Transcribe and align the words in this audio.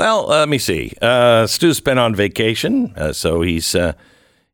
Well, 0.00 0.28
let 0.28 0.48
me 0.48 0.56
see. 0.56 0.94
Uh, 1.02 1.46
Stu's 1.46 1.78
been 1.80 1.98
on 1.98 2.14
vacation, 2.14 2.94
uh, 2.96 3.12
so 3.12 3.42
he's 3.42 3.74
uh, 3.74 3.92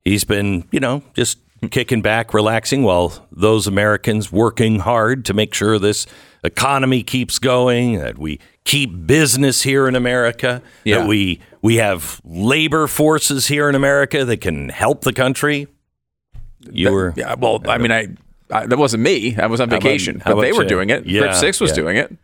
he's 0.05 0.25
been, 0.25 0.65
you 0.73 0.81
know, 0.81 1.05
just 1.15 1.39
kicking 1.71 2.03
back, 2.03 2.35
relaxing, 2.35 2.83
while 2.83 3.25
those 3.31 3.69
Americans 3.69 4.33
working 4.33 4.81
hard 4.81 5.25
to 5.27 5.35
make 5.35 5.55
sure 5.55 5.79
this 5.79 6.05
economy 6.43 7.05
keeps 7.05 7.39
going, 7.39 7.99
that 7.99 8.19
we 8.19 8.41
keep 8.65 9.07
business 9.07 9.63
here 9.63 9.87
in 9.87 9.95
America, 9.95 10.63
Yeah. 10.83 10.99
that 10.99 11.07
we 11.07 11.39
we 11.63 11.77
have 11.77 12.21
labor 12.25 12.89
forces 12.89 13.47
here 13.47 13.69
in 13.69 13.77
America 13.77 14.25
that 14.25 14.41
can 14.41 14.69
help 14.71 15.03
the 15.03 15.13
country. 15.13 15.69
You 16.73 16.91
were 16.91 17.15
Yeah, 17.17 17.37
well, 17.39 17.63
I 17.69 17.79
mean, 17.79 17.93
I, 17.93 18.09
I 18.51 18.67
that 18.67 18.79
wasn't 18.79 19.05
me. 19.05 19.37
I 19.37 19.47
was 19.47 19.61
on 19.61 19.71
vacation, 19.71 20.19
how 20.19 20.35
but 20.35 20.41
they 20.41 20.51
were 20.51 20.65
you? 20.65 20.69
doing 20.69 20.91
it. 20.91 21.07
Yeah, 21.07 21.35
Six 21.35 21.61
was 21.61 21.71
yeah. 21.71 21.77
doing 21.77 21.97
it. 21.99 22.17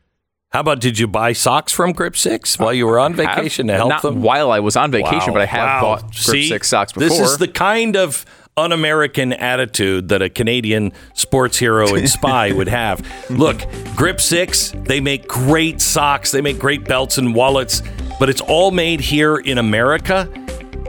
How 0.52 0.60
about 0.60 0.80
did 0.80 0.98
you 0.98 1.06
buy 1.06 1.32
socks 1.32 1.72
from 1.72 1.92
Grip 1.92 2.14
Six 2.14 2.58
while 2.58 2.74
you 2.74 2.86
were 2.86 2.98
on 2.98 3.14
Have- 3.14 3.36
vacation 3.36 3.68
to 3.68 3.72
help 3.74 3.88
not 3.88 4.02
them? 4.02 4.20
while 4.20 4.50
I 4.52 4.60
was 4.60 4.76
on 4.76 4.90
vacation, 4.90 5.28
Wow. 5.32 5.38
but 5.38 5.42
I 5.42 5.46
have 5.46 5.66
Wow. 5.66 5.80
bought 5.80 6.00
Grip 6.02 6.14
See? 6.14 6.48
Six 6.48 6.68
socks 6.68 6.92
before. 6.92 7.08
This 7.08 7.18
is 7.20 7.38
the 7.38 7.48
kind 7.48 7.96
of 7.96 8.26
un-American 8.58 9.32
attitude 9.32 10.10
that 10.10 10.20
a 10.20 10.28
Canadian 10.28 10.92
sports 11.14 11.56
hero 11.56 11.94
and 11.94 12.06
spy 12.18 12.52
would 12.52 12.68
have. 12.68 13.00
Look, 13.30 13.62
Grip 13.96 14.20
Six, 14.20 14.74
they 14.84 15.00
make 15.00 15.26
great 15.26 15.80
socks, 15.80 16.32
they 16.32 16.42
make 16.42 16.58
great 16.58 16.84
belts 16.84 17.16
and 17.16 17.34
wallets, 17.34 17.82
but 18.20 18.28
it's 18.28 18.42
all 18.42 18.72
made 18.72 19.00
here 19.00 19.36
in 19.38 19.56
America. 19.56 20.28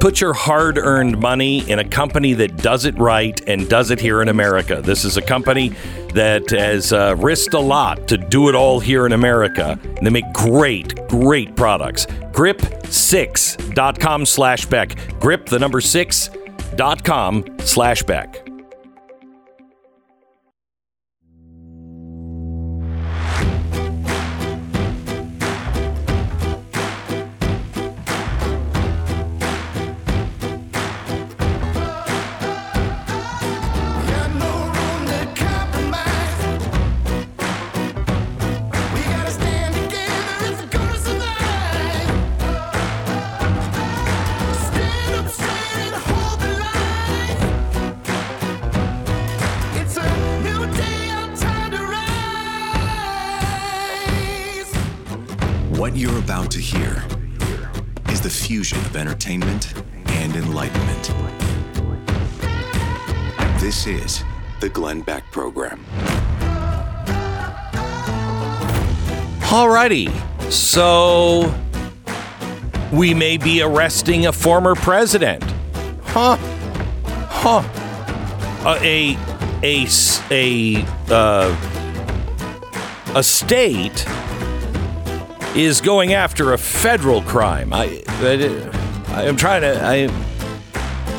Put 0.04 0.20
your 0.20 0.34
hard 0.34 0.78
earned 0.78 1.18
money 1.18 1.60
in 1.72 1.80
a 1.80 1.88
company 1.88 2.34
that 2.34 2.58
does 2.58 2.84
it 2.84 3.00
right 3.00 3.40
and 3.48 3.70
does 3.70 3.90
it 3.90 4.02
here 4.02 4.22
in 4.22 4.28
America. 4.28 4.82
This 4.82 5.06
is 5.06 5.16
a 5.16 5.22
company 5.22 5.70
that 6.14 6.50
has 6.50 6.92
uh, 6.92 7.16
risked 7.18 7.54
a 7.54 7.60
lot 7.62 8.10
to 8.10 8.18
do 8.18 8.50
it 8.50 8.54
all 8.54 8.82
here 8.82 9.06
in 9.06 9.14
America. 9.14 9.80
And 9.82 10.06
they 10.06 10.10
make 10.10 10.30
great, 10.34 11.08
great 11.08 11.56
products. 11.56 12.06
Grip6.com 12.06 14.26
slash 14.26 14.66
Beck. 14.66 14.98
Grip, 15.22 15.46
the 15.46 15.60
number 15.60 15.80
6.com 15.80 17.46
slash 17.60 18.04
Beck. 18.04 18.43
Glenn 64.84 65.00
Beck 65.00 65.24
Program. 65.32 65.86
Alrighty. 69.44 70.12
So 70.52 71.56
we 72.92 73.14
may 73.14 73.38
be 73.38 73.62
arresting 73.62 74.26
a 74.26 74.34
former 74.34 74.76
president. 74.76 75.42
Huh? 76.04 76.36
Huh? 77.06 77.64
Uh, 78.66 78.78
a 78.82 79.18
a 79.64 79.88
a 80.30 80.86
uh, 81.10 81.56
a 83.16 83.24
state 83.24 84.06
is 85.56 85.80
going 85.80 86.12
after 86.14 86.52
a 86.52 86.58
federal 86.58 87.22
crime. 87.22 87.72
I 87.72 88.04
I 89.08 89.24
am 89.24 89.38
trying 89.38 89.62
to 89.62 89.82
I 89.82 90.10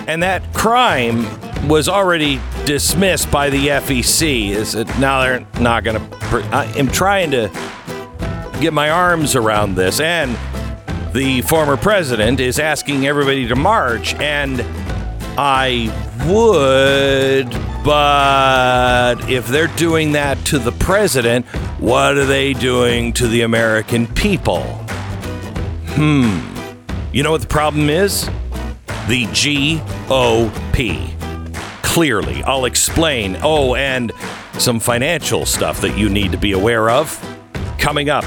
and 0.06 0.22
that 0.22 0.52
crime 0.52 1.24
was 1.68 1.88
already 1.88 2.40
dismissed 2.64 3.30
by 3.30 3.50
the 3.50 3.68
FEC. 3.68 4.50
Is 4.50 4.74
it 4.74 4.86
now 4.98 5.22
they're 5.22 5.46
not 5.60 5.84
going 5.84 5.96
to? 5.96 6.16
I 6.52 6.64
am 6.76 6.88
trying 6.88 7.30
to 7.32 7.48
get 8.60 8.72
my 8.72 8.90
arms 8.90 9.36
around 9.36 9.74
this. 9.74 10.00
And 10.00 10.36
the 11.14 11.42
former 11.42 11.76
president 11.76 12.40
is 12.40 12.58
asking 12.58 13.06
everybody 13.06 13.46
to 13.48 13.56
march, 13.56 14.14
and 14.14 14.60
I 15.38 15.92
would, 16.26 17.50
but 17.84 19.30
if 19.30 19.46
they're 19.46 19.66
doing 19.76 20.12
that 20.12 20.38
to 20.46 20.58
the 20.58 20.72
president, 20.72 21.46
what 21.78 22.16
are 22.16 22.24
they 22.24 22.52
doing 22.52 23.12
to 23.14 23.28
the 23.28 23.42
American 23.42 24.06
people? 24.06 24.62
Hmm. 25.94 26.40
You 27.12 27.22
know 27.22 27.30
what 27.30 27.42
the 27.42 27.46
problem 27.46 27.90
is? 27.90 28.26
The 29.06 29.26
GOP. 29.26 31.13
Clearly, 31.94 32.42
I'll 32.42 32.64
explain. 32.64 33.38
Oh, 33.40 33.76
and 33.76 34.10
some 34.58 34.80
financial 34.80 35.46
stuff 35.46 35.80
that 35.80 35.96
you 35.96 36.08
need 36.08 36.32
to 36.32 36.36
be 36.36 36.50
aware 36.50 36.90
of. 36.90 37.16
Coming 37.78 38.10
up, 38.10 38.24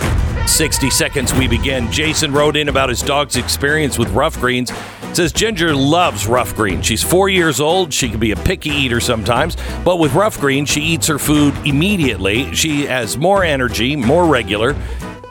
60 0.47 0.89
seconds 0.89 1.33
we 1.33 1.50
begin. 1.50 1.91
Jason 1.91 2.31
wrote 2.31 2.56
in 2.56 2.69
about 2.69 2.88
his 2.88 3.01
dog's 3.01 3.35
experience 3.35 4.00
with 4.00 4.09
Ruff 4.11 4.39
Greens. 4.39 4.72
Says 5.11 5.33
Ginger 5.33 5.75
loves 5.75 6.27
Ruff 6.27 6.56
Greens. 6.56 6.85
She's 6.85 7.03
four 7.03 7.27
years 7.27 7.59
old. 7.59 7.91
She 7.91 8.07
can 8.07 8.22
be 8.22 8.31
a 8.31 8.38
picky 8.38 8.69
eater 8.69 9.01
sometimes, 9.01 9.57
but 9.83 9.97
with 9.97 10.13
Ruff 10.13 10.39
Greens, 10.39 10.69
she 10.69 10.79
eats 10.79 11.07
her 11.07 11.19
food 11.19 11.53
immediately. 11.66 12.56
She 12.56 12.85
has 12.85 13.17
more 13.17 13.44
energy, 13.44 13.97
more 13.97 14.27
regular. 14.27 14.77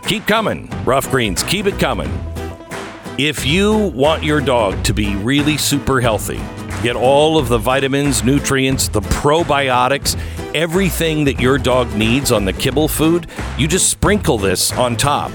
Keep 0.02 0.26
coming, 0.26 0.68
Ruff 0.84 1.10
Greens. 1.10 1.42
Keep 1.44 1.64
it 1.64 1.78
coming. 1.78 2.10
If 3.16 3.46
you 3.46 3.74
want 3.94 4.24
your 4.24 4.42
dog 4.42 4.84
to 4.84 4.92
be 4.92 5.16
really 5.16 5.56
super 5.56 6.02
healthy, 6.02 6.38
get 6.86 6.94
all 6.94 7.36
of 7.36 7.48
the 7.48 7.58
vitamins, 7.58 8.22
nutrients, 8.22 8.86
the 8.86 9.00
probiotics, 9.00 10.16
everything 10.54 11.24
that 11.24 11.40
your 11.40 11.58
dog 11.58 11.92
needs 11.96 12.30
on 12.30 12.44
the 12.44 12.52
kibble 12.52 12.86
food, 12.86 13.26
you 13.58 13.66
just 13.66 13.90
sprinkle 13.90 14.38
this 14.38 14.72
on 14.74 14.96
top. 14.96 15.32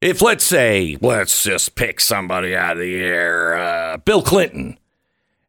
If, 0.03 0.21
let's 0.21 0.43
say, 0.43 0.97
let's 0.99 1.43
just 1.43 1.75
pick 1.75 2.01
somebody 2.01 2.53
out 2.53 2.73
of 2.73 2.79
the 2.79 2.95
air, 2.95 3.57
uh, 3.57 3.97
Bill 3.97 4.21
Clinton 4.21 4.77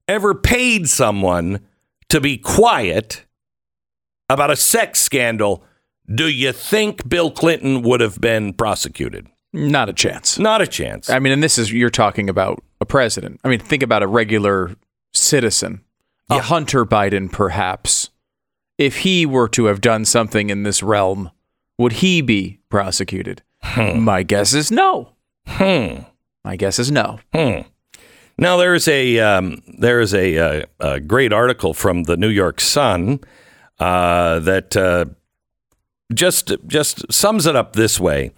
ever 0.06 0.32
paid 0.32 0.88
someone 0.88 1.60
to 2.08 2.20
be 2.20 2.38
quiet 2.38 3.24
about 4.28 4.52
a 4.52 4.56
sex 4.56 5.00
scandal, 5.00 5.64
do 6.12 6.28
you 6.28 6.52
think 6.52 7.08
Bill 7.08 7.32
Clinton 7.32 7.82
would 7.82 8.00
have 8.00 8.20
been 8.20 8.52
prosecuted? 8.52 9.26
Not 9.52 9.88
a 9.88 9.92
chance. 9.92 10.38
Not 10.38 10.62
a 10.62 10.68
chance. 10.68 11.10
I 11.10 11.18
mean, 11.18 11.32
and 11.32 11.42
this 11.42 11.58
is 11.58 11.72
you're 11.72 11.90
talking 11.90 12.28
about 12.28 12.62
a 12.80 12.86
president. 12.86 13.40
I 13.42 13.48
mean, 13.48 13.58
think 13.58 13.82
about 13.82 14.04
a 14.04 14.06
regular 14.06 14.76
citizen, 15.12 15.82
a 16.30 16.40
Hunter 16.40 16.84
Biden, 16.84 17.30
perhaps. 17.30 18.10
If 18.78 18.98
he 18.98 19.26
were 19.26 19.48
to 19.48 19.64
have 19.64 19.80
done 19.80 20.04
something 20.04 20.48
in 20.48 20.62
this 20.62 20.80
realm, 20.80 21.32
would 21.76 21.94
he 21.94 22.20
be 22.20 22.60
prosecuted? 22.68 23.42
My 23.76 24.22
guess 24.22 24.54
is 24.54 24.70
no. 24.70 25.10
Hmm. 25.46 26.02
My 26.44 26.56
guess 26.56 26.78
is 26.78 26.90
no. 26.90 27.20
Hmm. 27.34 27.62
Now 28.36 28.56
there's 28.56 28.88
a 28.88 29.18
um, 29.20 29.62
there's 29.78 30.12
a, 30.12 30.38
uh 30.38 30.66
a 30.80 31.00
great 31.00 31.32
article 31.32 31.72
from 31.74 32.04
the 32.04 32.16
New 32.16 32.28
York 32.28 32.60
Sun 32.60 33.20
uh, 33.78 34.40
that 34.40 34.76
uh, 34.76 35.06
just 36.12 36.52
just 36.66 37.12
sums 37.12 37.46
it 37.46 37.56
up 37.56 37.74
this 37.74 38.00
way. 38.00 38.32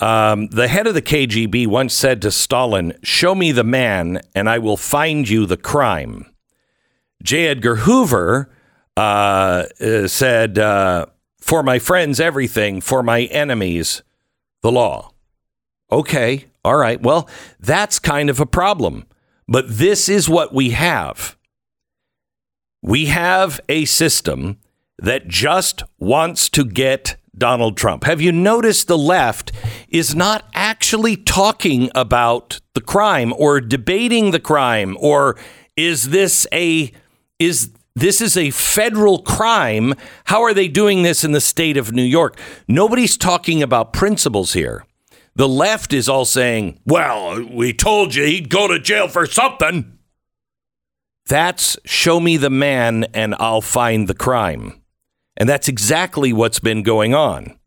Um, 0.00 0.48
the 0.48 0.66
head 0.68 0.86
of 0.86 0.94
the 0.94 1.02
KGB 1.02 1.66
once 1.66 1.94
said 1.94 2.20
to 2.22 2.30
Stalin, 2.30 2.94
Show 3.02 3.34
me 3.34 3.52
the 3.52 3.64
man, 3.64 4.20
and 4.34 4.48
I 4.48 4.58
will 4.58 4.76
find 4.76 5.28
you 5.28 5.46
the 5.46 5.56
crime. 5.56 6.26
J. 7.22 7.46
Edgar 7.46 7.76
Hoover 7.76 8.50
uh, 8.96 9.64
uh, 9.80 10.08
said, 10.08 10.58
uh, 10.58 11.06
For 11.40 11.62
my 11.62 11.78
friends, 11.78 12.18
everything, 12.18 12.80
for 12.80 13.02
my 13.02 13.22
enemies, 13.22 14.02
the 14.64 14.72
law. 14.72 15.12
Okay, 15.92 16.46
all 16.64 16.78
right. 16.78 17.00
Well, 17.00 17.28
that's 17.60 17.98
kind 17.98 18.30
of 18.30 18.40
a 18.40 18.46
problem. 18.46 19.04
But 19.46 19.66
this 19.68 20.08
is 20.08 20.26
what 20.26 20.54
we 20.54 20.70
have. 20.70 21.36
We 22.82 23.06
have 23.06 23.60
a 23.68 23.84
system 23.84 24.58
that 24.98 25.28
just 25.28 25.82
wants 25.98 26.48
to 26.48 26.64
get 26.64 27.16
Donald 27.36 27.76
Trump. 27.76 28.04
Have 28.04 28.22
you 28.22 28.32
noticed 28.32 28.88
the 28.88 28.96
left 28.96 29.52
is 29.90 30.14
not 30.14 30.48
actually 30.54 31.16
talking 31.16 31.90
about 31.94 32.58
the 32.72 32.80
crime 32.80 33.34
or 33.36 33.60
debating 33.60 34.30
the 34.30 34.40
crime 34.40 34.96
or 34.98 35.36
is 35.76 36.08
this 36.08 36.46
a 36.54 36.90
is 37.38 37.70
this 37.94 38.20
is 38.20 38.36
a 38.36 38.50
federal 38.50 39.22
crime? 39.22 39.94
How 40.24 40.42
are 40.42 40.54
they 40.54 40.68
doing 40.68 41.02
this 41.02 41.24
in 41.24 41.32
the 41.32 41.40
state 41.40 41.76
of 41.76 41.92
New 41.92 42.02
York? 42.02 42.38
Nobody's 42.66 43.16
talking 43.16 43.62
about 43.62 43.92
principles 43.92 44.52
here. 44.52 44.84
The 45.36 45.48
left 45.48 45.92
is 45.92 46.08
all 46.08 46.24
saying, 46.24 46.80
"Well, 46.86 47.44
we 47.44 47.72
told 47.72 48.14
you 48.14 48.24
he'd 48.24 48.48
go 48.48 48.68
to 48.68 48.78
jail 48.78 49.08
for 49.08 49.26
something." 49.26 49.98
That's 51.26 51.78
show 51.84 52.20
me 52.20 52.36
the 52.36 52.50
man 52.50 53.04
and 53.14 53.34
I'll 53.38 53.62
find 53.62 54.08
the 54.08 54.14
crime. 54.14 54.80
And 55.36 55.48
that's 55.48 55.68
exactly 55.68 56.32
what's 56.32 56.60
been 56.60 56.82
going 56.82 57.14
on. 57.14 57.58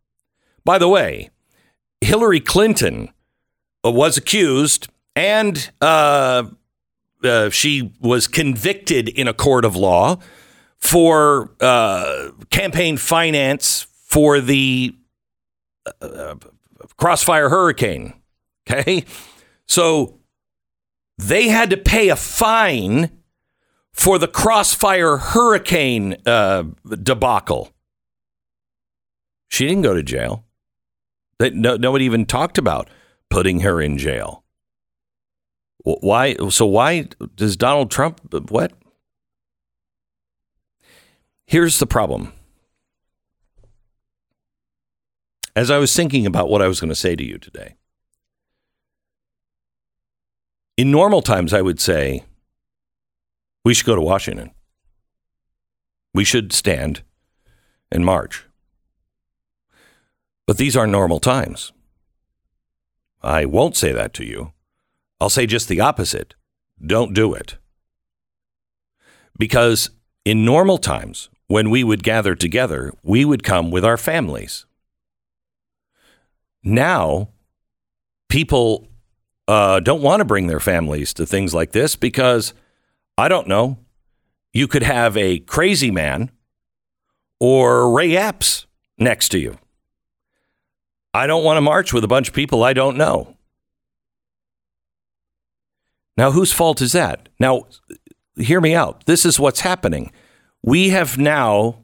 By 0.64 0.78
the 0.78 0.88
way, 0.88 1.32
Hillary 2.02 2.40
Clinton 2.40 3.10
uh, 3.86 3.92
was 3.92 4.18
accused 4.18 4.88
and 5.16 5.72
uh, 5.82 6.44
uh, 7.24 7.50
she 7.50 7.94
was 8.00 8.28
convicted 8.28 9.10
in 9.10 9.28
a 9.28 9.34
court 9.34 9.66
of 9.66 9.76
law 9.76 10.18
for 10.78 11.52
uh, 11.60 12.30
campaign 12.50 12.98
finance 12.98 13.88
for 14.06 14.40
the 14.40 14.96
uh, 16.02 16.36
Crossfire 16.98 17.50
Hurricane. 17.50 18.14
Okay. 18.70 19.06
So 19.66 20.20
they 21.18 21.48
had 21.48 21.70
to 21.72 21.78
pay 21.78 22.10
a 22.10 22.16
fine 22.16 23.12
for 23.92 24.20
the 24.20 24.28
Crossfire 24.28 25.18
Hurricane 25.18 26.18
uh, 26.26 26.64
debacle. 27.02 27.72
She 29.50 29.68
didn't 29.68 29.84
go 29.84 29.94
to 29.94 30.04
jail. 30.04 30.46
That 31.40 31.56
no, 31.56 31.78
nobody 31.78 32.06
even 32.06 32.26
talked 32.26 32.58
about 32.58 32.90
putting 33.30 33.62
her 33.62 33.82
in 33.82 33.98
jail. 33.98 34.44
Wh- 35.88 36.04
Why? 36.04 36.36
So 36.50 36.66
why 36.66 37.08
does 37.36 37.56
Donald 37.56 37.90
Trump 37.90 38.20
what? 38.52 38.74
Here's 41.46 41.80
the 41.80 41.88
problem. 41.88 42.34
As 45.56 45.72
I 45.72 45.78
was 45.78 45.96
thinking 45.96 46.26
about 46.26 46.50
what 46.50 46.62
I 46.62 46.68
was 46.68 46.82
going 46.82 46.90
to 46.90 46.96
say 46.96 47.16
to 47.16 47.24
you 47.24 47.38
today, 47.38 47.76
in 50.76 50.92
normal 50.92 51.22
times, 51.22 51.54
I 51.54 51.62
would 51.62 51.80
say 51.80 52.26
we 53.64 53.74
should 53.74 53.86
go 53.86 53.96
to 53.96 54.02
Washington. 54.02 54.52
We 56.14 56.26
should 56.26 56.52
stand 56.52 57.02
and 57.92 58.06
march. 58.06 58.46
But 60.46 60.58
these 60.58 60.76
are 60.76 60.86
normal 60.86 61.20
times. 61.20 61.72
I 63.24 63.46
won't 63.46 63.76
say 63.76 63.92
that 63.94 64.14
to 64.16 64.26
you. 64.26 64.52
I'll 65.20 65.30
say 65.30 65.46
just 65.46 65.68
the 65.68 65.80
opposite. 65.80 66.36
Don't 66.86 67.14
do 67.14 67.34
it. 67.34 67.58
Because 69.38 69.90
in 70.26 70.46
normal 70.46 70.78
times, 70.78 71.30
when 71.48 71.70
we 71.70 71.84
would 71.84 72.04
gather 72.04 72.36
together, 72.36 72.92
we 73.04 73.26
would 73.26 73.44
come 73.44 73.72
with 73.72 73.86
our 73.86 73.98
families. 73.98 74.66
Now, 76.64 77.30
people 78.30 78.88
uh, 79.48 79.80
don't 79.80 80.02
want 80.02 80.20
to 80.20 80.26
bring 80.26 80.48
their 80.48 80.60
families 80.60 81.14
to 81.14 81.26
things 81.26 81.54
like 81.54 81.72
this 81.72 81.96
because 81.96 82.54
I 83.18 83.30
don't 83.30 83.48
know. 83.48 83.78
You 84.54 84.68
could 84.68 84.84
have 84.84 85.16
a 85.16 85.40
crazy 85.40 85.92
man 85.92 86.32
or 87.40 87.92
Ray 87.92 88.16
Epps 88.16 88.66
next 88.98 89.30
to 89.30 89.40
you. 89.40 89.58
I 91.14 91.28
don't 91.28 91.44
want 91.44 91.58
to 91.58 91.62
march 91.62 91.94
with 91.94 92.04
a 92.04 92.08
bunch 92.08 92.28
of 92.28 92.34
people 92.34 92.64
I 92.64 92.74
don't 92.74 92.98
know. 92.98 93.37
Now, 96.18 96.32
whose 96.32 96.52
fault 96.52 96.82
is 96.82 96.94
that? 96.94 97.30
Now, 97.40 97.68
hear 98.36 98.60
me 98.60 98.74
out. 98.74 99.06
This 99.06 99.26
is 99.26 99.40
what's 99.40 99.60
happening. 99.62 100.12
We 100.64 100.90
have 100.90 101.18
now 101.18 101.84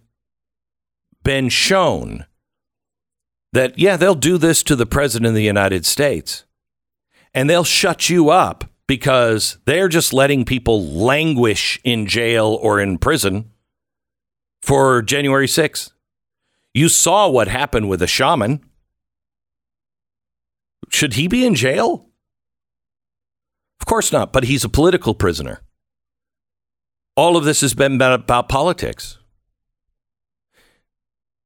been 1.23 1.49
shown 1.49 2.25
that, 3.53 3.77
yeah, 3.77 3.95
they'll 3.95 4.15
do 4.15 4.37
this 4.37 4.63
to 4.63 4.75
the 4.75 4.85
President 4.87 5.27
of 5.27 5.35
the 5.35 5.43
United 5.43 5.85
States 5.85 6.45
and 7.33 7.49
they'll 7.49 7.63
shut 7.63 8.09
you 8.09 8.29
up 8.29 8.65
because 8.87 9.57
they're 9.65 9.87
just 9.87 10.13
letting 10.13 10.45
people 10.45 10.83
languish 10.83 11.79
in 11.83 12.07
jail 12.07 12.57
or 12.61 12.79
in 12.79 12.97
prison 12.97 13.51
for 14.61 15.01
January 15.01 15.47
6th. 15.47 15.91
You 16.73 16.89
saw 16.89 17.29
what 17.29 17.47
happened 17.47 17.89
with 17.89 18.01
a 18.01 18.07
shaman. 18.07 18.63
Should 20.89 21.13
he 21.13 21.27
be 21.27 21.45
in 21.45 21.55
jail? 21.55 22.09
Of 23.83 23.87
course 23.87 24.13
not, 24.13 24.31
but 24.31 24.45
he's 24.45 24.63
a 24.63 24.69
political 24.69 25.13
prisoner. 25.13 25.59
All 27.17 27.35
of 27.35 27.43
this 27.43 27.59
has 27.59 27.73
been 27.73 28.01
about, 28.01 28.47
politics. 28.47 29.17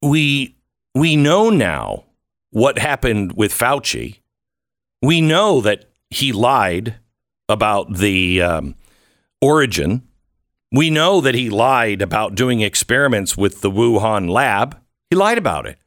We 0.03 0.55
we 0.93 1.15
know 1.15 1.49
now 1.49 2.03
what 2.51 2.77
happened 2.77 3.33
with 3.33 3.51
Fauci. 3.51 4.19
We 5.01 5.19
know 5.19 5.61
that 5.61 5.85
he 6.11 6.31
lied 6.31 6.97
about 7.49 7.97
the 7.97 8.43
um, 8.43 8.75
origin. 9.41 10.03
We 10.71 10.91
know 10.91 11.21
that 11.21 11.33
he 11.33 11.49
lied 11.49 12.03
about 12.03 12.35
doing 12.35 12.61
experiments 12.61 13.35
with 13.35 13.61
the 13.61 13.71
Wuhan 13.71 14.29
lab. 14.29 14.79
He 15.09 15.15
lied 15.15 15.39
about 15.39 15.65
it. 15.65 15.79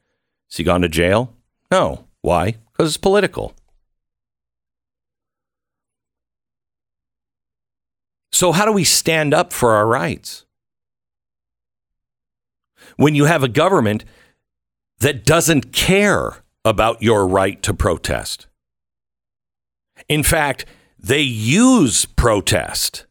Has 0.49 0.57
he 0.57 0.65
gone 0.65 0.81
to 0.81 0.89
jail? 0.89 1.33
No. 1.71 2.07
Why? 2.19 2.57
Because 2.73 2.89
it's 2.89 2.97
political. 2.97 3.55
So, 8.31 8.51
how 8.51 8.65
do 8.65 8.71
we 8.71 8.83
stand 8.83 9.33
up 9.33 9.51
for 9.53 9.71
our 9.71 9.87
rights? 9.87 10.45
When 12.97 13.15
you 13.15 13.25
have 13.25 13.43
a 13.43 13.47
government 13.47 14.05
that 14.99 15.25
doesn't 15.25 15.73
care 15.73 16.43
about 16.63 17.01
your 17.01 17.27
right 17.27 17.61
to 17.63 17.73
protest. 17.73 18.47
In 20.07 20.23
fact, 20.23 20.65
they 20.99 21.21
use 21.21 22.05
protest 22.05 23.05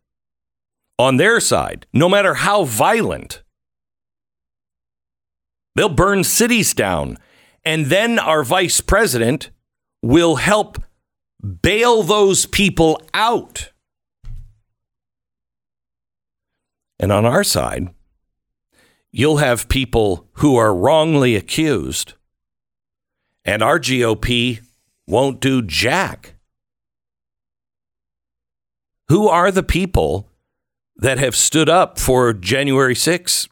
on 0.98 1.16
their 1.16 1.40
side, 1.40 1.86
no 1.92 2.08
matter 2.08 2.34
how 2.34 2.64
violent. 2.64 3.42
They'll 5.74 5.88
burn 5.88 6.24
cities 6.24 6.74
down. 6.74 7.16
And 7.64 7.86
then 7.86 8.18
our 8.18 8.42
vice 8.42 8.80
president 8.80 9.50
will 10.02 10.36
help 10.36 10.82
bail 11.62 12.02
those 12.02 12.46
people 12.46 13.00
out. 13.12 13.69
And 17.00 17.10
on 17.10 17.24
our 17.24 17.42
side, 17.42 17.88
you'll 19.10 19.38
have 19.38 19.70
people 19.70 20.28
who 20.34 20.56
are 20.56 20.74
wrongly 20.74 21.34
accused, 21.34 22.12
and 23.42 23.62
our 23.62 23.80
GOP 23.80 24.60
won't 25.06 25.40
do 25.40 25.62
jack. 25.62 26.34
Who 29.08 29.28
are 29.28 29.50
the 29.50 29.62
people 29.62 30.28
that 30.96 31.18
have 31.18 31.34
stood 31.34 31.70
up 31.70 31.98
for 31.98 32.34
January 32.34 32.94
6 32.94 33.48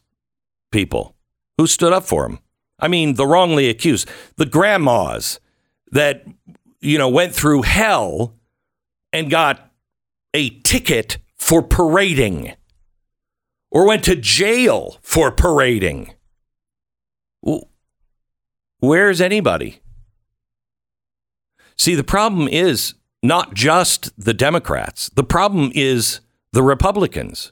people? 0.71 1.15
Who 1.57 1.65
stood 1.65 1.91
up 1.91 2.03
for 2.03 2.27
them? 2.27 2.37
I 2.77 2.87
mean, 2.87 3.15
the 3.15 3.25
wrongly 3.25 3.67
accused, 3.67 4.07
the 4.37 4.45
grandmas 4.45 5.39
that, 5.91 6.23
you 6.81 6.99
know, 6.99 7.09
went 7.09 7.33
through 7.33 7.63
hell 7.63 8.35
and 9.11 9.31
got 9.31 9.71
a 10.35 10.51
ticket 10.59 11.17
for 11.35 11.63
parading 11.63 12.53
or 13.71 13.85
went 13.85 14.03
to 14.05 14.15
jail 14.15 14.97
for 15.01 15.31
parading. 15.31 16.13
Where's 18.79 19.21
anybody? 19.21 19.81
See, 21.77 21.95
the 21.95 22.03
problem 22.03 22.47
is 22.47 22.95
not 23.21 23.53
just 23.53 24.11
the 24.17 24.33
Democrats. 24.33 25.09
The 25.09 25.23
problem 25.23 25.71
is 25.75 26.21
the 26.51 26.63
Republicans. 26.63 27.51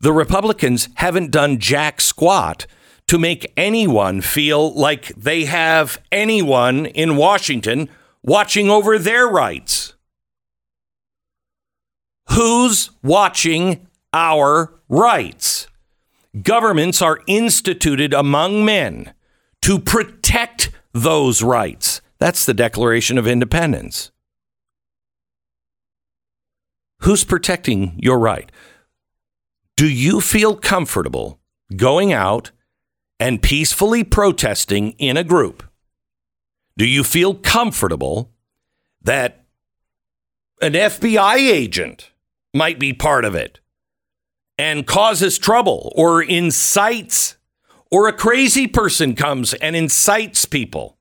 The 0.00 0.12
Republicans 0.12 0.88
haven't 0.96 1.30
done 1.30 1.58
jack 1.58 2.00
squat 2.00 2.66
to 3.08 3.18
make 3.18 3.52
anyone 3.56 4.20
feel 4.20 4.72
like 4.72 5.08
they 5.14 5.44
have 5.44 6.00
anyone 6.10 6.86
in 6.86 7.16
Washington 7.16 7.88
watching 8.22 8.70
over 8.70 8.98
their 8.98 9.26
rights? 9.26 9.94
Who's 12.30 12.90
watching 13.02 13.86
our 14.12 14.74
rights? 14.88 15.66
Governments 16.42 17.02
are 17.02 17.20
instituted 17.26 18.14
among 18.14 18.64
men 18.64 19.12
to 19.62 19.78
protect 19.78 20.70
those 20.92 21.42
rights. 21.42 22.00
That's 22.18 22.44
the 22.44 22.54
Declaration 22.54 23.18
of 23.18 23.26
Independence. 23.26 24.10
Who's 27.00 27.24
protecting 27.24 27.98
your 28.00 28.18
right? 28.18 28.50
Do 29.76 29.88
you 29.88 30.20
feel 30.20 30.56
comfortable 30.56 31.40
going 31.74 32.12
out 32.12 32.52
and 33.18 33.42
peacefully 33.42 34.04
protesting 34.04 34.92
in 34.92 35.16
a 35.16 35.24
group? 35.24 35.64
Do 36.76 36.86
you 36.86 37.04
feel 37.04 37.34
comfortable 37.34 38.30
that 39.02 39.44
an 40.60 40.74
FBI 40.74 41.36
agent 41.36 42.10
might 42.54 42.78
be 42.78 42.92
part 42.92 43.24
of 43.24 43.34
it 43.34 43.58
and 44.62 44.86
causes 44.86 45.38
trouble 45.38 45.92
or 45.96 46.22
incites, 46.22 47.36
or 47.90 48.06
a 48.06 48.12
crazy 48.12 48.68
person 48.68 49.16
comes 49.16 49.54
and 49.54 49.74
incites 49.74 50.44
people? 50.44 50.98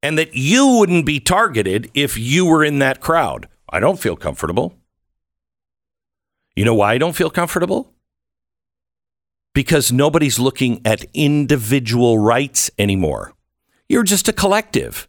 And 0.00 0.16
that 0.16 0.36
you 0.36 0.78
wouldn't 0.78 1.06
be 1.06 1.18
targeted 1.18 1.90
if 1.92 2.16
you 2.16 2.46
were 2.46 2.64
in 2.64 2.78
that 2.78 3.00
crowd. 3.00 3.48
I 3.68 3.80
don't 3.80 3.98
feel 3.98 4.14
comfortable. 4.14 4.78
You 6.54 6.64
know 6.64 6.74
why 6.74 6.92
I 6.92 6.98
don't 6.98 7.16
feel 7.16 7.30
comfortable? 7.30 7.94
Because 9.52 9.90
nobody's 9.90 10.38
looking 10.38 10.80
at 10.84 11.04
individual 11.12 12.16
rights 12.16 12.70
anymore. 12.78 13.32
You're 13.88 14.04
just 14.04 14.28
a 14.28 14.32
collective. 14.32 15.08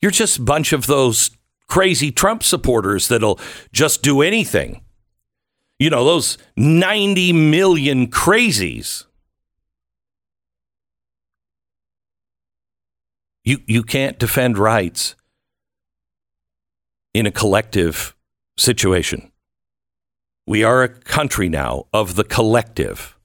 You're 0.00 0.10
just 0.10 0.38
a 0.38 0.42
bunch 0.42 0.72
of 0.72 0.86
those 0.86 1.32
crazy 1.68 2.10
Trump 2.10 2.42
supporters 2.42 3.08
that'll 3.08 3.38
just 3.74 4.02
do 4.02 4.22
anything. 4.22 4.80
You 5.78 5.90
know, 5.90 6.04
those 6.04 6.38
90 6.56 7.32
million 7.32 8.08
crazies. 8.08 9.04
You, 13.44 13.58
you 13.66 13.82
can't 13.82 14.18
defend 14.18 14.58
rights 14.58 15.14
in 17.14 17.26
a 17.26 17.30
collective 17.30 18.16
situation. 18.56 19.30
We 20.46 20.64
are 20.64 20.82
a 20.82 20.88
country 20.88 21.48
now 21.48 21.86
of 21.92 22.14
the 22.14 22.24
collective. 22.24 23.16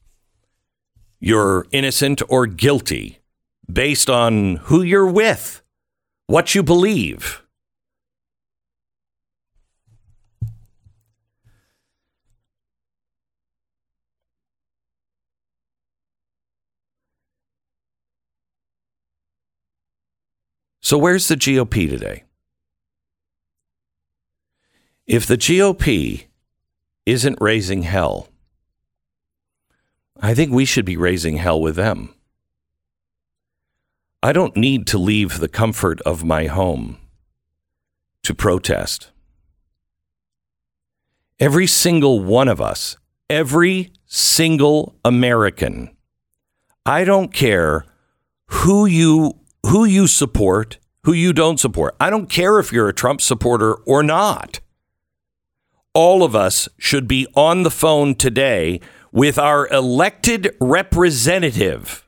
You're 1.19 1.67
innocent 1.71 2.21
or 2.27 2.47
guilty 2.47 3.19
based 3.71 4.09
on 4.09 4.57
who 4.63 4.81
you're 4.81 5.09
with, 5.09 5.61
what 6.27 6.53
you 6.55 6.63
believe. 6.63 7.43
So, 20.91 20.97
where's 20.97 21.29
the 21.29 21.37
GOP 21.37 21.89
today? 21.89 22.25
If 25.07 25.25
the 25.25 25.37
GOP 25.37 26.25
isn't 27.05 27.37
raising 27.39 27.83
hell, 27.83 28.27
I 30.19 30.33
think 30.33 30.51
we 30.51 30.65
should 30.65 30.83
be 30.83 30.97
raising 30.97 31.37
hell 31.37 31.61
with 31.61 31.77
them. 31.77 32.13
I 34.21 34.33
don't 34.33 34.57
need 34.57 34.85
to 34.87 34.97
leave 34.97 35.39
the 35.39 35.47
comfort 35.47 36.01
of 36.01 36.25
my 36.25 36.47
home 36.47 36.97
to 38.23 38.35
protest. 38.35 39.11
Every 41.39 41.67
single 41.67 42.19
one 42.19 42.49
of 42.49 42.59
us, 42.59 42.97
every 43.29 43.93
single 44.07 44.97
American, 45.05 45.95
I 46.85 47.05
don't 47.05 47.33
care 47.33 47.85
who 48.47 48.85
you 48.85 49.37
who 49.67 49.85
you 49.85 50.07
support, 50.07 50.79
who 51.03 51.13
you 51.13 51.33
don't 51.33 51.59
support. 51.59 51.95
I 51.99 52.09
don't 52.09 52.29
care 52.29 52.59
if 52.59 52.71
you're 52.71 52.89
a 52.89 52.93
Trump 52.93 53.21
supporter 53.21 53.75
or 53.85 54.03
not. 54.03 54.59
All 55.93 56.23
of 56.23 56.35
us 56.35 56.69
should 56.77 57.07
be 57.07 57.27
on 57.35 57.63
the 57.63 57.71
phone 57.71 58.15
today 58.15 58.79
with 59.11 59.37
our 59.37 59.67
elected 59.67 60.55
representative 60.61 62.07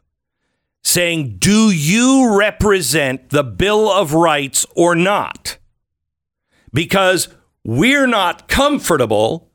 saying, 0.83 1.37
Do 1.39 1.71
you 1.71 2.37
represent 2.37 3.29
the 3.29 3.43
Bill 3.43 3.91
of 3.91 4.13
Rights 4.13 4.65
or 4.75 4.95
not? 4.95 5.57
Because 6.71 7.29
we're 7.63 8.07
not 8.07 8.47
comfortable 8.47 9.49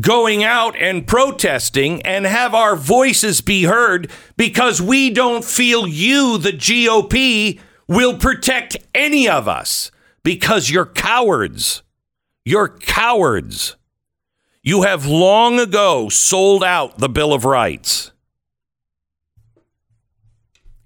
going 0.00 0.44
out 0.44 0.76
and 0.76 1.06
protesting 1.06 2.00
and 2.02 2.24
have 2.24 2.54
our 2.54 2.76
voices 2.76 3.40
be 3.40 3.64
heard 3.64 4.10
because 4.36 4.80
we 4.80 5.10
don't 5.10 5.44
feel 5.44 5.86
you, 5.86 6.38
the 6.38 6.52
GOP, 6.52 7.58
will 7.90 8.16
protect 8.16 8.76
any 8.94 9.28
of 9.28 9.48
us 9.48 9.90
because 10.22 10.70
you're 10.70 10.86
cowards. 10.86 11.82
You're 12.44 12.68
cowards. 12.68 13.76
You 14.62 14.82
have 14.82 15.06
long 15.06 15.58
ago 15.58 16.08
sold 16.08 16.62
out 16.62 16.98
the 16.98 17.08
Bill 17.08 17.32
of 17.32 17.44
Rights. 17.44 18.12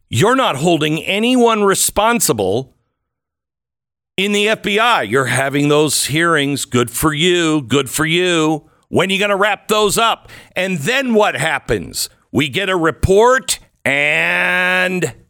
You're 0.08 0.34
not 0.34 0.56
holding 0.56 1.02
anyone 1.02 1.62
responsible 1.62 2.74
in 4.16 4.32
the 4.32 4.46
FBI. 4.46 5.10
You're 5.10 5.26
having 5.26 5.68
those 5.68 6.06
hearings. 6.06 6.64
Good 6.64 6.90
for 6.90 7.12
you. 7.12 7.60
Good 7.60 7.90
for 7.90 8.06
you. 8.06 8.70
When 8.88 9.10
are 9.10 9.12
you 9.12 9.18
going 9.18 9.28
to 9.28 9.36
wrap 9.36 9.68
those 9.68 9.98
up? 9.98 10.30
And 10.56 10.78
then 10.78 11.12
what 11.12 11.34
happens? 11.34 12.08
We 12.32 12.48
get 12.48 12.70
a 12.70 12.76
report 12.76 13.58
and. 13.84 15.23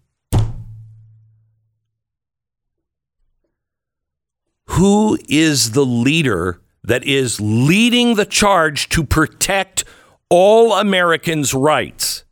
Who 4.74 5.16
is 5.28 5.70
the 5.70 5.86
leader 5.86 6.60
that 6.82 7.04
is 7.04 7.40
leading 7.40 8.16
the 8.16 8.26
charge 8.26 8.88
to 8.88 9.04
protect 9.04 9.84
all 10.28 10.72
Americans' 10.72 11.54
rights? 11.54 12.24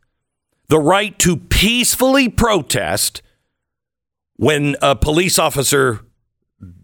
The 0.67 0.79
right 0.79 1.17
to 1.19 1.37
peacefully 1.37 2.27
protest 2.27 3.21
when 4.35 4.75
a 4.81 4.93
police 4.93 5.39
officer 5.39 6.01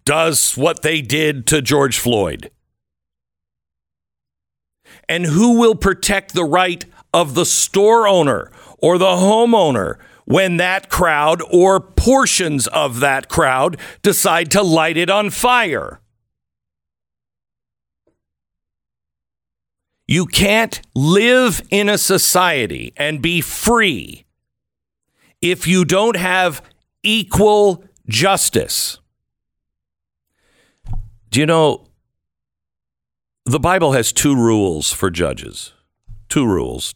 does 0.06 0.56
what 0.56 0.82
they 0.82 1.02
did 1.02 1.46
to 1.48 1.62
George 1.62 2.00
Floyd. 2.00 2.52
And 5.10 5.26
who 5.26 5.60
will 5.60 5.76
protect 5.76 6.34
the 6.34 6.46
right 6.46 6.86
of 7.14 7.36
the 7.36 7.46
store 7.46 8.08
owner 8.08 8.50
or 8.78 8.98
the 8.98 9.08
homeowner 9.08 9.98
when 10.30 10.58
that 10.58 10.90
crowd 10.90 11.42
or 11.52 11.80
portions 11.80 12.68
of 12.68 13.00
that 13.00 13.28
crowd 13.30 13.76
decide 14.04 14.52
to 14.52 14.62
light 14.62 14.96
it 14.96 15.10
on 15.10 15.32
fire? 15.32 16.00
You 20.08 20.28
can't 20.28 20.82
live 20.94 21.64
in 21.72 21.90
a 21.90 21.98
society 21.98 22.94
and 22.96 23.24
be 23.24 23.42
free 23.42 24.26
if 25.42 25.66
you 25.66 25.84
don't 25.84 26.16
have 26.16 26.62
equal 27.02 27.84
justice. 28.08 29.00
Do 31.32 31.40
you 31.40 31.48
know 31.48 31.88
the 33.46 33.60
Bible 33.60 33.94
has 33.94 34.14
two 34.14 34.36
rules 34.36 34.94
for 34.94 35.10
judges? 35.10 35.74
Two 36.28 36.46
rules. 36.46 36.94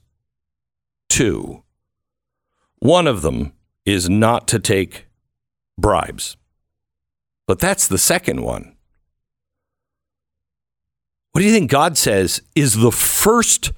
Two. 1.10 1.63
One 2.84 3.08
of 3.08 3.22
them 3.22 3.54
is 3.86 4.10
not 4.10 4.46
to 4.50 4.60
take 4.60 5.08
bribes. 5.78 6.36
But 7.48 7.60
that's 7.60 7.88
the 7.88 7.98
second 7.98 8.42
one. 8.42 8.76
What 11.32 11.40
do 11.40 11.48
you 11.48 11.54
think 11.54 11.72
God 11.72 11.98
says 11.98 12.42
is 12.56 12.76
the 12.76 12.92
first 12.92 13.72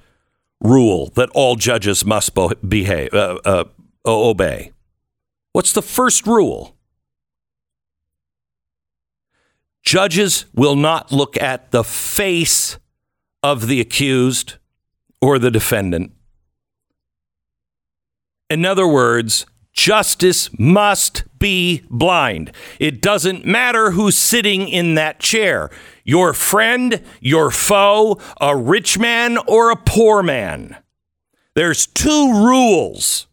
rule 0.60 1.12
that 1.14 1.30
all 1.34 1.54
judges 1.54 2.04
must 2.04 2.36
behave, 2.68 3.14
uh, 3.14 3.38
uh, 3.44 3.64
obey? 4.04 4.72
What's 5.52 5.72
the 5.72 5.82
first 5.82 6.26
rule? 6.26 6.74
Judges 9.84 10.46
will 10.52 10.74
not 10.74 11.12
look 11.12 11.40
at 11.40 11.70
the 11.70 11.84
face 11.84 12.76
of 13.40 13.68
the 13.68 13.80
accused 13.80 14.54
or 15.22 15.38
the 15.38 15.52
defendant. 15.52 16.10
In 18.48 18.64
other 18.64 18.86
words, 18.86 19.46
justice 19.72 20.50
must 20.58 21.24
be 21.38 21.82
blind. 21.90 22.52
It 22.78 23.02
doesn't 23.02 23.44
matter 23.44 23.90
who's 23.90 24.16
sitting 24.16 24.68
in 24.68 24.94
that 24.94 25.20
chair 25.20 25.70
your 26.04 26.32
friend, 26.32 27.02
your 27.20 27.50
foe, 27.50 28.20
a 28.40 28.56
rich 28.56 28.96
man, 28.96 29.38
or 29.48 29.72
a 29.72 29.76
poor 29.76 30.22
man. 30.22 30.76
There's 31.56 31.88
two 31.88 32.32
rules. 32.46 33.26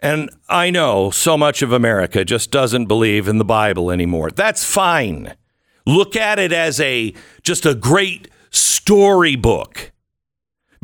And 0.00 0.28
I 0.50 0.70
know 0.70 1.10
so 1.10 1.38
much 1.38 1.62
of 1.62 1.72
America 1.72 2.26
just 2.26 2.50
doesn't 2.50 2.86
believe 2.86 3.26
in 3.26 3.38
the 3.38 3.44
Bible 3.44 3.90
anymore. 3.90 4.30
That's 4.30 4.64
fine. 4.64 5.34
Look 5.86 6.14
at 6.14 6.38
it 6.38 6.52
as 6.52 6.78
a 6.78 7.14
just 7.42 7.64
a 7.64 7.74
great 7.74 8.28
storybook 8.50 9.92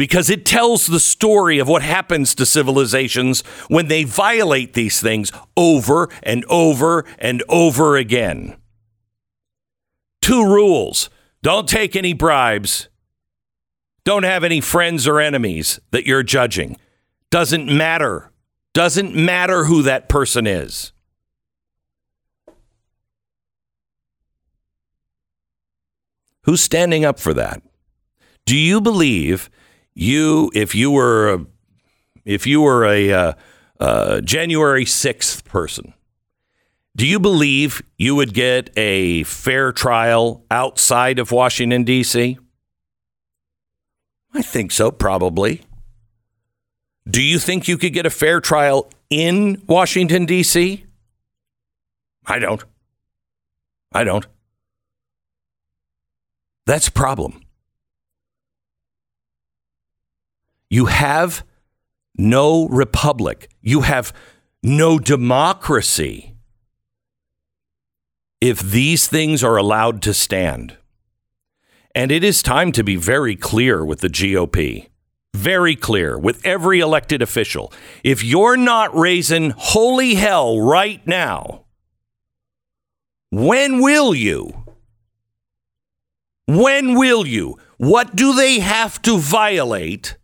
because 0.03 0.29
it 0.31 0.45
tells 0.45 0.89
the 0.89 0.99
story 0.99 1.61
of 1.61 1.69
what 1.69 1.81
happens 1.81 2.35
to 2.35 2.45
civilizations 2.45 3.43
when 3.69 3.87
they 3.87 4.03
violate 4.03 4.73
these 4.73 5.01
things 5.01 5.31
over 5.57 6.09
and 6.25 6.45
over 6.47 7.05
and 7.21 7.41
over 7.49 7.97
again. 7.97 8.57
Two 10.21 10.45
rules 10.45 11.09
don't 11.41 11.69
take 11.69 11.95
any 11.95 12.15
bribes, 12.15 12.89
don't 14.05 14.25
have 14.25 14.43
any 14.43 14.61
friends 14.61 15.07
or 15.07 15.21
enemies 15.21 15.79
that 15.93 16.05
you're 16.05 16.25
judging. 16.25 16.79
Doesn't 17.31 17.69
matter. 17.69 18.33
Doesn't 18.75 19.15
matter 19.15 19.67
who 19.67 19.83
that 19.83 20.09
person 20.09 20.49
is. 20.49 20.93
Who's 26.43 26.61
standing 26.61 27.05
up 27.05 27.21
for 27.21 27.33
that? 27.35 27.63
Do 28.45 28.57
you 28.57 28.81
believe 28.81 29.49
you, 29.95 30.51
if 30.55 30.75
you 30.75 30.91
were, 30.91 31.35
a, 31.35 31.47
if 32.25 32.47
you 32.47 32.61
were 32.61 32.85
a 32.85 33.13
uh, 33.13 33.33
uh, 33.81 34.21
January 34.21 34.85
sixth 34.85 35.45
person, 35.45 35.95
do 36.95 37.07
you 37.07 37.19
believe 37.19 37.83
you 37.97 38.15
would 38.15 38.35
get 38.35 38.71
a 38.77 39.23
fair 39.25 39.73
trial 39.73 40.45
outside 40.51 41.19
of 41.19 41.33
Washington 41.33 41.85
D.C.? 41.85 42.39
I 44.35 44.43
think 44.43 44.73
so, 44.73 44.91
probably. 44.91 45.63
Do 47.09 47.23
you 47.23 47.39
think 47.39 47.67
you 47.67 47.79
could 47.79 47.93
get 47.93 48.07
a 48.07 48.11
fair 48.11 48.41
trial 48.41 48.91
in 49.11 49.63
Washington, 49.67 50.27
D.C.? 50.27 50.85
I 52.27 52.39
don't. 52.39 52.65
I 53.93 54.05
don't. 54.05 54.27
That's 56.67 56.89
a 56.89 56.93
problem. 56.93 57.43
You 60.73 60.87
have 60.87 61.45
no 62.17 62.67
republic. 62.69 63.51
You 63.61 63.83
have 63.83 64.11
no 64.63 64.99
democracy 64.99 66.35
if 68.41 68.59
these 68.59 69.07
things 69.07 69.45
are 69.45 69.59
allowed 69.59 70.01
to 70.01 70.15
stand. 70.15 70.79
And 71.95 72.11
it 72.11 72.25
is 72.25 72.43
time 72.43 72.73
to 72.73 72.83
be 72.83 72.97
very 72.97 73.37
clear 73.37 73.85
with 73.85 74.01
the 74.01 74.09
GOP. 74.09 74.89
Very 75.35 75.77
clear 75.77 76.19
with 76.19 76.41
every 76.43 76.81
elected 76.81 77.21
official. 77.21 77.71
If 78.03 78.25
you're 78.25 78.57
not 78.57 78.97
raising 78.97 79.51
holy 79.51 80.15
hell 80.15 80.59
right 80.59 81.07
now, 81.07 81.67
when 83.29 83.83
will 83.83 84.15
you? 84.15 84.65
When 86.47 86.95
will 86.95 87.27
you? 87.27 87.59
What 87.77 88.17
do 88.17 88.33
they 88.35 88.61
have 88.61 89.03
to 89.03 89.19
violate 89.19 90.17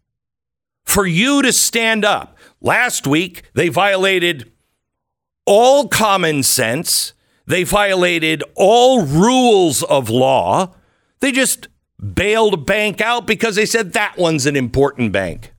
for 0.88 1.06
you 1.06 1.42
to 1.42 1.52
stand 1.52 2.04
up? 2.04 2.36
Last 2.60 3.06
week, 3.06 3.42
they 3.54 3.68
violated 3.68 4.50
all 5.46 5.86
common 5.86 6.42
sense. 6.42 7.12
They 7.46 7.62
violated 7.62 8.42
all 8.56 9.04
rules 9.04 9.82
of 9.84 10.10
law. 10.10 10.74
They 11.20 11.30
just 11.30 11.68
bailed 12.14 12.54
a 12.54 12.58
bank 12.58 13.00
out 13.00 13.26
because 13.26 13.56
they 13.56 13.66
said 13.66 13.92
that 13.92 14.16
one's 14.16 14.46
an 14.46 14.56
important 14.56 15.12
bank. 15.12 15.52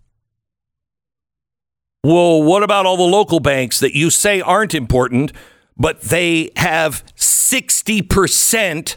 Well, 2.04 2.42
what 2.42 2.64
about 2.64 2.86
all 2.86 2.98
the 2.98 3.04
local 3.04 3.40
banks 3.40 3.80
that 3.82 3.96
you 3.96 4.10
say 4.10 4.42
aren't 4.42 4.74
important, 4.74 5.32
but 5.78 6.02
they 6.02 6.50
have 6.56 7.04
60% 7.16 8.96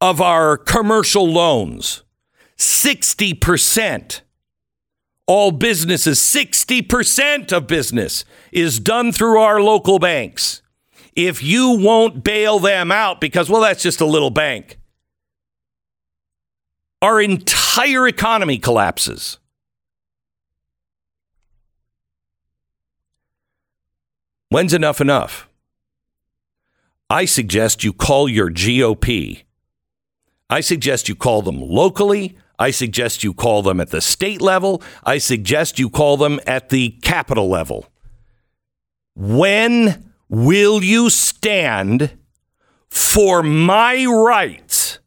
of 0.00 0.20
our 0.20 0.56
commercial 0.56 1.26
loans? 1.26 2.02
60%. 2.58 4.20
All 5.26 5.50
businesses, 5.50 6.20
60% 6.20 7.52
of 7.52 7.66
business 7.66 8.24
is 8.52 8.78
done 8.78 9.10
through 9.10 9.40
our 9.40 9.60
local 9.60 9.98
banks. 9.98 10.62
If 11.16 11.42
you 11.42 11.72
won't 11.72 12.22
bail 12.22 12.58
them 12.58 12.92
out 12.92 13.20
because, 13.20 13.50
well, 13.50 13.62
that's 13.62 13.82
just 13.82 14.00
a 14.00 14.06
little 14.06 14.30
bank, 14.30 14.78
our 17.02 17.20
entire 17.20 18.06
economy 18.06 18.58
collapses. 18.58 19.38
When's 24.48 24.72
enough 24.72 25.00
enough? 25.00 25.48
I 27.10 27.24
suggest 27.24 27.82
you 27.82 27.92
call 27.92 28.28
your 28.28 28.50
GOP. 28.50 29.42
I 30.48 30.60
suggest 30.60 31.08
you 31.08 31.14
call 31.14 31.42
them 31.42 31.60
locally. 31.60 32.36
I 32.58 32.70
suggest 32.70 33.22
you 33.22 33.34
call 33.34 33.62
them 33.62 33.80
at 33.80 33.90
the 33.90 34.00
state 34.00 34.40
level. 34.40 34.82
I 35.04 35.18
suggest 35.18 35.78
you 35.78 35.90
call 35.90 36.16
them 36.16 36.40
at 36.46 36.70
the 36.70 36.90
capital 37.02 37.48
level. 37.48 37.86
When 39.14 40.12
will 40.28 40.82
you 40.82 41.10
stand 41.10 42.16
for 42.88 43.42
my 43.42 44.04
rights? 44.06 44.98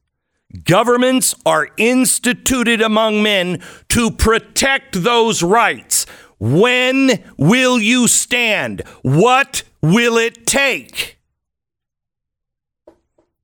Governments 0.64 1.36
are 1.46 1.70
instituted 1.78 2.82
among 2.82 3.22
men 3.22 3.62
to 3.90 4.10
protect 4.10 5.04
those 5.04 5.44
rights. 5.44 6.08
When 6.40 7.24
will 7.38 7.78
you 7.80 8.08
stand? 8.08 8.82
What 9.04 9.64
will 9.82 10.18
it 10.18 10.48
take? 10.48 11.20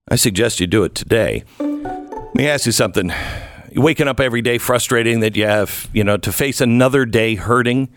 I 0.07 0.15
suggest 0.15 0.59
you 0.59 0.67
do 0.67 0.83
it 0.83 0.95
today. 0.95 1.43
Let 1.59 2.35
me 2.35 2.47
ask 2.47 2.65
you 2.65 2.71
something. 2.71 3.11
You 3.75 3.81
waking 3.81 4.07
up 4.07 4.21
every 4.21 4.41
day 4.41 4.57
frustrating 4.57 5.19
that 5.19 5.35
you 5.35 5.45
have, 5.47 5.89
you 5.91 6.05
know, 6.05 6.15
to 6.15 6.31
face 6.31 6.61
another 6.61 7.05
day 7.05 7.35
hurting. 7.35 7.89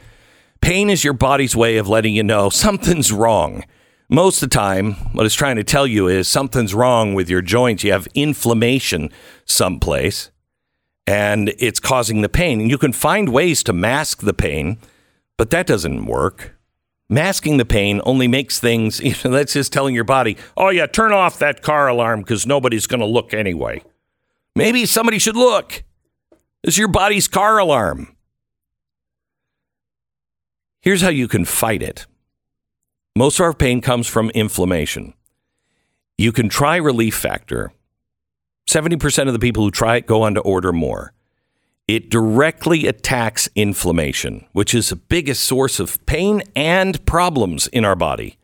Pain 0.61 0.91
is 0.91 1.05
your 1.05 1.13
body's 1.13 1.55
way 1.55 1.77
of 1.77 1.89
letting 1.89 2.15
you 2.15 2.25
know 2.25 2.51
something's 2.51 3.13
wrong. 3.13 3.63
Most 4.09 4.43
of 4.43 4.51
the 4.51 4.57
time, 4.57 4.95
what 5.13 5.25
it's 5.25 5.37
trying 5.37 5.55
to 5.55 5.63
tell 5.63 5.87
you 5.87 6.09
is 6.09 6.27
something's 6.27 6.75
wrong 6.75 7.15
with 7.15 7.31
your 7.31 7.43
joints. 7.43 7.85
You 7.85 7.93
have 7.93 8.09
inflammation 8.15 9.13
someplace 9.45 10.33
and 11.07 11.55
it's 11.61 11.79
causing 11.79 12.23
the 12.23 12.29
pain. 12.29 12.61
And 12.61 12.69
you 12.69 12.77
can 12.77 12.93
find 12.93 13.29
ways 13.29 13.63
to 13.63 13.73
mask 13.73 14.23
the 14.23 14.35
pain, 14.35 14.79
but 15.37 15.51
that 15.51 15.69
doesn't 15.69 16.07
work. 16.07 16.57
Masking 17.09 17.57
the 17.57 17.65
pain 17.65 18.01
only 18.05 18.27
makes 18.27 18.59
things, 18.59 18.99
you 19.05 19.15
know, 19.25 19.31
that's 19.31 19.53
just 19.53 19.73
telling 19.73 19.95
your 19.95 20.03
body, 20.03 20.37
oh, 20.57 20.71
yeah, 20.71 20.87
turn 20.87 21.13
off 21.13 21.39
that 21.39 21.63
car 21.63 21.87
alarm 21.87 22.23
because 22.23 22.49
nobody's 22.49 22.89
going 22.89 22.99
to 22.99 23.07
look 23.07 23.33
anyway. 23.33 23.81
Maybe 24.57 24.87
somebody 24.87 25.19
should 25.19 25.37
look. 25.37 25.85
This 26.63 26.75
is 26.75 26.79
your 26.79 26.89
body's 26.89 27.29
car 27.29 27.59
alarm. 27.59 28.17
Here's 30.81 31.03
how 31.03 31.09
you 31.09 31.29
can 31.29 31.45
fight 31.45 31.83
it 31.83 32.07
most 33.17 33.41
of 33.41 33.45
our 33.45 33.53
pain 33.53 33.81
comes 33.81 34.07
from 34.07 34.31
inflammation. 34.31 35.13
You 36.17 36.31
can 36.31 36.49
try 36.49 36.77
Relief 36.77 37.17
Factor. 37.17 37.73
70% 38.69 39.27
of 39.27 39.33
the 39.33 39.39
people 39.41 39.65
who 39.65 39.71
try 39.71 39.97
it 39.97 40.07
go 40.07 40.23
on 40.23 40.35
to 40.35 40.41
order 40.41 40.73
more. 40.73 41.13
It 41.89 42.11
directly 42.11 42.87
attacks 42.87 43.49
inflammation, 43.57 44.47
which 44.53 44.73
is 44.73 44.91
the 44.91 44.97
biggest 44.97 45.43
source 45.43 45.81
of 45.81 46.05
pain 46.07 46.43
and 46.55 47.05
problems 47.07 47.67
in 47.67 47.85
our 47.85 47.97
body. 47.97 48.39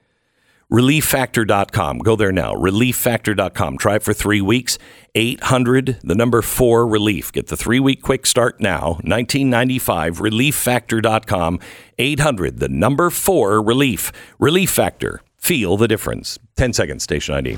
ReliefFactor.com. 0.75 1.99
Go 1.99 2.17
there 2.17 2.33
now. 2.33 2.53
ReliefFactor.com. 2.55 3.79
Try 3.79 3.95
it 3.95 4.03
for 4.03 4.13
three 4.13 4.41
weeks. 4.41 4.77
800, 5.15 6.01
the 6.03 6.17
number 6.17 6.43
four 6.43 6.85
relief. 6.89 7.31
Get 7.31 7.47
the 7.47 7.57
three 7.57 7.79
week 7.79 8.03
quick 8.03 8.27
start 8.27 8.59
now. 8.59 8.95
1995. 9.05 10.19
ReliefFactor.com. 10.19 11.61
800, 11.97 12.59
the 12.59 12.69
number 12.69 13.11
four 13.11 13.63
relief. 13.63 14.11
Relief 14.41 14.69
Factor. 14.69 15.23
Feel 15.37 15.77
the 15.77 15.87
difference. 15.87 16.41
10 16.57 16.73
seconds, 16.73 17.05
station 17.05 17.37
ID. 17.37 17.57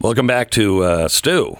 Welcome 0.00 0.26
back 0.26 0.48
to 0.52 0.84
uh, 0.84 1.08
Stu. 1.08 1.58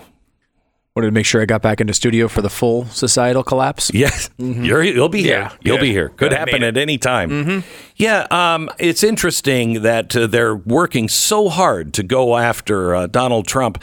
Wanted 0.94 1.07
to 1.07 1.12
make 1.12 1.24
sure 1.24 1.40
I 1.40 1.46
got 1.46 1.62
back 1.62 1.81
into 1.81 1.94
studio 1.94 2.28
for 2.28 2.42
the 2.42 2.50
full 2.50 2.85
societal 2.87 3.42
collapse. 3.42 3.90
Yes, 3.94 4.28
You're, 4.37 4.83
you'll 4.83 5.09
be 5.09 5.22
here. 5.22 5.38
Yeah, 5.38 5.57
you'll 5.62 5.78
be 5.78 5.90
here. 5.90 6.11
Could 6.11 6.35
I 6.35 6.38
happen 6.38 6.62
at 6.62 6.76
any 6.76 6.98
time. 6.98 7.64
Yeah, 7.96 8.26
um, 8.31 8.68
it's 8.78 9.02
interesting 9.02 9.83
that 9.83 10.14
uh, 10.14 10.26
they're 10.26 10.55
working 10.55 11.09
so 11.09 11.48
hard 11.48 11.94
to 11.94 12.02
go 12.02 12.37
after 12.37 12.94
uh, 12.94 13.07
Donald 13.07 13.46
Trump, 13.46 13.83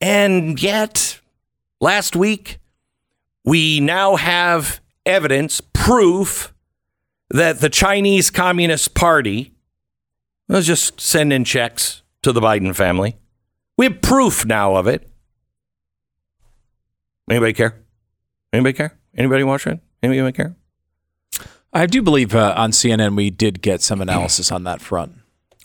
and 0.00 0.62
yet 0.62 1.18
last 1.80 2.14
week 2.14 2.58
we 3.44 3.80
now 3.80 4.14
have 4.14 4.80
evidence, 5.04 5.60
proof 5.72 6.54
that 7.30 7.60
the 7.60 7.68
Chinese 7.68 8.30
Communist 8.30 8.94
Party 8.94 9.52
was 10.48 10.68
just 10.68 11.00
sending 11.00 11.42
checks 11.42 12.02
to 12.22 12.30
the 12.30 12.40
Biden 12.40 12.76
family. 12.76 13.16
We 13.76 13.86
have 13.86 14.00
proof 14.02 14.46
now 14.46 14.76
of 14.76 14.86
it. 14.86 15.10
Anybody 17.28 17.52
care? 17.52 17.82
Anybody 18.52 18.72
care? 18.74 18.96
Anybody 19.16 19.44
watch 19.44 19.66
it? 19.66 19.80
Anybody 20.02 20.32
care? 20.32 20.56
I 21.72 21.86
do 21.86 22.02
believe 22.02 22.34
uh, 22.34 22.54
on 22.56 22.70
CNN 22.70 23.16
we 23.16 23.30
did 23.30 23.60
get 23.62 23.82
some 23.82 24.00
analysis 24.00 24.52
on 24.52 24.64
that 24.64 24.80
front. 24.80 25.12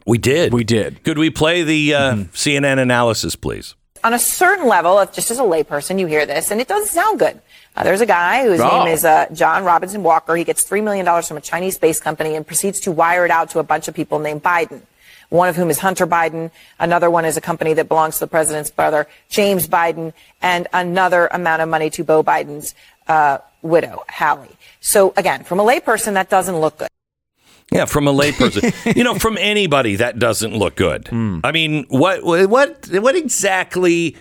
We 0.08 0.18
did. 0.18 0.54
We 0.54 0.64
did. 0.64 1.04
Could 1.04 1.18
we 1.20 1.30
play 1.30 1.62
the 1.64 1.94
uh, 1.94 2.16
CNN 2.34 2.80
analysis, 2.80 3.36
please? 3.36 3.76
on 4.02 4.14
a 4.14 4.20
certain 4.20 4.66
level, 4.66 4.98
of 4.98 5.12
just 5.12 5.30
as 5.30 5.40
a 5.40 5.44
layperson, 5.44 6.00
you 6.00 6.08
hear 6.08 6.26
this, 6.26 6.52
and 6.52 6.62
it 6.62 6.70
doesn't 6.70 6.88
sound 6.88 7.20
good. 7.20 7.38
Uh, 7.76 7.84
there's 7.84 8.00
a 8.00 8.06
guy 8.06 8.44
whose 8.46 8.62
Oh. 8.62 8.86
name 8.86 8.94
is 8.94 9.04
uh, 9.04 9.26
John 9.34 9.66
Robinson 9.66 10.04
Walker. 10.04 10.38
He 10.38 10.46
gets 10.46 10.64
$3 10.64 10.82
million 10.82 11.06
from 11.22 11.36
a 11.36 11.42
Chinese 11.42 11.76
space 11.76 12.00
company 12.00 12.36
and 12.36 12.48
proceeds 12.48 12.80
to 12.82 12.94
wire 12.94 13.26
it 13.26 13.32
out 13.32 13.50
to 13.50 13.60
a 13.60 13.64
bunch 13.64 13.90
of 13.90 13.94
people 13.94 14.18
named 14.20 14.42
Biden. 14.42 14.84
One 15.30 15.48
of 15.48 15.56
whom 15.56 15.70
is 15.70 15.80
Hunter 15.80 16.08
Biden. 16.08 16.52
Another 16.80 17.10
one 17.10 17.26
is 17.26 17.38
a 17.38 17.42
company 17.42 17.74
that 17.76 17.88
belongs 17.88 18.16
to 18.16 18.22
the 18.22 18.28
president's 18.28 18.72
brother, 18.72 19.08
James 19.30 19.68
Biden, 19.68 20.14
and 20.42 20.68
another 20.74 21.28
amount 21.28 21.62
of 21.62 21.70
money 21.70 21.90
to 21.92 22.04
Beau 22.04 22.24
Biden's 22.24 22.74
uh, 23.08 23.38
widow, 23.62 24.04
Hallie. 24.10 24.58
So 24.80 25.14
again, 25.18 25.44
from 25.44 25.60
a 25.60 25.64
layperson, 25.64 26.14
that 26.14 26.30
doesn't 26.30 26.58
look 26.58 26.78
good. 26.78 26.90
Yeah, 27.72 27.86
from 27.86 28.08
a 28.08 28.14
layperson. 28.14 28.74
you 28.96 29.04
know, 29.04 29.16
from 29.16 29.38
anybody 29.38 29.98
that 29.98 30.18
doesn't 30.18 30.56
look 30.56 30.76
good. 30.76 31.08
I 31.44 31.52
mean, 31.52 31.86
what 31.90 32.24
what 32.24 32.88
what 32.88 33.16
exactly 33.16 34.16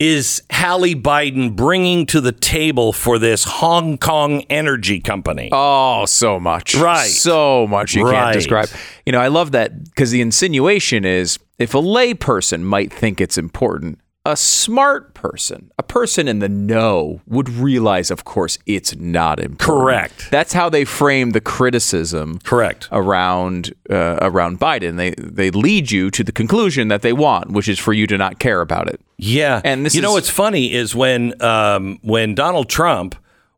is 0.00 0.42
Hallie 0.52 0.94
Biden 0.96 1.54
bringing 1.54 2.04
to 2.06 2.20
the 2.20 2.32
table 2.32 2.92
for 2.92 3.18
this 3.18 3.44
Hong 3.44 3.96
Kong 3.96 4.42
energy 4.50 5.00
company? 5.00 5.48
Oh, 5.52 6.04
so 6.06 6.40
much. 6.40 6.74
Right. 6.74 7.06
So 7.08 7.66
much 7.66 7.94
you 7.94 8.04
Right. 8.04 8.14
can't 8.24 8.32
describe. 8.34 8.68
You 9.06 9.12
know, 9.12 9.20
I 9.20 9.28
love 9.28 9.52
that 9.52 9.84
because 9.84 10.10
the 10.10 10.20
insinuation 10.20 11.04
is 11.04 11.38
if 11.58 11.74
a 11.74 11.80
layperson 11.80 12.62
might 12.62 12.92
think 12.92 13.20
it's 13.20 13.38
important, 13.38 13.98
a 14.26 14.36
smart 14.36 15.12
person, 15.12 15.70
a 15.78 15.82
person 15.82 16.28
in 16.28 16.38
the 16.38 16.48
know, 16.48 17.20
would 17.26 17.48
realize, 17.48 18.10
of 18.10 18.24
course, 18.24 18.58
it's 18.64 18.96
not 18.96 19.38
important. 19.38 19.60
Correct. 19.60 20.30
That's 20.30 20.54
how 20.54 20.70
they 20.70 20.86
frame 20.86 21.30
the 21.32 21.42
criticism. 21.42 22.38
Correct. 22.42 22.88
Around 22.90 23.74
uh, 23.90 24.18
around 24.22 24.58
Biden, 24.60 24.96
they 24.96 25.10
they 25.18 25.50
lead 25.50 25.90
you 25.90 26.10
to 26.10 26.24
the 26.24 26.32
conclusion 26.32 26.88
that 26.88 27.02
they 27.02 27.12
want, 27.12 27.50
which 27.50 27.68
is 27.68 27.78
for 27.78 27.92
you 27.92 28.06
to 28.06 28.16
not 28.16 28.38
care 28.38 28.60
about 28.62 28.88
it. 28.88 29.00
Yeah, 29.18 29.60
And 29.64 29.84
this 29.84 29.94
you 29.94 30.00
know 30.02 30.12
what's 30.12 30.30
funny 30.30 30.72
is 30.72 30.94
when 30.94 31.40
um, 31.42 31.98
when 32.02 32.34
Donald 32.34 32.68
Trump 32.68 33.16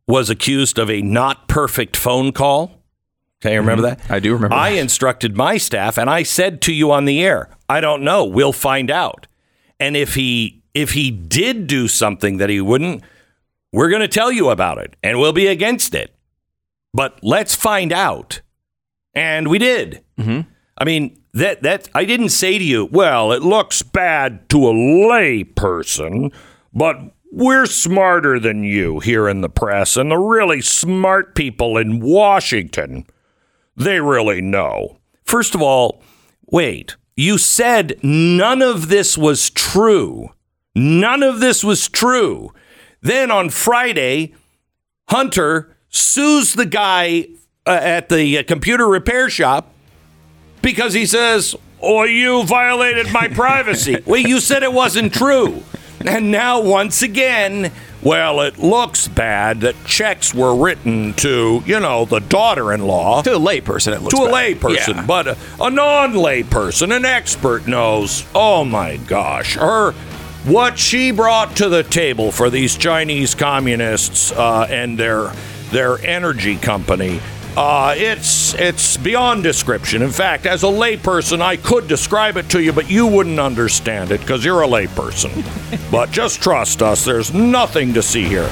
was 0.08 0.30
accused 0.30 0.78
of 0.78 0.90
a 0.90 1.00
not 1.00 1.48
perfect 1.48 1.96
phone 1.96 2.32
call. 2.32 2.72
Okay, 3.40 3.54
you 3.54 3.60
remember 3.60 3.82
that? 3.82 4.00
Mm-hmm. 4.00 4.12
I 4.14 4.20
do 4.20 4.32
remember 4.34 4.56
I 4.56 4.72
that. 4.72 4.78
instructed 4.78 5.36
my 5.36 5.58
staff, 5.58 5.96
and 5.98 6.10
I 6.10 6.22
said 6.24 6.60
to 6.62 6.72
you 6.72 6.90
on 6.90 7.04
the 7.04 7.22
air, 7.24 7.50
"I 7.68 7.80
don't 7.80 8.02
know. 8.02 8.24
We'll 8.24 8.52
find 8.52 8.90
out." 8.90 9.26
And 9.78 9.96
if 9.96 10.14
he 10.14 10.62
if 10.74 10.92
he 10.92 11.10
did 11.10 11.66
do 11.66 11.88
something 11.88 12.36
that 12.36 12.50
he 12.50 12.60
wouldn't, 12.60 13.02
we're 13.72 13.90
going 13.90 14.02
to 14.02 14.08
tell 14.08 14.30
you 14.30 14.50
about 14.50 14.78
it, 14.78 14.96
and 15.02 15.18
we'll 15.18 15.32
be 15.32 15.46
against 15.46 15.94
it. 15.94 16.14
But 16.92 17.18
let's 17.22 17.54
find 17.54 17.92
out. 17.92 18.40
And 19.14 19.48
we 19.48 19.58
did. 19.58 20.02
Mm-hmm. 20.18 20.48
I 20.78 20.84
mean, 20.84 21.18
that 21.32 21.62
that 21.62 21.88
I 21.94 22.04
didn't 22.04 22.30
say 22.30 22.58
to 22.58 22.64
you, 22.64 22.86
well, 22.86 23.32
it 23.32 23.42
looks 23.42 23.82
bad 23.82 24.48
to 24.50 24.66
a 24.66 24.72
lay 25.08 25.44
person, 25.44 26.30
but 26.72 26.98
we're 27.30 27.66
smarter 27.66 28.40
than 28.40 28.64
you 28.64 29.00
here 29.00 29.28
in 29.28 29.40
the 29.40 29.48
press, 29.48 29.96
and 29.96 30.10
the 30.10 30.18
really 30.18 30.62
smart 30.62 31.34
people 31.34 31.76
in 31.76 32.00
Washington, 32.00 33.06
they 33.76 34.00
really 34.00 34.40
know. 34.40 34.98
First 35.24 35.54
of 35.54 35.60
all, 35.60 36.02
wait, 36.46 36.96
you 37.16 37.38
said 37.38 37.98
none 38.02 38.62
of 38.62 38.88
this 38.88 39.16
was 39.16 39.50
true. 39.50 40.30
None 40.74 41.22
of 41.22 41.40
this 41.40 41.64
was 41.64 41.88
true. 41.88 42.52
Then 43.00 43.30
on 43.30 43.48
Friday, 43.50 44.34
Hunter 45.08 45.74
sues 45.88 46.52
the 46.52 46.66
guy 46.66 47.28
uh, 47.66 47.70
at 47.70 48.08
the 48.10 48.38
uh, 48.38 48.42
computer 48.42 48.86
repair 48.86 49.30
shop 49.30 49.72
because 50.60 50.92
he 50.92 51.06
says, 51.06 51.54
"Oh, 51.80 52.04
you 52.04 52.44
violated 52.44 53.10
my 53.12 53.28
privacy." 53.42 54.02
Wait, 54.04 54.28
you 54.28 54.40
said 54.40 54.62
it 54.62 54.72
wasn't 54.72 55.14
true, 55.14 55.62
and 56.06 56.30
now 56.30 56.60
once 56.60 57.02
again, 57.02 57.72
well, 58.02 58.40
it 58.42 58.58
looks 58.58 59.08
bad 59.08 59.62
that 59.62 59.74
checks 59.84 60.34
were 60.34 60.54
written 60.54 61.14
to 61.14 61.62
you 61.66 61.80
know 61.80 62.04
the 62.04 62.20
daughter-in-law 62.20 63.22
To 63.22 63.36
a 63.36 63.38
layperson, 63.38 63.94
it 63.94 64.02
looks 64.02 64.14
to 64.14 64.22
a 64.22 64.26
bad. 64.26 64.32
lay 64.34 64.54
person, 64.54 64.96
Yeah. 64.96 65.06
but 65.06 65.26
a, 65.28 65.36
a 65.60 65.70
non-lay 65.70 66.42
person, 66.44 66.92
an 66.92 67.04
expert 67.04 67.66
knows. 67.66 68.24
Oh 68.34 68.64
my 68.64 68.96
gosh, 68.98 69.54
her 69.56 69.92
what 70.44 70.78
she 70.78 71.10
brought 71.10 71.56
to 71.56 71.68
the 71.68 71.82
table 71.82 72.30
for 72.30 72.50
these 72.50 72.76
Chinese 72.76 73.34
communists 73.34 74.30
uh, 74.32 74.66
and 74.70 74.96
their 74.98 75.32
their 75.70 75.98
energy 76.06 76.56
company. 76.56 77.20
Uh, 77.56 77.94
it's 77.96 78.52
it's 78.54 78.98
beyond 78.98 79.42
description. 79.42 80.02
In 80.02 80.10
fact, 80.10 80.44
as 80.44 80.62
a 80.62 80.66
layperson, 80.66 81.40
I 81.40 81.56
could 81.56 81.88
describe 81.88 82.36
it 82.36 82.50
to 82.50 82.62
you, 82.62 82.70
but 82.70 82.90
you 82.90 83.06
wouldn't 83.06 83.40
understand 83.40 84.10
it 84.10 84.20
because 84.20 84.44
you're 84.44 84.62
a 84.62 84.68
layperson. 84.68 85.32
but 85.90 86.10
just 86.10 86.42
trust 86.42 86.82
us. 86.82 87.04
There's 87.04 87.32
nothing 87.32 87.94
to 87.94 88.02
see 88.02 88.24
here. 88.24 88.50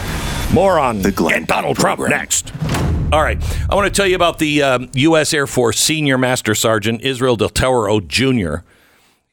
More 0.55 0.79
on 0.79 1.03
The 1.03 1.13
Glenn 1.13 1.35
and 1.35 1.47
Donald 1.47 1.77
Trump 1.77 1.99
Program. 1.99 2.19
next. 2.19 2.53
All 3.13 3.23
right. 3.23 3.39
I 3.69 3.75
want 3.75 3.93
to 3.93 3.97
tell 3.97 4.07
you 4.07 4.17
about 4.17 4.39
the 4.39 4.63
um, 4.63 4.89
U.S. 4.95 5.35
Air 5.35 5.47
Force 5.47 5.79
Senior 5.79 6.17
Master 6.17 6.55
Sergeant 6.55 7.03
Israel 7.03 7.37
Del 7.37 7.51
Toro 7.51 8.01
Jr. 8.01 8.57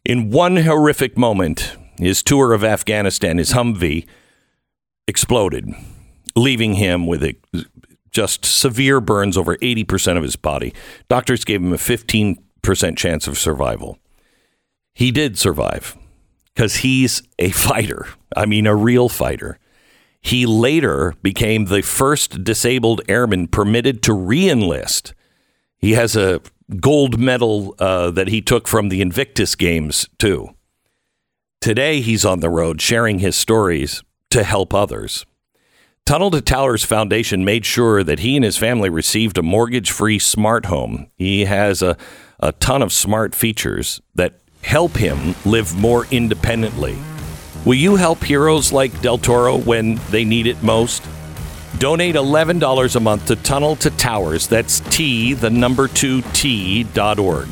In 0.04 0.32
one 0.32 0.58
horrific 0.58 1.18
moment, 1.18 1.78
his 1.98 2.22
tour 2.22 2.54
of 2.54 2.64
Afghanistan, 2.64 3.38
his 3.38 3.54
Humvee, 3.54 4.06
exploded, 5.08 5.74
leaving 6.36 6.74
him 6.74 7.08
with 7.08 7.24
a, 7.24 7.36
just 8.12 8.45
severe 8.45 9.00
burns 9.00 9.38
over 9.38 9.58
80% 9.58 10.17
of 10.17 10.24
his 10.24 10.36
body. 10.36 10.74
Doctors 11.08 11.45
gave 11.45 11.62
him 11.62 11.74
a 11.74 11.78
15% 11.78 12.38
chance 12.97 13.28
of 13.28 13.38
survival. 13.38 13.97
He 14.93 15.12
did 15.12 15.38
survive 15.38 15.97
because 16.54 16.78
he's 16.78 17.24
a 17.39 17.50
fighter. 17.52 18.08
I 18.36 18.45
mean, 18.45 18.67
a 18.67 18.76
real 18.76 19.10
fighter. 19.10 19.58
He 20.21 20.45
later 20.45 21.15
became 21.24 21.65
the 21.65 21.82
first 21.82 22.43
disabled 22.43 23.02
airman 23.08 23.47
permitted 23.47 24.04
to 24.04 24.12
reenlist. 24.12 25.13
He 25.78 25.93
has 25.93 26.15
a 26.15 26.41
gold 26.80 27.19
medal 27.19 27.76
uh, 27.80 28.12
that 28.12 28.28
he 28.28 28.41
took 28.41 28.67
from 28.67 28.89
the 28.89 29.02
Invictus 29.02 29.56
Games, 29.56 30.08
too. 30.19 30.54
Today, 31.60 32.02
he's 32.02 32.24
on 32.24 32.39
the 32.39 32.50
road 32.50 32.82
sharing 32.82 33.19
his 33.19 33.36
stories 33.36 34.04
to 34.30 34.43
help 34.43 34.74
others. 34.74 35.26
Tunnel 36.06 36.32
to 36.32 36.42
Towers 36.42 36.84
Foundation 36.84 37.46
made 37.46 37.66
sure 37.66 38.04
that 38.04 38.20
he 38.20 38.36
and 38.36 38.44
his 38.44 38.58
family 38.58 38.90
received 38.90 39.38
a 39.38 39.44
mortgage 39.44 39.92
free 39.92 40.18
smart 40.18 40.66
home. 40.66 41.08
He 41.16 41.46
has 41.46 41.82
a, 41.82 41.96
a 42.40 42.52
ton 42.54 42.82
of 42.82 42.92
smart 42.92 43.36
features 43.36 44.02
that 44.16 44.40
help 44.64 44.98
him 44.98 45.36
live 45.46 45.78
more 45.78 46.08
independently. 46.12 46.98
Will 47.66 47.76
you 47.76 47.96
help 47.96 48.24
heroes 48.24 48.74
like 48.74 49.00
Del 49.02 49.20
Toro 49.20 49.58
when 49.58 50.02
they 50.10 50.26
need 50.26 50.48
it 50.48 50.62
most? 50.64 51.04
Donate 51.78 52.16
$11 52.16 52.96
a 52.96 53.00
month 53.00 53.28
to 53.28 53.36
Tunnel 53.38 53.76
to 53.78 53.92
Towers. 53.92 54.48
That's 54.48 54.80
T, 54.80 55.34
the 55.34 55.52
number 55.52 55.88
two 55.88 56.24
T 56.34 56.84
dot 56.84 57.20
org. 57.20 57.48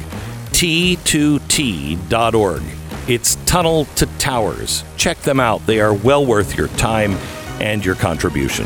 T2T 0.51 2.09
dot 2.09 2.33
org. 2.33 2.63
It's 3.07 3.35
Tunnel 3.45 3.85
to 3.95 4.07
Towers. 4.17 4.83
Check 4.97 5.19
them 5.19 5.39
out. 5.39 5.65
They 5.65 5.79
are 5.79 5.93
well 5.93 6.25
worth 6.25 6.57
your 6.57 6.67
time 6.69 7.15
and 7.59 7.83
your 7.85 7.95
contribution. 7.95 8.65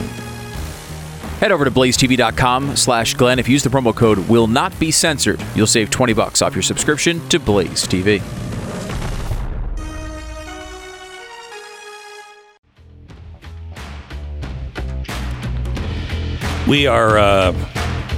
Head 1.39 1.51
over 1.51 1.65
to 1.65 1.71
blazetv.com 1.71 2.75
slash 2.77 3.15
Glenn. 3.15 3.38
If 3.38 3.49
you 3.49 3.53
use 3.53 3.63
the 3.63 3.69
promo 3.69 3.93
code 3.93 4.17
will 4.29 4.47
not 4.47 4.77
be 4.79 4.91
censored, 4.91 5.43
you'll 5.56 5.67
save 5.67 5.89
20 5.89 6.13
bucks 6.13 6.41
off 6.41 6.56
your 6.56 6.62
subscription 6.62 7.27
to 7.29 7.39
Blaze 7.39 7.86
TV. 7.86 8.21
We 16.67 16.88
are 16.88 17.17
uh, 17.17 17.51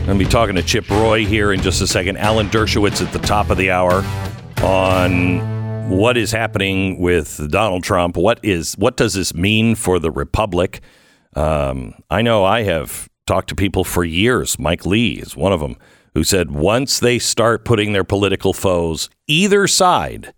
going 0.05 0.19
to 0.19 0.23
be 0.23 0.29
talking 0.29 0.55
to 0.55 0.61
Chip 0.61 0.87
Roy 0.91 1.25
here 1.25 1.51
in 1.51 1.61
just 1.61 1.81
a 1.81 1.87
second. 1.87 2.17
Alan 2.17 2.47
Dershowitz 2.49 3.03
at 3.03 3.11
the 3.11 3.19
top 3.19 3.49
of 3.49 3.57
the 3.57 3.71
hour 3.71 4.03
on 4.61 5.54
what 5.87 6.17
is 6.17 6.31
happening 6.31 6.99
with 6.99 7.49
Donald 7.51 7.83
Trump. 7.83 8.17
What 8.17 8.39
is 8.43 8.75
what 8.77 8.97
does 8.97 9.13
this 9.13 9.33
mean 9.33 9.75
for 9.75 9.99
the 9.99 10.11
Republic? 10.11 10.81
Um, 11.35 11.93
I 12.09 12.21
know 12.21 12.43
I 12.43 12.63
have 12.63 13.07
talked 13.27 13.49
to 13.49 13.55
people 13.55 13.83
for 13.83 14.03
years. 14.03 14.57
Mike 14.57 14.85
Lee 14.85 15.13
is 15.13 15.35
one 15.35 15.51
of 15.51 15.59
them 15.59 15.77
who 16.13 16.23
said 16.23 16.51
once 16.51 16.99
they 16.99 17.19
start 17.19 17.65
putting 17.65 17.93
their 17.93 18.03
political 18.03 18.53
foes 18.53 19.09
either 19.27 19.67
side, 19.67 20.33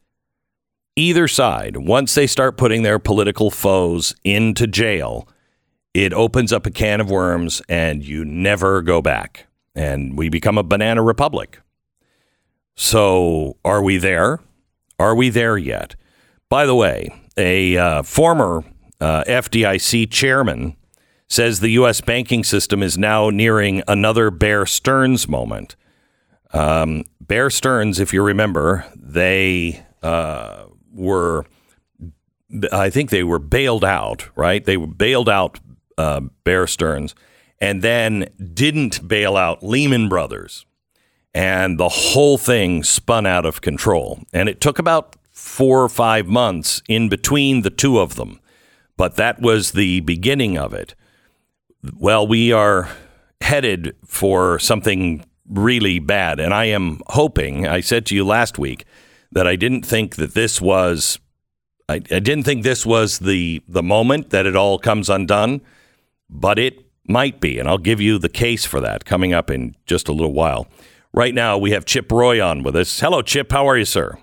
either 0.95 1.27
side, 1.27 1.77
once 1.77 2.15
they 2.15 2.27
start 2.27 2.57
putting 2.57 2.83
their 2.83 2.99
political 2.99 3.49
foes 3.49 4.15
into 4.23 4.67
jail, 4.67 5.27
it 5.93 6.13
opens 6.13 6.51
up 6.51 6.65
a 6.65 6.71
can 6.71 6.99
of 6.99 7.09
worms 7.09 7.61
and 7.69 8.03
you 8.03 8.25
never 8.25 8.81
go 8.81 9.01
back. 9.01 9.47
And 9.75 10.17
we 10.17 10.29
become 10.29 10.57
a 10.57 10.63
banana 10.63 11.03
republic. 11.03 11.61
So 12.75 13.57
are 13.63 13.83
we 13.83 13.97
there? 13.97 14.39
Are 14.99 15.15
we 15.15 15.29
there 15.29 15.57
yet? 15.57 15.95
By 16.49 16.65
the 16.65 16.75
way, 16.75 17.09
a 17.37 17.77
uh, 17.77 18.03
former 18.03 18.63
uh, 18.99 19.23
FDIC 19.25 20.09
chairman 20.09 20.75
says 21.27 21.59
the 21.59 21.69
U.S. 21.71 22.01
banking 22.01 22.43
system 22.43 22.81
is 22.81 22.97
now 22.97 23.29
nearing 23.29 23.83
another 23.87 24.31
Bear 24.31 24.65
Stearns 24.65 25.27
moment. 25.27 25.75
Um, 26.53 27.03
Bear 27.19 27.49
Stearns, 27.49 27.99
if 27.99 28.13
you 28.13 28.23
remember, 28.23 28.85
they 28.95 29.83
uh, 30.01 30.65
were, 30.93 31.45
I 32.71 32.89
think 32.89 33.09
they 33.09 33.23
were 33.23 33.39
bailed 33.39 33.83
out, 33.83 34.29
right? 34.37 34.63
They 34.63 34.77
were 34.77 34.87
bailed 34.87 35.27
out 35.27 35.59
uh, 35.97 36.21
Bear 36.43 36.65
Stearns 36.65 37.13
and 37.59 37.81
then 37.81 38.29
didn't 38.53 39.07
bail 39.07 39.35
out 39.35 39.63
Lehman 39.63 40.07
Brothers. 40.07 40.66
And 41.33 41.79
the 41.79 41.89
whole 41.89 42.37
thing 42.37 42.83
spun 42.83 43.25
out 43.25 43.45
of 43.45 43.61
control. 43.61 44.19
And 44.33 44.49
it 44.49 44.59
took 44.59 44.79
about 44.79 45.15
four 45.31 45.83
or 45.83 45.89
five 45.89 46.27
months 46.27 46.81
in 46.87 47.09
between 47.09 47.61
the 47.61 47.69
two 47.69 47.99
of 47.99 48.15
them. 48.15 48.39
But 48.95 49.15
that 49.15 49.39
was 49.39 49.71
the 49.71 49.99
beginning 49.99 50.57
of 50.57 50.73
it. 50.73 50.95
Well, 51.95 52.25
we 52.25 52.51
are 52.51 52.89
headed 53.41 53.95
for 54.05 54.57
something 54.57 55.23
really 55.47 55.99
bad. 55.99 56.39
And 56.39 56.53
I 56.53 56.65
am 56.65 57.01
hoping, 57.07 57.67
I 57.67 57.81
said 57.81 58.05
to 58.07 58.15
you 58.15 58.25
last 58.25 58.57
week, 58.57 58.85
that 59.31 59.47
I 59.47 59.55
didn't 59.55 59.85
think 59.85 60.15
that 60.15 60.33
this 60.33 60.61
was. 60.61 61.19
I, 61.89 61.95
I 61.95 62.19
didn't 62.19 62.43
think 62.43 62.63
this 62.63 62.85
was 62.85 63.19
the 63.19 63.61
the 63.67 63.83
moment 63.83 64.31
that 64.31 64.45
it 64.45 64.55
all 64.55 64.79
comes 64.79 65.09
undone, 65.09 65.61
but 66.29 66.59
it 66.59 66.85
might 67.07 67.39
be, 67.39 67.59
and 67.59 67.69
I'll 67.69 67.77
give 67.77 68.01
you 68.01 68.17
the 68.19 68.29
case 68.29 68.65
for 68.65 68.81
that 68.81 69.05
coming 69.05 69.33
up 69.33 69.49
in 69.49 69.75
just 69.85 70.09
a 70.09 70.13
little 70.13 70.33
while. 70.33 70.67
Right 71.13 71.33
now, 71.33 71.57
we 71.57 71.71
have 71.71 71.85
Chip 71.85 72.11
Roy 72.11 72.43
on 72.43 72.63
with 72.63 72.75
us. 72.75 72.99
Hello, 72.99 73.21
Chip. 73.21 73.51
How 73.51 73.67
are 73.67 73.77
you, 73.77 73.85
sir? 73.85 74.17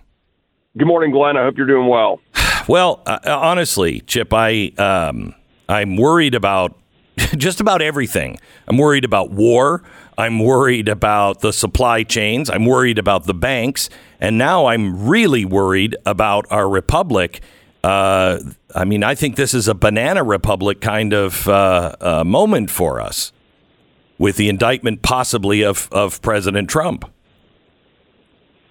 Good 0.76 0.86
morning, 0.86 1.12
Glenn. 1.12 1.36
I 1.36 1.44
hope 1.44 1.56
you're 1.56 1.66
doing 1.66 1.88
well. 1.88 2.20
Well, 2.66 3.02
uh, 3.04 3.18
honestly, 3.26 4.00
Chip, 4.00 4.32
I 4.32 4.72
um, 4.78 5.34
I'm 5.68 5.96
worried 5.96 6.34
about 6.34 6.78
just 7.36 7.60
about 7.60 7.82
everything. 7.82 8.38
I'm 8.66 8.78
worried 8.78 9.04
about 9.04 9.32
war. 9.32 9.82
I'm 10.16 10.38
worried 10.38 10.88
about 10.88 11.40
the 11.40 11.52
supply 11.52 12.04
chains. 12.04 12.48
I'm 12.48 12.64
worried 12.64 12.98
about 12.98 13.24
the 13.24 13.34
banks, 13.34 13.90
and 14.18 14.38
now 14.38 14.64
I'm 14.66 15.06
really 15.06 15.44
worried 15.44 15.94
about 16.06 16.46
our 16.50 16.66
republic. 16.66 17.42
Uh, 17.82 18.38
I 18.74 18.86
mean, 18.86 19.04
I 19.04 19.14
think 19.14 19.36
this 19.36 19.52
is 19.52 19.68
a 19.68 19.74
banana 19.74 20.24
republic 20.24 20.80
kind 20.80 21.12
of 21.12 21.46
uh, 21.46 21.96
uh, 22.00 22.24
moment 22.24 22.70
for 22.70 22.98
us, 22.98 23.30
with 24.18 24.36
the 24.36 24.48
indictment 24.48 25.02
possibly 25.02 25.62
of 25.62 25.88
of 25.92 26.20
President 26.22 26.68
Trump. 26.68 27.04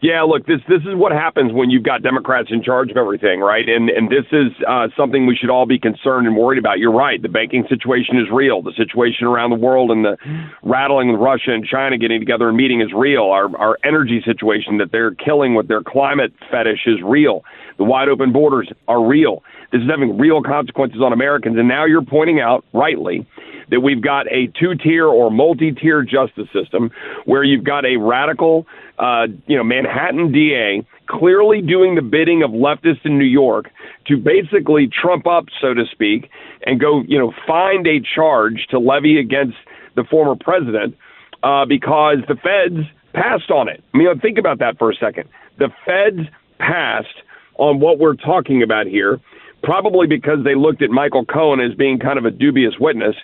Yeah, 0.03 0.23
look, 0.23 0.45
this 0.45 0.60
this 0.67 0.82
is 0.82 0.95
what 0.95 1.13
happens 1.13 1.53
when 1.53 1.69
you've 1.69 1.84
got 1.84 2.03
Democrats 2.03 2.49
in 2.51 2.62
charge 2.62 2.91
of 2.91 2.97
everything, 2.97 3.39
right? 3.39 3.63
And 3.69 3.89
and 3.89 4.10
this 4.10 4.25
is 4.34 4.51
uh, 4.67 4.89
something 4.97 5.25
we 5.25 5.38
should 5.38 5.49
all 5.49 5.65
be 5.65 5.79
concerned 5.79 6.27
and 6.27 6.36
worried 6.36 6.60
about. 6.60 6.79
You're 6.79 6.91
right. 6.91 7.21
The 7.21 7.29
banking 7.29 7.63
situation 7.69 8.17
is 8.17 8.27
real. 8.29 8.62
The 8.62 8.73
situation 8.75 9.27
around 9.27 9.51
the 9.51 9.56
world 9.56 9.91
and 9.91 10.03
the 10.03 10.17
rattling 10.62 11.10
with 11.10 11.21
Russia 11.21 11.53
and 11.53 11.65
China 11.65 11.97
getting 11.97 12.19
together 12.19 12.49
and 12.49 12.58
meeting 12.58 12.82
is 12.82 12.91
real. 12.93 13.23
Our 13.23 13.56
our 13.58 13.77
energy 13.86 14.21
situation 14.25 14.77
that 14.79 14.91
they're 14.91 15.15
killing 15.15 15.56
with 15.56 15.69
their 15.69 15.82
climate 15.82 16.34
fetish 16.51 16.82
is 16.86 17.01
real. 17.01 17.45
The 17.77 17.86
wide 17.86 18.10
open 18.10 18.34
borders 18.34 18.69
are 18.89 19.01
real. 19.01 19.41
This 19.71 19.82
is 19.82 19.89
having 19.89 20.17
real 20.17 20.43
consequences 20.43 20.99
on 21.01 21.13
Americans. 21.13 21.58
And 21.58 21.69
now 21.69 21.86
you're 21.86 22.03
pointing 22.03 22.41
out 22.41 22.65
rightly 22.73 23.25
that 23.73 23.79
we've 23.79 24.01
got 24.01 24.27
a 24.31 24.47
two 24.59 24.75
tier 24.75 25.07
or 25.07 25.31
multi 25.31 25.71
tier 25.71 26.03
justice 26.03 26.47
system 26.53 26.91
where 27.25 27.43
you've 27.43 27.63
got 27.63 27.86
a 27.86 27.97
radical, 27.97 28.67
uh, 28.99 29.25
you 29.47 29.57
know, 29.57 29.63
Manhattan 29.63 30.31
DA 30.31 30.86
clearly 31.07 31.59
doing 31.59 31.95
the 31.95 32.01
bidding 32.03 32.43
of 32.43 32.51
leftists 32.51 33.03
in 33.03 33.17
New 33.17 33.25
York 33.25 33.71
to 34.05 34.15
basically 34.15 34.88
trump 34.88 35.25
up, 35.25 35.45
so 35.59 35.73
to 35.73 35.86
speak, 35.91 36.29
and 36.67 36.79
go, 36.79 37.01
you 37.07 37.17
know, 37.17 37.33
find 37.47 37.88
a 37.88 37.99
charge 37.99 38.67
to 38.69 38.77
levy 38.77 39.17
against 39.19 39.57
the 39.95 40.03
former 40.03 40.36
president 40.39 40.95
uh, 41.41 41.65
because 41.65 42.17
the 42.27 42.36
feds 42.36 42.86
passed 43.13 43.49
on 43.49 43.67
it. 43.67 43.83
I 43.93 43.97
mean, 43.97 44.19
think 44.19 44.38
about 44.38 44.59
that 44.59 44.77
for 44.77 44.91
a 44.91 44.95
second. 44.95 45.27
The 45.57 45.69
feds 45.83 46.29
passed 46.59 47.23
on 47.55 47.79
what 47.79 47.97
we're 47.97 48.15
talking 48.15 48.62
about 48.62 48.86
here 48.86 49.19
probably 49.63 50.08
because 50.08 50.39
they 50.43 50.56
looked 50.56 50.82
at 50.82 50.89
Michael 50.89 51.26
Cohen 51.26 51.60
as 51.60 51.73
being 51.76 51.97
kind 51.97 52.19
of 52.19 52.26
a 52.26 52.32
dubious 52.32 52.73
witness. 52.80 53.15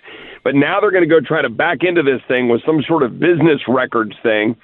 But 0.42 0.54
now 0.54 0.80
they're 0.80 0.90
going 0.90 1.06
to 1.06 1.08
go 1.08 1.20
try 1.20 1.42
to 1.42 1.50
back 1.50 1.78
into 1.82 2.02
this 2.02 2.20
thing 2.26 2.48
with 2.48 2.62
some 2.64 2.82
sort 2.86 3.02
of 3.02 3.20
business 3.20 3.60
records 3.68 4.14
thing 4.22 4.56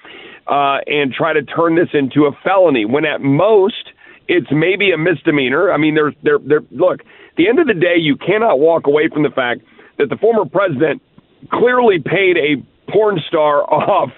uh, 0.46 0.78
and 0.86 1.12
try 1.12 1.32
to 1.32 1.42
turn 1.42 1.76
this 1.76 1.88
into 1.92 2.24
a 2.24 2.32
felony 2.42 2.84
when 2.84 3.04
at 3.04 3.20
most 3.20 3.92
it's 4.28 4.48
maybe 4.50 4.90
a 4.90 4.98
misdemeanor. 4.98 5.70
I 5.70 5.76
mean, 5.76 5.94
there's 5.94 6.14
there 6.22 6.38
there 6.38 6.62
look, 6.70 7.02
the 7.36 7.48
end 7.48 7.58
of 7.58 7.66
the 7.66 7.74
day, 7.74 7.96
you 7.98 8.16
cannot 8.16 8.58
walk 8.58 8.86
away 8.86 9.08
from 9.12 9.22
the 9.22 9.30
fact 9.30 9.60
that 9.98 10.08
the 10.08 10.16
former 10.16 10.44
president 10.48 11.02
clearly 11.52 11.98
paid 11.98 12.36
a 12.36 12.90
porn 12.90 13.20
star 13.28 13.62
off 13.72 14.10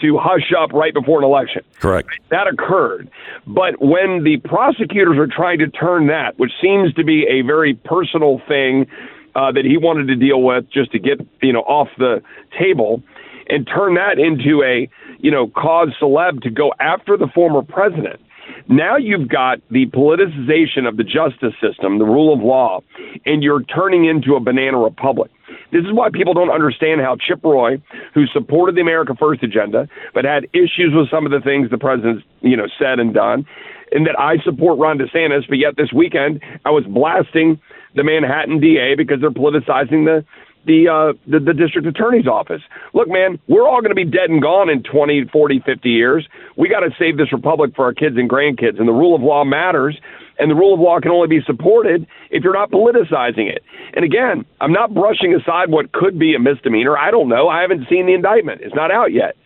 to 0.00 0.18
hush 0.18 0.52
up 0.58 0.72
right 0.72 0.92
before 0.94 1.18
an 1.18 1.24
election. 1.24 1.62
Correct. 1.80 2.08
That 2.30 2.46
occurred. 2.46 3.10
But 3.46 3.80
when 3.80 4.24
the 4.24 4.38
prosecutors 4.44 5.18
are 5.18 5.26
trying 5.26 5.58
to 5.60 5.68
turn 5.68 6.08
that, 6.08 6.38
which 6.38 6.52
seems 6.60 6.92
to 6.94 7.04
be 7.04 7.26
a 7.28 7.42
very 7.42 7.74
personal 7.74 8.40
thing 8.46 8.86
uh, 9.34 9.52
that 9.52 9.64
he 9.64 9.76
wanted 9.76 10.06
to 10.08 10.16
deal 10.16 10.42
with 10.42 10.68
just 10.70 10.92
to 10.92 10.98
get, 10.98 11.20
you 11.42 11.52
know, 11.52 11.60
off 11.60 11.88
the 11.98 12.22
table, 12.58 13.02
and 13.48 13.66
turn 13.66 13.94
that 13.94 14.18
into 14.18 14.62
a, 14.64 14.88
you 15.18 15.30
know, 15.30 15.46
cause 15.46 15.88
celeb 16.00 16.42
to 16.42 16.50
go 16.50 16.72
after 16.80 17.16
the 17.16 17.28
former 17.28 17.62
president. 17.62 18.20
Now 18.68 18.96
you've 18.96 19.28
got 19.28 19.60
the 19.70 19.86
politicization 19.86 20.88
of 20.88 20.96
the 20.96 21.04
justice 21.04 21.54
system, 21.60 21.98
the 21.98 22.04
rule 22.04 22.32
of 22.34 22.40
law, 22.40 22.80
and 23.24 23.42
you're 23.42 23.62
turning 23.64 24.06
into 24.06 24.34
a 24.34 24.40
banana 24.40 24.78
republic. 24.78 25.30
This 25.72 25.84
is 25.84 25.92
why 25.92 26.10
people 26.12 26.34
don't 26.34 26.50
understand 26.50 27.00
how 27.00 27.16
Chip 27.16 27.42
Roy, 27.44 27.80
who 28.14 28.26
supported 28.26 28.76
the 28.76 28.80
America 28.80 29.14
First 29.18 29.42
agenda, 29.42 29.88
but 30.14 30.24
had 30.24 30.44
issues 30.52 30.92
with 30.94 31.10
some 31.10 31.26
of 31.26 31.32
the 31.32 31.40
things 31.40 31.70
the 31.70 31.78
president's, 31.78 32.24
you 32.40 32.56
know, 32.56 32.66
said 32.78 32.98
and 32.98 33.14
done, 33.14 33.46
and 33.92 34.06
that 34.06 34.18
I 34.18 34.38
support 34.42 34.78
Ron 34.78 34.98
DeSantis, 34.98 35.48
but 35.48 35.58
yet 35.58 35.76
this 35.76 35.92
weekend 35.92 36.42
I 36.64 36.70
was 36.70 36.84
blasting 36.84 37.60
the 37.94 38.04
Manhattan 38.04 38.60
DA 38.60 38.94
because 38.94 39.20
they're 39.20 39.30
politicizing 39.30 40.04
the 40.04 40.24
the, 40.66 40.88
uh, 40.88 41.12
the 41.30 41.38
the 41.38 41.54
district 41.54 41.86
attorney's 41.86 42.26
office. 42.26 42.62
Look, 42.92 43.08
man, 43.08 43.38
we're 43.48 43.66
all 43.66 43.80
going 43.80 43.94
to 43.94 43.94
be 43.94 44.04
dead 44.04 44.28
and 44.28 44.42
gone 44.42 44.68
in 44.68 44.82
20, 44.82 45.26
40, 45.32 45.62
50 45.64 45.88
years. 45.88 46.28
We 46.56 46.68
got 46.68 46.80
to 46.80 46.90
save 46.98 47.16
this 47.16 47.32
republic 47.32 47.72
for 47.74 47.84
our 47.84 47.94
kids 47.94 48.16
and 48.16 48.28
grandkids, 48.28 48.78
and 48.78 48.88
the 48.88 48.92
rule 48.92 49.14
of 49.14 49.22
law 49.22 49.44
matters. 49.44 49.98
And 50.38 50.50
the 50.50 50.54
rule 50.54 50.74
of 50.74 50.80
law 50.80 51.00
can 51.00 51.10
only 51.10 51.28
be 51.28 51.40
supported 51.46 52.06
if 52.30 52.44
you're 52.44 52.52
not 52.52 52.70
politicizing 52.70 53.50
it. 53.50 53.62
And 53.94 54.04
again, 54.04 54.44
I'm 54.60 54.72
not 54.72 54.92
brushing 54.92 55.34
aside 55.34 55.70
what 55.70 55.92
could 55.92 56.18
be 56.18 56.34
a 56.34 56.38
misdemeanor. 56.38 56.98
I 56.98 57.10
don't 57.10 57.28
know. 57.28 57.48
I 57.48 57.62
haven't 57.62 57.88
seen 57.88 58.04
the 58.04 58.12
indictment. 58.12 58.60
It's 58.60 58.74
not 58.74 58.90
out 58.90 59.12
yet. 59.12 59.36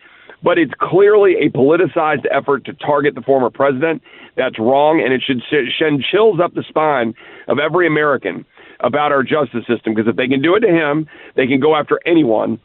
But 0.43 0.57
it's 0.57 0.73
clearly 0.81 1.35
a 1.37 1.49
politicized 1.49 2.25
effort 2.29 2.65
to 2.65 2.73
target 2.73 3.15
the 3.15 3.21
former 3.21 3.49
president. 3.49 4.01
That's 4.35 4.59
wrong, 4.59 5.01
and 5.01 5.13
it 5.13 5.21
should 5.25 5.41
send 5.79 6.03
chills 6.03 6.39
up 6.43 6.55
the 6.55 6.63
spine 6.67 7.13
of 7.47 7.59
every 7.59 7.87
American 7.87 8.45
about 8.81 9.11
our 9.11 9.23
justice 9.23 9.65
system 9.67 9.93
because 9.93 10.07
if 10.07 10.15
they 10.15 10.27
can 10.27 10.41
do 10.41 10.55
it 10.55 10.61
to 10.61 10.69
him, 10.69 11.07
they 11.35 11.47
can 11.47 11.59
go 11.59 11.75
after 11.75 11.99
anyone, 12.05 12.59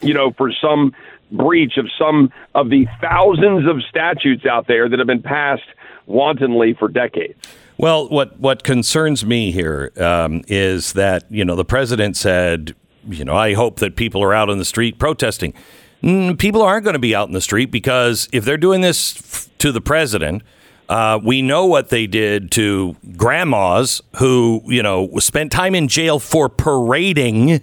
you 0.00 0.14
know, 0.14 0.32
for 0.32 0.52
some 0.52 0.92
breach 1.30 1.76
of 1.76 1.86
some 1.98 2.32
of 2.54 2.70
the 2.70 2.86
thousands 3.00 3.68
of 3.68 3.82
statutes 3.88 4.46
out 4.46 4.66
there 4.66 4.88
that 4.88 4.98
have 4.98 5.06
been 5.06 5.22
passed 5.22 5.62
wantonly 6.06 6.74
for 6.74 6.88
decades. 6.88 7.38
Well, 7.76 8.08
what 8.08 8.38
what 8.40 8.64
concerns 8.64 9.24
me 9.24 9.52
here 9.52 9.92
um, 9.98 10.42
is 10.48 10.94
that 10.94 11.30
you 11.30 11.44
know 11.44 11.54
the 11.54 11.64
president 11.64 12.16
said, 12.16 12.74
you 13.08 13.24
know, 13.24 13.36
I 13.36 13.54
hope 13.54 13.78
that 13.78 13.94
people 13.94 14.22
are 14.22 14.34
out 14.34 14.50
on 14.50 14.58
the 14.58 14.64
street 14.64 14.98
protesting. 14.98 15.54
Mm, 16.02 16.38
people 16.38 16.62
aren't 16.62 16.84
going 16.84 16.94
to 16.94 17.00
be 17.00 17.14
out 17.14 17.28
in 17.28 17.34
the 17.34 17.40
street 17.40 17.70
because 17.70 18.28
if 18.32 18.44
they're 18.44 18.56
doing 18.56 18.80
this 18.80 19.16
f- 19.16 19.58
to 19.58 19.72
the 19.72 19.80
president, 19.80 20.42
uh, 20.88 21.20
we 21.22 21.42
know 21.42 21.66
what 21.66 21.90
they 21.90 22.06
did 22.06 22.50
to 22.52 22.96
grandmas 23.16 24.00
who, 24.16 24.62
you 24.66 24.82
know, 24.82 25.10
spent 25.18 25.52
time 25.52 25.74
in 25.74 25.88
jail 25.88 26.18
for 26.18 26.48
parading 26.48 27.60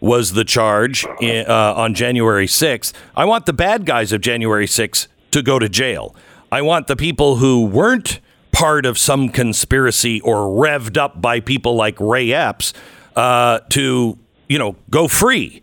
was 0.00 0.32
the 0.32 0.44
charge 0.44 1.06
in, 1.20 1.46
uh, 1.46 1.74
on 1.74 1.94
January 1.94 2.46
6th. 2.46 2.92
I 3.16 3.24
want 3.24 3.46
the 3.46 3.52
bad 3.52 3.86
guys 3.86 4.12
of 4.12 4.20
January 4.20 4.66
6th 4.66 5.06
to 5.30 5.42
go 5.42 5.58
to 5.58 5.68
jail. 5.68 6.14
I 6.52 6.62
want 6.62 6.88
the 6.88 6.96
people 6.96 7.36
who 7.36 7.64
weren't 7.64 8.20
part 8.52 8.86
of 8.86 8.98
some 8.98 9.28
conspiracy 9.28 10.20
or 10.20 10.46
revved 10.46 10.96
up 10.96 11.20
by 11.20 11.40
people 11.40 11.74
like 11.74 11.98
Ray 11.98 12.32
Epps 12.32 12.72
uh, 13.16 13.60
to, 13.70 14.18
you 14.48 14.58
know, 14.58 14.76
go 14.90 15.08
free. 15.08 15.62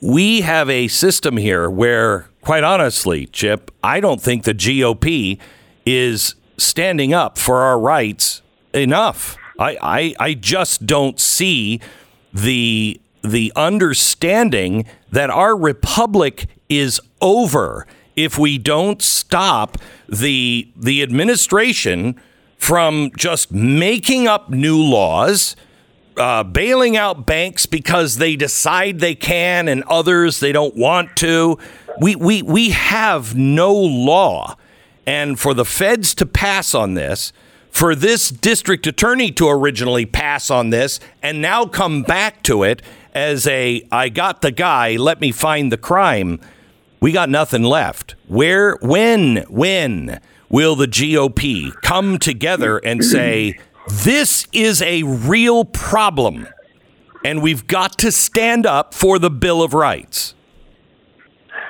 We 0.00 0.42
have 0.42 0.68
a 0.68 0.88
system 0.88 1.36
here 1.36 1.70
where, 1.70 2.28
quite 2.42 2.64
honestly, 2.64 3.26
Chip, 3.26 3.70
I 3.82 4.00
don't 4.00 4.20
think 4.20 4.44
the 4.44 4.54
GOP 4.54 5.38
is 5.88 6.34
standing 6.58 7.14
up 7.14 7.38
for 7.38 7.62
our 7.62 7.78
rights 7.78 8.42
enough. 8.74 9.36
I, 9.58 9.78
I, 9.80 10.14
I 10.20 10.34
just 10.34 10.86
don't 10.86 11.18
see 11.18 11.80
the 12.32 13.00
the 13.22 13.52
understanding 13.56 14.86
that 15.10 15.28
our 15.30 15.56
republic 15.56 16.46
is 16.68 17.00
over 17.20 17.86
if 18.14 18.38
we 18.38 18.58
don't 18.58 19.02
stop 19.02 19.78
the 20.08 20.70
the 20.76 21.02
administration 21.02 22.20
from 22.58 23.10
just 23.16 23.50
making 23.52 24.26
up 24.28 24.50
new 24.50 24.76
laws, 24.76 25.56
uh, 26.16 26.42
bailing 26.44 26.96
out 26.96 27.24
banks 27.24 27.64
because 27.66 28.16
they 28.16 28.36
decide 28.36 28.98
they 28.98 29.14
can 29.14 29.68
and 29.68 29.82
others 29.84 30.40
they 30.40 30.52
don't 30.52 30.76
want 30.76 31.16
to. 31.16 31.58
We, 32.00 32.14
we, 32.14 32.42
we 32.42 32.70
have 32.70 33.34
no 33.34 33.72
law. 33.72 34.56
And 35.08 35.40
for 35.40 35.54
the 35.54 35.64
feds 35.64 36.14
to 36.16 36.26
pass 36.26 36.74
on 36.74 36.92
this, 36.92 37.32
for 37.70 37.94
this 37.94 38.28
district 38.28 38.86
attorney 38.86 39.32
to 39.32 39.48
originally 39.48 40.04
pass 40.04 40.50
on 40.50 40.68
this 40.68 41.00
and 41.22 41.40
now 41.40 41.64
come 41.64 42.02
back 42.02 42.42
to 42.42 42.62
it 42.62 42.82
as 43.14 43.46
a 43.46 43.88
I 43.90 44.10
got 44.10 44.42
the 44.42 44.50
guy, 44.50 44.96
let 44.96 45.18
me 45.18 45.32
find 45.32 45.72
the 45.72 45.78
crime, 45.78 46.38
we 47.00 47.10
got 47.10 47.30
nothing 47.30 47.62
left. 47.62 48.16
Where, 48.26 48.76
when, 48.82 49.46
when 49.48 50.20
will 50.50 50.76
the 50.76 50.86
GOP 50.86 51.72
come 51.80 52.18
together 52.18 52.76
and 52.76 53.02
say, 53.02 53.58
this 53.90 54.46
is 54.52 54.82
a 54.82 55.04
real 55.04 55.64
problem 55.64 56.48
and 57.24 57.40
we've 57.42 57.66
got 57.66 57.96
to 58.00 58.12
stand 58.12 58.66
up 58.66 58.92
for 58.92 59.18
the 59.18 59.30
Bill 59.30 59.62
of 59.62 59.72
Rights? 59.72 60.34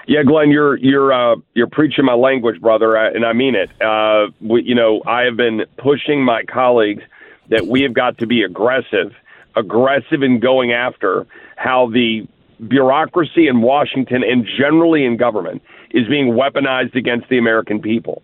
Yeah, 0.08 0.22
Glenn, 0.22 0.50
you're 0.50 0.78
you're 0.78 1.12
uh, 1.12 1.36
you're 1.52 1.66
preaching 1.66 2.06
my 2.06 2.14
language, 2.14 2.62
brother, 2.62 2.96
uh, 2.96 3.10
and 3.10 3.26
I 3.26 3.34
mean 3.34 3.54
it. 3.54 3.70
Uh, 3.82 4.28
we, 4.40 4.62
you 4.62 4.74
know, 4.74 5.02
I 5.06 5.24
have 5.24 5.36
been 5.36 5.66
pushing 5.76 6.24
my 6.24 6.44
colleagues 6.44 7.02
that 7.50 7.66
we 7.66 7.82
have 7.82 7.92
got 7.92 8.16
to 8.18 8.26
be 8.26 8.42
aggressive, 8.42 9.12
aggressive 9.54 10.22
in 10.22 10.40
going 10.40 10.72
after 10.72 11.26
how 11.56 11.90
the 11.92 12.26
bureaucracy 12.66 13.48
in 13.48 13.60
Washington 13.60 14.22
and 14.24 14.48
generally 14.58 15.04
in 15.04 15.18
government 15.18 15.60
is 15.90 16.08
being 16.08 16.32
weaponized 16.32 16.94
against 16.94 17.28
the 17.28 17.36
American 17.36 17.78
people. 17.78 18.22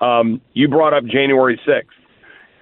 Um, 0.00 0.40
you 0.54 0.66
brought 0.66 0.92
up 0.92 1.04
January 1.04 1.60
sixth 1.64 1.96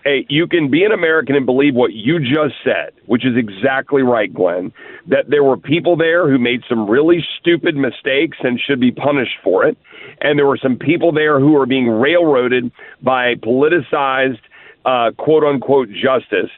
hey, 0.05 0.27
you 0.29 0.47
can 0.47 0.71
be 0.71 0.85
an 0.85 0.93
American 0.93 1.37
and 1.37 1.45
believe 1.45 1.75
what 1.75 1.93
you 1.93 2.19
just 2.19 2.55
said, 2.65 2.93
which 3.07 3.25
is 3.25 3.37
exactly 3.37 4.03
right, 4.03 4.33
Glenn, 4.33 4.73
that 5.07 5.29
there 5.29 5.45
were 5.45 5.57
people 5.57 5.97
there 5.97 6.29
who 6.29 6.39
made 6.39 6.63
some 6.69 6.89
really 6.89 7.25
stupid 7.39 7.77
mistakes 7.77 8.39
and 8.43 8.59
should 8.59 8.81
be 8.81 8.91
punished 8.91 9.37
for 9.43 9.65
it. 9.65 9.77
And 10.21 10.39
there 10.39 10.47
were 10.47 10.59
some 10.61 10.77
people 10.77 11.13
there 11.13 11.39
who 11.39 11.57
are 11.57 11.67
being 11.67 11.89
railroaded 11.89 12.71
by 13.03 13.35
politicized, 13.37 14.41
uh, 14.85 15.11
quote 15.19 15.45
unquote, 15.45 15.89
justice, 15.91 16.51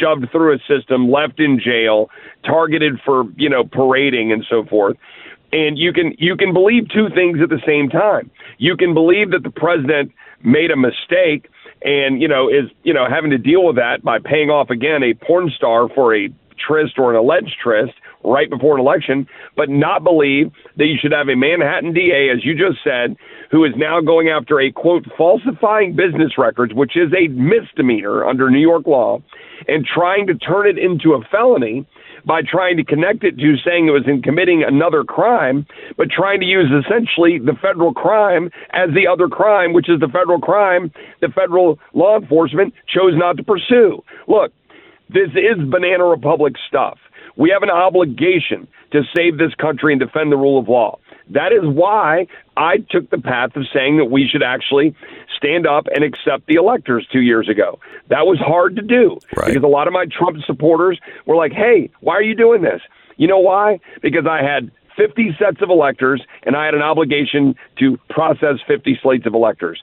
shoved 0.00 0.30
through 0.32 0.54
a 0.54 0.58
system, 0.68 1.10
left 1.10 1.38
in 1.40 1.60
jail, 1.60 2.10
targeted 2.44 3.00
for, 3.04 3.24
you 3.36 3.48
know, 3.48 3.64
parading 3.64 4.32
and 4.32 4.44
so 4.48 4.64
forth 4.64 4.96
and 5.50 5.78
you 5.78 5.94
can 5.94 6.14
you 6.18 6.36
can 6.36 6.52
believe 6.52 6.90
two 6.90 7.08
things 7.14 7.38
at 7.42 7.48
the 7.48 7.60
same 7.66 7.88
time. 7.88 8.30
You 8.58 8.76
can 8.76 8.92
believe 8.92 9.30
that 9.30 9.42
the 9.44 9.50
president 9.50 10.12
made 10.44 10.70
a 10.70 10.76
mistake 10.76 11.48
and 11.82 12.20
you 12.20 12.28
know 12.28 12.48
is 12.48 12.70
you 12.82 12.92
know 12.92 13.06
having 13.08 13.30
to 13.30 13.38
deal 13.38 13.64
with 13.64 13.76
that 13.76 14.02
by 14.02 14.18
paying 14.18 14.50
off 14.50 14.70
again 14.70 15.02
a 15.02 15.14
porn 15.14 15.50
star 15.54 15.88
for 15.88 16.14
a 16.14 16.28
tryst 16.58 16.98
or 16.98 17.10
an 17.10 17.16
alleged 17.16 17.56
tryst 17.62 17.94
right 18.24 18.50
before 18.50 18.74
an 18.74 18.80
election, 18.80 19.26
but 19.56 19.68
not 19.68 20.02
believe 20.02 20.50
that 20.76 20.86
you 20.86 20.96
should 21.00 21.12
have 21.12 21.28
a 21.28 21.36
Manhattan 21.36 21.92
DA, 21.92 22.30
as 22.30 22.44
you 22.44 22.54
just 22.54 22.82
said, 22.82 23.16
who 23.50 23.64
is 23.64 23.72
now 23.76 24.00
going 24.00 24.28
after 24.28 24.60
a 24.60 24.72
quote 24.72 25.06
falsifying 25.16 25.94
business 25.94 26.36
records, 26.36 26.74
which 26.74 26.96
is 26.96 27.12
a 27.14 27.28
misdemeanor 27.28 28.24
under 28.24 28.50
New 28.50 28.60
York 28.60 28.86
law, 28.86 29.22
and 29.66 29.86
trying 29.86 30.26
to 30.26 30.34
turn 30.34 30.66
it 30.66 30.78
into 30.78 31.14
a 31.14 31.22
felony 31.30 31.86
by 32.28 32.42
trying 32.42 32.76
to 32.76 32.84
connect 32.84 33.24
it 33.24 33.38
to 33.38 33.56
saying 33.64 33.88
it 33.88 33.90
was 33.90 34.06
in 34.06 34.20
committing 34.20 34.62
another 34.62 35.02
crime, 35.02 35.66
but 35.96 36.10
trying 36.10 36.40
to 36.40 36.46
use 36.46 36.70
essentially 36.70 37.38
the 37.38 37.54
federal 37.60 37.94
crime 37.94 38.50
as 38.74 38.90
the 38.94 39.08
other 39.08 39.28
crime, 39.28 39.72
which 39.72 39.88
is 39.88 39.98
the 39.98 40.08
federal 40.08 40.38
crime 40.38 40.92
the 41.22 41.28
federal 41.28 41.78
law 41.94 42.18
enforcement 42.20 42.74
chose 42.86 43.14
not 43.16 43.38
to 43.38 43.42
pursue. 43.42 44.04
Look, 44.28 44.52
this 45.08 45.30
is 45.32 45.56
Banana 45.70 46.04
Republic 46.04 46.52
stuff. 46.68 46.98
We 47.36 47.50
have 47.50 47.62
an 47.62 47.70
obligation 47.70 48.68
to 48.92 49.02
save 49.16 49.38
this 49.38 49.54
country 49.54 49.94
and 49.94 50.00
defend 50.00 50.30
the 50.30 50.36
rule 50.36 50.58
of 50.58 50.68
law. 50.68 50.98
That 51.30 51.52
is 51.52 51.62
why 51.64 52.26
I 52.56 52.78
took 52.90 53.10
the 53.10 53.18
path 53.18 53.56
of 53.56 53.64
saying 53.72 53.98
that 53.98 54.06
we 54.06 54.26
should 54.26 54.42
actually 54.42 54.94
stand 55.36 55.66
up 55.66 55.86
and 55.94 56.02
accept 56.04 56.46
the 56.46 56.54
electors 56.54 57.06
two 57.12 57.20
years 57.20 57.48
ago. 57.48 57.78
That 58.08 58.26
was 58.26 58.38
hard 58.38 58.76
to 58.76 58.82
do 58.82 59.18
Right. 59.36 59.48
because 59.48 59.62
a 59.62 59.68
lot 59.68 59.86
of 59.86 59.92
my 59.92 60.06
Trump 60.06 60.38
supporters 60.46 60.98
were 61.26 61.36
like, 61.36 61.52
hey, 61.52 61.90
why 62.00 62.14
are 62.14 62.22
you 62.22 62.34
doing 62.34 62.62
this? 62.62 62.80
You 63.16 63.26
know 63.28 63.38
why? 63.38 63.80
Because 64.02 64.26
I 64.26 64.42
had 64.42 64.70
50 64.96 65.36
sets 65.38 65.62
of 65.62 65.70
electors 65.70 66.22
and 66.44 66.56
I 66.56 66.64
had 66.64 66.74
an 66.74 66.82
obligation 66.82 67.54
to 67.78 67.98
process 68.10 68.56
50 68.66 68.98
slates 69.02 69.26
of 69.26 69.34
electors. 69.34 69.82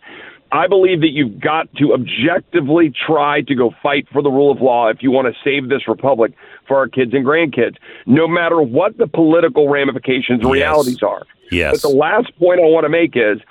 I 0.51 0.67
believe 0.67 1.01
that 1.01 1.09
you've 1.09 1.39
got 1.39 1.73
to 1.77 1.93
objectively 1.93 2.93
try 3.05 3.41
to 3.41 3.55
go 3.55 3.73
fight 3.81 4.07
for 4.11 4.21
the 4.21 4.29
rule 4.29 4.51
of 4.51 4.61
law 4.61 4.89
if 4.89 5.01
you 5.01 5.11
want 5.11 5.27
to 5.27 5.33
save 5.43 5.69
this 5.69 5.87
republic 5.87 6.33
for 6.67 6.77
our 6.77 6.87
kids 6.87 7.13
and 7.13 7.25
grandkids, 7.25 7.75
no 8.05 8.27
matter 8.27 8.61
what 8.61 8.97
the 8.97 9.07
political 9.07 9.67
ramifications 9.69 10.41
and 10.41 10.51
realities 10.51 11.01
are. 11.01 11.23
Yes. 11.51 11.81
But 11.81 11.89
the 11.89 11.95
last 11.95 12.37
point 12.37 12.59
I 12.59 12.63
want 12.63 12.85
to 12.85 12.89
make 12.89 13.15
is 13.15 13.41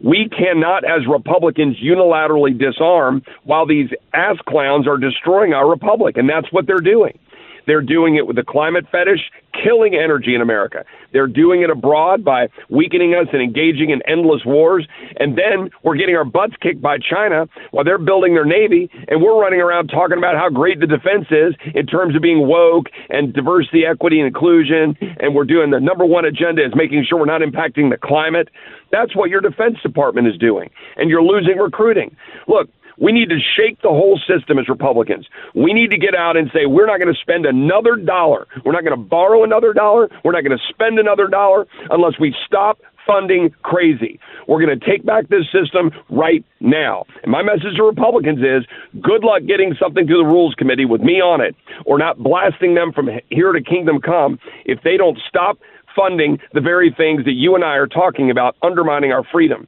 we 0.00 0.28
cannot, 0.28 0.84
as 0.84 1.06
Republicans, 1.06 1.76
unilaterally 1.82 2.58
disarm 2.58 3.22
while 3.44 3.66
these 3.66 3.90
ass 4.12 4.36
clowns 4.48 4.88
are 4.88 4.98
destroying 4.98 5.52
our 5.54 5.68
republic. 5.68 6.16
And 6.16 6.28
that's 6.28 6.52
what 6.52 6.66
they're 6.66 6.78
doing. 6.78 7.18
They're 7.66 7.82
doing 7.82 8.16
it 8.16 8.26
with 8.26 8.36
the 8.36 8.42
climate 8.42 8.86
fetish, 8.90 9.30
killing 9.52 9.94
energy 9.94 10.34
in 10.34 10.40
America. 10.40 10.84
They're 11.12 11.26
doing 11.26 11.62
it 11.62 11.70
abroad 11.70 12.24
by 12.24 12.48
weakening 12.70 13.14
us 13.14 13.28
and 13.32 13.42
engaging 13.42 13.90
in 13.90 14.00
endless 14.08 14.42
wars. 14.44 14.86
And 15.16 15.36
then 15.36 15.70
we're 15.82 15.96
getting 15.96 16.16
our 16.16 16.24
butts 16.24 16.54
kicked 16.60 16.80
by 16.80 16.98
China 16.98 17.46
while 17.70 17.84
they're 17.84 17.98
building 17.98 18.34
their 18.34 18.46
navy. 18.46 18.90
And 19.08 19.22
we're 19.22 19.38
running 19.38 19.60
around 19.60 19.88
talking 19.88 20.18
about 20.18 20.36
how 20.36 20.48
great 20.48 20.80
the 20.80 20.86
defense 20.86 21.26
is 21.30 21.54
in 21.74 21.86
terms 21.86 22.16
of 22.16 22.22
being 22.22 22.46
woke 22.46 22.86
and 23.10 23.32
diversity, 23.32 23.84
equity, 23.84 24.18
and 24.18 24.26
inclusion. 24.26 24.96
And 25.20 25.34
we're 25.34 25.44
doing 25.44 25.70
the 25.70 25.80
number 25.80 26.06
one 26.06 26.24
agenda 26.24 26.64
is 26.64 26.72
making 26.74 27.04
sure 27.08 27.18
we're 27.18 27.26
not 27.26 27.42
impacting 27.42 27.90
the 27.90 27.98
climate. 28.02 28.48
That's 28.90 29.16
what 29.16 29.30
your 29.30 29.40
Defense 29.40 29.78
Department 29.82 30.28
is 30.28 30.36
doing. 30.36 30.70
And 30.96 31.08
you're 31.08 31.22
losing 31.22 31.56
recruiting. 31.56 32.14
Look, 32.46 32.68
we 33.02 33.10
need 33.10 33.28
to 33.30 33.38
shake 33.56 33.82
the 33.82 33.88
whole 33.88 34.18
system 34.28 34.58
as 34.58 34.68
Republicans. 34.68 35.26
We 35.54 35.72
need 35.72 35.90
to 35.90 35.98
get 35.98 36.14
out 36.14 36.36
and 36.36 36.48
say 36.54 36.66
we're 36.66 36.86
not 36.86 37.00
going 37.00 37.12
to 37.12 37.20
spend 37.20 37.44
another 37.44 37.96
dollar. 37.96 38.46
We're 38.64 38.72
not 38.72 38.84
going 38.84 38.96
to 38.96 39.04
borrow 39.04 39.42
another 39.42 39.72
dollar. 39.72 40.08
We're 40.24 40.32
not 40.32 40.44
going 40.44 40.56
to 40.56 40.64
spend 40.68 41.00
another 41.00 41.26
dollar 41.26 41.66
unless 41.90 42.18
we 42.20 42.34
stop 42.46 42.80
funding 43.04 43.50
crazy. 43.62 44.20
We're 44.46 44.64
going 44.64 44.78
to 44.78 44.86
take 44.86 45.04
back 45.04 45.28
this 45.28 45.44
system 45.50 45.90
right 46.08 46.44
now. 46.60 47.04
And 47.24 47.32
my 47.32 47.42
message 47.42 47.74
to 47.76 47.82
Republicans 47.82 48.38
is 48.38 48.64
good 49.02 49.24
luck 49.24 49.42
getting 49.48 49.74
something 49.80 50.06
to 50.06 50.14
the 50.14 50.24
Rules 50.24 50.54
Committee 50.54 50.84
with 50.84 51.00
me 51.00 51.20
on 51.20 51.40
it 51.40 51.56
or 51.84 51.98
not 51.98 52.18
blasting 52.18 52.76
them 52.76 52.92
from 52.92 53.10
here 53.30 53.50
to 53.50 53.60
kingdom 53.60 54.00
come 54.00 54.38
if 54.64 54.80
they 54.84 54.96
don't 54.96 55.18
stop 55.28 55.58
funding 55.94 56.38
the 56.54 56.60
very 56.60 56.94
things 56.96 57.24
that 57.24 57.32
you 57.32 57.54
and 57.54 57.64
I 57.64 57.76
are 57.76 57.86
talking 57.86 58.30
about 58.30 58.56
undermining 58.62 59.12
our 59.12 59.24
freedom. 59.24 59.66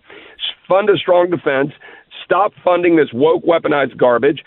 Fund 0.69 0.89
a 0.89 0.97
strong 0.97 1.31
defense. 1.31 1.73
Stop 2.25 2.53
funding 2.65 2.97
this 2.97 3.13
woke 3.13 3.45
weaponized 3.45 3.97
garbage. 3.97 4.45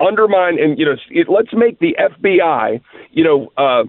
Undermine 0.00 0.58
and 0.60 0.78
you 0.78 0.84
know 0.84 0.94
it, 1.10 1.28
let's 1.28 1.52
make 1.52 1.80
the 1.80 1.96
FBI 1.98 2.80
you 3.10 3.24
know 3.24 3.52
uh, 3.56 3.84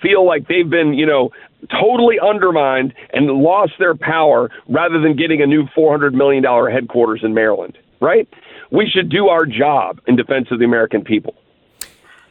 feel 0.00 0.26
like 0.26 0.46
they've 0.48 0.68
been 0.70 0.94
you 0.94 1.06
know 1.06 1.30
totally 1.70 2.16
undermined 2.20 2.94
and 3.12 3.26
lost 3.26 3.72
their 3.78 3.94
power 3.94 4.50
rather 4.68 5.00
than 5.00 5.16
getting 5.16 5.42
a 5.42 5.46
new 5.46 5.66
four 5.74 5.90
hundred 5.90 6.14
million 6.14 6.42
dollar 6.42 6.70
headquarters 6.70 7.20
in 7.22 7.34
Maryland. 7.34 7.76
Right? 8.00 8.28
We 8.70 8.88
should 8.88 9.08
do 9.08 9.28
our 9.28 9.46
job 9.46 10.00
in 10.06 10.16
defense 10.16 10.48
of 10.50 10.58
the 10.58 10.64
American 10.64 11.02
people. 11.02 11.34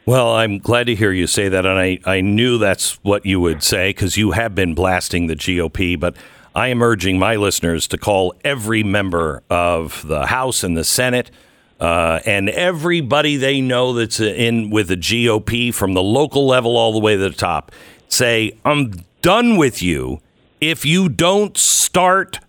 Well, 0.05 0.35
I'm 0.35 0.57
glad 0.59 0.87
to 0.87 0.95
hear 0.95 1.13
you 1.13 1.27
say 1.27 1.47
that, 1.47 1.65
and 1.65 1.79
I, 1.79 1.97
I 2.03 2.19
knew 2.19 2.57
that's 2.57 3.01
what 3.03 3.25
you 3.25 3.39
would 3.39 3.63
say 3.63 3.91
because 3.91 4.17
you 4.17 4.31
have 4.31 4.53
been 4.53 4.75
blasting 4.75 5.27
the 5.27 5.35
GOP. 5.35 5.97
But 5.97 6.17
I 6.55 6.67
am 6.67 6.83
urging 6.83 7.17
my 7.17 7.35
listeners 7.35 7.87
to 7.87 7.97
call 7.97 8.35
every 8.43 8.83
member 8.83 9.41
of 9.49 10.07
the 10.07 10.27
House 10.27 10.63
and 10.63 10.77
the 10.77 10.83
Senate 10.83 11.31
uh, 11.79 12.19
and 12.25 12.49
everybody 12.49 13.37
they 13.37 13.59
know 13.59 13.93
that's 13.93 14.19
in 14.19 14.69
with 14.69 14.87
the 14.87 14.95
GOP 14.95 15.73
from 15.73 15.93
the 15.93 16.03
local 16.03 16.45
level 16.45 16.77
all 16.77 16.93
the 16.93 16.99
way 16.99 17.15
to 17.15 17.21
the 17.21 17.31
top. 17.31 17.71
Say, 18.07 18.57
I'm 18.63 19.03
done 19.21 19.57
with 19.57 19.81
you 19.81 20.21
if 20.61 20.85
you 20.85 21.09
don't 21.09 21.57
start 21.57 22.39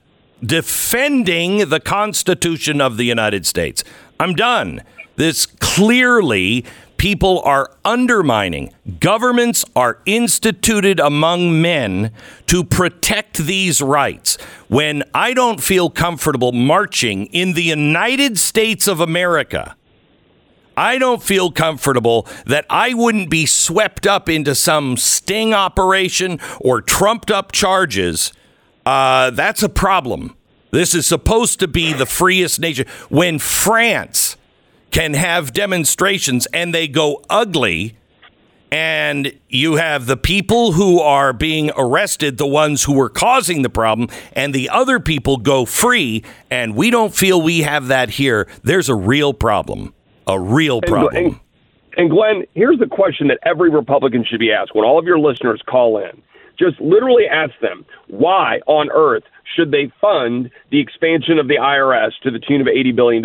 defending 0.44 1.70
the 1.70 1.80
Constitution 1.80 2.82
of 2.82 2.98
the 2.98 3.04
United 3.04 3.46
States. 3.46 3.82
I'm 4.20 4.34
done. 4.34 4.82
This 5.16 5.46
clearly 5.46 6.66
people 6.96 7.40
are 7.42 7.70
undermining. 7.84 8.72
Governments 9.00 9.64
are 9.76 10.00
instituted 10.06 11.00
among 11.00 11.60
men 11.60 12.12
to 12.46 12.64
protect 12.64 13.38
these 13.38 13.80
rights. 13.80 14.36
When 14.68 15.02
I 15.14 15.34
don't 15.34 15.60
feel 15.60 15.90
comfortable 15.90 16.52
marching 16.52 17.26
in 17.26 17.54
the 17.54 17.62
United 17.62 18.38
States 18.38 18.86
of 18.86 19.00
America, 19.00 19.76
I 20.76 20.98
don't 20.98 21.22
feel 21.22 21.50
comfortable 21.50 22.26
that 22.46 22.66
I 22.68 22.94
wouldn't 22.94 23.30
be 23.30 23.46
swept 23.46 24.06
up 24.06 24.28
into 24.28 24.54
some 24.54 24.96
sting 24.96 25.54
operation 25.54 26.40
or 26.60 26.80
trumped 26.80 27.30
up 27.30 27.52
charges. 27.52 28.32
Uh, 28.84 29.30
that's 29.30 29.62
a 29.62 29.68
problem. 29.68 30.36
This 30.70 30.94
is 30.94 31.06
supposed 31.06 31.60
to 31.60 31.68
be 31.68 31.92
the 31.92 32.06
freest 32.06 32.58
nation. 32.58 32.86
When 33.08 33.38
France 33.38 34.36
can 34.94 35.14
have 35.14 35.52
demonstrations 35.52 36.46
and 36.52 36.72
they 36.72 36.86
go 36.86 37.20
ugly 37.28 37.96
and 38.70 39.36
you 39.48 39.74
have 39.74 40.06
the 40.06 40.16
people 40.16 40.70
who 40.70 41.00
are 41.00 41.32
being 41.32 41.72
arrested, 41.76 42.38
the 42.38 42.46
ones 42.46 42.84
who 42.84 42.94
were 42.94 43.08
causing 43.08 43.62
the 43.62 43.68
problem, 43.68 44.08
and 44.34 44.54
the 44.54 44.68
other 44.68 45.00
people 45.00 45.36
go 45.36 45.64
free, 45.64 46.24
and 46.48 46.76
we 46.76 46.90
don't 46.90 47.14
feel 47.14 47.42
we 47.42 47.62
have 47.62 47.88
that 47.88 48.10
here. 48.10 48.48
There's 48.62 48.88
a 48.88 48.94
real 48.94 49.34
problem. 49.34 49.94
A 50.28 50.38
real 50.38 50.80
problem. 50.80 51.26
And, 51.26 51.40
and 51.96 52.10
Glenn, 52.10 52.44
here's 52.54 52.78
the 52.78 52.86
question 52.86 53.28
that 53.28 53.38
every 53.44 53.70
Republican 53.70 54.24
should 54.24 54.40
be 54.40 54.52
asked 54.52 54.74
when 54.74 54.84
all 54.84 54.98
of 54.98 55.06
your 55.06 55.18
listeners 55.18 55.60
call 55.68 55.98
in. 55.98 56.22
Just 56.56 56.80
literally 56.80 57.26
ask 57.26 57.52
them, 57.60 57.84
why 58.06 58.60
on 58.66 58.90
earth 58.92 59.24
should 59.54 59.70
they 59.70 59.92
fund 60.00 60.50
the 60.70 60.80
expansion 60.80 61.38
of 61.38 61.48
the 61.48 61.56
IRS 61.56 62.12
to 62.22 62.30
the 62.30 62.38
tune 62.38 62.60
of 62.60 62.66
$80 62.66 62.94
billion? 62.94 63.24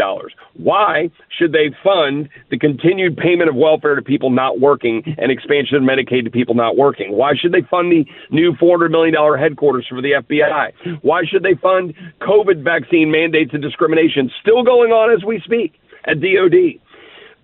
Why 0.56 1.10
should 1.38 1.52
they 1.52 1.76
fund 1.84 2.30
the 2.52 2.58
continued 2.58 3.18
payment 3.18 3.50
of 3.50 3.56
welfare 3.56 3.96
to 3.96 4.02
people 4.02 4.30
not 4.30 4.60
working 4.60 5.04
and 5.18 5.32
expansion 5.32 5.78
of 5.78 5.84
Medicaid 5.84 6.26
to 6.26 6.32
people 6.32 6.56
not 6.56 6.78
working? 6.78 7.14
Why 7.14 7.34
should 7.36 7.52
they 7.52 7.64
fund 7.70 7.92
the 7.92 8.06
new 8.30 8.54
$400 8.54 8.92
million 8.92 9.16
headquarters 9.38 9.86
for 9.90 10.02
the 10.02 10.12
FBI? 10.12 11.00
Why 11.02 11.22
should 11.26 11.44
they 11.44 11.56
fund 11.56 11.94
COVID 12.22 12.64
vaccine 12.64 13.12
mandates 13.12 13.52
and 13.54 13.62
discrimination 13.62 14.30
still 14.42 14.64
going 14.64 14.92
on 14.92 15.14
as 15.14 15.24
we 15.26 15.42
speak 15.44 15.74
at 16.06 16.22
DOD? 16.22 16.80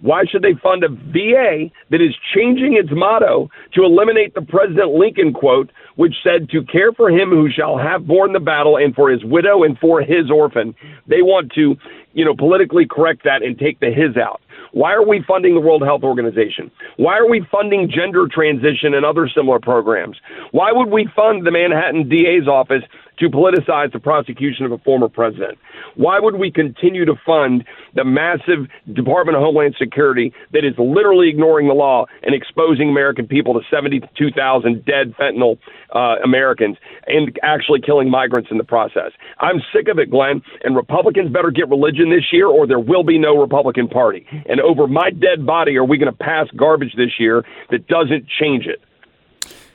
Why 0.02 0.24
should 0.26 0.42
they 0.42 0.54
fund 0.62 0.84
a 0.84 0.90
VA 0.90 1.72
that 1.90 2.02
is 2.02 2.16
changing 2.34 2.74
its 2.74 2.90
motto 2.92 3.50
to 3.74 3.84
eliminate 3.84 4.36
the 4.36 4.42
President 4.42 4.92
Lincoln 4.92 5.34
quote, 5.34 5.72
which 5.96 6.16
said, 6.24 6.50
To 6.50 6.64
care 6.64 6.92
for 6.92 7.10
him 7.10 7.30
who 7.30 7.50
shall 7.50 7.78
have 7.78 8.06
borne 8.06 8.34
the 8.34 8.40
battle 8.40 8.78
and 8.78 8.94
for 8.94 9.10
his 9.10 9.24
widow 9.24 9.64
and 9.64 9.78
for 9.80 10.02
his 10.02 10.30
orphan? 10.30 10.76
They 11.08 11.22
want 11.22 11.52
to, 11.54 11.76
you 12.14 12.26
know, 12.26 12.36
politically 12.36 12.86
correct 12.86 13.24
that 13.24 13.42
and 13.42 13.58
take 13.58 13.80
the 13.80 13.92
his 13.92 14.18
out. 14.18 14.42
Why 14.76 14.94
are 14.94 15.08
we 15.08 15.24
funding 15.26 15.54
the 15.54 15.62
World 15.62 15.84
Health 15.84 16.04
Organization? 16.04 16.70
Why 16.98 17.18
are 17.18 17.30
we 17.30 17.48
funding 17.50 17.90
gender 17.90 18.28
transition 18.28 18.94
and 18.94 19.06
other 19.06 19.30
similar 19.34 19.60
programs? 19.60 20.18
Why 20.52 20.74
would 20.74 20.90
we 20.90 21.08
fund 21.16 21.48
the 21.48 21.52
Manhattan 21.52 22.10
DA's 22.10 22.46
office 22.46 22.84
to 23.20 23.30
politicize 23.30 23.92
the 23.92 24.00
prosecution 24.00 24.66
of 24.66 24.72
a 24.72 24.78
former 24.80 25.10
president? 25.10 25.58
Why 25.96 26.20
would 26.20 26.36
we 26.36 26.52
continue 26.52 27.06
to 27.06 27.16
fund 27.26 27.64
the 27.94 28.04
massive 28.04 28.68
Department 28.94 29.38
of 29.38 29.44
Homeland 29.44 29.76
Security 29.80 30.34
that 30.52 30.66
is 30.66 30.74
literally 30.78 31.30
ignoring 31.30 31.68
the 31.68 31.74
law 31.74 32.06
and 32.24 32.36
exposing 32.36 32.90
American 32.90 33.28
people 33.28 33.54
to 33.54 33.62
72,000 33.70 34.86
dead 34.86 35.14
fentanyl 35.20 35.58
uh, 35.94 36.16
Americans 36.24 36.78
and 37.08 37.38
actually 37.44 37.82
killing 37.82 38.10
migrants 38.10 38.50
in 38.52 38.58
the 38.58 38.64
process? 38.64 39.12
I'm 39.40 39.62
sick 39.74 39.88
of 39.88 40.00
it, 40.00 40.10
Glenn, 40.10 40.42
and 40.64 40.76
Republicans 40.76 41.32
better 41.32 41.52
get 41.52 41.70
religion 41.70 42.10
this 42.10 42.32
year 42.32 42.48
or 42.48 42.68
there 42.68 42.80
will 42.80 43.04
be 43.04 43.18
no 43.18 43.38
Republican 43.38 43.88
Party. 43.88 44.26
And 44.48 44.60
over 44.60 44.88
my 44.88 45.10
dead 45.10 45.46
body, 45.46 45.78
are 45.78 45.86
we 45.86 45.98
going 45.98 46.12
to 46.12 46.18
pass 46.18 46.48
garbage 46.56 46.94
this 46.96 47.20
year 47.20 47.44
that 47.72 47.88
doesn't 47.88 48.28
change 48.40 48.66
it? 48.66 48.82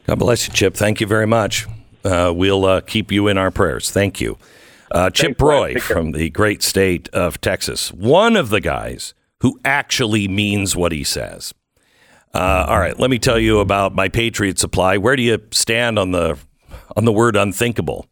God 0.07 0.18
bless 0.18 0.49
you, 0.49 0.55
Chip. 0.55 0.74
Thank 0.74 1.01
you 1.01 1.07
very 1.07 1.26
much. 1.26 1.66
Uh, 2.05 2.32
we'll 2.34 2.64
uh, 2.64 2.80
keep 2.80 3.12
you 3.12 3.28
in 3.28 3.38
our 3.38 3.51
prayers. 3.51 3.90
Thank 3.90 4.20
you. 4.20 4.38
Uh, 4.90 5.11
Chip 5.11 5.38
Thanks, 5.38 5.42
Roy 5.42 5.74
from 5.76 6.12
the 6.12 6.30
great 6.30 6.62
state 6.62 7.09
of 7.11 7.40
Texas, 7.40 7.92
one 7.92 8.36
of 8.36 8.51
the 8.51 8.61
guys 8.61 9.14
who 9.40 9.59
actually 9.64 10.26
means 10.26 10.74
what 10.74 10.92
he 10.92 11.05
says. 11.05 11.55
Uh, 12.34 12.66
all 12.68 12.78
right, 12.78 12.98
let 12.98 13.11
me 13.11 13.18
tell 13.18 13.38
you 13.38 13.61
about 13.61 13.94
my 13.94 14.09
Patriot 14.09 14.59
Supply. 14.59 14.96
Where 14.96 15.16
do 15.16 15.22
you 15.22 15.40
stand 15.51 15.98
on 15.98 16.12
the 16.12 16.38
on 16.96 17.05
the 17.05 17.12
word 17.12 17.36
unthinkable? 17.36 18.07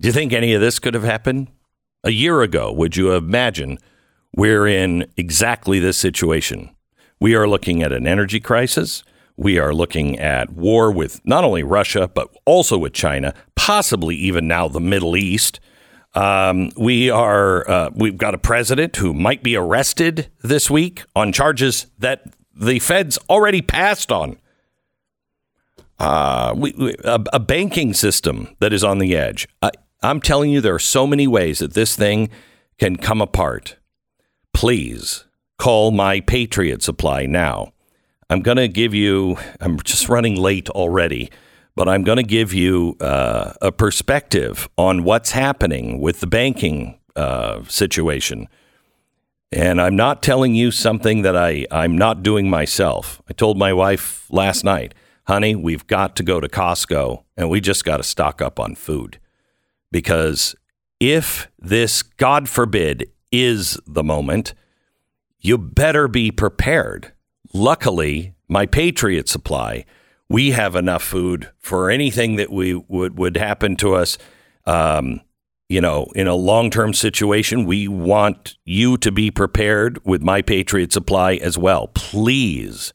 Do 0.00 0.06
you 0.06 0.12
think 0.12 0.32
any 0.32 0.54
of 0.54 0.60
this 0.60 0.78
could 0.78 0.94
have 0.94 1.02
happened 1.04 1.48
a 2.04 2.10
year 2.10 2.42
ago? 2.42 2.72
Would 2.72 2.96
you 2.96 3.12
imagine 3.12 3.78
we're 4.34 4.66
in 4.66 5.06
exactly 5.16 5.80
this 5.80 5.96
situation? 5.96 6.70
We 7.20 7.34
are 7.34 7.48
looking 7.48 7.82
at 7.82 7.92
an 7.92 8.06
energy 8.06 8.38
crisis. 8.38 9.02
We 9.38 9.60
are 9.60 9.72
looking 9.72 10.18
at 10.18 10.50
war 10.50 10.90
with 10.90 11.24
not 11.24 11.44
only 11.44 11.62
Russia, 11.62 12.10
but 12.12 12.28
also 12.44 12.76
with 12.76 12.92
China, 12.92 13.32
possibly 13.54 14.16
even 14.16 14.48
now 14.48 14.66
the 14.66 14.80
Middle 14.80 15.16
East. 15.16 15.60
Um, 16.14 16.72
we 16.76 17.08
are 17.08 17.70
uh, 17.70 17.90
we've 17.94 18.18
got 18.18 18.34
a 18.34 18.38
president 18.38 18.96
who 18.96 19.14
might 19.14 19.44
be 19.44 19.54
arrested 19.54 20.28
this 20.42 20.68
week 20.68 21.04
on 21.14 21.32
charges 21.32 21.86
that 22.00 22.24
the 22.52 22.80
feds 22.80 23.16
already 23.30 23.62
passed 23.62 24.10
on. 24.10 24.38
Uh, 26.00 26.52
we, 26.56 26.72
we, 26.76 26.96
a, 27.04 27.22
a 27.32 27.38
banking 27.38 27.94
system 27.94 28.56
that 28.58 28.72
is 28.72 28.82
on 28.82 28.98
the 28.98 29.16
edge. 29.16 29.46
I, 29.62 29.70
I'm 30.02 30.20
telling 30.20 30.50
you, 30.50 30.60
there 30.60 30.74
are 30.74 30.80
so 30.80 31.06
many 31.06 31.28
ways 31.28 31.60
that 31.60 31.74
this 31.74 31.94
thing 31.94 32.28
can 32.76 32.96
come 32.96 33.20
apart. 33.20 33.76
Please 34.52 35.26
call 35.58 35.92
my 35.92 36.18
Patriot 36.18 36.82
Supply 36.82 37.24
now. 37.26 37.72
I'm 38.30 38.42
going 38.42 38.58
to 38.58 38.68
give 38.68 38.92
you, 38.92 39.38
I'm 39.60 39.80
just 39.80 40.08
running 40.08 40.36
late 40.36 40.68
already, 40.70 41.30
but 41.74 41.88
I'm 41.88 42.02
going 42.02 42.16
to 42.16 42.22
give 42.22 42.52
you 42.52 42.96
uh, 43.00 43.54
a 43.62 43.72
perspective 43.72 44.68
on 44.76 45.02
what's 45.02 45.30
happening 45.30 46.00
with 46.00 46.20
the 46.20 46.26
banking 46.26 46.98
uh, 47.16 47.62
situation. 47.64 48.48
And 49.50 49.80
I'm 49.80 49.96
not 49.96 50.22
telling 50.22 50.54
you 50.54 50.70
something 50.70 51.22
that 51.22 51.36
I, 51.36 51.66
I'm 51.70 51.96
not 51.96 52.22
doing 52.22 52.50
myself. 52.50 53.22
I 53.30 53.32
told 53.32 53.56
my 53.56 53.72
wife 53.72 54.26
last 54.30 54.62
night, 54.62 54.94
honey, 55.26 55.54
we've 55.54 55.86
got 55.86 56.14
to 56.16 56.22
go 56.22 56.38
to 56.38 56.48
Costco 56.48 57.24
and 57.36 57.48
we 57.48 57.62
just 57.62 57.84
got 57.84 57.96
to 57.96 58.02
stock 58.02 58.42
up 58.42 58.60
on 58.60 58.74
food. 58.74 59.18
Because 59.90 60.54
if 61.00 61.50
this, 61.58 62.02
God 62.02 62.46
forbid, 62.46 63.10
is 63.32 63.80
the 63.86 64.02
moment, 64.02 64.52
you 65.40 65.56
better 65.56 66.08
be 66.08 66.30
prepared. 66.30 67.12
Luckily, 67.52 68.34
my 68.48 68.66
Patriot 68.66 69.28
Supply, 69.28 69.84
we 70.28 70.50
have 70.50 70.76
enough 70.76 71.02
food 71.02 71.50
for 71.58 71.90
anything 71.90 72.36
that 72.36 72.50
we 72.50 72.74
would 72.74 73.18
would 73.18 73.36
happen 73.36 73.76
to 73.76 73.94
us. 73.94 74.18
Um, 74.66 75.22
you 75.68 75.80
know, 75.82 76.06
in 76.14 76.26
a 76.26 76.34
long 76.34 76.70
term 76.70 76.94
situation, 76.94 77.66
we 77.66 77.88
want 77.88 78.56
you 78.64 78.96
to 78.98 79.12
be 79.12 79.30
prepared 79.30 80.04
with 80.04 80.22
my 80.22 80.42
Patriot 80.42 80.92
Supply 80.92 81.34
as 81.34 81.58
well. 81.58 81.88
Please 81.88 82.92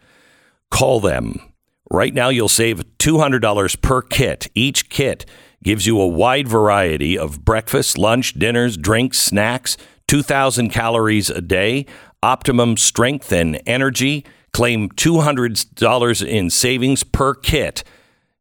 call 0.72 1.00
them. 1.00 1.54
Right 1.92 2.14
now, 2.14 2.30
you'll 2.30 2.50
save 2.50 2.84
$200 2.98 3.82
per 3.82 4.02
kit. 4.02 4.48
Each 4.56 4.90
kit 4.90 5.26
gives 5.64 5.86
you 5.86 6.02
a 6.02 6.08
wide 6.08 6.48
variety 6.48 7.18
of 7.18 7.46
breakfast, 7.46 7.98
lunch, 7.98 8.34
dinners, 8.34 8.76
drinks, 8.78 9.20
snacks, 9.20 9.78
2,000 10.08 10.70
calories 10.70 11.30
a 11.30 11.42
day, 11.42 11.86
optimum 12.24 12.78
strength 12.78 13.32
and 13.32 13.62
energy. 13.68 14.26
Claim 14.54 14.90
$200 14.90 16.28
in 16.28 16.50
savings 16.50 17.04
per 17.04 17.34
kit. 17.34 17.84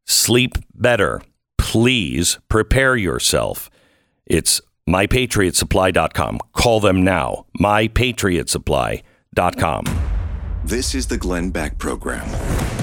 Sleep 0.05 0.57
better. 0.73 1.21
Please 1.57 2.39
prepare 2.49 2.95
yourself. 2.95 3.69
It's 4.25 4.61
mypatriotsupply.com. 4.87 6.39
Call 6.53 6.79
them 6.79 7.03
now. 7.03 7.45
mypatriotsupply.com. 7.59 9.85
This 10.65 10.95
is 10.95 11.07
the 11.07 11.17
Glenn 11.17 11.49
Beck 11.49 11.77
Program. 11.77 12.82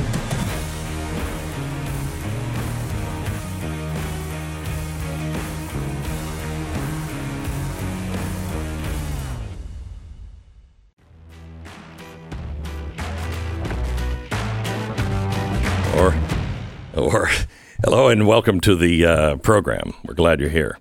Or 16.01 16.15
or 16.97 17.29
hello 17.85 18.09
and 18.09 18.27
welcome 18.27 18.59
to 18.59 18.75
the 18.75 19.05
uh, 19.05 19.37
program. 19.37 19.93
We're 20.03 20.15
glad 20.15 20.41
you're 20.41 20.49
here. 20.49 20.79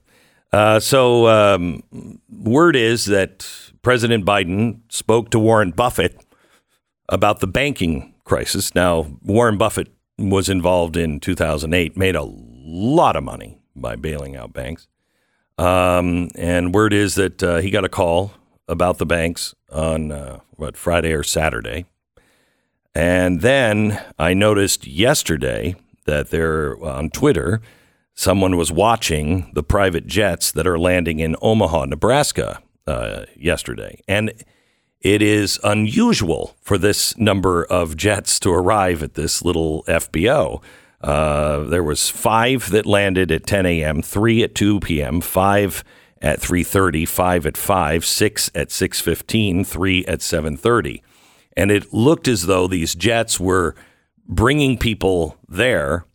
Uh, 0.53 0.79
so, 0.79 1.27
um, 1.27 1.83
word 2.29 2.77
is 2.77 3.05
that 3.05 3.45
President 3.81 4.25
Biden 4.25 4.79
spoke 4.87 5.29
to 5.31 5.39
Warren 5.39 5.71
Buffett 5.71 6.17
about 7.09 7.41
the 7.41 7.47
banking 7.47 8.13
crisis. 8.23 8.73
Now, 8.73 9.07
Warren 9.21 9.57
Buffett 9.57 9.89
was 10.17 10.47
involved 10.47 10.95
in 10.95 11.19
2008, 11.19 11.97
made 11.97 12.15
a 12.15 12.23
lot 12.23 13.17
of 13.17 13.23
money 13.23 13.59
by 13.75 13.97
bailing 13.97 14.37
out 14.37 14.53
banks. 14.53 14.87
Um, 15.57 16.29
and 16.35 16.73
word 16.73 16.93
is 16.93 17.15
that 17.15 17.43
uh, 17.43 17.57
he 17.57 17.71
got 17.71 17.83
a 17.83 17.89
call 17.89 18.31
about 18.69 18.99
the 18.99 19.05
banks 19.05 19.53
on 19.69 20.13
uh, 20.13 20.39
what 20.51 20.77
Friday 20.77 21.11
or 21.11 21.23
Saturday. 21.23 21.87
And 22.95 23.41
then 23.41 24.01
I 24.17 24.33
noticed 24.33 24.87
yesterday 24.87 25.75
that 26.05 26.31
there 26.31 26.81
on 26.83 27.09
Twitter, 27.09 27.61
someone 28.15 28.57
was 28.57 28.71
watching 28.71 29.51
the 29.53 29.63
private 29.63 30.07
jets 30.07 30.51
that 30.51 30.67
are 30.67 30.79
landing 30.79 31.19
in 31.19 31.35
Omaha, 31.41 31.85
Nebraska 31.85 32.61
uh, 32.87 33.25
yesterday. 33.35 34.01
And 34.07 34.33
it 35.01 35.21
is 35.21 35.59
unusual 35.63 36.57
for 36.61 36.77
this 36.77 37.17
number 37.17 37.63
of 37.65 37.95
jets 37.95 38.39
to 38.41 38.51
arrive 38.51 39.01
at 39.01 39.13
this 39.13 39.43
little 39.43 39.83
FBO. 39.83 40.61
Uh, 40.99 41.59
there 41.59 41.83
was 41.83 42.09
five 42.09 42.71
that 42.71 42.85
landed 42.85 43.31
at 43.31 43.45
10 43.45 43.65
a.m., 43.65 44.01
three 44.01 44.43
at 44.43 44.55
2 44.55 44.81
p.m., 44.81 45.21
five 45.21 45.83
at 46.21 46.39
3:30, 46.39 47.07
5 47.07 47.45
at 47.45 47.55
5, 47.55 48.05
6 48.05 48.51
at 48.53 48.67
6:15, 48.69 49.65
3 49.65 50.05
at 50.05 50.19
7:30. 50.19 51.01
And 51.59 51.71
it 51.71 51.93
looked 51.93 52.29
as 52.29 52.45
though 52.45 52.67
these 52.67 52.95
jets 52.95 53.37
were 53.37 53.75
bringing 54.25 54.77
people 54.77 55.35
there 55.49 56.05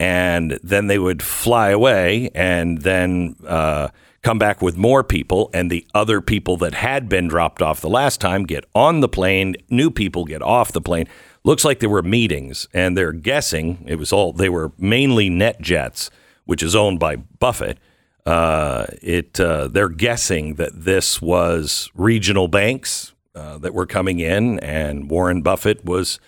and 0.00 0.58
then 0.62 0.86
they 0.86 0.98
would 0.98 1.22
fly 1.22 1.68
away 1.68 2.30
and 2.34 2.80
then 2.80 3.36
uh, 3.46 3.88
come 4.22 4.38
back 4.38 4.62
with 4.62 4.78
more 4.78 5.04
people 5.04 5.50
and 5.52 5.70
the 5.70 5.86
other 5.92 6.22
people 6.22 6.56
that 6.56 6.72
had 6.72 7.06
been 7.06 7.28
dropped 7.28 7.60
off 7.60 7.82
the 7.82 7.90
last 7.90 8.18
time 8.18 8.44
get 8.44 8.64
on 8.74 9.00
the 9.00 9.08
plane 9.10 9.56
new 9.68 9.90
people 9.90 10.24
get 10.24 10.40
off 10.40 10.72
the 10.72 10.80
plane. 10.80 11.06
Looks 11.44 11.66
like 11.66 11.80
there 11.80 11.90
were 11.90 12.02
meetings 12.02 12.66
and 12.72 12.96
they're 12.96 13.12
guessing 13.12 13.84
it 13.86 13.96
was 13.96 14.10
all 14.10 14.32
they 14.32 14.48
were 14.48 14.72
mainly 14.78 15.28
netjets 15.28 16.08
which 16.46 16.62
is 16.62 16.74
owned 16.74 16.98
by 16.98 17.16
buffett. 17.16 17.76
Uh, 18.24 18.86
it 19.02 19.38
uh, 19.38 19.68
they're 19.68 19.90
guessing 19.90 20.54
that 20.54 20.70
this 20.72 21.20
was 21.20 21.90
regional 21.94 22.48
banks 22.48 23.12
uh, 23.34 23.58
that 23.58 23.74
were 23.74 23.86
coming 23.86 24.18
in 24.20 24.58
and 24.60 25.10
warren 25.10 25.42
buffett 25.42 25.84
was 25.84 26.18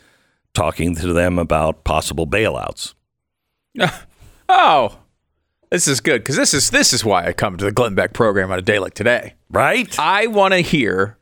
talking 0.54 0.94
to 0.94 1.12
them 1.12 1.38
about 1.38 1.84
possible 1.84 2.26
bailouts 2.26 2.94
Oh, 4.52 4.98
this 5.70 5.86
is 5.86 6.00
good 6.00 6.22
because 6.22 6.34
this 6.34 6.52
is 6.52 6.70
this 6.70 6.92
is 6.92 7.04
why 7.04 7.24
I 7.26 7.32
come 7.32 7.56
to 7.56 7.64
the 7.64 7.70
Glenn 7.70 7.94
Beck 7.94 8.12
program 8.12 8.50
on 8.50 8.58
a 8.58 8.62
day 8.62 8.80
like 8.80 8.94
today. 8.94 9.34
right 9.48 9.96
I 9.98 10.26
want 10.26 10.54
to 10.54 10.60
hear 10.60 11.16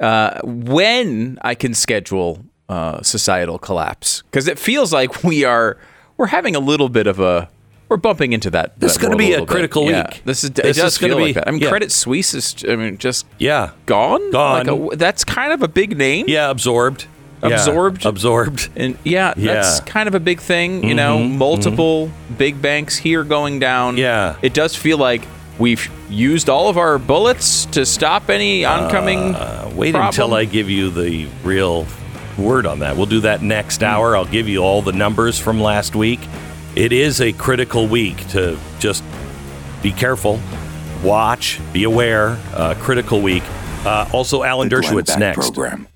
uh, 0.00 0.40
when 0.42 1.38
I 1.42 1.54
can 1.54 1.74
schedule 1.74 2.44
uh, 2.68 3.00
societal 3.02 3.58
collapse 3.58 4.22
because 4.22 4.48
it 4.48 4.58
feels 4.58 4.92
like 4.92 5.22
we 5.22 5.44
are 5.44 5.78
we're 6.16 6.26
having 6.26 6.56
a 6.56 6.60
little 6.60 6.88
bit 6.88 7.06
of 7.06 7.20
a 7.20 7.48
we're 7.88 7.96
bumping 7.96 8.32
into 8.32 8.50
that. 8.50 8.78
This 8.78 8.92
is 8.92 8.98
gonna 8.98 9.16
be 9.16 9.32
a 9.32 9.40
bit. 9.40 9.48
critical 9.48 9.90
Yeah. 9.90 10.06
week. 10.08 10.22
This 10.24 10.44
is 10.44 10.50
This 10.50 10.76
it 10.78 10.80
does 10.82 10.92
is 10.94 10.98
gonna 10.98 11.10
feel 11.14 11.18
be- 11.18 11.24
like 11.24 11.34
that. 11.36 11.48
I 11.48 11.50
mean, 11.52 11.60
yeah. 11.62 11.68
Credit 11.68 11.90
Suisse 11.92 12.34
is 12.34 12.54
I 12.68 12.76
mean 12.76 12.98
just 12.98 13.26
yeah 13.38 13.70
gone. 13.86 14.30
Gone. 14.30 14.66
Like 14.66 14.92
a- 14.94 14.96
that's 14.96 15.24
kind 15.24 15.52
of 15.52 15.62
a 15.62 15.68
big 15.68 15.96
name. 15.96 16.26
Yeah, 16.28 16.50
absorbed. 16.50 17.06
Yeah, 17.42 17.50
Absorbed? 17.50 18.04
Absorbed. 18.04 18.68
And 18.76 18.98
yeah, 19.04 19.32
that's 19.36 19.38
Yeah. 19.38 19.62
Mm-hmm, 19.62 19.86
kind 19.86 20.08
of 20.08 20.14
a 20.16 20.20
big 20.20 20.40
thing. 20.40 20.82
You 20.82 20.94
know, 20.94 21.20
multiple 21.20 22.10
big 22.36 22.60
banks 22.60 22.96
here 22.96 23.22
going 23.22 23.60
down. 23.60 23.96
Yeah. 23.96 24.34
It 24.42 24.54
does 24.54 24.74
feel 24.74 24.98
like 24.98 25.22
we've 25.56 25.88
used 26.10 26.48
all 26.50 26.68
of 26.68 26.76
our 26.76 26.98
bullets 26.98 27.64
to 27.66 27.86
stop 27.86 28.28
any 28.28 28.64
oncoming. 28.64 29.36
Uh, 29.36 29.70
wait 29.74 29.92
problem. 29.92 30.08
until 30.08 30.34
I 30.34 30.46
give 30.46 30.68
you 30.68 30.90
the 30.90 31.26
real 31.44 31.86
word 32.36 32.66
on 32.66 32.80
that. 32.80 32.96
We'll 32.96 33.06
do 33.06 33.20
that 33.20 33.40
next 33.40 33.84
hour. 33.84 34.16
I'll 34.16 34.24
give 34.24 34.48
you 34.48 34.58
all 34.64 34.82
the 34.82 34.92
numbers 34.92 35.38
from 35.38 35.60
last 35.60 35.94
week. 35.94 36.20
It 36.78 36.92
is 36.92 37.20
a 37.20 37.32
critical 37.32 37.88
week 37.88 38.24
to 38.28 38.56
just 38.78 39.02
be 39.82 39.90
careful, 39.90 40.38
watch, 41.02 41.58
be 41.72 41.82
aware. 41.82 42.38
Uh, 42.54 42.76
critical 42.78 43.20
week. 43.20 43.42
Uh, 43.84 44.08
also, 44.12 44.44
Alan 44.44 44.68
The 44.68 44.76
Dershowitz 44.76 45.18
next. 45.18 45.38
Program. 45.38 45.88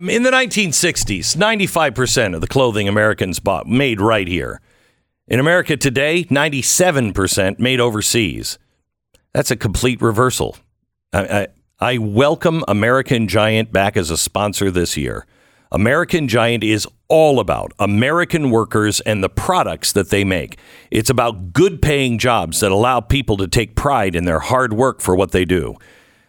In 0.00 0.22
the 0.22 0.30
1960s, 0.30 1.36
95% 1.36 2.34
of 2.34 2.40
the 2.40 2.46
clothing 2.46 2.88
Americans 2.88 3.38
bought 3.38 3.66
made 3.66 4.00
right 4.00 4.26
here. 4.26 4.62
In 5.28 5.38
America 5.38 5.76
today, 5.76 6.24
97% 6.24 7.58
made 7.58 7.78
overseas. 7.78 8.58
That's 9.34 9.50
a 9.50 9.56
complete 9.56 10.00
reversal. 10.00 10.56
I, 11.12 11.20
I, 11.20 11.48
I 11.78 11.98
welcome 11.98 12.64
American 12.66 13.28
Giant 13.28 13.70
back 13.70 13.98
as 13.98 14.10
a 14.10 14.16
sponsor 14.16 14.70
this 14.70 14.96
year. 14.96 15.26
American 15.72 16.28
Giant 16.28 16.62
is 16.62 16.86
all 17.08 17.40
about 17.40 17.72
American 17.78 18.50
workers 18.50 19.00
and 19.00 19.24
the 19.24 19.30
products 19.30 19.92
that 19.92 20.10
they 20.10 20.22
make. 20.22 20.58
It's 20.90 21.08
about 21.08 21.54
good 21.54 21.80
paying 21.80 22.18
jobs 22.18 22.60
that 22.60 22.70
allow 22.70 23.00
people 23.00 23.38
to 23.38 23.48
take 23.48 23.74
pride 23.74 24.14
in 24.14 24.26
their 24.26 24.40
hard 24.40 24.74
work 24.74 25.00
for 25.00 25.16
what 25.16 25.32
they 25.32 25.46
do. 25.46 25.76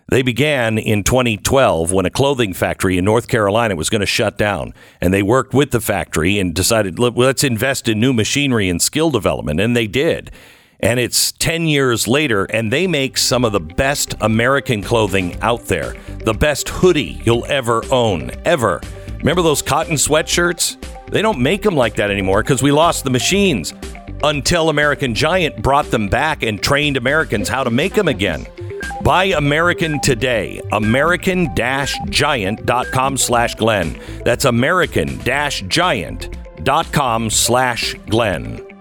They 0.10 0.22
began 0.22 0.78
in 0.78 1.04
2012 1.04 1.92
when 1.92 2.06
a 2.06 2.10
clothing 2.10 2.54
factory 2.54 2.98
in 2.98 3.04
North 3.04 3.28
Carolina 3.28 3.76
was 3.76 3.90
going 3.90 4.00
to 4.00 4.06
shut 4.06 4.38
down. 4.38 4.74
And 5.02 5.14
they 5.14 5.24
worked 5.24 5.54
with 5.54 5.72
the 5.72 5.82
factory 5.82 6.40
and 6.40 6.54
decided, 6.54 6.98
"Let- 6.98 7.18
let's 7.18 7.44
invest 7.44 7.90
in 7.90 8.00
new 8.00 8.14
machinery 8.14 8.70
and 8.70 8.82
skill 8.82 9.10
development. 9.10 9.60
And 9.60 9.76
they 9.76 9.88
did. 9.88 10.32
And 10.80 11.00
it's 11.00 11.34
10 11.34 11.68
years 11.68 12.08
later, 12.08 12.46
and 12.46 12.72
they 12.72 12.88
make 12.88 13.18
some 13.18 13.44
of 13.44 13.52
the 13.52 13.60
best 13.60 14.16
American 14.22 14.84
clothing 14.84 15.38
out 15.42 15.68
there. 15.68 15.96
The 16.24 16.34
best 16.34 16.70
hoodie 16.70 17.22
you'll 17.26 17.46
ever 17.48 17.84
own, 17.90 18.32
ever. 18.46 18.82
Remember 19.24 19.42
those 19.42 19.62
cotton 19.62 19.96
sweatshirts? 19.96 20.76
They 21.10 21.22
don't 21.22 21.40
make 21.40 21.62
them 21.62 21.78
like 21.78 21.96
that 21.96 22.12
anymore 22.12 22.44
because 22.44 22.62
we 22.62 22.74
lost 22.74 23.06
the 23.06 23.10
machines 23.10 23.74
until 24.22 24.68
American 24.68 25.16
Giant 25.16 25.62
brought 25.62 25.90
them 25.92 26.10
back 26.10 26.44
and 26.44 26.62
trained 26.62 26.98
Americans 26.98 27.48
how 27.48 27.64
to 27.64 27.72
make 27.72 27.94
them 27.94 28.10
again. 28.10 28.46
Buy 29.02 29.28
American 29.28 30.02
today. 30.02 30.60
American-giant.com 30.74 33.18
slash 33.18 33.56
Glenn. 33.56 33.98
That's 34.26 34.44
American-giant.com 34.44 37.30
slash 37.30 37.96
Glenn. 38.10 38.73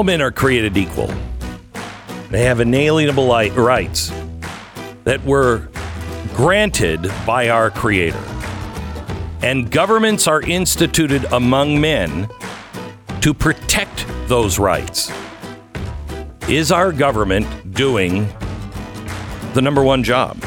All 0.00 0.04
men 0.04 0.22
are 0.22 0.30
created 0.32 0.78
equal. 0.78 1.12
They 2.30 2.44
have 2.44 2.60
inalienable 2.60 3.28
li- 3.28 3.50
rights 3.50 4.10
that 5.04 5.22
were 5.26 5.68
granted 6.32 7.12
by 7.26 7.50
our 7.50 7.70
Creator. 7.70 8.24
And 9.42 9.70
governments 9.70 10.26
are 10.26 10.40
instituted 10.40 11.26
among 11.34 11.82
men 11.82 12.30
to 13.20 13.34
protect 13.34 14.06
those 14.26 14.58
rights. 14.58 15.12
Is 16.48 16.72
our 16.72 16.92
government 16.92 17.74
doing 17.74 18.26
the 19.52 19.60
number 19.60 19.82
one 19.82 20.02
job? 20.02 20.40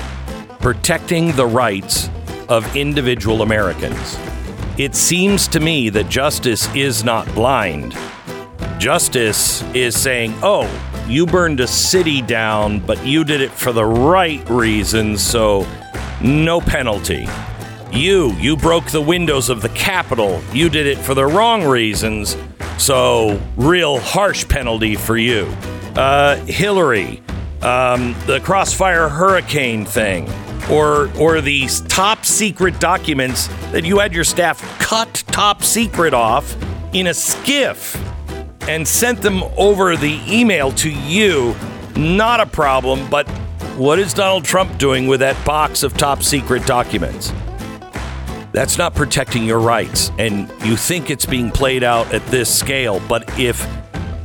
Protecting 0.61 1.31
the 1.33 1.45
rights 1.45 2.09
of 2.49 2.75
individual 2.75 3.43
Americans. 3.43 4.17
It 4.79 4.95
seems 4.95 5.47
to 5.49 5.59
me 5.59 5.89
that 5.89 6.09
justice 6.09 6.73
is 6.73 7.03
not 7.03 7.31
blind. 7.35 7.95
Justice 8.83 9.63
is 9.73 9.97
saying, 9.97 10.33
oh, 10.43 10.69
you 11.07 11.25
burned 11.25 11.61
a 11.61 11.67
city 11.67 12.21
down, 12.21 12.81
but 12.81 13.05
you 13.05 13.23
did 13.23 13.39
it 13.39 13.49
for 13.49 13.71
the 13.71 13.85
right 13.85 14.45
reasons, 14.49 15.23
so 15.23 15.65
no 16.21 16.59
penalty. 16.59 17.25
You, 17.93 18.33
you 18.33 18.57
broke 18.57 18.87
the 18.87 19.01
windows 19.01 19.47
of 19.47 19.61
the 19.61 19.69
Capitol. 19.69 20.41
You 20.51 20.67
did 20.67 20.85
it 20.85 20.97
for 20.97 21.13
the 21.13 21.25
wrong 21.25 21.63
reasons, 21.63 22.35
so 22.77 23.41
real 23.55 23.99
harsh 23.99 24.45
penalty 24.49 24.97
for 24.97 25.15
you. 25.15 25.45
Uh, 25.95 26.35
Hillary, 26.43 27.23
um, 27.61 28.13
the 28.25 28.41
Crossfire 28.43 29.07
Hurricane 29.07 29.85
thing, 29.85 30.29
or 30.69 31.09
or 31.17 31.39
these 31.39 31.79
top 31.87 32.25
secret 32.25 32.81
documents 32.81 33.47
that 33.71 33.85
you 33.85 33.99
had 33.99 34.11
your 34.11 34.25
staff 34.25 34.59
cut 34.79 35.23
top 35.27 35.63
secret 35.63 36.13
off 36.13 36.53
in 36.91 37.07
a 37.07 37.11
SCIF 37.11 38.12
and 38.69 38.87
sent 38.87 39.21
them 39.21 39.43
over 39.57 39.95
the 39.95 40.19
email 40.27 40.71
to 40.73 40.89
you. 40.89 41.55
Not 41.95 42.39
a 42.39 42.45
problem, 42.45 43.09
but 43.09 43.27
what 43.77 43.99
is 43.99 44.13
Donald 44.13 44.45
Trump 44.45 44.77
doing 44.77 45.07
with 45.07 45.19
that 45.19 45.43
box 45.45 45.83
of 45.83 45.97
top 45.97 46.23
secret 46.23 46.65
documents? 46.65 47.33
That's 48.51 48.77
not 48.77 48.93
protecting 48.93 49.45
your 49.45 49.59
rights, 49.59 50.11
and 50.19 50.47
you 50.63 50.77
think 50.77 51.09
it's 51.09 51.25
being 51.25 51.49
played 51.49 51.83
out 51.83 52.13
at 52.13 52.23
this 52.27 52.53
scale. 52.53 53.01
But 53.09 53.39
if 53.39 53.67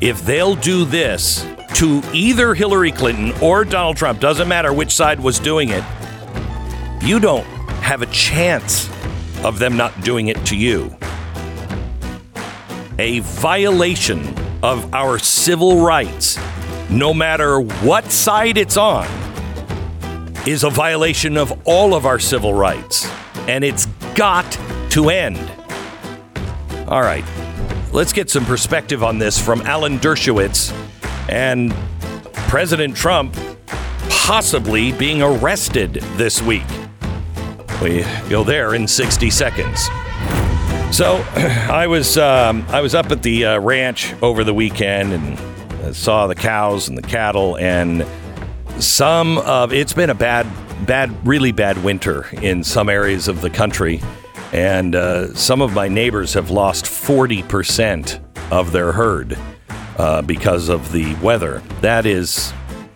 if 0.00 0.24
they'll 0.24 0.54
do 0.54 0.84
this 0.84 1.46
to 1.74 2.02
either 2.12 2.54
Hillary 2.54 2.92
Clinton 2.92 3.32
or 3.42 3.64
Donald 3.64 3.96
Trump, 3.96 4.20
doesn't 4.20 4.46
matter 4.46 4.72
which 4.72 4.92
side 4.92 5.18
was 5.18 5.38
doing 5.38 5.70
it, 5.70 5.82
you 7.02 7.18
don't 7.18 7.46
have 7.80 8.02
a 8.02 8.06
chance 8.06 8.88
of 9.44 9.58
them 9.58 9.76
not 9.76 9.98
doing 10.02 10.28
it 10.28 10.44
to 10.46 10.56
you. 10.56 10.94
A 13.00 13.20
violation 13.20 14.34
of 14.60 14.92
our 14.92 15.20
civil 15.20 15.84
rights, 15.84 16.36
no 16.90 17.14
matter 17.14 17.60
what 17.60 18.10
side 18.10 18.58
it's 18.58 18.76
on, 18.76 19.06
is 20.48 20.64
a 20.64 20.70
violation 20.70 21.36
of 21.36 21.62
all 21.64 21.94
of 21.94 22.06
our 22.06 22.18
civil 22.18 22.52
rights. 22.52 23.08
And 23.46 23.62
it's 23.62 23.86
got 24.16 24.50
to 24.90 25.10
end. 25.10 25.38
All 26.88 27.02
right, 27.02 27.24
let's 27.92 28.12
get 28.12 28.30
some 28.30 28.44
perspective 28.44 29.04
on 29.04 29.20
this 29.20 29.40
from 29.40 29.60
Alan 29.60 30.00
Dershowitz 30.00 30.72
and 31.28 31.72
President 32.48 32.96
Trump 32.96 33.36
possibly 34.08 34.90
being 34.90 35.22
arrested 35.22 35.94
this 36.16 36.42
week. 36.42 36.66
We 37.80 38.04
go 38.28 38.42
there 38.42 38.74
in 38.74 38.88
60 38.88 39.30
seconds. 39.30 39.88
So, 40.90 41.16
I 41.70 41.86
was 41.86 42.18
um, 42.18 42.64
I 42.68 42.80
was 42.80 42.94
up 42.94 43.10
at 43.12 43.22
the 43.22 43.44
uh, 43.44 43.60
ranch 43.60 44.14
over 44.22 44.42
the 44.44 44.54
weekend 44.54 45.12
and 45.12 45.38
uh, 45.82 45.92
saw 45.92 46.26
the 46.26 46.34
cows 46.34 46.88
and 46.88 46.98
the 46.98 47.02
cattle 47.02 47.56
and 47.58 48.04
some 48.80 49.38
of 49.38 49.72
it's 49.72 49.92
been 49.92 50.10
a 50.10 50.14
bad, 50.14 50.46
bad, 50.86 51.26
really 51.26 51.50
bad 51.52 51.82
winter 51.82 52.26
in 52.40 52.62
some 52.62 52.88
areas 52.88 53.26
of 53.26 53.40
the 53.40 53.50
country, 53.50 54.00
and 54.52 54.94
uh, 54.94 55.34
some 55.34 55.60
of 55.60 55.72
my 55.74 55.88
neighbors 55.88 56.34
have 56.34 56.50
lost 56.50 56.86
40 56.86 57.42
percent 57.44 58.20
of 58.50 58.72
their 58.72 58.92
herd 58.92 59.36
uh, 59.98 60.22
because 60.22 60.68
of 60.68 60.92
the 60.92 61.14
weather. 61.16 61.60
That 61.80 62.06
is 62.06 62.52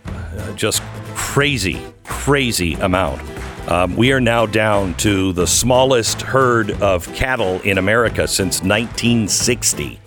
uh, 0.07 0.53
just 0.55 0.83
crazy, 1.15 1.83
crazy 2.05 2.75
amount. 2.75 3.21
Um, 3.69 3.97
we 3.97 4.13
are 4.13 4.21
now 4.21 4.47
down 4.47 4.95
to 4.95 5.33
the 5.33 5.47
smallest 5.47 6.23
herd 6.23 6.73
of 6.83 7.07
cattle 7.15 7.61
in 7.61 7.79
America 7.79 8.27
since 8.27 8.63
1960. 8.63 10.01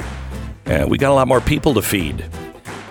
And 0.66 0.89
we 0.89 0.97
got 0.97 1.12
a 1.12 1.14
lot 1.14 1.28
more 1.28 1.41
people 1.41 1.74
to 1.76 1.82
feed. 1.82 2.26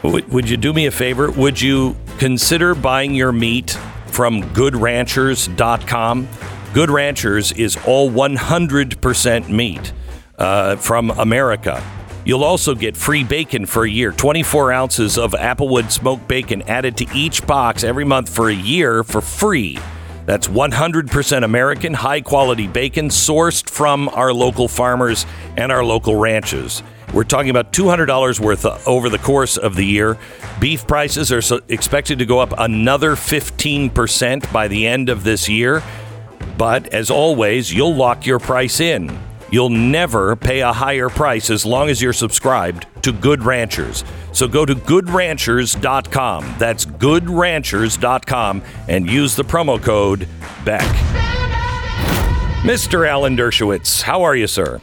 Would, 0.03 0.29
would 0.31 0.49
you 0.49 0.57
do 0.57 0.73
me 0.73 0.87
a 0.87 0.91
favor? 0.91 1.31
Would 1.31 1.61
you 1.61 1.97
consider 2.19 2.75
buying 2.75 3.15
your 3.15 3.33
meat 3.33 3.79
from 4.07 4.43
goodranchers.com? 4.55 6.29
Good 6.73 6.91
Ranchers 6.91 7.53
is 7.53 7.79
all 7.87 8.11
100% 8.11 9.49
meat 9.49 9.93
uh, 10.39 10.77
from 10.77 11.11
America. 11.11 11.83
You'll 12.25 12.45
also 12.45 12.75
get 12.75 12.97
free 12.97 13.23
bacon 13.23 13.67
for 13.67 13.85
a 13.85 13.91
year 13.91 14.11
24 14.13 14.73
ounces 14.73 15.19
of 15.19 15.33
Applewood 15.33 15.91
smoked 15.91 16.27
bacon 16.27 16.63
added 16.63 16.97
to 16.99 17.07
each 17.15 17.47
box 17.47 17.85
every 17.85 18.05
month 18.05 18.35
for 18.35 18.49
a 18.49 18.55
year 18.55 19.05
for 19.05 19.21
free. 19.21 19.79
That's 20.27 20.49
100% 20.49 21.45
American, 21.45 21.95
high 21.95 22.23
quality 22.23 22.67
bacon 22.67 23.09
sourced 23.09 23.69
from 23.69 24.09
our 24.09 24.33
local 24.33 24.69
farmers 24.69 25.27
and 25.57 25.71
our 25.71 25.85
local 25.85 26.17
ranches. 26.17 26.83
We're 27.13 27.25
talking 27.25 27.51
about 27.51 27.73
$200 27.73 28.41
worth 28.41 28.89
over 28.89 29.09
the 29.09 29.19
course 29.19 29.57
of 29.57 29.77
the 29.77 29.85
year. 29.85 30.19
Beef 30.59 30.87
prices 30.87 31.31
are 31.31 31.61
expected 31.69 32.19
to 32.19 32.27
go 32.27 32.41
up 32.41 32.55
another 32.59 33.13
15% 33.13 34.53
by 34.53 34.67
the 34.69 34.87
end 34.87 35.09
of 35.09 35.25
this 35.25 35.49
year. 35.49 35.83
But 36.57 36.89
as 36.89 37.11
always, 37.11 37.73
you'll 37.73 37.95
lock 37.95 38.27
your 38.27 38.39
price 38.39 38.81
in. 38.81 39.17
You'll 39.55 39.71
never 39.71 40.35
pay 40.35 40.63
a 40.63 40.73
higher 40.73 41.09
price 41.09 41.49
as 41.49 41.65
long 41.65 41.89
as 41.89 42.03
you're 42.03 42.13
subscribed 42.13 42.89
to 43.03 43.13
Good 43.13 43.45
Ranchers. 43.45 44.03
So 44.33 44.49
go 44.49 44.67
to 44.67 44.75
goodranchers.com. 44.75 46.57
That's 46.59 46.85
goodranchers.com 46.85 48.63
and 48.89 49.09
use 49.09 49.37
the 49.37 49.45
promo 49.45 49.81
code 49.81 50.27
BECK. 50.65 50.83
Mr. 52.65 53.09
Alan 53.09 53.37
Dershowitz, 53.37 54.03
how 54.03 54.25
are 54.25 54.35
you, 54.35 54.49
sir? 54.49 54.81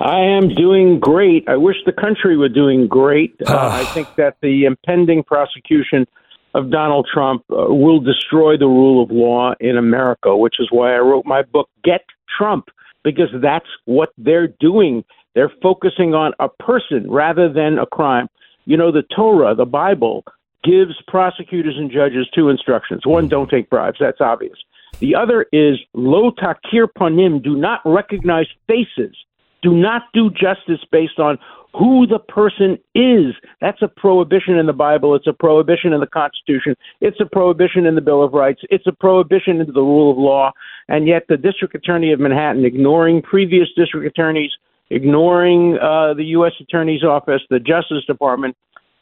I 0.00 0.18
am 0.18 0.48
doing 0.54 0.98
great. 0.98 1.46
I 1.46 1.56
wish 1.56 1.76
the 1.84 1.92
country 1.92 2.38
were 2.38 2.48
doing 2.48 2.88
great. 2.88 3.36
Uh, 3.46 3.68
I 3.70 3.84
think 3.92 4.08
that 4.16 4.38
the 4.40 4.64
impending 4.64 5.22
prosecution 5.22 6.06
of 6.54 6.70
Donald 6.70 7.06
Trump 7.12 7.44
uh, 7.50 7.66
will 7.68 8.00
destroy 8.00 8.56
the 8.56 8.66
rule 8.66 9.02
of 9.02 9.10
law 9.10 9.52
in 9.60 9.76
America, 9.76 10.34
which 10.34 10.54
is 10.58 10.68
why 10.70 10.94
I 10.94 11.00
wrote 11.00 11.26
my 11.26 11.42
book, 11.42 11.68
Get 11.84 12.00
Trump, 12.38 12.70
because 13.04 13.28
that's 13.40 13.68
what 13.84 14.10
they're 14.18 14.48
doing. 14.48 15.04
They're 15.34 15.52
focusing 15.62 16.14
on 16.14 16.32
a 16.40 16.48
person 16.48 17.08
rather 17.10 17.52
than 17.52 17.78
a 17.78 17.86
crime. 17.86 18.28
You 18.64 18.76
know, 18.76 18.90
the 18.90 19.02
Torah, 19.14 19.54
the 19.54 19.66
Bible, 19.66 20.24
gives 20.64 20.94
prosecutors 21.06 21.76
and 21.76 21.90
judges 21.90 22.28
two 22.34 22.48
instructions. 22.48 23.06
One, 23.06 23.28
don't 23.28 23.50
take 23.50 23.68
bribes. 23.70 23.98
That's 24.00 24.20
obvious. 24.20 24.56
The 25.00 25.14
other 25.14 25.46
is 25.52 25.78
lo 25.92 26.30
takir 26.30 26.88
panim, 26.98 27.42
do 27.42 27.56
not 27.56 27.80
recognize 27.84 28.46
faces. 28.66 29.14
Do 29.62 29.74
not 29.74 30.02
do 30.12 30.30
justice 30.30 30.84
based 30.90 31.18
on 31.18 31.38
who 31.76 32.06
the 32.06 32.20
person 32.20 32.78
is. 32.94 33.34
That's 33.60 33.82
a 33.82 33.88
prohibition 33.88 34.56
in 34.56 34.66
the 34.66 34.72
Bible. 34.72 35.14
It's 35.14 35.26
a 35.26 35.32
prohibition 35.32 35.92
in 35.92 36.00
the 36.00 36.06
Constitution. 36.06 36.76
It's 37.00 37.20
a 37.20 37.26
prohibition 37.26 37.84
in 37.84 37.96
the 37.96 38.00
Bill 38.00 38.22
of 38.22 38.32
Rights. 38.32 38.62
It's 38.70 38.86
a 38.86 38.92
prohibition 38.92 39.60
into 39.60 39.72
the 39.72 39.80
rule 39.80 40.10
of 40.10 40.16
law. 40.16 40.52
And 40.88 41.08
yet, 41.08 41.24
the 41.28 41.36
District 41.36 41.74
Attorney 41.74 42.12
of 42.12 42.20
Manhattan, 42.20 42.64
ignoring 42.64 43.22
previous 43.22 43.68
district 43.76 44.06
attorneys, 44.06 44.52
ignoring 44.90 45.78
uh, 45.78 46.14
the 46.14 46.24
U.S. 46.36 46.52
Attorney's 46.60 47.02
Office, 47.02 47.42
the 47.50 47.58
Justice 47.58 48.04
Department, 48.06 48.56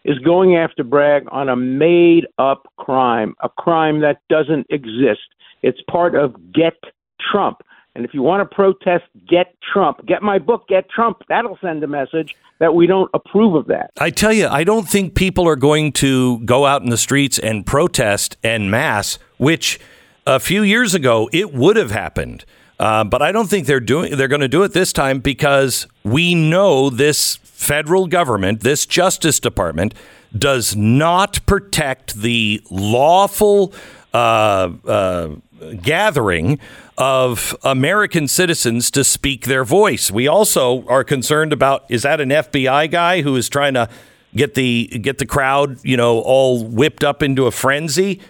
is 0.05 0.19
going 0.21 0.57
after 0.57 0.83
Bragg 0.83 1.25
on 1.31 1.49
a 1.49 1.57
made 1.57 2.27
up 2.39 2.67
crime, 2.77 3.35
a 3.43 3.49
crime 3.49 4.01
that 4.01 4.19
doesn't 4.29 4.67
exist. 4.71 5.21
It's 5.63 5.81
part 5.91 6.15
of 6.15 6.35
Get 6.53 6.75
Trump. 7.21 7.63
And 7.95 8.05
if 8.05 8.15
you 8.15 8.23
want 8.23 8.49
to 8.49 8.55
protest, 8.55 9.05
get 9.29 9.55
Trump. 9.73 10.05
Get 10.07 10.23
my 10.23 10.39
book, 10.39 10.67
Get 10.69 10.89
Trump. 10.89 11.19
That'll 11.29 11.59
send 11.61 11.85
a 11.85 11.87
message 11.87 12.35
that 12.59 12.75
we 12.75 12.87
don't 12.87 13.11
approve 13.13 13.55
of 13.55 13.67
that. 13.67 13.91
I 13.99 14.11
tell 14.11 14.33
you, 14.33 14.47
I 14.47 14.65
don't 14.65 14.89
think 14.89 15.15
people 15.15 15.47
are 15.49 15.57
going 15.57 15.93
to 15.95 16.39
go 16.41 16.65
out 16.65 16.83
in 16.83 16.91
the 16.91 16.97
streets 16.97 17.39
and 17.39 17.67
protest 17.67 18.37
en 18.43 18.71
masse, 18.71 19.19
which 19.37 19.79
a 20.27 20.41
few 20.41 20.63
years 20.63 20.95
ago 20.95 21.29
it 21.33 21.53
would 21.53 21.77
have 21.77 21.91
happened. 21.91 22.45
Uh, 22.79 23.05
but 23.05 23.21
I 23.21 23.31
don't 23.31 23.49
think 23.49 23.67
they're 23.67 23.81
doing. 23.81 24.17
They're 24.17 24.29
going 24.29 24.41
to 24.41 24.49
do 24.49 24.63
it 24.63 24.73
this 24.73 24.93
time 24.93 25.21
because 25.21 25.87
we 26.03 26.35
know 26.35 26.89
this 26.91 27.37
federal 27.37 28.07
government, 28.07 28.61
this 28.61 28.87
Justice 28.87 29.39
Department, 29.39 29.95
does 30.37 30.75
not 30.75 31.45
protect 31.47 32.15
the 32.15 32.61
lawful 32.71 33.73
uh, 34.13 34.71
uh, 34.87 35.35
gathering 35.81 36.59
of 36.99 37.57
American 37.65 38.29
citizens 38.29 38.91
to 38.91 39.05
speak 39.05 39.47
their 39.47 39.65
voice. 39.65 40.11
We 40.11 40.29
also 40.29 40.87
are 40.87 41.05
concerned 41.05 41.53
about 41.53 41.85
is 41.89 42.03
that 42.03 42.21
an 42.21 42.29
FBI 42.31 42.91
guy 42.91 43.23
who 43.23 43.37
is 43.37 43.49
trying 43.49 43.75
to 43.75 43.89
get 44.35 44.55
the 44.55 44.87
get 45.01 45.19
the 45.19 45.27
crowd, 45.27 45.79
you 45.85 45.97
know, 45.97 46.21
all 46.21 46.65
whipped 46.65 47.05
up 47.05 47.23
into 47.23 47.47
a 47.47 47.51
frenzy? 47.51 48.21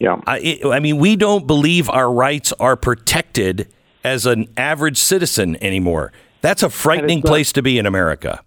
Yeah. 0.00 0.20
I, 0.26 0.60
I 0.64 0.80
mean, 0.80 0.98
we 0.98 1.16
don't 1.16 1.46
believe 1.46 1.90
our 1.90 2.12
rights 2.12 2.52
are 2.60 2.76
protected 2.76 3.68
as 4.04 4.26
an 4.26 4.48
average 4.56 4.98
citizen 4.98 5.56
anymore. 5.62 6.12
That's 6.40 6.62
a 6.62 6.70
frightening 6.70 7.18
not- 7.18 7.26
place 7.26 7.52
to 7.52 7.62
be 7.62 7.78
in 7.78 7.86
America. 7.86 8.42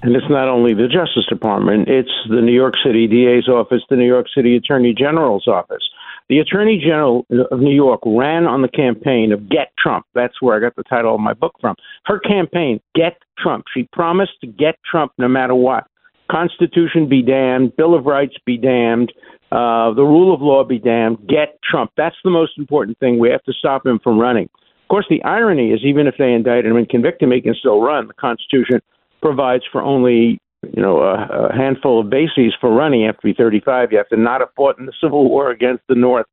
And 0.00 0.14
it's 0.14 0.28
not 0.30 0.48
only 0.48 0.74
the 0.74 0.86
Justice 0.86 1.26
Department, 1.28 1.88
it's 1.88 2.12
the 2.30 2.40
New 2.40 2.52
York 2.52 2.74
City 2.84 3.08
DA's 3.08 3.48
office, 3.48 3.82
the 3.90 3.96
New 3.96 4.06
York 4.06 4.26
City 4.32 4.54
Attorney 4.54 4.94
General's 4.96 5.48
office. 5.48 5.82
The 6.28 6.40
Attorney 6.40 6.78
General 6.78 7.24
of 7.50 7.60
New 7.60 7.74
York 7.74 8.00
ran 8.04 8.44
on 8.44 8.60
the 8.60 8.68
campaign 8.68 9.32
of 9.32 9.48
Get 9.48 9.72
Trump. 9.78 10.04
That's 10.14 10.42
where 10.42 10.56
I 10.56 10.60
got 10.60 10.76
the 10.76 10.82
title 10.82 11.14
of 11.14 11.20
my 11.20 11.32
book 11.32 11.54
from. 11.60 11.74
Her 12.04 12.18
campaign, 12.18 12.80
Get 12.94 13.16
Trump. 13.38 13.64
She 13.74 13.88
promised 13.92 14.32
to 14.42 14.46
get 14.46 14.76
Trump 14.88 15.12
no 15.16 15.26
matter 15.26 15.54
what. 15.54 15.86
Constitution 16.30 17.08
be 17.08 17.22
damned, 17.22 17.74
Bill 17.76 17.94
of 17.94 18.04
Rights 18.04 18.36
be 18.44 18.58
damned, 18.58 19.10
uh, 19.50 19.94
the 19.94 20.04
rule 20.04 20.34
of 20.34 20.42
law 20.42 20.62
be 20.62 20.78
damned. 20.78 21.26
Get 21.26 21.58
Trump. 21.62 21.92
That's 21.96 22.16
the 22.22 22.30
most 22.30 22.58
important 22.58 22.98
thing. 22.98 23.18
We 23.18 23.30
have 23.30 23.42
to 23.44 23.52
stop 23.54 23.86
him 23.86 23.98
from 24.04 24.18
running. 24.18 24.44
Of 24.44 24.88
course, 24.90 25.06
the 25.08 25.22
irony 25.24 25.70
is, 25.70 25.80
even 25.84 26.06
if 26.06 26.16
they 26.18 26.32
indict 26.32 26.66
him 26.66 26.76
and 26.76 26.88
convict 26.88 27.22
him, 27.22 27.32
he 27.32 27.40
can 27.40 27.54
still 27.54 27.80
run. 27.80 28.06
The 28.06 28.14
Constitution 28.14 28.80
provides 29.22 29.64
for 29.72 29.80
only 29.80 30.38
you 30.62 30.82
know 30.82 31.02
a, 31.02 31.48
a 31.48 31.56
handful 31.56 32.00
of 32.00 32.10
bases 32.10 32.54
for 32.60 32.70
running. 32.70 33.00
You 33.00 33.06
have 33.06 33.18
to 33.18 33.26
be 33.26 33.34
35. 33.34 33.92
You 33.92 33.98
have 33.98 34.08
to 34.08 34.16
not 34.16 34.40
have 34.40 34.50
fought 34.56 34.78
in 34.78 34.86
the 34.86 34.92
Civil 35.00 35.28
War 35.28 35.50
against 35.50 35.84
the 35.88 35.94
North, 35.94 36.26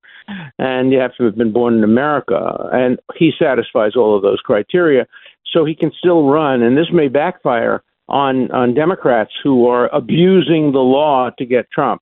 and 0.57 0.91
you 0.91 0.99
have 0.99 1.15
to 1.15 1.23
have 1.25 1.35
been 1.35 1.53
born 1.53 1.75
in 1.75 1.83
America. 1.83 2.69
And 2.71 2.99
he 3.15 3.31
satisfies 3.37 3.95
all 3.95 4.15
of 4.15 4.23
those 4.23 4.39
criteria, 4.39 5.07
so 5.51 5.65
he 5.65 5.75
can 5.75 5.91
still 5.97 6.27
run. 6.27 6.61
And 6.63 6.77
this 6.77 6.91
may 6.91 7.07
backfire 7.07 7.83
on 8.09 8.51
on 8.51 8.73
Democrats 8.73 9.31
who 9.43 9.67
are 9.67 9.93
abusing 9.93 10.71
the 10.71 10.79
law 10.79 11.29
to 11.37 11.45
get 11.45 11.69
Trump. 11.71 12.01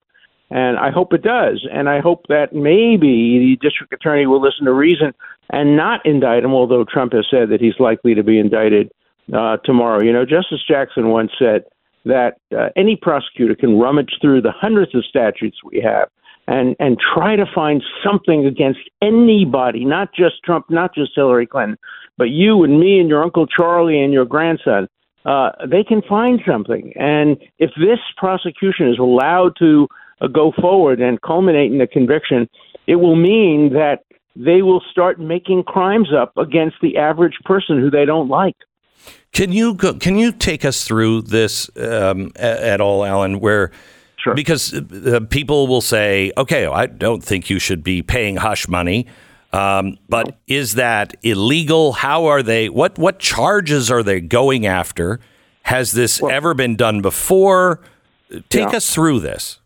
And 0.50 0.78
I 0.78 0.92
hope 0.92 1.14
it 1.14 1.24
does. 1.24 1.68
And 1.74 1.90
I 1.90 2.00
hope 2.00 2.28
that 2.30 2.54
maybe 2.54 3.40
the 3.40 3.58
district 3.60 3.92
attorney 3.92 4.28
will 4.28 4.42
listen 4.42 4.66
to 4.66 4.74
reason 4.74 5.14
and 5.50 5.76
not 5.76 6.06
indict 6.06 6.44
him, 6.44 6.54
although 6.54 6.84
Trump 6.84 7.14
has 7.14 7.26
said 7.30 7.50
that 7.50 7.60
he's 7.60 7.80
likely 7.80 8.14
to 8.14 8.24
be 8.24 8.38
indicted 8.38 8.92
uh, 9.34 9.58
tomorrow. 9.66 10.04
You 10.04 10.14
know, 10.14 10.26
Justice 10.26 10.64
Jackson 10.68 11.10
once 11.10 11.32
said 11.40 11.64
that 12.06 12.38
uh, 12.56 12.70
any 12.76 12.96
prosecutor 12.96 13.56
can 13.56 13.80
rummage 13.80 14.18
through 14.22 14.42
the 14.42 14.52
hundreds 14.52 14.94
of 14.96 15.06
statutes 15.06 15.58
we 15.64 15.82
have 15.82 16.10
and 16.48 16.76
and 16.80 16.98
try 17.00 17.36
to 17.36 17.46
find 17.54 17.82
something 18.04 18.46
against 18.46 18.82
anybody, 19.02 19.86
not 19.86 20.14
just 20.14 20.36
Trump, 20.44 20.66
not 20.70 20.94
just 20.94 21.12
Hillary 21.16 21.48
Clinton, 21.48 21.78
but 22.18 22.26
you 22.26 22.64
and 22.64 22.80
me 22.80 23.00
and 23.00 23.10
your 23.10 23.24
uncle 23.24 23.48
Charlie 23.48 24.02
and 24.02 24.12
your 24.12 24.26
grandson, 24.26 24.88
uh, 25.26 25.52
they 25.70 25.84
can 25.84 26.02
find 26.02 26.42
something. 26.46 26.94
And 26.96 27.38
if 27.60 27.72
this 27.78 28.00
prosecution 28.18 28.90
is 28.90 29.00
allowed 29.00 29.56
to 29.60 29.88
uh, 30.22 30.28
go 30.28 30.52
forward 30.60 31.00
and 31.00 31.22
culminate 31.22 31.72
in 31.72 31.80
a 31.80 31.88
conviction, 31.88 32.50
it 32.88 32.98
will 32.98 33.16
mean 33.16 33.72
that 33.74 34.00
they 34.36 34.62
will 34.62 34.82
start 34.92 35.20
making 35.20 35.64
crimes 35.64 36.10
up 36.14 36.36
against 36.38 36.78
the 36.82 36.98
average 36.98 37.38
person 37.46 37.80
who 37.80 37.90
they 37.90 38.06
don't 38.06 38.28
like. 38.28 38.56
Can 39.32 39.52
you 39.52 39.74
go, 39.74 39.94
can 39.96 40.18
you 40.18 40.32
take 40.32 40.64
us 40.64 40.84
through 40.84 41.24
this 41.24 41.70
um, 41.78 42.32
at 42.36 42.80
all, 42.82 43.04
Alan? 43.06 43.40
Where 43.40 43.72
Sure. 44.18 44.36
because 44.36 44.74
uh, 44.74 45.20
people 45.30 45.68
will 45.68 45.82
say, 45.82 46.32
"Okay, 46.38 46.66
I 46.66 46.86
don't 46.86 47.22
think 47.24 47.50
you 47.50 47.60
should 47.60 47.84
be 47.84 48.02
paying 48.02 48.38
hush 48.38 48.68
money," 48.70 49.06
um, 49.52 49.98
but 50.08 50.38
is 50.48 50.76
that 50.76 51.16
illegal? 51.24 51.92
How 51.94 52.26
are 52.26 52.42
they? 52.42 52.70
What 52.70 52.98
what 52.98 53.20
charges 53.20 53.92
are 53.92 54.02
they 54.04 54.22
going 54.22 54.66
after? 54.66 55.20
Has 55.64 55.92
this 55.94 56.22
ever 56.24 56.54
been 56.54 56.76
done 56.78 57.02
before? 57.02 57.82
Take 58.50 58.72
Yeah. 58.72 58.78
us 58.78 58.94
through 58.94 59.20
this. 59.20 59.60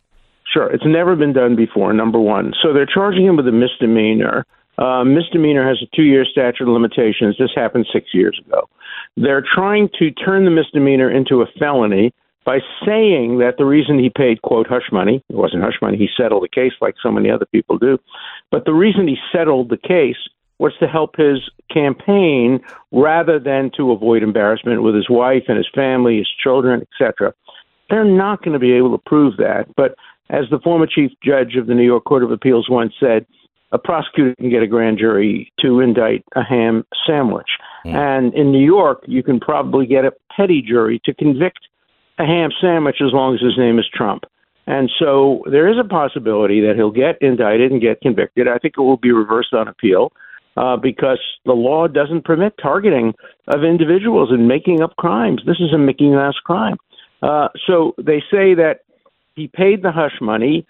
Sure, 0.51 0.67
it's 0.71 0.85
never 0.85 1.15
been 1.15 1.33
done 1.33 1.55
before. 1.55 1.93
Number 1.93 2.19
one, 2.19 2.53
so 2.63 2.73
they're 2.73 2.85
charging 2.87 3.25
him 3.25 3.35
with 3.35 3.47
a 3.47 3.51
misdemeanor. 3.51 4.43
Uh, 4.79 5.03
misdemeanor 5.03 5.67
has 5.67 5.81
a 5.83 5.95
two-year 5.95 6.23
statute 6.25 6.61
of 6.63 6.69
limitations. 6.69 7.35
This 7.37 7.51
happened 7.55 7.85
six 7.91 8.07
years 8.13 8.39
ago. 8.47 8.69
They're 9.17 9.43
trying 9.53 9.89
to 9.99 10.11
turn 10.11 10.45
the 10.45 10.51
misdemeanor 10.51 11.09
into 11.09 11.41
a 11.41 11.47
felony 11.59 12.13
by 12.45 12.59
saying 12.85 13.39
that 13.39 13.55
the 13.57 13.65
reason 13.65 13.99
he 13.99 14.09
paid 14.09 14.41
quote 14.41 14.67
hush 14.67 14.89
money 14.91 15.21
it 15.29 15.35
wasn't 15.35 15.63
hush 15.63 15.81
money 15.81 15.97
he 15.97 16.07
settled 16.15 16.43
the 16.43 16.47
case 16.47 16.71
like 16.79 16.95
so 17.03 17.11
many 17.11 17.29
other 17.29 17.45
people 17.47 17.77
do 17.77 17.97
but 18.51 18.63
the 18.63 18.73
reason 18.73 19.05
he 19.05 19.17
settled 19.33 19.69
the 19.69 19.75
case 19.75 20.15
was 20.57 20.71
to 20.79 20.87
help 20.87 21.17
his 21.17 21.39
campaign 21.69 22.61
rather 22.93 23.37
than 23.37 23.69
to 23.75 23.91
avoid 23.91 24.23
embarrassment 24.23 24.81
with 24.81 24.95
his 24.95 25.09
wife 25.09 25.43
and 25.49 25.57
his 25.57 25.67
family 25.75 26.19
his 26.19 26.29
children 26.41 26.81
etc 26.81 27.33
they're 27.89 28.05
not 28.05 28.41
going 28.43 28.53
to 28.53 28.59
be 28.59 28.73
able 28.73 28.91
to 28.91 29.03
prove 29.05 29.37
that. 29.37 29.67
But 29.75 29.95
as 30.29 30.45
the 30.51 30.59
former 30.59 30.87
chief 30.87 31.11
judge 31.23 31.55
of 31.55 31.67
the 31.67 31.73
New 31.73 31.85
York 31.85 32.03
Court 32.03 32.23
of 32.23 32.31
Appeals 32.31 32.69
once 32.69 32.93
said, 32.99 33.25
a 33.71 33.77
prosecutor 33.77 34.33
can 34.35 34.49
get 34.49 34.63
a 34.63 34.67
grand 34.67 34.97
jury 34.97 35.51
to 35.59 35.79
indict 35.79 36.23
a 36.35 36.43
ham 36.43 36.85
sandwich. 37.05 37.49
And 37.85 38.33
in 38.33 38.51
New 38.51 38.65
York, 38.65 39.03
you 39.07 39.23
can 39.23 39.39
probably 39.39 39.85
get 39.85 40.03
a 40.03 40.11
petty 40.35 40.61
jury 40.61 41.01
to 41.05 41.13
convict 41.13 41.59
a 42.19 42.25
ham 42.25 42.49
sandwich 42.59 42.97
as 43.01 43.13
long 43.13 43.35
as 43.35 43.41
his 43.41 43.57
name 43.57 43.79
is 43.79 43.85
Trump. 43.93 44.23
And 44.65 44.91
so 44.99 45.43
there 45.49 45.69
is 45.69 45.77
a 45.79 45.87
possibility 45.87 46.59
that 46.61 46.75
he'll 46.75 46.91
get 46.91 47.21
indicted 47.21 47.71
and 47.71 47.81
get 47.81 48.01
convicted. 48.01 48.47
I 48.49 48.57
think 48.57 48.73
it 48.77 48.81
will 48.81 48.97
be 48.97 49.13
reversed 49.13 49.53
on 49.53 49.69
appeal 49.69 50.11
uh, 50.57 50.75
because 50.75 51.19
the 51.45 51.53
law 51.53 51.87
doesn't 51.87 52.25
permit 52.25 52.53
targeting 52.61 53.13
of 53.47 53.63
individuals 53.63 54.29
and 54.31 54.47
making 54.47 54.81
up 54.81 54.95
crimes. 54.97 55.41
This 55.45 55.59
is 55.59 55.71
a 55.73 55.77
Mickey 55.77 56.09
Mouse 56.09 56.39
crime. 56.43 56.75
Uh, 57.21 57.47
so 57.65 57.95
they 57.97 58.19
say 58.29 58.53
that 58.55 58.81
he 59.35 59.47
paid 59.47 59.83
the 59.83 59.91
hush 59.91 60.19
money 60.19 60.65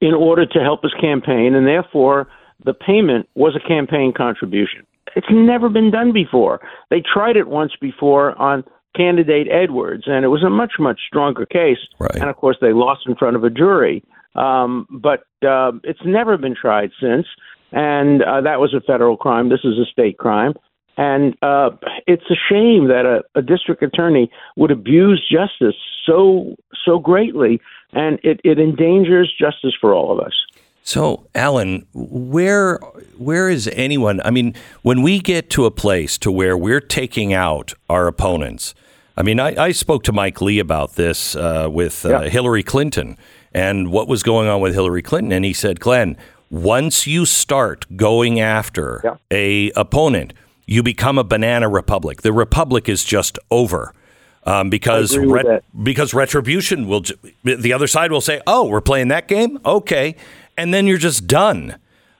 in 0.00 0.14
order 0.14 0.46
to 0.46 0.58
help 0.60 0.82
his 0.82 0.94
campaign, 1.00 1.54
and 1.54 1.66
therefore 1.66 2.28
the 2.64 2.74
payment 2.74 3.28
was 3.34 3.56
a 3.56 3.68
campaign 3.68 4.12
contribution. 4.16 4.86
It's 5.16 5.26
never 5.30 5.68
been 5.68 5.90
done 5.90 6.12
before. 6.12 6.60
They 6.90 7.02
tried 7.02 7.36
it 7.36 7.48
once 7.48 7.72
before 7.80 8.40
on 8.40 8.64
candidate 8.96 9.48
Edwards, 9.50 10.04
and 10.06 10.24
it 10.24 10.28
was 10.28 10.42
a 10.42 10.50
much, 10.50 10.72
much 10.78 11.00
stronger 11.06 11.46
case. 11.46 11.78
Right. 11.98 12.16
And 12.16 12.28
of 12.28 12.36
course, 12.36 12.56
they 12.60 12.72
lost 12.72 13.02
in 13.06 13.14
front 13.14 13.36
of 13.36 13.44
a 13.44 13.50
jury. 13.50 14.02
Um, 14.34 14.86
but 14.90 15.20
uh, 15.46 15.72
it's 15.84 16.00
never 16.04 16.36
been 16.36 16.54
tried 16.54 16.90
since, 17.00 17.26
and 17.72 18.22
uh, 18.22 18.40
that 18.42 18.60
was 18.60 18.74
a 18.74 18.80
federal 18.80 19.16
crime. 19.16 19.48
This 19.48 19.64
is 19.64 19.78
a 19.78 19.90
state 19.90 20.18
crime. 20.18 20.54
And 20.96 21.36
uh, 21.42 21.70
it's 22.08 22.24
a 22.28 22.34
shame 22.50 22.88
that 22.88 23.04
a, 23.06 23.38
a 23.38 23.42
district 23.42 23.82
attorney 23.82 24.30
would 24.56 24.72
abuse 24.72 25.24
justice 25.30 25.76
so 26.04 26.56
so 26.84 26.98
greatly, 26.98 27.60
and 27.92 28.18
it, 28.22 28.40
it 28.44 28.58
endangers 28.58 29.32
justice 29.40 29.74
for 29.80 29.94
all 29.94 30.12
of 30.18 30.24
us. 30.24 30.32
So, 30.82 31.26
Alan, 31.34 31.86
where 31.92 32.78
where 33.18 33.48
is 33.50 33.68
anyone? 33.74 34.20
I 34.24 34.30
mean, 34.30 34.54
when 34.82 35.02
we 35.02 35.18
get 35.20 35.50
to 35.50 35.66
a 35.66 35.70
place 35.70 36.16
to 36.18 36.32
where 36.32 36.56
we're 36.56 36.80
taking 36.80 37.34
out 37.34 37.74
our 37.90 38.06
opponents, 38.06 38.74
I 39.16 39.22
mean, 39.22 39.38
I, 39.38 39.54
I 39.66 39.72
spoke 39.72 40.02
to 40.04 40.12
Mike 40.12 40.40
Lee 40.40 40.58
about 40.58 40.94
this 40.94 41.36
uh, 41.36 41.68
with 41.70 42.06
uh, 42.06 42.08
Yeah. 42.22 42.28
Hillary 42.30 42.62
Clinton 42.62 43.18
and 43.52 43.90
what 43.92 44.08
was 44.08 44.22
going 44.22 44.48
on 44.48 44.60
with 44.62 44.72
Hillary 44.74 45.02
Clinton, 45.02 45.32
and 45.32 45.44
he 45.44 45.52
said, 45.52 45.78
Glenn, 45.80 46.16
once 46.50 47.06
you 47.06 47.26
start 47.26 47.84
going 47.96 48.40
after 48.40 49.00
Yeah. 49.04 49.16
a 49.30 49.70
opponent, 49.72 50.32
you 50.66 50.82
become 50.82 51.18
a 51.18 51.24
banana 51.24 51.68
republic. 51.68 52.22
The 52.22 52.32
republic 52.32 52.88
is 52.88 53.04
just 53.04 53.38
over. 53.50 53.92
Um, 54.48 54.70
because 54.70 55.12
I 55.14 55.18
agree 55.20 55.32
with 55.32 55.46
that. 55.46 55.64
because 55.82 56.14
retribution 56.14 56.88
will 56.88 57.00
ju- 57.00 57.14
the 57.44 57.72
other 57.72 57.86
side 57.86 58.10
will 58.12 58.20
say, 58.22 58.40
"Oh, 58.46 58.66
we're 58.66 58.80
playing 58.80 59.08
that 59.08 59.28
game, 59.28 59.58
okay," 59.66 60.16
and 60.56 60.72
then 60.72 60.86
you're 60.86 60.96
just 60.98 61.26
done. 61.26 61.76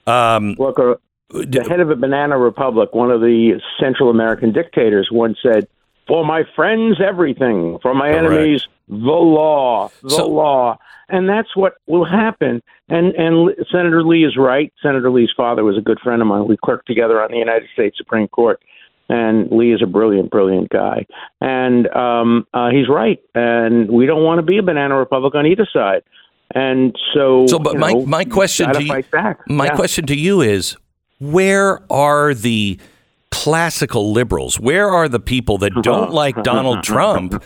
Look, 0.06 0.78
uh, 0.78 0.94
the 1.30 1.64
head 1.68 1.80
of 1.80 1.90
a 1.90 1.96
banana 1.96 2.38
republic, 2.38 2.94
one 2.94 3.10
of 3.10 3.20
the 3.20 3.60
Central 3.80 4.10
American 4.10 4.52
dictators, 4.52 5.08
once 5.10 5.38
said, 5.42 5.66
"For 6.06 6.24
my 6.24 6.44
friends, 6.56 7.00
everything. 7.00 7.78
For 7.82 7.94
my 7.94 8.10
enemies, 8.10 8.66
the 8.88 8.94
law, 8.96 9.90
the 10.02 10.10
So- 10.10 10.28
law." 10.28 10.78
And 11.10 11.26
that's 11.26 11.56
what 11.56 11.74
will 11.86 12.04
happen. 12.04 12.62
And 12.90 13.14
and 13.14 13.54
Senator 13.72 14.02
Lee 14.02 14.24
is 14.24 14.36
right. 14.36 14.70
Senator 14.82 15.10
Lee's 15.10 15.32
father 15.34 15.64
was 15.64 15.78
a 15.78 15.80
good 15.80 15.98
friend 16.00 16.20
of 16.20 16.28
mine. 16.28 16.46
We 16.46 16.58
clerked 16.58 16.86
together 16.86 17.22
on 17.22 17.30
the 17.30 17.38
United 17.38 17.68
States 17.72 17.96
Supreme 17.96 18.28
Court. 18.28 18.60
And 19.09 19.50
Lee 19.50 19.72
is 19.72 19.82
a 19.82 19.86
brilliant, 19.86 20.30
brilliant 20.30 20.68
guy. 20.68 21.06
And 21.40 21.88
um, 21.88 22.46
uh, 22.52 22.70
he's 22.70 22.88
right. 22.88 23.18
And 23.34 23.90
we 23.90 24.06
don't 24.06 24.22
want 24.22 24.38
to 24.38 24.42
be 24.42 24.59
a 24.59 24.62
banana 24.62 24.96
republic 24.96 25.34
on 25.34 25.46
either 25.46 25.66
side. 25.72 26.02
And 26.54 26.94
so, 27.14 27.46
So, 27.46 27.59
but 27.59 27.76
my 27.78 27.92
know, 27.92 28.06
my 28.06 28.24
question 28.24 28.72
to 28.72 28.82
you, 28.82 29.02
my 29.48 29.66
Yeah. 29.66 29.74
question 29.76 30.06
to 30.06 30.16
you 30.16 30.40
is, 30.40 30.76
where 31.18 31.80
are 31.92 32.34
the 32.34 32.78
classical 33.30 34.12
liberals? 34.12 34.59
Where 34.59 34.88
are 34.90 35.09
the 35.09 35.20
people 35.20 35.59
that 35.59 35.72
don't 35.82 36.12
like 36.12 36.42
Donald 36.42 36.82
Trump, 36.82 37.42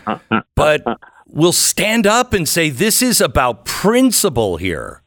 but 0.54 0.82
will 1.26 1.52
stand 1.52 2.06
up 2.06 2.32
and 2.32 2.48
say 2.48 2.70
this 2.70 3.02
is 3.02 3.20
about 3.20 3.64
principle 3.64 4.56
here? 4.56 5.01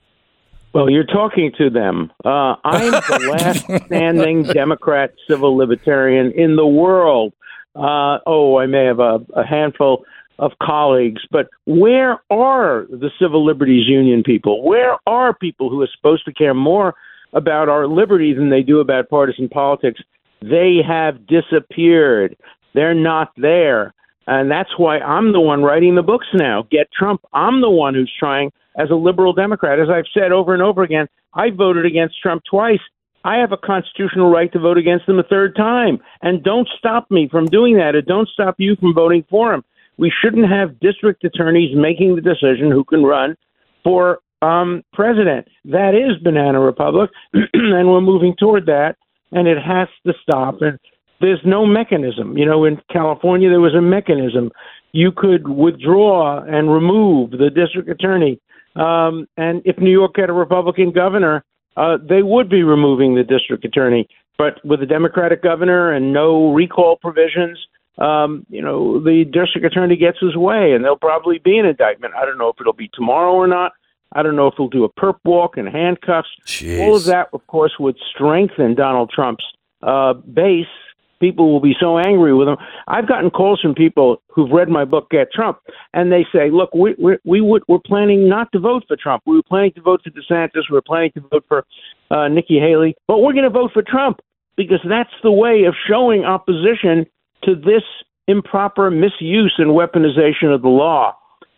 Well, 0.75 0.89
you're 0.89 1.05
talking 1.05 1.53
to 1.57 1.69
them. 1.69 2.11
Uh, 2.25 2.55
I'm 2.65 2.91
the 2.91 3.37
last 3.39 3.85
standing 3.85 4.43
Democrat 4.43 5.13
civil 5.25 5.55
libertarian 5.55 6.33
in 6.33 6.57
the 6.57 6.67
world. 6.67 7.31
Uh, 7.73 8.19
oh, 8.27 8.57
I 8.57 8.65
may 8.65 8.83
have 8.83 8.99
a, 8.99 9.19
a 9.37 9.45
handful 9.45 10.03
of 10.37 10.51
colleagues, 10.61 11.21
but 11.31 11.47
where 11.65 12.19
are 12.29 12.87
the 12.89 13.09
civil 13.21 13.45
liberties 13.45 13.87
union 13.87 14.21
people? 14.21 14.65
Where 14.65 14.97
are 15.07 15.33
people 15.33 15.69
who 15.69 15.81
are 15.81 15.87
supposed 15.95 16.25
to 16.25 16.33
care 16.33 16.53
more 16.53 16.93
about 17.31 17.69
our 17.69 17.87
liberty 17.87 18.33
than 18.33 18.49
they 18.49 18.61
do 18.61 18.81
about 18.81 19.07
partisan 19.07 19.47
politics? 19.47 20.01
They 20.41 20.79
have 20.85 21.25
disappeared. 21.25 22.35
They're 22.73 22.93
not 22.93 23.31
there. 23.37 23.93
And 24.27 24.49
that's 24.49 24.77
why 24.77 24.99
I'm 24.99 25.33
the 25.33 25.41
one 25.41 25.61
writing 25.61 25.95
the 25.95 26.01
books 26.01 26.27
now. 26.33 26.67
Get 26.71 26.91
Trump. 26.91 27.21
I'm 27.33 27.61
the 27.61 27.69
one 27.69 27.93
who's 27.93 28.11
trying 28.17 28.51
as 28.77 28.89
a 28.89 28.95
liberal 28.95 29.33
Democrat. 29.33 29.79
As 29.79 29.89
I've 29.89 30.05
said 30.13 30.31
over 30.31 30.53
and 30.53 30.63
over 30.63 30.83
again, 30.83 31.07
I 31.33 31.51
voted 31.51 31.85
against 31.85 32.21
Trump 32.21 32.43
twice. 32.49 32.79
I 33.23 33.37
have 33.37 33.51
a 33.51 33.57
constitutional 33.57 34.29
right 34.29 34.51
to 34.53 34.59
vote 34.59 34.77
against 34.77 35.07
him 35.09 35.19
a 35.19 35.23
third 35.23 35.55
time. 35.55 35.99
And 36.21 36.43
don't 36.43 36.67
stop 36.77 37.09
me 37.09 37.27
from 37.29 37.45
doing 37.47 37.77
that. 37.77 37.95
And 37.95 38.05
don't 38.05 38.29
stop 38.29 38.55
you 38.57 38.75
from 38.75 38.93
voting 38.93 39.25
for 39.29 39.53
him. 39.53 39.63
We 39.97 40.11
shouldn't 40.21 40.49
have 40.49 40.79
district 40.79 41.23
attorneys 41.23 41.75
making 41.75 42.15
the 42.15 42.21
decision 42.21 42.69
who 42.71 42.83
can 42.83 43.03
run 43.03 43.35
for 43.83 44.19
um, 44.41 44.83
president. 44.93 45.47
That 45.65 45.95
is 45.95 46.21
banana 46.21 46.59
republic, 46.59 47.09
and 47.33 47.87
we're 47.87 48.01
moving 48.01 48.35
toward 48.37 48.65
that. 48.67 48.95
And 49.31 49.47
it 49.47 49.57
has 49.57 49.87
to 50.05 50.13
stop. 50.21 50.61
And 50.61 50.79
there's 51.21 51.41
no 51.45 51.65
mechanism. 51.65 52.37
You 52.37 52.45
know, 52.45 52.65
in 52.65 52.81
California, 52.91 53.49
there 53.49 53.61
was 53.61 53.75
a 53.75 53.81
mechanism. 53.81 54.51
You 54.91 55.11
could 55.11 55.47
withdraw 55.47 56.43
and 56.43 56.71
remove 56.71 57.31
the 57.31 57.49
district 57.49 57.89
attorney. 57.89 58.39
Um, 58.75 59.27
and 59.37 59.61
if 59.65 59.77
New 59.77 59.91
York 59.91 60.15
had 60.17 60.29
a 60.29 60.33
Republican 60.33 60.91
governor, 60.91 61.43
uh, 61.77 61.97
they 62.07 62.23
would 62.23 62.49
be 62.49 62.63
removing 62.63 63.15
the 63.15 63.23
district 63.23 63.65
attorney. 63.65 64.07
But 64.37 64.63
with 64.65 64.81
a 64.81 64.85
Democratic 64.85 65.41
governor 65.41 65.91
and 65.91 66.11
no 66.11 66.53
recall 66.53 66.97
provisions, 66.97 67.57
um, 67.97 68.45
you 68.49 68.61
know, 68.61 68.99
the 68.99 69.23
district 69.23 69.65
attorney 69.65 69.95
gets 69.95 70.19
his 70.19 70.35
way, 70.35 70.73
and 70.73 70.83
there'll 70.83 70.97
probably 70.97 71.39
be 71.39 71.57
an 71.57 71.65
indictment. 71.65 72.13
I 72.15 72.25
don't 72.25 72.37
know 72.37 72.49
if 72.49 72.57
it'll 72.59 72.73
be 72.73 72.89
tomorrow 72.93 73.31
or 73.31 73.47
not. 73.47 73.71
I 74.11 74.23
don't 74.23 74.35
know 74.35 74.47
if 74.47 74.55
he'll 74.57 74.67
do 74.67 74.83
a 74.83 74.89
perp 74.89 75.17
walk 75.23 75.57
and 75.57 75.67
handcuffs. 75.67 76.29
Jeez. 76.45 76.81
All 76.81 76.95
of 76.95 77.05
that, 77.05 77.29
of 77.33 77.45
course, 77.47 77.73
would 77.79 77.97
strengthen 78.13 78.75
Donald 78.75 79.11
Trump's 79.13 79.45
uh, 79.81 80.13
base 80.13 80.67
people 81.25 81.51
will 81.51 81.61
be 81.71 81.75
so 81.79 81.97
angry 81.97 82.33
with 82.33 82.47
him. 82.47 82.57
I've 82.87 83.07
gotten 83.07 83.29
calls 83.29 83.59
from 83.59 83.73
people 83.73 84.21
who've 84.33 84.51
read 84.51 84.69
my 84.69 84.85
book, 84.85 85.09
Get 85.09 85.31
Trump, 85.31 85.57
and 85.93 86.11
they 86.11 86.25
say, 86.33 86.51
"Look, 86.51 86.73
we 86.73 86.95
we, 86.99 87.17
we 87.25 87.41
would 87.41 87.63
we're 87.67 87.79
planning 87.79 88.29
not 88.29 88.51
to 88.51 88.59
vote 88.59 88.83
for 88.87 88.95
Trump. 88.95 89.23
We 89.25 89.35
were 89.37 89.49
planning 89.53 89.73
to 89.73 89.81
vote 89.81 90.01
for 90.03 90.11
DeSantis. 90.11 90.69
We 90.69 90.75
were 90.75 90.89
planning 90.91 91.11
to 91.15 91.21
vote 91.21 91.45
for 91.47 91.65
uh, 92.11 92.27
Nikki 92.27 92.59
Haley, 92.59 92.95
but 93.07 93.19
we're 93.19 93.33
going 93.33 93.51
to 93.51 93.57
vote 93.61 93.71
for 93.73 93.81
Trump 93.81 94.19
because 94.55 94.81
that's 94.87 95.17
the 95.23 95.31
way 95.31 95.63
of 95.63 95.73
showing 95.89 96.25
opposition 96.25 97.05
to 97.43 97.55
this 97.55 97.83
improper 98.27 98.89
misuse 98.91 99.55
and 99.57 99.71
weaponization 99.71 100.53
of 100.53 100.61
the 100.61 100.69
law." 100.69 101.15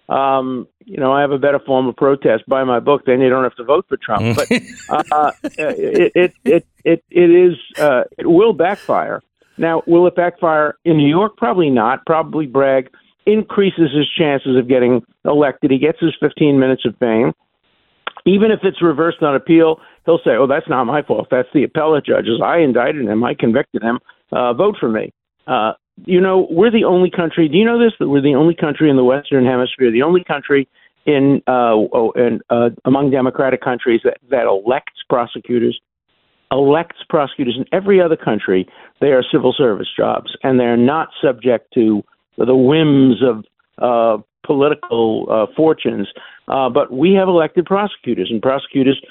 Um, 0.09 0.70
you 0.86 0.95
know, 0.95 1.11
I 1.11 1.20
have 1.20 1.32
a 1.32 1.38
better 1.38 1.59
form 1.59 1.88
of 1.88 1.97
protest. 1.97 2.47
Buy 2.47 2.63
my 2.63 2.80
book, 2.80 3.01
then 3.05 3.20
you 3.20 3.30
don't 3.30 3.43
have 3.43 3.55
to 3.55 3.65
vote 3.65 3.86
for 3.89 3.97
Trump. 3.97 4.38
But 4.38 4.49
uh, 5.11 5.32
it, 5.43 6.11
it 6.15 6.34
it 6.45 6.68
it 6.86 7.03
it 7.09 7.30
is 7.30 7.55
uh, 7.78 8.03
it 8.18 8.26
will 8.26 8.53
backfire. 8.53 9.22
Now, 9.58 9.82
will 9.88 10.08
it 10.08 10.16
backfire 10.16 10.78
in 10.86 10.97
New 10.97 11.08
York? 11.10 11.38
Probably 11.38 11.70
not. 11.70 12.05
Probably 12.05 12.45
Bragg 12.45 12.89
increases 13.26 13.91
his 13.95 14.08
chances 14.18 14.55
of 14.55 14.68
getting 14.68 15.03
elected. 15.26 15.72
He 15.72 15.78
gets 15.78 15.99
his 15.99 16.16
15 16.20 16.60
minutes 16.60 16.86
of 16.86 16.95
fame. 16.97 17.34
Even 18.26 18.51
if 18.51 18.60
it's 18.64 18.82
reversed 18.82 19.22
on 19.22 19.36
appeal, 19.36 19.80
he'll 20.05 20.20
say, 20.20 20.32
"Oh, 20.32 20.47
that's 20.47 20.68
not 20.68 20.86
my 20.86 21.01
fault. 21.01 21.28
That's 21.32 21.47
the 21.53 21.64
appellate 21.64 22.05
judges. 22.05 22.41
I 22.43 22.58
indicted 22.58 23.05
him. 23.05 23.24
I 23.24 23.34
convicted 23.34 23.84
him. 23.84 23.99
Uh, 24.32 24.53
vote 24.53 24.76
for 24.80 24.89
me." 24.89 25.14
Uh, 25.45 25.74
you 26.05 26.20
know, 26.20 26.47
we're 26.51 26.72
the 26.72 26.84
only 26.84 27.10
country. 27.10 27.47
Do 27.47 27.58
you 27.58 27.66
know 27.66 27.80
this? 27.80 27.93
That 27.99 28.10
we're 28.10 28.22
the 28.22 28.36
only 28.36 28.53
country 28.53 28.89
in 28.89 28.97
the 28.97 29.03
Western 29.03 29.45
Hemisphere, 29.45 29.91
the 29.91 30.03
only 30.03 30.24
country 30.24 30.68
in 31.05 31.41
uh, 31.47 31.74
oh, 31.74 32.14
uh, 32.49 32.70
among 32.86 33.12
democratic 33.12 33.62
countries 33.62 34.01
that, 34.03 34.18
that 34.30 34.45
elects 34.45 35.01
prosecutors. 35.10 35.80
Elects 36.52 36.98
prosecutors 37.10 37.56
in 37.58 37.66
every 37.72 38.02
other 38.02 38.16
country. 38.16 38.68
They 39.02 39.08
are 39.08 39.24
civil 39.32 39.54
service 39.54 39.88
jobs, 39.95 40.36
and 40.43 40.60
they're 40.60 40.78
not 40.78 41.10
subject 41.22 41.74
to 41.74 42.04
the 42.38 42.56
whims 42.56 43.22
of 43.22 43.43
uh, 43.80 44.22
political 44.45 45.28
uh, 45.30 45.54
fortunes. 45.56 46.08
Uh, 46.48 46.70
but 46.70 46.91
we 46.91 47.14
have 47.14 47.28
elected 47.28 47.66
prosecutors, 47.66 48.30
and 48.32 48.41
prosecutors 48.41 49.02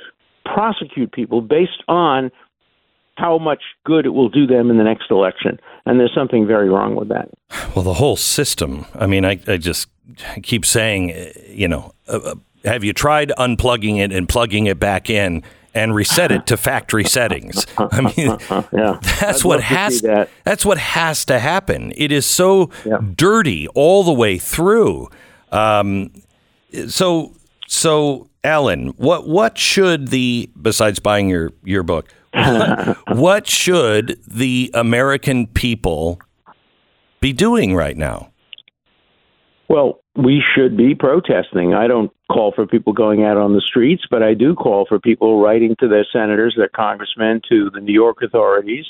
prosecute 0.45 1.13
people 1.13 1.41
based 1.41 1.83
on 1.89 2.31
how 3.17 3.39
much 3.39 3.63
good 3.85 4.07
it 4.07 4.11
will 4.11 4.29
do 4.29 4.47
them 4.47 4.71
in 4.71 4.77
the 4.77 4.85
next 4.85 5.11
election. 5.11 5.59
And 5.85 5.99
there's 5.99 6.15
something 6.15 6.47
very 6.47 6.69
wrong 6.69 6.97
with 6.97 7.09
that. 7.09 7.31
Well, 7.75 7.83
the 7.83 7.95
whole 7.95 8.17
system. 8.17 8.87
I 8.95 9.07
mean, 9.07 9.25
I, 9.25 9.41
I 9.47 9.57
just 9.57 9.89
keep 10.43 10.65
saying, 10.65 11.33
you 11.49 11.69
know, 11.69 11.93
uh, 12.09 12.19
uh, 12.19 12.35
have 12.65 12.85
you 12.85 12.93
tried 12.93 13.33
unplugging 13.39 13.99
it 13.99 14.13
and 14.13 14.29
plugging 14.29 14.67
it 14.67 14.79
back 14.79 15.09
in 15.09 15.43
and 15.77 15.95
reset 15.95 16.33
it 16.33 16.47
to 16.47 16.57
factory 16.57 17.05
settings? 17.05 17.67
I 17.79 18.01
mean, 18.01 18.37
Yeah. 18.73 18.99
that's 19.21 19.45
I'd 19.45 19.49
what 19.49 19.61
love 19.61 19.61
to 19.61 19.67
see 19.69 19.75
has 19.75 20.01
that. 20.03 20.31
that's 20.45 20.65
what 20.67 20.79
has 20.79 21.25
to 21.27 21.39
happen. 21.39 21.93
It 21.97 22.11
is 22.11 22.27
so 22.27 22.71
Yeah. 22.85 22.99
dirty 23.15 23.69
all 23.69 24.03
the 24.03 24.13
way 24.13 24.39
through. 24.39 25.09
Um, 25.53 26.11
so 26.89 27.33
so 27.69 28.29
Alan, 28.43 28.89
what 28.97 29.29
what 29.29 29.59
should 29.59 30.09
the 30.09 30.51
besides 30.61 30.99
buying 30.99 31.29
your 31.29 31.53
your 31.65 31.83
book, 31.83 32.09
what, 32.33 32.97
what 33.17 33.47
should 33.47 34.19
the 34.27 34.71
American 34.75 35.47
people 35.49 36.19
be 37.21 37.33
doing 37.33 37.75
right 37.75 37.97
now? 37.97 38.31
Well, 39.69 40.01
we 40.15 40.43
should 40.55 40.77
be 40.77 40.95
protesting. 40.95 41.75
I 41.75 41.87
don't 41.89 42.13
call 42.33 42.53
for 42.55 42.67
people 42.67 42.93
going 42.93 43.25
out 43.25 43.37
on 43.37 43.55
the 43.55 43.61
streets, 43.61 44.05
but 44.11 44.23
I 44.23 44.35
do 44.35 44.55
call 44.55 44.87
for 44.89 44.99
people 44.99 45.41
writing 45.41 45.77
to 45.81 45.89
their 45.89 46.07
senators, 46.13 46.55
their 46.57 46.69
congressmen, 46.69 47.41
to 47.49 47.71
the 47.73 47.81
New 47.81 47.93
York 47.93 48.19
authorities, 48.23 48.85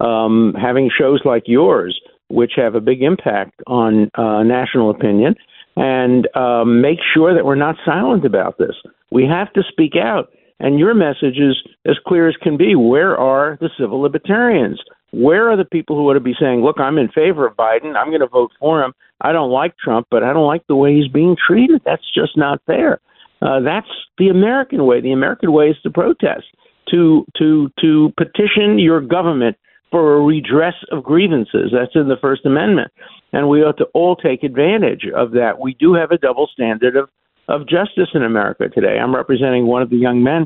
um, 0.00 0.54
having 0.60 0.90
shows 0.96 1.20
like 1.24 1.44
yours, 1.46 2.00
which 2.28 2.52
have 2.56 2.74
a 2.74 2.80
big 2.80 3.02
impact 3.02 3.60
on 3.66 4.10
uh, 4.14 4.42
national 4.42 4.90
opinion, 4.90 5.34
and 5.76 6.28
um, 6.36 6.80
make 6.80 6.98
sure 7.14 7.34
that 7.34 7.44
we're 7.44 7.54
not 7.54 7.76
silent 7.84 8.24
about 8.24 8.58
this. 8.58 8.74
We 9.10 9.24
have 9.24 9.52
to 9.52 9.62
speak 9.68 9.92
out. 9.96 10.30
And 10.60 10.78
your 10.78 10.92
message 10.92 11.38
is 11.38 11.56
as 11.86 11.96
clear 12.04 12.28
as 12.28 12.34
can 12.42 12.56
be. 12.56 12.74
Where 12.74 13.16
are 13.16 13.56
the 13.60 13.70
civil 13.78 14.00
libertarians? 14.00 14.80
Where 15.12 15.48
are 15.50 15.56
the 15.56 15.64
people 15.64 15.96
who 15.96 16.10
ought 16.10 16.14
to 16.14 16.20
be 16.20 16.34
saying, 16.38 16.62
look, 16.62 16.80
I'm 16.80 16.98
in 16.98 17.08
favor 17.08 17.46
of 17.46 17.56
Biden. 17.56 17.96
I'm 17.96 18.08
going 18.08 18.20
to 18.20 18.26
vote 18.26 18.50
for 18.58 18.82
him. 18.82 18.92
I 19.20 19.32
don't 19.32 19.50
like 19.50 19.76
Trump, 19.78 20.06
but 20.10 20.22
I 20.22 20.32
don't 20.32 20.46
like 20.46 20.66
the 20.68 20.76
way 20.76 20.94
he's 20.94 21.08
being 21.08 21.36
treated. 21.36 21.82
That's 21.84 22.04
just 22.14 22.36
not 22.36 22.62
fair. 22.66 23.00
Uh, 23.42 23.60
that's 23.60 23.88
the 24.18 24.28
American 24.28 24.86
way. 24.86 25.00
The 25.00 25.12
American 25.12 25.52
way 25.52 25.66
is 25.66 25.76
to 25.82 25.90
protest, 25.90 26.44
to 26.90 27.24
to 27.38 27.70
to 27.80 28.12
petition 28.16 28.78
your 28.78 29.00
government 29.00 29.56
for 29.90 30.16
a 30.16 30.20
redress 30.20 30.74
of 30.90 31.04
grievances. 31.04 31.72
That's 31.72 31.94
in 31.94 32.08
the 32.08 32.16
First 32.20 32.44
Amendment, 32.44 32.92
and 33.32 33.48
we 33.48 33.62
ought 33.62 33.78
to 33.78 33.86
all 33.94 34.16
take 34.16 34.42
advantage 34.42 35.06
of 35.14 35.32
that. 35.32 35.60
We 35.60 35.74
do 35.74 35.94
have 35.94 36.10
a 36.10 36.18
double 36.18 36.48
standard 36.52 36.96
of 36.96 37.08
of 37.48 37.66
justice 37.68 38.10
in 38.14 38.22
America 38.22 38.68
today. 38.68 38.98
I'm 38.98 39.14
representing 39.14 39.66
one 39.66 39.82
of 39.82 39.90
the 39.90 39.96
young 39.96 40.22
men 40.22 40.44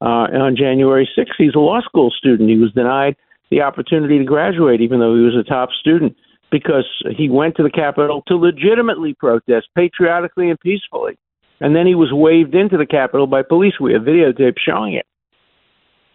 uh, 0.00 0.32
on 0.32 0.56
January 0.56 1.08
6th. 1.16 1.34
He's 1.36 1.54
a 1.54 1.58
law 1.58 1.80
school 1.82 2.10
student. 2.10 2.48
He 2.48 2.56
was 2.56 2.72
denied 2.72 3.16
the 3.50 3.60
opportunity 3.62 4.18
to 4.18 4.24
graduate, 4.24 4.80
even 4.80 5.00
though 5.00 5.14
he 5.14 5.22
was 5.22 5.36
a 5.36 5.42
top 5.42 5.70
student, 5.78 6.16
because 6.50 6.86
he 7.16 7.28
went 7.28 7.56
to 7.56 7.62
the 7.62 7.70
Capitol 7.70 8.22
to 8.26 8.36
legitimately 8.36 9.14
protest, 9.14 9.68
patriotically 9.74 10.50
and 10.50 10.58
peacefully. 10.60 11.18
And 11.60 11.74
then 11.74 11.86
he 11.86 11.94
was 11.94 12.10
waved 12.12 12.54
into 12.54 12.76
the 12.76 12.86
Capitol 12.86 13.26
by 13.26 13.42
police. 13.42 13.74
We 13.80 13.92
have 13.92 14.02
videotape 14.02 14.56
showing 14.58 14.94
it. 14.94 15.06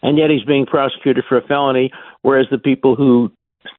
And 0.01 0.17
yet 0.17 0.29
he's 0.29 0.43
being 0.43 0.65
prosecuted 0.65 1.23
for 1.27 1.37
a 1.37 1.47
felony, 1.47 1.91
whereas 2.21 2.47
the 2.51 2.57
people 2.57 2.95
who 2.95 3.31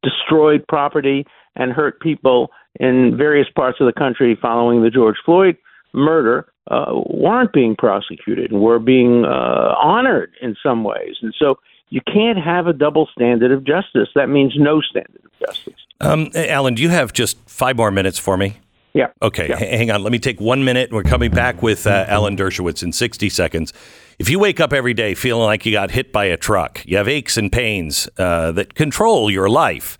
destroyed 0.03 0.65
property 0.69 1.27
and 1.57 1.73
hurt 1.73 2.01
people 2.01 2.51
in 2.81 3.17
various 3.17 3.49
parts 3.55 3.79
of 3.81 3.87
the 3.87 3.93
country 3.93 4.37
following 4.41 4.83
the 4.83 4.91
George 4.91 5.17
Floyd 5.25 5.57
murder 5.93 6.47
uh, 6.71 6.93
weren't 7.07 7.53
being 7.53 7.77
prosecuted 7.77 8.51
and 8.51 8.61
were 8.61 8.79
being 8.79 9.25
uh, 9.25 9.75
honored 9.81 10.33
in 10.41 10.57
some 10.63 10.83
ways. 10.83 11.17
And 11.23 11.35
so 11.39 11.57
you 11.91 12.01
can't 12.13 12.39
have 12.39 12.67
a 12.67 12.73
double 12.73 13.09
standard 13.13 13.53
of 13.53 13.65
justice. 13.65 14.09
That 14.15 14.29
means 14.29 14.55
no 14.57 14.81
standard 14.81 15.23
of 15.25 15.47
justice. 15.47 15.84
Um, 16.05 16.31
Alan, 16.35 16.75
do 16.75 16.83
you 16.83 16.91
have 16.91 17.13
just 17.13 17.39
five 17.49 17.77
more 17.77 17.91
minutes 17.91 18.19
for 18.19 18.37
me? 18.37 18.59
Yeah. 18.93 19.09
Okay, 19.23 19.49
Yeah. 19.49 19.57
hang 19.57 19.91
on. 19.91 20.03
Let 20.03 20.13
me 20.13 20.19
take 20.19 20.41
one 20.41 20.65
minute. 20.65 20.93
We're 20.93 21.03
coming 21.03 21.31
back 21.31 21.63
with 21.63 21.87
uh, 21.87 22.05
Alan 22.07 22.37
Dershowitz 22.37 22.83
in 22.83 22.93
60 22.93 23.29
seconds. 23.29 23.73
If 24.19 24.29
you 24.29 24.39
wake 24.39 24.61
up 24.61 24.73
every 24.73 24.95
day 24.95 25.15
feeling 25.15 25.45
like 25.45 25.67
you 25.67 25.73
got 25.73 25.91
hit 25.91 26.13
by 26.13 26.27
a 26.27 26.37
truck, 26.37 26.85
you 26.87 26.97
have 26.99 27.09
aches 27.09 27.37
and 27.37 27.51
pains 27.51 28.09
uh, 28.19 28.53
that 28.53 28.75
control 28.75 29.31
your 29.31 29.49
life, 29.49 29.99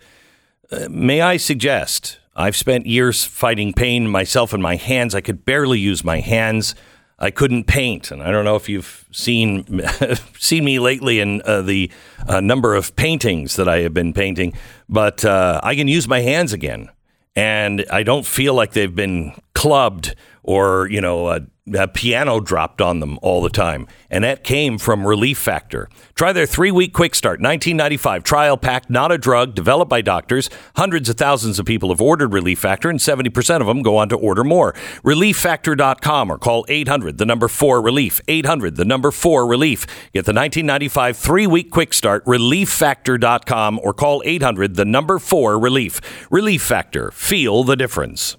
uh, 0.71 0.87
may 0.89 1.21
I 1.21 1.35
suggest? 1.37 2.19
I've 2.37 2.55
spent 2.55 2.85
years 2.85 3.25
fighting 3.25 3.73
pain 3.73 4.07
myself 4.07 4.53
in 4.53 4.61
my 4.61 4.75
hands. 4.75 5.13
I 5.15 5.21
could 5.21 5.43
barely 5.45 5.79
use 5.79 6.03
my 6.03 6.19
hands. 6.19 6.75
I 7.17 7.31
couldn't 7.31 7.65
paint, 7.65 8.11
and 8.11 8.21
I 8.21 8.31
don't 8.31 8.43
know 8.43 8.57
if 8.57 8.67
you've 8.67 9.05
seen 9.11 9.81
seen 10.37 10.65
me 10.65 10.79
lately 10.79 11.19
in 11.19 11.41
uh, 11.45 11.61
the 11.61 11.89
uh, 12.27 12.41
number 12.41 12.75
of 12.75 12.95
paintings 12.95 13.55
that 13.55 13.69
I 13.69 13.79
have 13.79 13.93
been 13.93 14.13
painting, 14.13 14.53
but 14.89 15.23
uh, 15.23 15.61
I 15.63 15.75
can 15.75 15.87
use 15.87 16.07
my 16.07 16.21
hands 16.21 16.51
again 16.51 16.89
and 17.35 17.85
I 17.91 18.03
don't 18.03 18.25
feel 18.25 18.53
like 18.53 18.71
they've 18.71 18.95
been 18.95 19.33
clubbed 19.53 20.15
or 20.43 20.87
you 20.87 21.01
know 21.01 21.45
a, 21.73 21.83
a 21.83 21.87
piano 21.87 22.39
dropped 22.39 22.81
on 22.81 22.99
them 22.99 23.17
all 23.21 23.41
the 23.41 23.49
time. 23.49 23.87
And 24.09 24.23
that 24.23 24.43
came 24.43 24.77
from 24.77 25.05
Relief 25.05 25.37
Factor. 25.37 25.89
Try 26.13 26.33
their 26.33 26.45
three-week 26.45 26.93
quick 26.93 27.15
start, 27.15 27.39
1995 27.39 28.23
trial 28.23 28.57
pack, 28.57 28.89
not 28.89 29.11
a 29.11 29.17
drug, 29.17 29.55
developed 29.55 29.89
by 29.89 30.01
doctors. 30.01 30.49
Hundreds 30.75 31.09
of 31.09 31.17
thousands 31.17 31.59
of 31.59 31.65
people 31.65 31.89
have 31.89 32.01
ordered 32.01 32.33
Relief 32.33 32.59
Factor, 32.59 32.89
and 32.89 32.99
70% 32.99 33.61
of 33.61 33.67
them 33.67 33.81
go 33.81 33.97
on 33.97 34.09
to 34.09 34.15
order 34.15 34.43
more. 34.43 34.73
ReliefFactor.com 35.03 36.31
or 36.31 36.37
call 36.37 36.65
800 36.67 37.17
the 37.17 37.25
number 37.25 37.47
four 37.47 37.81
relief. 37.81 38.21
800 38.27 38.75
the 38.75 38.85
number 38.85 39.11
four 39.11 39.45
relief. 39.45 39.85
Get 40.13 40.25
the 40.25 40.33
1995 40.33 41.17
three-week 41.17 41.71
quick 41.71 41.93
start. 41.93 42.25
ReliefFactor.com 42.25 43.79
or 43.83 43.93
call 43.93 44.21
800 44.25 44.75
the 44.75 44.85
number 44.85 45.19
four 45.19 45.59
relief. 45.59 46.01
Relief 46.29 46.61
Factor. 46.61 47.11
Feel 47.11 47.63
the 47.63 47.75
difference. 47.75 48.37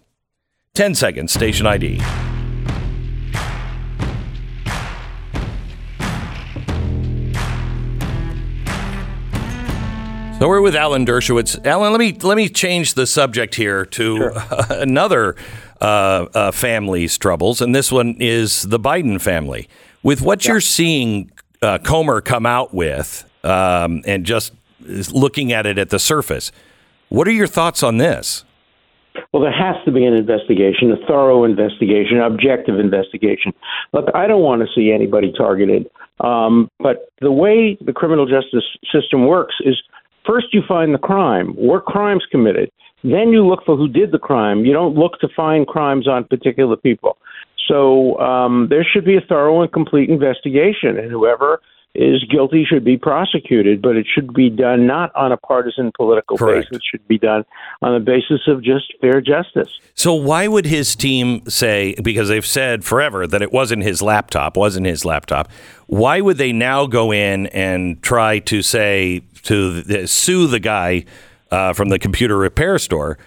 10 0.74 0.94
seconds, 0.94 1.32
station 1.32 1.66
ID. 1.66 2.02
So 10.38 10.48
we're 10.48 10.60
with 10.60 10.76
Alan 10.76 11.06
Dershowitz. 11.06 11.64
Alan, 11.64 11.92
let 11.92 11.98
me 11.98 12.12
let 12.12 12.36
me 12.36 12.50
change 12.50 12.92
the 12.92 13.06
subject 13.06 13.54
here 13.54 13.86
to 13.86 14.32
another 14.70 15.34
uh, 15.80 16.26
uh, 16.34 16.50
family's 16.50 17.16
troubles, 17.16 17.62
and 17.62 17.74
this 17.74 17.90
one 17.90 18.16
is 18.20 18.64
the 18.64 18.78
Biden 18.78 19.18
family. 19.18 19.66
With 20.02 20.20
what 20.20 20.44
you're 20.44 20.60
seeing 20.60 21.30
uh, 21.62 21.78
Comer 21.78 22.20
come 22.20 22.44
out 22.44 22.74
with, 22.74 23.24
um, 23.44 24.02
and 24.06 24.26
just 24.26 24.52
looking 25.10 25.52
at 25.52 25.64
it 25.64 25.78
at 25.78 25.88
the 25.88 25.98
surface, 25.98 26.52
what 27.08 27.26
are 27.26 27.32
your 27.32 27.46
thoughts 27.46 27.82
on 27.82 27.96
this? 27.96 28.44
Well, 29.32 29.42
there 29.42 29.52
has 29.52 29.82
to 29.86 29.90
be 29.90 30.04
an 30.04 30.12
investigation, 30.12 30.92
a 30.92 31.06
thorough 31.06 31.44
investigation, 31.44 32.20
objective 32.20 32.78
investigation. 32.78 33.54
Look, 33.94 34.10
I 34.14 34.26
don't 34.26 34.42
want 34.42 34.60
to 34.60 34.68
see 34.74 34.92
anybody 34.92 35.32
targeted, 35.32 35.88
um, 36.20 36.70
but 36.78 37.10
the 37.22 37.32
way 37.32 37.78
the 37.80 37.94
criminal 37.94 38.26
justice 38.26 38.64
system 38.92 39.26
works 39.26 39.54
is 39.64 39.82
First, 40.26 40.48
you 40.52 40.62
find 40.66 40.92
the 40.92 40.98
crime. 40.98 41.54
Were 41.56 41.80
crimes 41.80 42.24
committed? 42.30 42.70
Then 43.02 43.28
you 43.28 43.46
look 43.46 43.64
for 43.64 43.76
who 43.76 43.88
did 43.88 44.10
the 44.10 44.18
crime. 44.18 44.64
You 44.64 44.72
don't 44.72 44.96
look 44.96 45.18
to 45.20 45.28
find 45.36 45.66
crimes 45.66 46.08
on 46.08 46.24
particular 46.24 46.76
people. 46.76 47.18
So 47.68 48.18
um, 48.18 48.68
there 48.70 48.84
should 48.84 49.04
be 49.04 49.16
a 49.16 49.20
thorough 49.20 49.62
and 49.62 49.72
complete 49.72 50.08
investigation, 50.08 50.98
and 50.98 51.10
whoever 51.10 51.60
is 51.94 52.22
guilty 52.30 52.64
should 52.68 52.84
be 52.84 52.96
prosecuted. 52.96 53.80
But 53.80 53.96
it 53.96 54.06
should 54.12 54.32
be 54.34 54.50
done 54.50 54.86
not 54.86 55.14
on 55.14 55.32
a 55.32 55.36
partisan 55.36 55.92
political 55.96 56.36
Correct. 56.36 56.70
basis. 56.70 56.76
It 56.76 56.82
should 56.90 57.08
be 57.08 57.18
done 57.18 57.44
on 57.80 57.94
the 57.94 58.00
basis 58.00 58.46
of 58.48 58.62
just 58.62 58.92
fair 59.00 59.20
justice. 59.20 59.78
So 59.94 60.14
why 60.14 60.46
would 60.46 60.66
his 60.66 60.94
team 60.94 61.48
say 61.48 61.94
because 62.02 62.28
they've 62.28 62.46
said 62.46 62.84
forever 62.84 63.26
that 63.26 63.42
it 63.42 63.52
wasn't 63.52 63.82
his 63.82 64.02
laptop, 64.02 64.56
wasn't 64.56 64.86
his 64.86 65.04
laptop. 65.04 65.50
Why 65.86 66.20
would 66.20 66.36
they 66.36 66.52
now 66.52 66.86
go 66.86 67.12
in 67.12 67.46
and 67.48 68.02
try 68.02 68.40
to 68.40 68.62
say 68.62 69.22
to 69.46 69.82
the, 69.82 70.06
sue 70.06 70.46
the 70.46 70.60
guy 70.60 71.04
uh, 71.50 71.72
from 71.72 71.88
the 71.88 71.98
computer 71.98 72.36
repair 72.36 72.78
store 72.78 73.18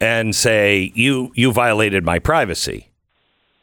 and 0.00 0.34
say 0.34 0.92
you 0.94 1.32
you 1.34 1.52
violated 1.52 2.04
my 2.04 2.18
privacy? 2.18 2.88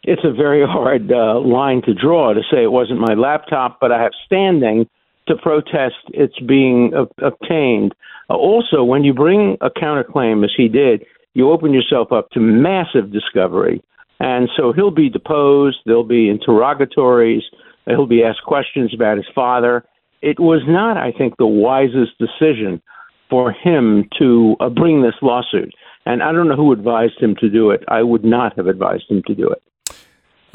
it's 0.08 0.24
a 0.24 0.32
very 0.32 0.66
hard 0.66 1.12
uh, 1.12 1.40
line 1.40 1.82
to 1.82 1.94
draw 1.94 2.34
to 2.34 2.42
say 2.52 2.64
it 2.64 2.72
wasn't 2.72 3.00
my 3.00 3.16
laptop, 3.16 3.80
but 3.80 3.92
I 3.92 4.02
have 4.02 4.12
standing 4.26 4.88
to 5.28 5.36
protest 5.36 5.96
its 6.10 6.40
being 6.40 6.94
ob- 6.94 7.12
obtained. 7.18 7.96
Also, 8.30 8.84
when 8.84 9.04
you 9.04 9.14
bring 9.14 9.58
a 9.62 9.70
counterclaim, 9.70 10.44
as 10.44 10.52
he 10.56 10.68
did, 10.68 11.04
you 11.34 11.52
open 11.52 11.74
yourself 11.74 12.12
up 12.12 12.30
to 12.32 12.40
massive 12.40 13.12
discovery. 13.12 13.84
And 14.20 14.48
so 14.56 14.72
he'll 14.72 14.92
be 14.92 15.10
deposed, 15.10 15.78
there'll 15.86 16.04
be 16.04 16.30
interrogatories, 16.30 17.44
he'll 17.86 18.08
be 18.08 18.24
asked 18.24 18.44
questions 18.44 18.94
about 18.94 19.18
his 19.18 19.26
father. 19.34 19.84
It 20.26 20.40
was 20.40 20.64
not, 20.68 20.98
I 20.98 21.12
think, 21.12 21.38
the 21.38 21.46
wisest 21.46 22.18
decision 22.18 22.82
for 23.30 23.52
him 23.52 24.10
to 24.18 24.56
uh, 24.60 24.70
bring 24.70 25.04
this 25.04 25.14
lawsuit. 25.22 25.72
And 26.08 26.24
I 26.24 26.32
don't 26.32 26.48
know 26.48 26.56
who 26.56 26.72
advised 26.72 27.22
him 27.22 27.36
to 27.42 27.48
do 27.48 27.70
it. 27.70 27.84
I 27.90 28.02
would 28.02 28.26
not 28.26 28.58
have 28.58 28.66
advised 28.66 29.04
him 29.08 29.22
to 29.28 29.36
do 29.36 29.48
it. 29.48 29.62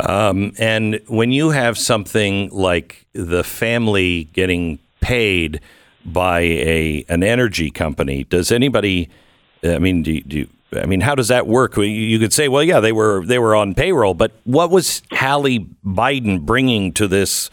Um, 0.01 0.53
and 0.59 1.01
when 1.07 1.31
you 1.31 1.51
have 1.51 1.79
something 1.79 2.51
like 2.51 3.07
the 3.13 3.45
family 3.45 4.25
getting 4.33 4.81
paid 5.01 5.61
by 6.05 6.41
a 6.41 7.05
an 7.09 7.23
energy 7.23 7.71
company, 7.71 8.25
does 8.25 8.51
anybody? 8.51 9.09
I 9.63 9.79
mean, 9.79 10.03
do, 10.03 10.21
do 10.23 10.49
I 10.73 10.87
mean 10.87 11.01
how 11.01 11.15
does 11.15 11.29
that 11.29 11.47
work? 11.47 11.77
You- 11.77 12.19
could 12.19 12.33
say, 12.33 12.49
well, 12.49 12.65
yeah, 12.65 12.81
they 12.81 12.93
were 12.93 13.25
they 13.25 13.39
were 13.39 13.55
on 13.55 13.75
payroll, 13.75 14.15
but 14.15 14.33
what 14.45 14.71
was 14.71 15.03
Hallie 15.13 15.69
Biden 15.85 16.41
bringing 16.41 16.93
to 16.95 17.07
this 17.07 17.51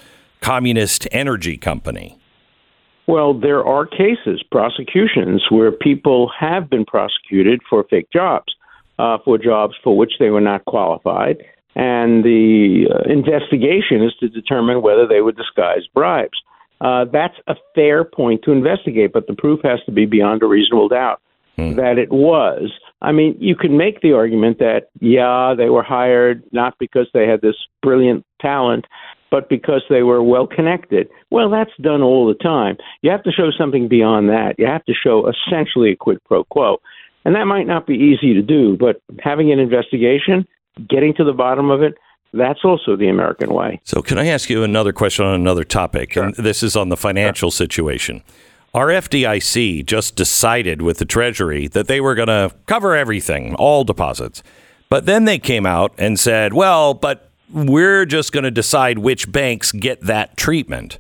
communist 0.48 1.06
energy 1.12 1.58
company? 1.58 2.18
Well, 3.06 3.34
there 3.34 3.66
are 3.66 3.86
cases, 3.86 4.42
prosecutions, 4.50 5.44
where 5.50 5.74
people 5.74 6.32
have 6.40 6.70
been 6.70 6.86
prosecuted 6.86 7.60
for 7.70 7.84
fake 7.90 8.08
jobs, 8.14 8.56
uh, 8.98 9.18
for 9.26 9.38
jobs 9.38 9.74
for 9.84 9.98
which 9.98 10.14
they 10.20 10.30
were 10.30 10.40
not 10.40 10.64
qualified. 10.64 11.44
And 11.76 12.24
the 12.24 12.88
uh, 12.90 13.12
investigation 13.12 14.02
is 14.02 14.14
to 14.22 14.30
determine 14.30 14.82
whether 14.82 15.06
they 15.06 15.20
were 15.20 15.34
disguised 15.34 15.90
bribes. 15.94 16.40
Uh, 16.80 17.04
that's 17.12 17.36
a 17.48 17.56
fair 17.76 18.06
point 18.06 18.44
to 18.44 18.52
investigate, 18.54 19.12
but 19.12 19.28
the 19.28 19.36
proof 19.36 19.60
has 19.64 19.80
to 19.86 19.92
be 19.92 20.06
beyond 20.06 20.44
a 20.44 20.46
reasonable 20.46 20.88
doubt 20.88 21.20
that 21.58 21.98
it 21.98 22.12
was. 22.12 22.72
I 23.02 23.12
mean, 23.12 23.36
you 23.40 23.56
can 23.56 23.78
make 23.78 24.02
the 24.02 24.14
argument 24.14 24.60
that, 24.60 24.90
yeah, 25.00 25.56
they 25.58 25.70
were 25.70 25.84
hired 25.84 26.44
not 26.52 26.76
because 26.80 27.08
they 27.14 27.28
had 27.28 27.42
this 27.42 27.56
brilliant 27.82 28.26
talent, 28.40 28.86
but 29.30 29.50
because 29.50 29.84
they 29.90 30.04
were 30.04 30.24
well 30.24 30.48
connected. 30.48 31.10
Well, 31.32 31.50
that's 31.50 31.72
done 31.82 32.02
all 32.02 32.28
the 32.28 32.34
time. 32.36 32.78
You 33.02 33.12
have 33.12 33.24
to 33.24 33.32
show 33.32 33.52
something 33.58 33.88
beyond 33.88 34.30
that. 34.30 34.56
You 34.58 34.68
have 34.68 34.86
to 34.86 34.94
show 34.94 35.30
essentially 35.30 35.92
a 35.92 35.96
quid 35.96 36.24
pro 36.26 36.44
quo. 36.46 36.78
And 37.26 37.36
that 37.36 37.46
might 37.46 37.68
not 37.68 37.86
be 37.86 37.96
easy 37.96 38.34
to 38.34 38.42
do, 38.42 38.78
but 38.78 39.02
having 39.20 39.52
an 39.52 39.60
investigation, 39.60 40.48
getting 40.88 41.14
to 41.16 41.26
the 41.26 41.34
bottom 41.34 41.70
of 41.70 41.82
it, 41.82 41.96
that's 42.34 42.64
also 42.64 42.96
the 42.96 43.10
American 43.10 43.54
way. 43.54 43.82
So, 43.84 44.02
can 44.02 44.18
I 44.18 44.28
ask 44.28 44.50
you 44.50 44.64
another 44.64 44.94
question 44.94 45.26
on 45.26 45.34
another 45.34 45.64
topic? 45.64 46.16
And 46.16 46.36
this 46.36 46.62
is 46.62 46.76
on 46.76 46.90
the 46.90 46.98
financial 46.98 47.52
situation. 47.52 48.24
Our 48.74 48.88
FDIC 48.88 49.86
just 49.86 50.16
decided 50.16 50.82
with 50.82 51.00
the 51.00 51.06
Treasury 51.06 51.68
that 51.70 51.88
they 51.88 52.00
were 52.00 52.16
going 52.16 52.28
to 52.28 52.54
cover 52.66 52.96
everything, 52.96 53.56
all 53.56 53.84
deposits. 53.84 54.44
But 54.90 55.06
then 55.06 55.26
they 55.26 55.40
came 55.40 55.66
out 55.66 55.94
and 55.98 56.20
said, 56.20 56.54
well, 56.54 56.94
but 56.94 57.27
we're 57.52 58.06
just 58.06 58.32
going 58.32 58.44
to 58.44 58.52
decide 58.52 59.00
which 59.00 59.32
banks 59.32 59.72
get 59.72 60.02
that 60.02 60.38
treatment. 60.38 61.00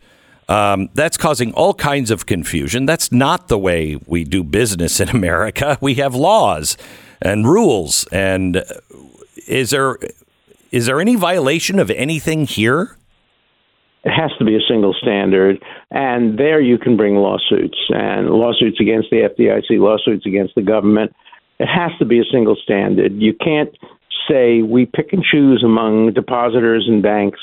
Um, 0.49 0.89
that's 0.93 1.17
causing 1.17 1.53
all 1.53 1.73
kinds 1.73 2.09
of 2.09 2.25
confusion. 2.25 2.85
That's 2.85 3.11
not 3.11 3.49
the 3.49 3.57
way 3.57 3.97
we 4.05 4.23
do 4.23 4.43
business 4.43 4.99
in 4.99 5.09
America. 5.17 5.77
We 5.81 5.95
have 5.95 6.15
laws 6.15 6.77
and 7.21 7.47
rules. 7.47 8.05
And 8.11 8.57
uh, 8.57 8.63
is 9.47 9.71
there 9.71 9.97
is 10.71 10.85
there 10.85 10.99
any 10.99 11.15
violation 11.15 11.79
of 11.79 11.89
anything 11.91 12.45
here? 12.45 12.97
It 14.03 14.11
has 14.11 14.31
to 14.37 14.45
be 14.45 14.55
a 14.55 14.61
single 14.69 14.93
standard, 14.93 15.61
and 15.91 16.37
there 16.37 16.61
you 16.61 16.77
can 16.77 16.95
bring 16.95 17.15
lawsuits 17.15 17.77
and 17.89 18.29
lawsuits 18.29 18.79
against 18.79 19.09
the 19.09 19.27
FDIC, 19.27 19.79
lawsuits 19.79 20.25
against 20.25 20.55
the 20.55 20.61
government. 20.61 21.13
It 21.59 21.67
has 21.67 21.91
to 21.99 22.05
be 22.05 22.19
a 22.19 22.23
single 22.31 22.55
standard. 22.55 23.13
You 23.15 23.33
can't 23.33 23.75
say 24.29 24.61
we 24.61 24.85
pick 24.85 25.13
and 25.13 25.23
choose 25.23 25.63
among 25.63 26.13
depositors 26.13 26.85
and 26.87 27.01
banks. 27.01 27.39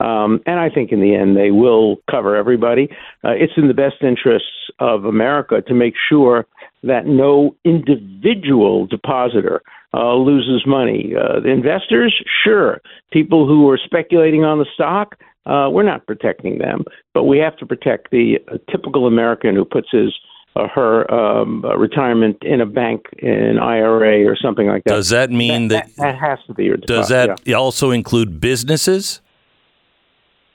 Um, 0.00 0.40
and 0.46 0.60
I 0.60 0.70
think 0.70 0.92
in 0.92 1.00
the 1.00 1.14
end 1.14 1.36
they 1.36 1.50
will 1.50 1.96
cover 2.10 2.36
everybody. 2.36 2.88
Uh, 3.24 3.30
it's 3.30 3.54
in 3.56 3.68
the 3.68 3.74
best 3.74 3.96
interests 4.02 4.70
of 4.78 5.04
America 5.04 5.60
to 5.62 5.74
make 5.74 5.94
sure 6.08 6.46
that 6.84 7.06
no 7.06 7.56
individual 7.64 8.86
depositor 8.86 9.62
uh, 9.94 10.14
loses 10.14 10.64
money. 10.66 11.14
Uh, 11.16 11.40
the 11.40 11.48
investors, 11.48 12.14
sure. 12.44 12.80
People 13.10 13.46
who 13.46 13.68
are 13.68 13.78
speculating 13.82 14.44
on 14.44 14.58
the 14.58 14.66
stock, 14.74 15.16
uh, 15.46 15.68
we're 15.70 15.82
not 15.82 16.06
protecting 16.06 16.58
them, 16.58 16.84
but 17.14 17.24
we 17.24 17.38
have 17.38 17.56
to 17.56 17.66
protect 17.66 18.10
the 18.10 18.38
uh, 18.52 18.58
typical 18.70 19.06
American 19.06 19.54
who 19.54 19.64
puts 19.64 19.88
his 19.90 20.14
her 20.56 21.08
um, 21.12 21.64
uh, 21.64 21.76
retirement 21.76 22.36
in 22.42 22.60
a 22.60 22.66
bank, 22.66 23.04
in 23.18 23.58
IRA, 23.58 24.24
or 24.28 24.36
something 24.36 24.66
like 24.66 24.84
that. 24.84 24.90
Does 24.90 25.10
that 25.10 25.30
mean 25.30 25.68
that, 25.68 25.86
that, 25.96 25.96
that 25.96 26.18
has 26.18 26.38
to 26.46 26.54
be 26.54 26.64
your 26.64 26.76
does 26.78 27.08
that 27.08 27.48
also 27.54 27.90
include 27.90 28.40
businesses? 28.40 29.20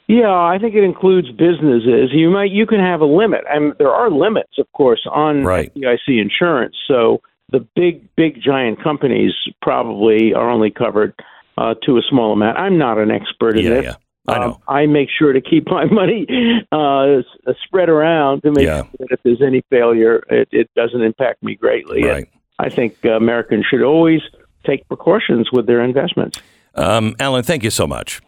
Yeah, 0.07 0.33
I 0.33 0.57
think 0.59 0.75
it 0.75 0.83
includes 0.83 1.31
businesses. 1.31 2.09
You 2.11 2.29
might 2.29 2.51
you 2.51 2.65
can 2.65 2.79
have 2.79 2.99
a 2.99 3.05
limit, 3.05 3.41
and 3.49 3.73
there 3.77 3.91
are 3.91 4.11
limits, 4.11 4.59
of 4.59 4.69
course, 4.73 5.07
on 5.09 5.43
Right. 5.43 5.73
FDIC 5.75 6.21
insurance. 6.21 6.75
So 6.87 7.21
the 7.51 7.65
big, 7.75 8.13
big, 8.15 8.41
giant 8.41 8.83
companies 8.83 9.31
probably 9.61 10.33
are 10.33 10.49
only 10.49 10.71
covered 10.71 11.13
uh, 11.57 11.75
to 11.83 11.97
a 11.97 12.01
small 12.09 12.33
amount. 12.33 12.57
I'm 12.57 12.77
not 12.77 12.97
an 12.97 13.11
expert 13.11 13.57
in 13.57 13.63
Yeah, 13.65 13.69
this. 13.69 13.83
yeah. 13.85 13.95
I 14.28 14.39
know. 14.39 14.45
Um, 14.45 14.57
I 14.67 14.86
make 14.86 15.09
sure 15.17 15.34
to 15.34 15.41
keep 15.41 15.67
my 15.69 15.86
money 15.86 16.26
uh, 16.71 17.21
spread 17.65 17.89
around 17.89 18.41
to 18.43 18.51
make 18.51 18.65
Yeah. 18.65 18.84
sure 18.84 18.89
that 18.99 19.07
if 19.11 19.19
there's 19.24 19.41
any 19.41 19.61
failure, 19.69 20.24
it, 20.30 20.47
it 20.51 20.69
doesn't 20.76 21.01
impact 21.01 21.43
me 21.43 21.55
greatly. 21.55 22.03
Right. 22.05 22.30
I 22.59 22.69
think 22.69 22.97
uh, 23.03 23.11
Americans 23.11 23.65
should 23.69 23.82
always 23.82 24.21
take 24.65 24.88
precautions 24.88 25.51
with 25.51 25.65
their 25.67 25.82
investments. 25.84 26.39
Um, 26.76 27.15
Alan, 27.19 27.43
thank 27.43 27.63
you 27.63 27.69
so 27.69 27.86
much. 27.86 28.21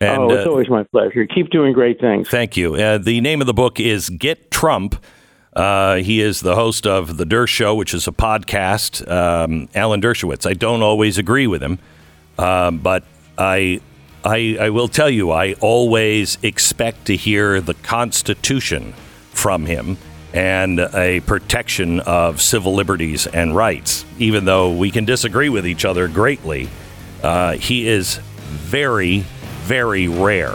And 0.00 0.22
oh, 0.22 0.30
it's 0.30 0.46
uh, 0.46 0.50
always 0.50 0.68
my 0.70 0.84
pleasure. 0.84 1.26
Keep 1.26 1.50
doing 1.50 1.72
great 1.74 2.00
things. 2.00 2.28
thank 2.28 2.56
you. 2.56 2.74
Uh, 2.74 2.96
the 2.98 3.20
name 3.20 3.40
of 3.40 3.46
the 3.46 3.52
book 3.54 3.78
is 3.80 4.08
Get 4.08 4.50
Trump. 4.50 4.96
Uh, 5.54 5.96
he 5.96 6.20
is 6.20 6.40
the 6.40 6.54
host 6.54 6.86
of 6.86 7.16
The 7.16 7.24
Dersh 7.24 7.48
Show, 7.48 7.74
which 7.74 7.92
is 7.92 8.06
a 8.06 8.12
podcast. 8.12 9.06
Um, 9.10 9.68
Alan 9.74 10.00
Dershowitz. 10.00 10.48
I 10.48 10.54
don't 10.54 10.80
always 10.82 11.18
agree 11.18 11.46
with 11.48 11.60
him, 11.62 11.78
um, 12.38 12.78
but 12.78 13.02
I, 13.36 13.80
I, 14.24 14.56
I 14.60 14.70
will 14.70 14.88
tell 14.88 15.10
you, 15.10 15.30
I 15.30 15.54
always 15.54 16.38
expect 16.42 17.06
to 17.06 17.16
hear 17.16 17.60
the 17.60 17.74
Constitution 17.74 18.92
from 19.30 19.66
him 19.66 19.96
and 20.32 20.78
a 20.78 21.20
protection 21.20 22.00
of 22.00 22.40
civil 22.40 22.74
liberties 22.74 23.26
and 23.26 23.56
rights. 23.56 24.04
Even 24.18 24.44
though 24.44 24.72
we 24.72 24.90
can 24.90 25.04
disagree 25.04 25.48
with 25.48 25.66
each 25.66 25.84
other 25.84 26.06
greatly, 26.08 26.68
uh, 27.22 27.52
he 27.52 27.88
is 27.88 28.16
very, 28.48 29.20
very 29.62 30.08
rare. 30.08 30.54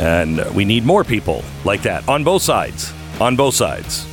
And 0.00 0.44
we 0.54 0.64
need 0.64 0.84
more 0.84 1.04
people 1.04 1.44
like 1.64 1.82
that 1.82 2.08
on 2.08 2.24
both 2.24 2.42
sides. 2.42 2.92
On 3.20 3.36
both 3.36 3.54
sides. 3.54 4.06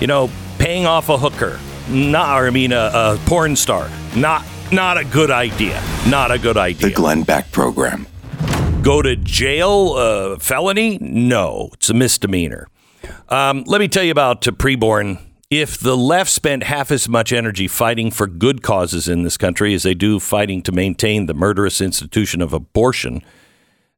You 0.00 0.06
know, 0.06 0.30
paying 0.58 0.86
off 0.86 1.08
a 1.08 1.16
hooker, 1.16 1.58
not, 1.88 2.42
or 2.42 2.46
I 2.46 2.50
mean, 2.50 2.72
a, 2.72 2.90
a 2.92 3.18
porn 3.26 3.56
star, 3.56 3.88
not, 4.14 4.44
not 4.70 4.98
a 4.98 5.04
good 5.04 5.30
idea. 5.30 5.82
Not 6.08 6.30
a 6.30 6.38
good 6.38 6.56
idea. 6.56 6.88
The. 6.88 6.94
Glenn 6.94 7.22
Beck 7.22 7.50
Program. 7.52 8.06
Go 8.82 9.00
to 9.00 9.14
jail, 9.14 9.94
uh, 9.96 10.38
felony? 10.40 10.98
No, 11.00 11.70
it's 11.74 11.88
a 11.88 11.94
misdemeanor. 11.94 12.66
Um, 13.28 13.62
let 13.68 13.80
me 13.80 13.86
tell 13.86 14.02
you 14.02 14.10
about 14.10 14.46
uh, 14.48 14.50
preborn. 14.50 15.20
If 15.50 15.78
the 15.78 15.96
left 15.96 16.30
spent 16.30 16.64
half 16.64 16.90
as 16.90 17.08
much 17.08 17.32
energy 17.32 17.68
fighting 17.68 18.10
for 18.10 18.26
good 18.26 18.60
causes 18.60 19.06
in 19.06 19.22
this 19.22 19.36
country 19.36 19.72
as 19.72 19.84
they 19.84 19.94
do 19.94 20.18
fighting 20.18 20.62
to 20.62 20.72
maintain 20.72 21.26
the 21.26 21.34
murderous 21.34 21.80
institution 21.80 22.42
of 22.42 22.52
abortion, 22.52 23.22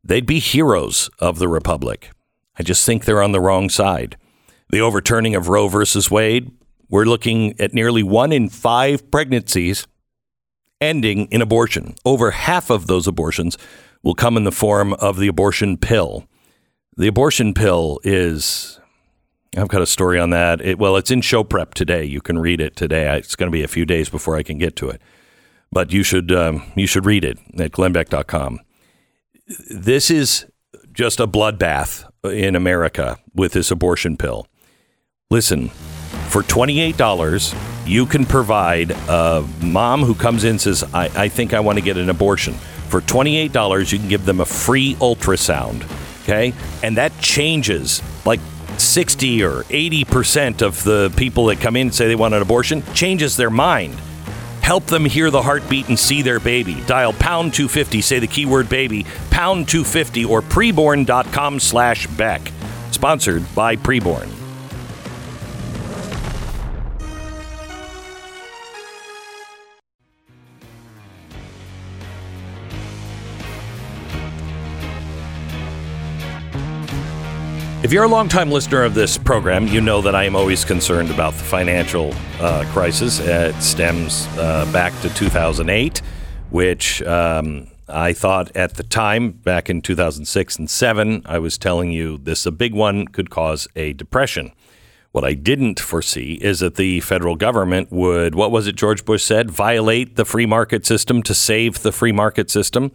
they'd 0.05 0.27
be 0.27 0.39
heroes 0.39 1.09
of 1.19 1.39
the 1.39 1.49
republic. 1.49 2.11
I 2.59 2.63
just 2.63 2.85
think 2.85 3.07
they're 3.07 3.23
on 3.23 3.33
the 3.33 3.41
wrong 3.41 3.71
side. 3.71 4.19
The 4.69 4.83
overturning 4.83 5.35
of 5.35 5.49
Roe 5.49 5.69
versus 5.69 6.11
Wade, 6.11 6.51
we're 6.91 7.07
looking 7.07 7.59
at 7.59 7.73
nearly 7.73 8.03
one 8.03 8.33
in 8.33 8.51
five 8.51 9.11
pregnancies 9.11 9.87
ending 10.79 11.25
in 11.31 11.41
abortion. 11.41 11.95
Over 12.05 12.33
half 12.33 12.69
of 12.69 12.87
those 12.87 13.07
abortions 13.07 13.57
will 14.05 14.15
come 14.15 14.37
in 14.37 14.45
the 14.45 14.53
form 14.53 14.93
of 14.95 15.19
the 15.19 15.27
abortion 15.27 15.77
pill. 15.77 16.29
The 16.97 17.09
abortion 17.09 17.55
pill 17.55 17.99
is. 18.05 18.79
I've 19.57 19.69
got 19.69 19.83
a 19.83 19.87
story 19.87 20.19
on 20.19 20.31
that. 20.31 20.61
It, 20.61 20.79
well, 20.79 20.97
it's 20.97 21.13
in 21.13 21.21
show 21.21 21.45
prep 21.45 21.75
today. 21.75 22.05
You 22.05 22.21
can 22.21 22.39
read 22.39 22.61
it 22.61 22.75
today. 22.75 23.17
It's 23.17 23.37
going 23.37 23.51
to 23.51 23.53
be 23.53 23.63
a 23.63 23.69
few 23.69 23.85
days 23.85 24.09
before 24.09 24.37
I 24.37 24.43
can 24.43 24.59
get 24.59 24.75
to 24.77 24.91
it, 24.91 25.01
but 25.73 25.93
you 25.93 26.03
should 26.03 26.31
um, 26.31 26.71
you 26.77 26.87
should 26.87 27.07
read 27.07 27.25
it 27.25 27.39
at 27.59 27.73
glennbeck.com. 27.73 28.61
This 29.71 30.11
is 30.11 30.47
just 30.93 31.21
a 31.21 31.27
bloodbath 31.27 32.09
in 32.25 32.57
America 32.57 33.19
with 33.35 33.53
this 33.53 33.71
abortion 33.71 34.17
pill. 34.17 34.47
Listen, 35.31 35.69
for 36.29 36.43
$28, 36.43 37.87
you 37.87 38.07
can 38.07 38.25
provide 38.25 38.91
a 38.93 39.47
mom 39.63 40.03
who 40.03 40.15
comes 40.15 40.45
in 40.45 40.51
and 40.51 40.61
says, 40.61 40.85
I, 40.95 41.11
I 41.15 41.29
think 41.29 41.53
I 41.53 41.61
want 41.61 41.79
to 41.79 41.85
get 41.85 41.97
an 41.97 42.11
abortion. 42.11 42.55
For 42.95 43.01
$28, 43.01 43.91
you 43.91 43.99
can 43.99 44.07
give 44.07 44.25
them 44.25 44.39
a 44.39 44.45
free 44.45 44.95
ultrasound. 45.01 45.83
Okay. 46.23 46.55
And 46.81 46.97
that 46.97 47.11
changes 47.19 48.01
like 48.25 48.39
60 48.79 49.43
or 49.43 49.65
80% 49.65 50.63
of 50.63 50.85
the 50.85 51.13
people 51.17 51.47
that 51.47 51.59
come 51.59 51.75
in 51.75 51.89
and 51.89 51.95
say 51.95 52.07
they 52.07 52.15
want 52.15 52.35
an 52.35 52.43
abortion, 52.43 52.85
changes 52.95 53.37
their 53.37 53.51
mind. 53.51 53.95
Help 54.63 54.87
them 54.87 55.05
hear 55.05 55.33
the 55.33 55.43
heartbeat 55.43 55.89
and 55.89 55.99
see 55.99 56.23
their 56.23 56.39
baby. 56.39 56.81
Dial 56.87 57.13
pound 57.13 57.53
250, 57.53 58.01
say 58.01 58.21
the 58.21 58.29
keyword 58.29 58.69
baby, 58.69 59.05
pound 59.29 59.69
250 59.69 60.27
or 60.27 60.41
preborn.com 60.41 61.59
slash 61.59 62.07
Beck. 62.07 62.43
Sponsored 62.93 63.43
by 63.57 63.75
Preborn. 63.75 64.44
You're 77.95 78.03
a 78.03 78.09
longtime 78.09 78.51
listener 78.51 78.83
of 78.83 78.93
this 78.93 79.17
program, 79.17 79.69
you 79.69 79.81
know 79.81 80.03
that 80.03 80.17
I 80.17 80.25
am 80.25 80.35
always 80.35 80.65
concerned 80.65 81.13
about 81.13 81.33
the 81.35 81.45
financial 81.45 82.13
uh, 82.41 82.65
crisis. 82.73 83.21
It 83.21 83.55
stems 83.63 84.27
uh, 84.37 84.69
back 84.73 84.93
to 85.03 85.15
2008, 85.15 86.03
which 86.51 87.03
um, 87.03 87.69
I 87.89 88.13
thought 88.13 88.57
at 88.57 88.75
the 88.75 88.83
time, 88.83 89.31
back 89.31 89.71
in 89.71 89.81
2006 89.81 90.59
and 90.59 90.69
7, 90.69 91.23
I 91.25 91.39
was 91.39 91.57
telling 91.57 91.93
you 91.93 92.19
this 92.19 92.47
a 92.47 92.51
big 92.51 92.75
one 92.75 93.07
could 93.07 93.31
cause 93.31 93.69
a 93.77 93.93
depression. 93.93 94.51
What 95.13 95.23
I 95.23 95.35
didn't 95.35 95.79
foresee 95.79 96.41
is 96.43 96.59
that 96.59 96.75
the 96.75 96.99
federal 96.99 97.37
government 97.37 97.93
would, 97.93 98.35
what 98.35 98.51
was 98.51 98.67
it 98.67 98.75
George 98.75 99.05
Bush 99.05 99.23
said, 99.23 99.53
violate 99.53 100.17
the 100.17 100.25
free 100.25 100.47
market 100.47 100.85
system 100.85 101.23
to 101.23 101.33
save 101.33 101.83
the 101.83 101.93
free 101.93 102.11
market 102.11 102.51
system. 102.51 102.91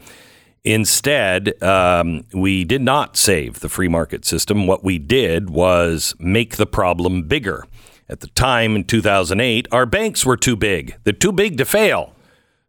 Instead, 0.64 1.62
um, 1.64 2.26
we 2.34 2.64
did 2.64 2.82
not 2.82 3.16
save 3.16 3.62
the 3.62 3.70
free 3.70 3.88
market 3.88 4.26
system. 4.26 4.68
What 4.68 4.84
we 4.84 5.00
did 5.00 5.50
was 5.50 6.14
make 6.20 6.58
the 6.58 6.66
problem 6.66 7.24
bigger. 7.24 7.66
At 8.10 8.22
the 8.22 8.28
time 8.28 8.76
in 8.76 8.84
2008, 8.84 9.68
our 9.72 9.86
banks 9.86 10.26
were 10.26 10.36
too 10.38 10.56
big. 10.56 10.96
They're 11.04 11.14
too 11.14 11.32
big 11.32 11.58
to 11.60 11.66
fail. 11.66 12.14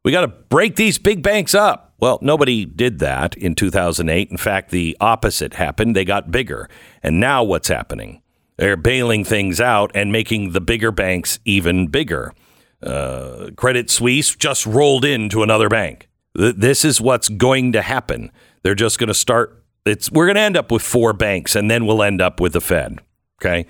We 0.05 0.13
got 0.13 0.21
to 0.23 0.29
break 0.29 0.77
these 0.77 0.99
big 0.99 1.23
banks 1.23 1.55
up. 1.55 1.95
Well, 1.99 2.19
nobody 2.23 2.65
did 2.65 2.99
that 3.01 3.37
in 3.37 3.55
2008. 3.55 4.31
In 4.31 4.37
fact, 4.37 4.71
the 4.71 4.97
opposite 5.01 5.55
happened. 5.55 5.97
They 5.97 6.05
got 6.05 6.31
bigger. 6.31 6.69
And 7.03 7.21
now 7.21 7.43
what's 7.43 7.69
happening? 7.69 8.23
They're 8.57 8.77
bailing 8.77 9.25
things 9.25 9.61
out 9.61 9.91
and 9.95 10.13
making 10.13 10.53
the 10.53 10.61
bigger 10.61 10.93
banks 10.93 11.39
even 11.45 11.89
bigger. 11.89 12.35
Uh, 12.83 13.51
Credit 13.57 13.91
Suisse 13.91 14.35
just 14.35 14.67
rolled 14.67 15.05
into 15.05 15.43
another 15.43 15.69
bank. 15.69 16.10
Th- 16.37 16.55
This 16.57 16.85
is 16.85 17.01
what's 17.01 17.29
going 17.29 17.73
to 17.73 17.83
happen. 17.83 18.31
They're 18.63 18.75
just 18.75 18.99
going 18.99 19.09
to 19.09 19.15
start. 19.15 19.63
It's 19.87 20.11
we're 20.11 20.27
going 20.27 20.37
to 20.37 20.43
end 20.43 20.57
up 20.57 20.71
with 20.71 20.83
four 20.83 21.13
banks, 21.13 21.57
and 21.57 21.71
then 21.71 21.87
we'll 21.87 22.03
end 22.03 22.21
up 22.21 22.41
with 22.41 22.53
the 22.53 22.61
Fed. 22.61 22.99
Okay, 23.41 23.67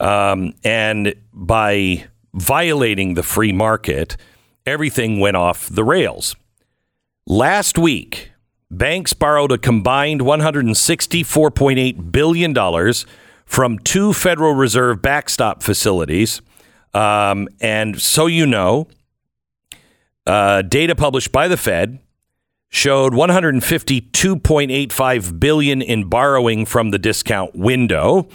um, 0.00 0.52
and 0.64 1.14
by 1.32 2.04
violating 2.34 3.14
the 3.14 3.22
free 3.22 3.52
market, 3.52 4.16
everything 4.66 5.20
went 5.20 5.36
off 5.36 5.68
the 5.68 5.84
rails. 5.84 6.36
Last 7.26 7.78
week, 7.78 8.32
banks 8.70 9.12
borrowed 9.14 9.52
a 9.52 9.58
combined 9.58 10.20
$164.8 10.22 12.12
billion 12.12 12.92
from 13.46 13.78
two 13.80 14.12
Federal 14.12 14.54
Reserve 14.54 15.00
backstop 15.02 15.62
facilities. 15.62 16.42
Um, 16.94 17.48
and 17.60 18.00
so 18.00 18.26
you 18.26 18.46
know, 18.46 18.88
uh, 20.26 20.62
data 20.62 20.94
published 20.94 21.32
by 21.32 21.48
the 21.48 21.56
Fed 21.56 21.98
showed 22.68 23.12
152.85 23.12 25.40
billion 25.40 25.82
in 25.82 26.08
borrowing 26.08 26.64
from 26.64 26.90
the 26.90 26.98
discount 26.98 27.54
window. 27.54 28.28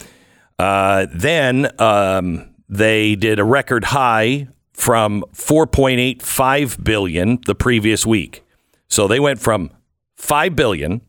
Uh, 0.58 1.06
then 1.12 1.68
um, 1.80 2.54
they 2.68 3.16
did 3.16 3.40
a 3.40 3.44
record 3.44 3.84
high 3.84 4.48
from 4.72 5.24
4.85 5.32 6.84
billion 6.84 7.38
the 7.46 7.54
previous 7.54 8.06
week. 8.06 8.44
So 8.88 9.08
they 9.08 9.18
went 9.18 9.40
from 9.40 9.70
5 10.16 10.54
billion 10.54 11.00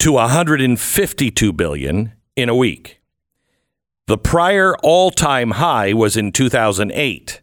to 0.00 0.12
152 0.12 1.52
billion 1.52 2.12
in 2.36 2.48
a 2.48 2.54
week. 2.54 3.00
The 4.06 4.18
prior 4.18 4.74
all-time 4.82 5.52
high 5.52 5.92
was 5.92 6.16
in 6.16 6.32
2008. 6.32 7.40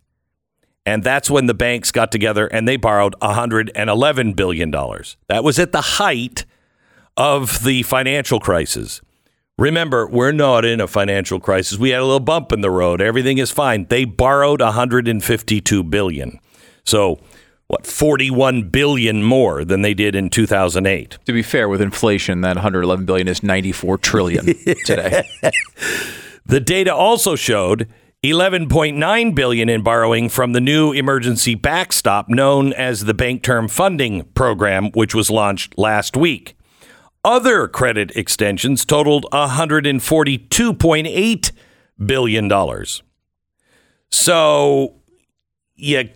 And 0.87 1.03
that's 1.03 1.29
when 1.29 1.47
the 1.47 1.53
banks 1.53 1.91
got 1.91 2.13
together 2.13 2.47
and 2.47 2.65
they 2.65 2.77
borrowed 2.77 3.13
$111 3.21 4.35
billion. 4.37 4.71
That 4.71 5.43
was 5.43 5.59
at 5.59 5.73
the 5.73 5.81
height 5.81 6.45
of 7.17 7.65
the 7.65 7.83
financial 7.83 8.39
crisis. 8.39 9.01
Remember, 9.57 10.07
we're 10.07 10.31
not 10.31 10.63
in 10.63 10.79
a 10.79 10.87
financial 10.87 11.41
crisis. 11.41 11.77
We 11.77 11.89
had 11.89 11.99
a 11.99 12.05
little 12.05 12.21
bump 12.21 12.53
in 12.53 12.61
the 12.61 12.71
road. 12.71 13.01
Everything 13.01 13.37
is 13.37 13.51
fine. 13.51 13.85
They 13.89 14.05
borrowed 14.05 14.61
152 14.61 15.83
billion. 15.83 16.39
So, 16.85 17.19
what, 17.67 17.85
41 17.85 18.69
billion 18.69 19.23
more 19.23 19.65
than 19.65 19.81
they 19.81 19.93
did 19.93 20.15
in 20.15 20.29
2008. 20.29 21.17
To 21.25 21.33
be 21.33 21.41
fair, 21.41 21.67
with 21.67 21.81
inflation, 21.81 22.39
that 22.41 22.55
111 22.55 23.05
billion 23.05 23.27
is 23.27 23.43
94 23.43 23.97
trillion 23.97 24.45
today. 24.85 25.27
The 26.45 26.61
data 26.61 26.95
also 26.95 27.35
showed 27.35 27.89
11.9 28.31 29.35
billion 29.35 29.69
in 29.69 29.81
borrowing 29.81 30.29
from 30.29 30.53
the 30.53 30.61
new 30.61 30.91
emergency 30.91 31.55
backstop 31.55 32.29
known 32.29 32.73
as 32.73 33.05
the 33.05 33.13
Bank 33.13 33.43
Term 33.43 33.67
Funding 33.67 34.23
Program, 34.33 34.91
which 34.91 35.15
was 35.15 35.29
launched 35.29 35.77
last 35.77 36.17
week. 36.17 36.55
Other 37.23 37.67
credit 37.67 38.11
extensions 38.15 38.85
totaled 38.85 39.25
142.8 39.31 41.51
billion 42.05 42.47
dollars. 42.47 43.01
So 44.09 44.95
you 45.75 46.09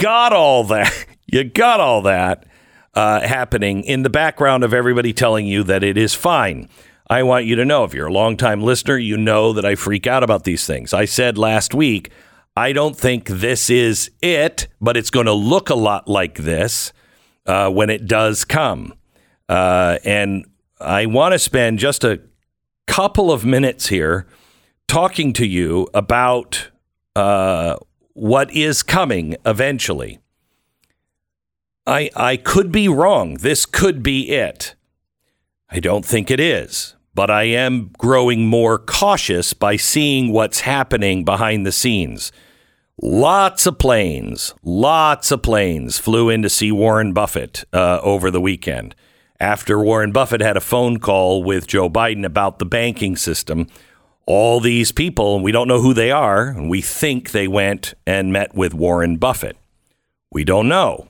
got 0.00 0.32
all 0.32 0.64
that. 0.64 1.06
You 1.30 1.44
got 1.44 1.78
all 1.78 2.00
that 2.04 2.46
uh, 2.94 3.20
happening 3.20 3.84
in 3.84 4.02
the 4.02 4.08
background 4.08 4.64
of 4.64 4.72
everybody 4.72 5.12
telling 5.12 5.46
you 5.46 5.62
that 5.64 5.84
it 5.84 5.98
is 5.98 6.14
fine. 6.14 6.70
I 7.10 7.22
want 7.22 7.46
you 7.46 7.56
to 7.56 7.64
know 7.64 7.84
if 7.84 7.94
you're 7.94 8.08
a 8.08 8.12
longtime 8.12 8.62
listener, 8.62 8.98
you 8.98 9.16
know 9.16 9.52
that 9.54 9.64
I 9.64 9.74
freak 9.74 10.06
out 10.06 10.22
about 10.22 10.44
these 10.44 10.66
things. 10.66 10.92
I 10.92 11.06
said 11.06 11.38
last 11.38 11.74
week, 11.74 12.10
I 12.54 12.72
don't 12.72 12.96
think 12.96 13.28
this 13.28 13.70
is 13.70 14.10
it, 14.20 14.68
but 14.80 14.96
it's 14.96 15.10
going 15.10 15.26
to 15.26 15.32
look 15.32 15.70
a 15.70 15.74
lot 15.74 16.08
like 16.08 16.34
this 16.34 16.92
uh, 17.46 17.70
when 17.70 17.88
it 17.88 18.06
does 18.06 18.44
come. 18.44 18.94
Uh, 19.48 19.98
and 20.04 20.44
I 20.80 21.06
want 21.06 21.32
to 21.32 21.38
spend 21.38 21.78
just 21.78 22.04
a 22.04 22.20
couple 22.86 23.32
of 23.32 23.44
minutes 23.44 23.88
here 23.88 24.26
talking 24.86 25.32
to 25.34 25.46
you 25.46 25.88
about 25.94 26.70
uh, 27.16 27.76
what 28.12 28.50
is 28.52 28.82
coming 28.82 29.36
eventually. 29.46 30.18
I, 31.86 32.10
I 32.14 32.36
could 32.36 32.70
be 32.70 32.88
wrong. 32.88 33.34
This 33.34 33.64
could 33.64 34.02
be 34.02 34.30
it. 34.30 34.74
I 35.70 35.80
don't 35.80 36.04
think 36.04 36.30
it 36.30 36.40
is, 36.40 36.94
but 37.18 37.32
I 37.32 37.42
am 37.42 37.90
growing 37.98 38.46
more 38.46 38.78
cautious 38.78 39.52
by 39.52 39.74
seeing 39.74 40.32
what's 40.32 40.60
happening 40.60 41.24
behind 41.24 41.66
the 41.66 41.72
scenes. 41.72 42.30
Lots 43.02 43.66
of 43.66 43.76
planes, 43.80 44.54
lots 44.62 45.32
of 45.32 45.42
planes 45.42 45.98
flew 45.98 46.30
in 46.30 46.42
to 46.42 46.48
see 46.48 46.70
Warren 46.70 47.12
Buffett 47.12 47.64
uh, 47.72 47.98
over 48.04 48.30
the 48.30 48.40
weekend. 48.40 48.94
After 49.40 49.80
Warren 49.80 50.12
Buffett 50.12 50.40
had 50.40 50.56
a 50.56 50.60
phone 50.60 51.00
call 51.00 51.42
with 51.42 51.66
Joe 51.66 51.90
Biden 51.90 52.24
about 52.24 52.60
the 52.60 52.64
banking 52.64 53.16
system, 53.16 53.66
all 54.24 54.60
these 54.60 54.92
people, 54.92 55.40
we 55.40 55.50
don't 55.50 55.66
know 55.66 55.80
who 55.80 55.94
they 55.94 56.12
are, 56.12 56.46
and 56.46 56.70
we 56.70 56.80
think 56.80 57.32
they 57.32 57.48
went 57.48 57.94
and 58.06 58.32
met 58.32 58.54
with 58.54 58.74
Warren 58.74 59.16
Buffett. 59.16 59.56
We 60.30 60.44
don't 60.44 60.68
know. 60.68 61.08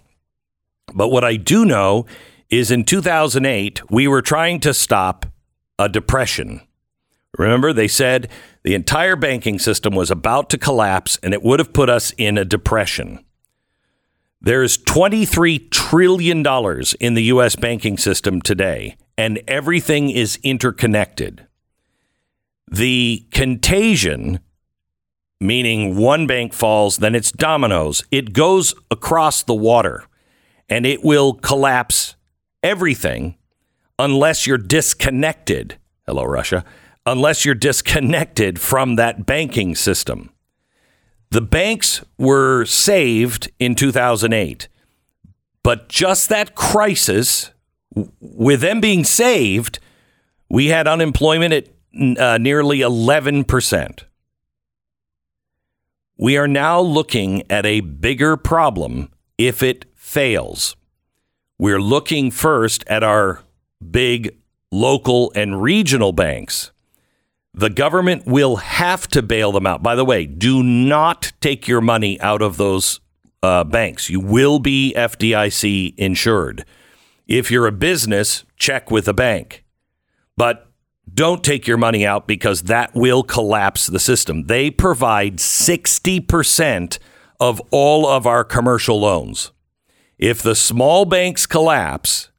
But 0.94 1.09
what 1.09 1.22
I 1.22 1.36
do 1.36 1.66
know 1.66 2.06
is 2.48 2.70
in 2.70 2.85
2008, 2.85 3.90
we 3.90 4.09
were 4.09 4.22
trying 4.22 4.60
to 4.60 4.72
stop 4.72 5.26
a 5.78 5.88
depression. 5.88 6.60
Remember, 7.36 7.72
they 7.72 7.88
said 7.88 8.28
the 8.62 8.74
entire 8.74 9.16
banking 9.16 9.59
system 9.59 9.94
was 9.94 10.10
about 10.10 10.50
to 10.50 10.59
collapse 10.59 11.18
and 11.22 11.32
it 11.34 11.42
would 11.42 11.59
have 11.59 11.72
put 11.72 11.88
us 11.90 12.12
in 12.16 12.38
a 12.38 12.44
depression. 12.44 13.24
There's 14.40 14.78
$23 14.78 15.70
trillion 15.70 16.38
in 17.00 17.14
the 17.14 17.24
U.S. 17.24 17.56
banking 17.56 17.98
system 17.98 18.40
today, 18.40 18.96
and 19.16 19.42
everything 19.48 20.10
is 20.10 20.38
interconnected. 20.44 21.46
The 22.70 23.26
contagion, 23.32 24.38
meaning 25.40 25.96
one 25.96 26.28
bank 26.28 26.52
falls, 26.52 26.98
then 26.98 27.16
it's 27.16 27.32
dominoes, 27.32 28.05
it 28.12 28.32
goes 28.32 28.74
across 28.90 29.42
the 29.42 29.55
water 29.55 30.05
and 30.68 30.84
it 30.84 31.02
will 31.02 31.32
collapse 31.32 32.14
everything 32.62 33.38
unless 33.99 34.47
you're 34.47 34.59
disconnected. 34.59 35.79
Hello, 36.07 36.25
Russia. 36.25 36.65
Unless 37.05 37.45
you're 37.45 37.55
disconnected 37.55 38.61
from 38.61 38.97
that 38.97 39.27
banking 39.27 39.75
system. 39.75 40.31
The 41.31 41.41
banks 41.41 42.05
were 42.16 42.65
saved 42.65 43.51
in 43.59 43.75
2008, 43.75 44.69
but 45.62 45.89
just 45.89 46.29
that 46.31 46.55
crisis, 46.55 47.51
with 48.20 48.61
them 48.62 48.81
being 48.81 49.05
saved, 49.05 49.79
we 50.49 50.69
had 50.69 50.89
unemployment 50.89 51.53
at 51.53 51.69
uh, 52.19 52.39
nearly 52.39 52.79
11%. 52.79 54.05
We 56.16 56.37
are 56.37 56.49
now 56.49 56.81
looking 56.81 57.51
at 57.51 57.66
a 57.66 57.81
bigger 57.81 58.37
problem 58.37 59.11
if 59.37 59.62
it 59.62 59.85
fails. 59.95 60.77
We're 61.59 61.81
looking 61.81 62.31
first 62.31 62.85
at 62.87 63.03
our 63.03 63.43
big 63.90 64.36
local 64.70 65.32
and 65.34 65.62
regional 65.62 66.12
banks. 66.12 66.72
The 67.55 67.70
government 67.70 68.26
will 68.26 68.56
have 68.56 69.09
to 69.09 69.22
bail 69.22 69.52
them 69.52 69.66
out. 69.66 69.82
By 69.82 69.94
the 69.94 70.05
way, 70.05 70.26
do 70.26 70.62
not 70.62 71.32
take 71.40 71.66
your 71.66 71.80
money 71.80 72.20
out 72.20 72.42
of 72.42 72.56
those 72.56 73.00
uh, 73.42 73.64
banks. 73.64 74.10
You 74.10 74.20
will 74.20 74.59
be 74.59 74.94
FDIC 74.96 75.94
insured. 75.96 76.64
If 77.26 77.50
you're 77.50 77.66
a 77.66 77.72
business, 77.72 78.44
check 78.56 78.90
with 78.90 79.09
a 79.09 79.14
bank. 79.14 79.64
But 80.36 80.70
don't 81.12 81.42
take 81.42 81.66
your 81.66 81.76
money 81.76 82.06
out 82.06 82.26
because 82.26 82.62
that 82.62 82.94
will 82.94 83.22
collapse 83.22 83.86
the 83.86 83.98
system. 83.98 84.44
They 84.44 84.70
provide 84.70 85.38
60% 85.38 86.98
of 87.40 87.60
all 87.70 88.06
of 88.06 88.26
our 88.26 88.44
commercial 88.44 89.00
loans. 89.00 89.52
If 90.18 90.42
the 90.42 90.55
small 90.55 91.05
banks 91.05 91.46
collapse, 91.46 92.30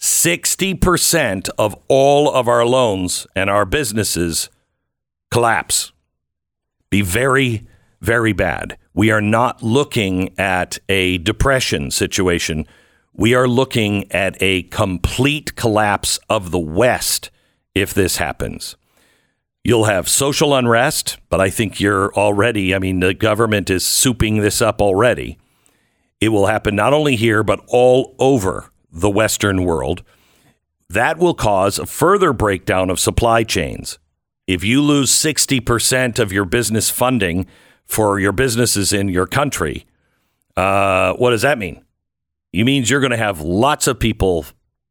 60% 0.00 1.50
of 1.58 1.76
all 1.88 2.32
of 2.32 2.48
our 2.48 2.64
loans 2.64 3.26
and 3.36 3.50
our 3.50 3.66
businesses 3.66 4.48
collapse. 5.30 5.92
Be 6.88 7.02
very, 7.02 7.66
very 8.00 8.32
bad. 8.32 8.78
We 8.94 9.10
are 9.10 9.20
not 9.20 9.62
looking 9.62 10.36
at 10.38 10.78
a 10.88 11.18
depression 11.18 11.90
situation. 11.90 12.66
We 13.12 13.34
are 13.34 13.46
looking 13.46 14.10
at 14.10 14.36
a 14.40 14.62
complete 14.64 15.54
collapse 15.54 16.18
of 16.30 16.50
the 16.50 16.58
West 16.58 17.30
if 17.74 17.92
this 17.92 18.16
happens. 18.16 18.76
You'll 19.62 19.84
have 19.84 20.08
social 20.08 20.54
unrest, 20.54 21.18
but 21.28 21.42
I 21.42 21.50
think 21.50 21.78
you're 21.78 22.12
already, 22.14 22.74
I 22.74 22.78
mean, 22.78 23.00
the 23.00 23.12
government 23.12 23.68
is 23.68 23.84
souping 23.84 24.40
this 24.40 24.62
up 24.62 24.80
already. 24.80 25.38
It 26.20 26.30
will 26.30 26.46
happen 26.46 26.74
not 26.74 26.94
only 26.94 27.16
here, 27.16 27.42
but 27.42 27.62
all 27.68 28.14
over 28.18 28.70
the 28.92 29.10
Western 29.10 29.64
world. 29.64 30.02
That 30.88 31.18
will 31.18 31.34
cause 31.34 31.78
a 31.78 31.86
further 31.86 32.32
breakdown 32.32 32.90
of 32.90 32.98
supply 32.98 33.44
chains. 33.44 33.98
If 34.46 34.64
you 34.64 34.82
lose 34.82 35.10
60% 35.12 36.18
of 36.18 36.32
your 36.32 36.44
business 36.44 36.90
funding 36.90 37.46
for 37.86 38.18
your 38.18 38.32
businesses 38.32 38.92
in 38.92 39.08
your 39.08 39.26
country, 39.26 39.86
uh, 40.56 41.14
what 41.14 41.30
does 41.30 41.42
that 41.42 41.58
mean? 41.58 41.84
It 42.52 42.64
means 42.64 42.90
you're 42.90 43.00
going 43.00 43.12
to 43.12 43.16
have 43.16 43.40
lots 43.40 43.86
of 43.86 44.00
people 44.00 44.46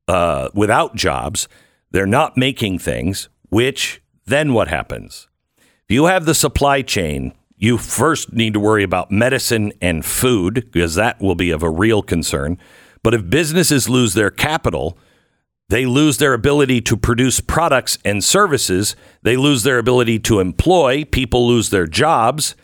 uh, 0.07 0.49
without 0.53 0.95
jobs. 0.95 1.49
They're 1.91 2.05
not 2.05 2.37
making 2.37 2.79
things, 2.79 3.27
which 3.49 4.01
then 4.25 4.53
what 4.53 4.69
happens? 4.69 5.27
If 5.57 5.93
you 5.93 6.05
have 6.05 6.25
the 6.25 6.35
supply 6.35 6.81
chain, 6.81 7.33
you 7.57 7.77
first 7.77 8.31
need 8.31 8.53
to 8.53 8.59
worry 8.59 8.83
about 8.83 9.11
medicine 9.11 9.73
and 9.81 10.05
food 10.05 10.69
because 10.71 10.95
that 10.95 11.19
will 11.19 11.35
be 11.35 11.51
of 11.51 11.61
a 11.61 11.69
real 11.69 12.01
concern. 12.01 12.57
But 13.03 13.13
if 13.13 13.29
businesses 13.29 13.89
lose 13.89 14.13
their 14.13 14.31
capital, 14.31 14.97
they 15.69 15.85
lose 15.85 16.17
their 16.17 16.33
ability 16.33 16.81
to 16.81 16.97
produce 16.97 17.39
products 17.39 17.97
and 18.03 18.23
services. 18.23 18.95
They 19.21 19.37
lose 19.37 19.63
their 19.63 19.77
ability 19.77 20.19
to 20.19 20.39
employ. 20.39 21.05
People 21.05 21.47
lose 21.47 21.69
their 21.69 21.87
jobs. 21.87 22.55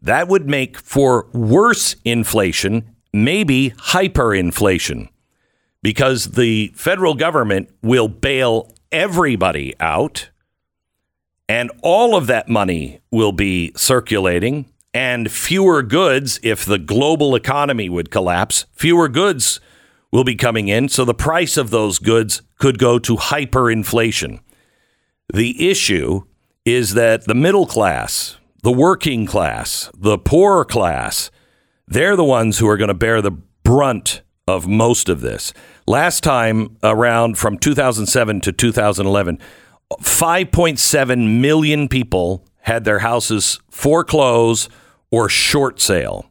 That 0.00 0.28
would 0.28 0.48
make 0.48 0.78
for 0.78 1.26
worse 1.32 1.96
inflation, 2.04 2.94
maybe 3.12 3.70
hyperinflation, 3.70 5.08
because 5.82 6.32
the 6.32 6.72
federal 6.76 7.14
government 7.14 7.70
will 7.82 8.08
bail 8.08 8.72
everybody 8.92 9.74
out 9.80 10.30
and 11.48 11.70
all 11.82 12.14
of 12.14 12.26
that 12.26 12.48
money 12.48 13.00
will 13.10 13.32
be 13.32 13.72
circulating 13.74 14.66
and 14.94 15.30
fewer 15.30 15.82
goods 15.82 16.40
if 16.42 16.64
the 16.64 16.78
global 16.78 17.34
economy 17.34 17.88
would 17.88 18.10
collapse. 18.10 18.66
Fewer 18.72 19.08
goods 19.08 19.60
will 20.10 20.24
be 20.24 20.34
coming 20.34 20.68
in 20.68 20.88
so 20.88 21.04
the 21.04 21.14
price 21.14 21.56
of 21.56 21.70
those 21.70 21.98
goods 21.98 22.42
could 22.58 22.78
go 22.78 22.98
to 22.98 23.16
hyperinflation. 23.16 24.40
The 25.32 25.70
issue 25.70 26.22
is 26.64 26.94
that 26.94 27.24
the 27.24 27.34
middle 27.34 27.66
class 27.66 28.36
the 28.62 28.72
working 28.72 29.24
class 29.24 29.90
the 29.96 30.18
poor 30.18 30.64
class 30.64 31.30
they're 31.86 32.16
the 32.16 32.24
ones 32.24 32.58
who 32.58 32.68
are 32.68 32.76
going 32.76 32.88
to 32.88 32.94
bear 32.94 33.22
the 33.22 33.30
brunt 33.30 34.22
of 34.46 34.66
most 34.66 35.08
of 35.08 35.20
this. 35.20 35.52
Last 35.86 36.22
time 36.22 36.76
around 36.82 37.38
from 37.38 37.58
2007 37.58 38.40
to 38.42 38.52
2011 38.52 39.38
5.7 40.02 41.40
million 41.40 41.88
people 41.88 42.44
had 42.60 42.84
their 42.84 43.00
houses 43.00 43.60
foreclose 43.70 44.68
or 45.10 45.28
short 45.28 45.80
sale. 45.80 46.30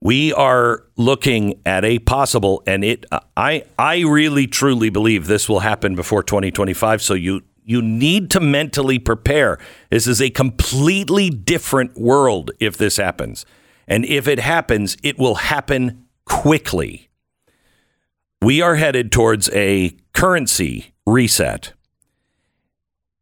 We 0.00 0.32
are 0.34 0.84
looking 0.96 1.60
at 1.64 1.84
a 1.84 1.98
possible, 1.98 2.62
and 2.66 2.84
it. 2.84 3.06
I 3.36 3.64
I 3.78 4.00
really 4.00 4.46
truly 4.46 4.90
believe 4.90 5.26
this 5.26 5.48
will 5.48 5.60
happen 5.60 5.94
before 5.94 6.22
2025. 6.22 7.00
So 7.00 7.14
you 7.14 7.40
you 7.64 7.80
need 7.80 8.30
to 8.32 8.40
mentally 8.40 8.98
prepare. 8.98 9.58
This 9.90 10.06
is 10.06 10.20
a 10.20 10.28
completely 10.28 11.30
different 11.30 11.96
world 11.96 12.50
if 12.60 12.76
this 12.76 12.98
happens, 12.98 13.46
and 13.88 14.04
if 14.04 14.28
it 14.28 14.40
happens, 14.40 14.98
it 15.02 15.18
will 15.18 15.36
happen 15.36 16.04
quickly. 16.26 17.08
We 18.42 18.60
are 18.60 18.74
headed 18.74 19.10
towards 19.10 19.48
a 19.54 19.96
currency 20.12 20.92
reset. 21.06 21.72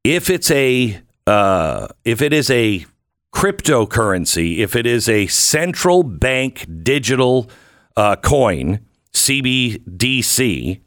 If 0.02 0.28
it's 0.28 0.50
a 0.50 1.00
uh, 1.26 1.88
if 2.04 2.22
it 2.22 2.32
is 2.32 2.50
a 2.50 2.86
cryptocurrency, 3.34 4.58
if 4.58 4.76
it 4.76 4.86
is 4.86 5.08
a 5.08 5.26
central 5.26 6.02
bank 6.02 6.66
digital 6.82 7.48
uh, 7.96 8.16
coin, 8.16 8.80
CBDC, 9.12 10.80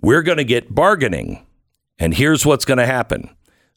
we're 0.00 0.22
going 0.22 0.38
to 0.38 0.44
get 0.44 0.74
bargaining. 0.74 1.44
And 1.98 2.14
here's 2.14 2.44
what's 2.44 2.64
going 2.64 2.78
to 2.78 2.86
happen 2.86 3.30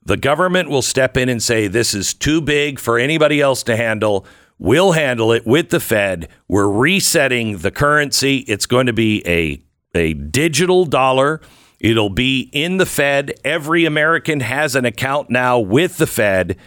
the 0.03 0.17
government 0.17 0.69
will 0.69 0.83
step 0.83 1.17
in 1.17 1.29
and 1.29 1.41
say, 1.41 1.67
This 1.67 1.93
is 1.93 2.13
too 2.13 2.41
big 2.41 2.79
for 2.79 2.97
anybody 2.97 3.41
else 3.41 3.63
to 3.63 3.75
handle. 3.75 4.25
We'll 4.57 4.93
handle 4.93 5.33
it 5.33 5.45
with 5.45 5.69
the 5.69 5.79
Fed. 5.79 6.29
We're 6.47 6.69
resetting 6.69 7.57
the 7.57 7.71
currency. 7.71 8.37
It's 8.47 8.65
going 8.65 8.85
to 8.85 8.93
be 8.93 9.21
a, 9.27 9.61
a 9.93 10.13
digital 10.13 10.85
dollar. 10.85 11.41
It'll 11.79 12.09
be 12.09 12.49
in 12.53 12.77
the 12.77 12.85
Fed. 12.85 13.33
Every 13.43 13.85
American 13.85 14.39
has 14.39 14.75
an 14.75 14.85
account 14.85 15.29
now 15.29 15.59
with 15.59 15.97
the 15.97 16.07
Fed. 16.07 16.57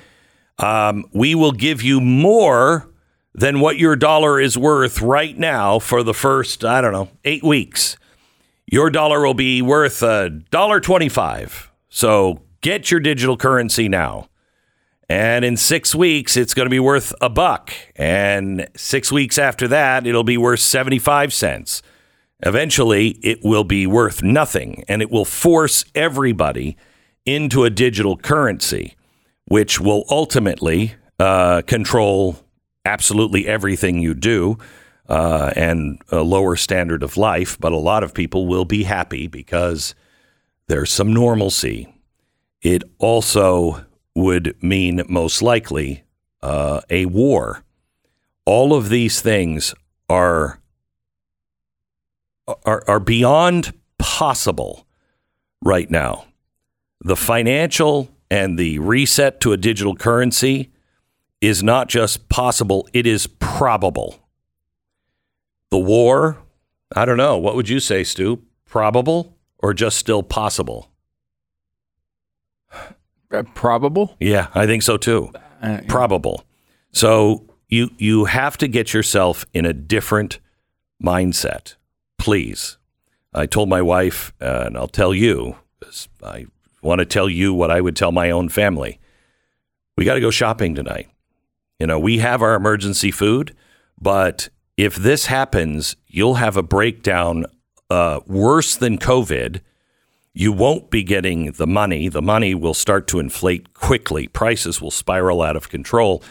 Um, 0.58 1.04
we 1.12 1.34
will 1.34 1.52
give 1.52 1.82
you 1.82 2.00
more 2.00 2.88
than 3.34 3.60
what 3.60 3.78
your 3.78 3.96
dollar 3.96 4.40
is 4.40 4.58
worth 4.58 5.00
right 5.00 5.38
now 5.38 5.78
for 5.78 6.02
the 6.02 6.14
first, 6.14 6.64
I 6.64 6.80
don't 6.80 6.92
know, 6.92 7.08
eight 7.24 7.44
weeks. 7.44 7.96
Your 8.66 8.90
dollar 8.90 9.24
will 9.24 9.34
be 9.34 9.62
worth 9.62 10.02
a 10.02 10.30
dollar 10.50 10.80
twenty-five. 10.80 11.70
So 11.88 12.42
get 12.60 12.90
your 12.90 13.00
digital 13.00 13.36
currency 13.36 13.88
now. 13.88 14.28
And 15.08 15.44
in 15.44 15.56
six 15.56 15.94
weeks, 15.94 16.36
it's 16.36 16.52
going 16.52 16.66
to 16.66 16.70
be 16.70 16.80
worth 16.80 17.14
a 17.20 17.30
buck. 17.30 17.72
And 17.96 18.68
six 18.76 19.10
weeks 19.10 19.38
after 19.38 19.66
that, 19.68 20.06
it'll 20.06 20.24
be 20.24 20.36
worth 20.36 20.60
75 20.60 21.32
cents. 21.32 21.82
Eventually, 22.40 23.18
it 23.22 23.40
will 23.42 23.64
be 23.64 23.86
worth 23.86 24.22
nothing 24.22 24.84
and 24.88 25.02
it 25.02 25.10
will 25.10 25.24
force 25.24 25.84
everybody 25.94 26.76
into 27.26 27.64
a 27.64 27.70
digital 27.70 28.16
currency, 28.16 28.96
which 29.46 29.80
will 29.80 30.04
ultimately 30.10 30.94
uh, 31.18 31.62
control 31.62 32.36
absolutely 32.84 33.46
everything 33.46 33.98
you 33.98 34.14
do 34.14 34.56
uh, 35.08 35.52
and 35.56 36.00
a 36.10 36.22
lower 36.22 36.54
standard 36.56 37.02
of 37.02 37.16
life. 37.16 37.58
But 37.58 37.72
a 37.72 37.76
lot 37.76 38.04
of 38.04 38.14
people 38.14 38.46
will 38.46 38.64
be 38.64 38.84
happy 38.84 39.26
because 39.26 39.94
there's 40.68 40.90
some 40.90 41.12
normalcy. 41.12 41.92
it 42.62 42.82
also 42.98 43.84
would 44.14 44.60
mean 44.62 45.02
most 45.08 45.42
likely 45.42 46.02
uh, 46.42 46.80
a 46.90 47.06
war. 47.06 47.62
All 48.44 48.74
of 48.74 48.88
these 48.88 49.20
things 49.20 49.74
are 50.08 50.60
are, 52.64 52.84
are 52.88 53.00
beyond 53.00 53.72
possible 53.98 54.86
right 55.62 55.90
now. 55.90 56.24
The 57.00 57.16
financial 57.16 58.10
and 58.30 58.58
the 58.58 58.78
reset 58.78 59.40
to 59.40 59.52
a 59.52 59.56
digital 59.56 59.94
currency 59.96 60.70
is 61.40 61.62
not 61.62 61.88
just 61.88 62.28
possible, 62.28 62.88
it 62.92 63.06
is 63.06 63.26
probable. 63.26 64.16
The 65.70 65.78
war, 65.78 66.38
I 66.96 67.04
don't 67.04 67.16
know. 67.16 67.36
What 67.36 67.54
would 67.54 67.68
you 67.68 67.80
say, 67.80 68.02
Stu? 68.02 68.42
Probable 68.64 69.36
or 69.58 69.74
just 69.74 69.98
still 69.98 70.22
possible? 70.22 70.90
Uh, 73.30 73.42
probable. 73.54 74.16
Yeah, 74.20 74.48
I 74.54 74.66
think 74.66 74.82
so 74.82 74.96
too. 74.96 75.30
Uh, 75.62 75.80
Probable. 75.86 76.44
So 76.92 77.44
you 77.68 77.90
you 77.98 78.24
have 78.24 78.56
to 78.58 78.68
get 78.68 78.94
yourself 78.94 79.44
in 79.52 79.66
a 79.66 79.72
different 79.72 80.38
mindset, 81.02 81.74
please. 82.18 82.76
I 83.32 83.46
told 83.46 83.68
my 83.68 83.82
wife, 83.82 84.32
uh, 84.40 84.64
and 84.66 84.76
I'll 84.76 84.88
tell 84.88 85.14
you, 85.14 85.56
I 86.22 86.46
want 86.82 86.98
to 86.98 87.06
tell 87.06 87.28
you 87.28 87.54
what 87.54 87.70
I 87.70 87.80
would 87.80 87.96
tell 87.96 88.12
my 88.12 88.30
own 88.30 88.48
family. 88.48 88.98
We 89.96 90.04
got 90.04 90.14
to 90.14 90.20
go 90.20 90.30
shopping 90.30 90.74
tonight. 90.74 91.08
You 91.78 91.86
know, 91.86 91.98
we 91.98 92.18
have 92.18 92.42
our 92.42 92.54
emergency 92.54 93.10
food, 93.10 93.54
but 94.00 94.48
if 94.76 94.96
this 94.96 95.26
happens, 95.26 95.96
you'll 96.06 96.34
have 96.34 96.56
a 96.56 96.62
breakdown 96.62 97.46
uh, 97.90 98.20
worse 98.26 98.76
than 98.76 98.98
COVID. 98.98 99.60
You 100.32 100.52
won't 100.52 100.90
be 100.90 101.02
getting 101.02 101.52
the 101.52 101.66
money. 101.66 102.08
The 102.08 102.22
money 102.22 102.54
will 102.54 102.74
start 102.74 103.06
to 103.08 103.18
inflate 103.18 103.74
quickly. 103.74 104.28
Prices 104.28 104.80
will 104.80 104.90
spiral 104.90 105.42
out 105.42 105.56
of 105.56 105.68
control. 105.68 106.22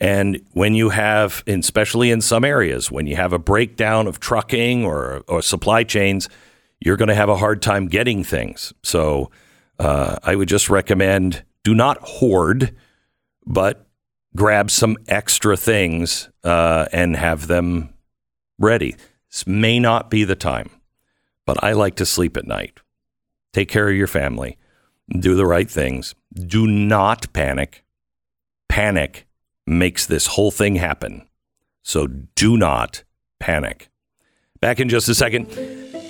And 0.00 0.40
when 0.52 0.74
you 0.74 0.90
have, 0.90 1.42
especially 1.46 2.10
in 2.10 2.20
some 2.20 2.44
areas, 2.44 2.90
when 2.90 3.06
you 3.06 3.16
have 3.16 3.32
a 3.32 3.38
breakdown 3.38 4.06
of 4.06 4.20
trucking 4.20 4.84
or, 4.84 5.22
or 5.26 5.42
supply 5.42 5.84
chains, 5.84 6.28
you're 6.80 6.96
going 6.96 7.08
to 7.08 7.14
have 7.14 7.28
a 7.28 7.36
hard 7.36 7.62
time 7.62 7.88
getting 7.88 8.22
things. 8.22 8.72
So 8.82 9.30
uh, 9.78 10.16
I 10.22 10.36
would 10.36 10.48
just 10.48 10.68
recommend 10.68 11.44
do 11.64 11.74
not 11.74 11.98
hoard, 12.00 12.76
but 13.44 13.86
grab 14.36 14.70
some 14.70 14.96
extra 15.08 15.56
things 15.56 16.28
uh, 16.44 16.86
and 16.92 17.16
have 17.16 17.48
them 17.48 17.92
ready. 18.58 18.94
This 19.30 19.46
may 19.46 19.80
not 19.80 20.10
be 20.10 20.24
the 20.24 20.36
time, 20.36 20.70
but 21.44 21.62
I 21.64 21.72
like 21.72 21.96
to 21.96 22.06
sleep 22.06 22.36
at 22.36 22.46
night. 22.46 22.78
Take 23.52 23.68
care 23.68 23.88
of 23.88 23.96
your 23.96 24.06
family. 24.06 24.58
Do 25.10 25.34
the 25.34 25.46
right 25.46 25.68
things. 25.68 26.14
Do 26.34 26.66
not 26.66 27.32
panic. 27.32 27.84
Panic 28.68 29.25
makes 29.66 30.06
this 30.06 30.28
whole 30.28 30.50
thing 30.50 30.76
happen. 30.76 31.26
So 31.82 32.06
do 32.06 32.56
not 32.56 33.04
panic. 33.40 33.88
Back 34.60 34.80
in 34.80 34.88
just 34.88 35.08
a 35.08 35.14
second. 35.14 35.48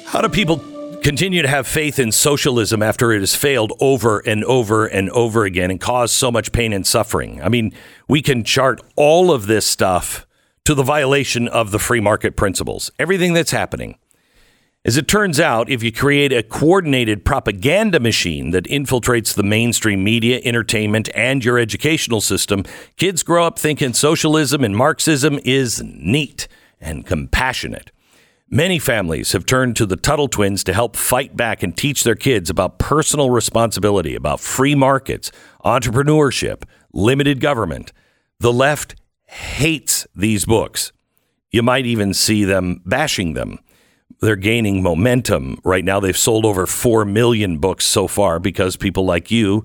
How 0.06 0.20
do 0.20 0.28
people 0.28 0.58
continue 1.02 1.42
to 1.42 1.48
have 1.48 1.66
faith 1.66 1.98
in 1.98 2.12
socialism 2.12 2.82
after 2.82 3.12
it 3.12 3.20
has 3.20 3.34
failed 3.34 3.72
over 3.80 4.20
and 4.20 4.44
over 4.44 4.86
and 4.86 5.10
over 5.10 5.44
again 5.44 5.70
and 5.70 5.80
caused 5.80 6.14
so 6.14 6.30
much 6.30 6.52
pain 6.52 6.72
and 6.72 6.86
suffering? 6.86 7.42
I 7.42 7.48
mean, 7.48 7.72
we 8.08 8.22
can 8.22 8.44
chart 8.44 8.80
all 8.96 9.30
of 9.32 9.46
this 9.46 9.66
stuff 9.66 10.26
to 10.64 10.74
the 10.74 10.82
violation 10.82 11.46
of 11.48 11.70
the 11.70 11.78
free 11.78 12.00
market 12.00 12.36
principles, 12.36 12.90
everything 12.98 13.34
that's 13.34 13.52
happening. 13.52 13.98
As 14.86 14.96
it 14.96 15.08
turns 15.08 15.40
out, 15.40 15.68
if 15.68 15.82
you 15.82 15.90
create 15.90 16.32
a 16.32 16.44
coordinated 16.44 17.24
propaganda 17.24 17.98
machine 17.98 18.52
that 18.52 18.66
infiltrates 18.66 19.34
the 19.34 19.42
mainstream 19.42 20.04
media, 20.04 20.40
entertainment, 20.44 21.08
and 21.12 21.44
your 21.44 21.58
educational 21.58 22.20
system, 22.20 22.62
kids 22.96 23.24
grow 23.24 23.44
up 23.44 23.58
thinking 23.58 23.94
socialism 23.94 24.62
and 24.62 24.76
Marxism 24.76 25.40
is 25.44 25.82
neat 25.82 26.46
and 26.80 27.04
compassionate. 27.04 27.90
Many 28.48 28.78
families 28.78 29.32
have 29.32 29.44
turned 29.44 29.74
to 29.74 29.86
the 29.86 29.96
Tuttle 29.96 30.28
twins 30.28 30.62
to 30.62 30.72
help 30.72 30.94
fight 30.94 31.36
back 31.36 31.64
and 31.64 31.76
teach 31.76 32.04
their 32.04 32.14
kids 32.14 32.48
about 32.48 32.78
personal 32.78 33.30
responsibility, 33.30 34.14
about 34.14 34.38
free 34.38 34.76
markets, 34.76 35.32
entrepreneurship, 35.64 36.62
limited 36.92 37.40
government. 37.40 37.92
The 38.38 38.52
left 38.52 38.94
hates 39.24 40.06
these 40.14 40.44
books. 40.44 40.92
You 41.50 41.64
might 41.64 41.86
even 41.86 42.14
see 42.14 42.44
them 42.44 42.82
bashing 42.86 43.34
them. 43.34 43.58
They're 44.20 44.36
gaining 44.36 44.82
momentum 44.82 45.60
right 45.62 45.84
now. 45.84 46.00
They've 46.00 46.16
sold 46.16 46.44
over 46.44 46.66
4 46.66 47.04
million 47.04 47.58
books 47.58 47.84
so 47.84 48.08
far 48.08 48.38
because 48.38 48.76
people 48.76 49.04
like 49.04 49.30
you 49.30 49.62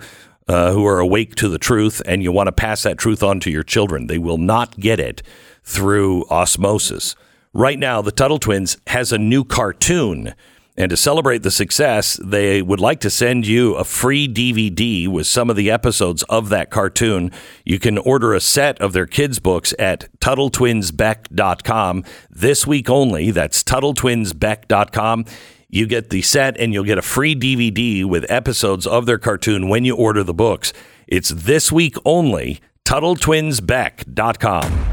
uh, 0.48 0.74
who 0.74 0.86
are 0.86 1.00
awake 1.00 1.36
to 1.36 1.48
the 1.48 1.58
truth 1.58 2.02
and 2.06 2.22
you 2.22 2.32
want 2.32 2.48
to 2.48 2.52
pass 2.52 2.84
that 2.84 2.98
truth 2.98 3.24
on 3.24 3.40
to 3.42 3.50
your 3.50 3.64
children. 3.64 4.08
They 4.08 4.18
will 4.18 4.38
not 4.38 4.80
get 4.80 5.00
it 5.00 5.24
through 5.64 6.26
osmosis. 6.26 7.16
Right 7.54 7.80
now, 7.80 8.02
the 8.02 8.12
Tuttle 8.12 8.40
Twins 8.40 8.78
has 8.88 9.12
a 9.12 9.18
new 9.18 9.44
cartoon. 9.44 10.34
And 10.78 10.90
to 10.90 10.98
celebrate 10.98 11.44
the 11.44 11.52
success, 11.52 12.18
they 12.24 12.62
would 12.62 12.80
like 12.80 13.02
to 13.02 13.10
send 13.10 13.46
you 13.46 13.76
a 13.76 13.84
free 13.84 14.26
DVD 14.28 15.08
with 15.08 15.28
some 15.28 15.50
of 15.50 15.58
the 15.58 15.70
episodes 15.70 16.24
of 16.24 16.50
that 16.50 16.70
cartoon. 16.70 17.32
You 17.66 17.78
can 17.78 17.98
order 17.98 18.34
a 18.34 18.40
set 18.40 18.80
of 18.80 18.94
their 18.94 19.06
kids' 19.06 19.40
books 19.40 19.74
at 19.78 20.08
TuttleTwinsBeck.com 20.20 22.06
this 22.30 22.66
week 22.66 22.90
only. 22.90 23.32
That's 23.32 23.64
TuttleTwinsBeck.com. 23.64 25.26
You 25.70 25.88
get 25.88 26.10
the 26.10 26.22
set 26.22 26.58
and 26.58 26.74
you'll 26.74 26.84
get 26.84 26.98
a 26.98 27.02
free 27.02 27.36
DVD 27.36 28.06
with 28.06 28.30
episodes 28.30 28.88
of 28.88 29.06
their 29.06 29.18
cartoon 29.18 29.70
when 29.70 29.86
you 29.86 29.96
order 29.96 30.24
the 30.24 30.34
books. 30.34 30.74
It's 31.08 31.30
this 31.30 31.72
week 31.72 31.96
only. 32.06 32.60
TuttleTwinsBeck.com. 32.86 34.86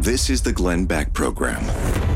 This 0.00 0.30
is 0.30 0.42
the 0.42 0.52
Glenn 0.52 0.86
Beck 0.86 1.12
Program. 1.12 2.09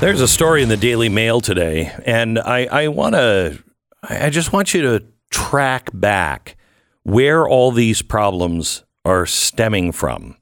There's 0.00 0.22
a 0.22 0.28
story 0.28 0.62
in 0.62 0.70
the 0.70 0.78
Daily 0.78 1.10
Mail 1.10 1.42
today, 1.42 1.92
and 2.06 2.38
I, 2.38 2.64
I 2.64 2.88
want 2.88 3.16
to, 3.16 3.62
I 4.02 4.30
just 4.30 4.50
want 4.50 4.72
you 4.72 4.80
to 4.80 5.04
track 5.28 5.90
back 5.92 6.56
where 7.02 7.46
all 7.46 7.70
these 7.70 8.00
problems 8.00 8.82
are 9.04 9.26
stemming 9.26 9.92
from. 9.92 10.38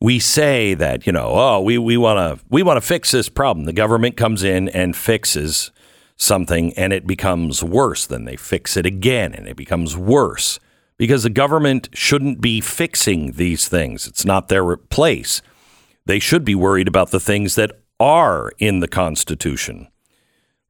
We 0.00 0.20
say 0.20 0.74
that, 0.74 1.08
you 1.08 1.12
know, 1.12 1.32
oh, 1.34 1.60
we, 1.60 1.76
we 1.76 1.96
want 1.96 2.38
to 2.38 2.46
we 2.48 2.62
want 2.62 2.76
to 2.76 2.86
fix 2.86 3.10
this 3.10 3.28
problem. 3.28 3.66
The 3.66 3.72
government 3.72 4.16
comes 4.16 4.44
in 4.44 4.68
and 4.68 4.94
fixes 4.94 5.72
something 6.14 6.72
and 6.74 6.92
it 6.92 7.04
becomes 7.04 7.64
worse. 7.64 8.06
Then 8.06 8.26
they 8.26 8.36
fix 8.36 8.76
it 8.76 8.86
again 8.86 9.34
and 9.34 9.48
it 9.48 9.56
becomes 9.56 9.96
worse 9.96 10.60
because 10.98 11.24
the 11.24 11.30
government 11.30 11.88
shouldn't 11.94 12.40
be 12.40 12.60
fixing 12.60 13.32
these 13.32 13.66
things. 13.66 14.06
It's 14.06 14.24
not 14.24 14.46
their 14.46 14.76
place. 14.76 15.42
They 16.06 16.20
should 16.20 16.44
be 16.44 16.54
worried 16.54 16.86
about 16.86 17.10
the 17.10 17.18
things 17.18 17.56
that 17.56 17.80
are 17.98 18.50
in 18.58 18.80
the 18.80 18.88
Constitution. 18.88 19.88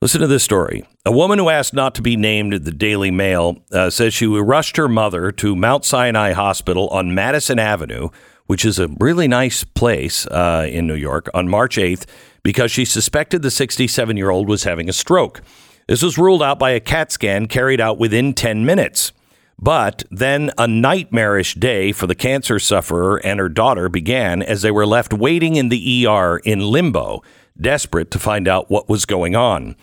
Listen 0.00 0.20
to 0.20 0.26
this 0.26 0.44
story. 0.44 0.84
A 1.06 1.12
woman 1.12 1.38
who 1.38 1.48
asked 1.48 1.72
not 1.72 1.94
to 1.94 2.02
be 2.02 2.16
named 2.16 2.52
at 2.52 2.64
the 2.64 2.72
Daily 2.72 3.10
Mail 3.10 3.58
uh, 3.72 3.88
says 3.88 4.12
she 4.12 4.26
rushed 4.26 4.76
her 4.76 4.88
mother 4.88 5.32
to 5.32 5.56
Mount 5.56 5.84
Sinai 5.84 6.32
Hospital 6.32 6.88
on 6.88 7.14
Madison 7.14 7.58
Avenue, 7.58 8.10
which 8.46 8.64
is 8.64 8.78
a 8.78 8.88
really 9.00 9.26
nice 9.26 9.64
place 9.64 10.26
uh, 10.26 10.68
in 10.70 10.86
New 10.86 10.94
York, 10.94 11.30
on 11.32 11.48
March 11.48 11.76
8th 11.76 12.04
because 12.42 12.70
she 12.70 12.84
suspected 12.84 13.42
the 13.42 13.50
67 13.50 14.16
year 14.16 14.30
old 14.30 14.48
was 14.48 14.64
having 14.64 14.88
a 14.88 14.92
stroke. 14.92 15.40
This 15.88 16.02
was 16.02 16.18
ruled 16.18 16.42
out 16.42 16.58
by 16.58 16.70
a 16.70 16.80
CAT 16.80 17.10
scan 17.10 17.46
carried 17.46 17.80
out 17.80 17.98
within 17.98 18.34
10 18.34 18.64
minutes. 18.64 19.12
But 19.58 20.04
then 20.10 20.50
a 20.58 20.66
nightmarish 20.66 21.54
day 21.54 21.92
for 21.92 22.06
the 22.06 22.14
cancer 22.14 22.58
sufferer 22.58 23.16
and 23.24 23.40
her 23.40 23.48
daughter 23.48 23.88
began 23.88 24.42
as 24.42 24.62
they 24.62 24.70
were 24.70 24.86
left 24.86 25.12
waiting 25.12 25.56
in 25.56 25.68
the 25.68 26.06
ER 26.06 26.38
in 26.44 26.60
limbo, 26.60 27.22
desperate 27.60 28.10
to 28.10 28.18
find 28.18 28.48
out 28.48 28.70
what 28.70 28.88
was 28.88 29.06
going 29.06 29.36
on. 29.36 29.76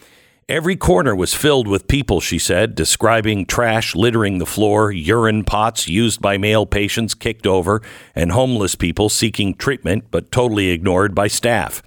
Every 0.49 0.75
corner 0.75 1.15
was 1.15 1.33
filled 1.33 1.67
with 1.69 1.87
people, 1.87 2.19
she 2.19 2.37
said, 2.37 2.75
describing 2.75 3.45
trash 3.45 3.95
littering 3.95 4.39
the 4.39 4.45
floor, 4.45 4.91
urine 4.91 5.45
pots 5.45 5.87
used 5.87 6.21
by 6.21 6.37
male 6.37 6.65
patients 6.65 7.13
kicked 7.13 7.47
over, 7.47 7.81
and 8.13 8.33
homeless 8.33 8.75
people 8.75 9.07
seeking 9.07 9.53
treatment 9.53 10.05
but 10.11 10.29
totally 10.29 10.71
ignored 10.71 11.15
by 11.15 11.27
staff. 11.27 11.81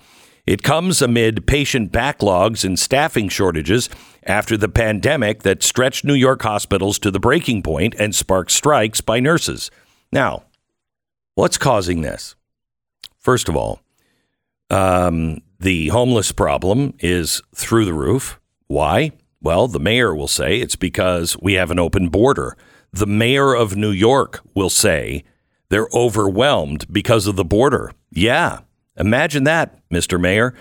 It 0.46 0.62
comes 0.62 1.00
amid 1.00 1.46
patient 1.46 1.90
backlogs 1.90 2.64
and 2.64 2.78
staffing 2.78 3.30
shortages 3.30 3.88
after 4.24 4.56
the 4.56 4.68
pandemic 4.68 5.42
that 5.42 5.62
stretched 5.62 6.04
New 6.04 6.14
York 6.14 6.42
hospitals 6.42 6.98
to 6.98 7.10
the 7.10 7.20
breaking 7.20 7.62
point 7.62 7.94
and 7.98 8.14
sparked 8.14 8.50
strikes 8.50 9.00
by 9.00 9.20
nurses. 9.20 9.70
Now, 10.12 10.44
what's 11.34 11.56
causing 11.56 12.02
this? 12.02 12.36
First 13.18 13.48
of 13.48 13.56
all, 13.56 13.80
um, 14.68 15.40
the 15.58 15.88
homeless 15.88 16.30
problem 16.30 16.94
is 16.98 17.40
through 17.54 17.86
the 17.86 17.94
roof. 17.94 18.38
Why? 18.66 19.12
Well, 19.40 19.66
the 19.66 19.80
mayor 19.80 20.14
will 20.14 20.28
say 20.28 20.58
it's 20.58 20.76
because 20.76 21.38
we 21.40 21.54
have 21.54 21.70
an 21.70 21.78
open 21.78 22.08
border. 22.08 22.56
The 22.92 23.06
mayor 23.06 23.54
of 23.54 23.76
New 23.76 23.90
York 23.90 24.40
will 24.54 24.70
say 24.70 25.24
they're 25.70 25.88
overwhelmed 25.94 26.92
because 26.92 27.26
of 27.26 27.36
the 27.36 27.44
border. 27.44 27.92
Yeah. 28.10 28.60
Imagine 28.96 29.44
that, 29.44 29.78
Mr. 29.90 30.20
Mayor. 30.20 30.54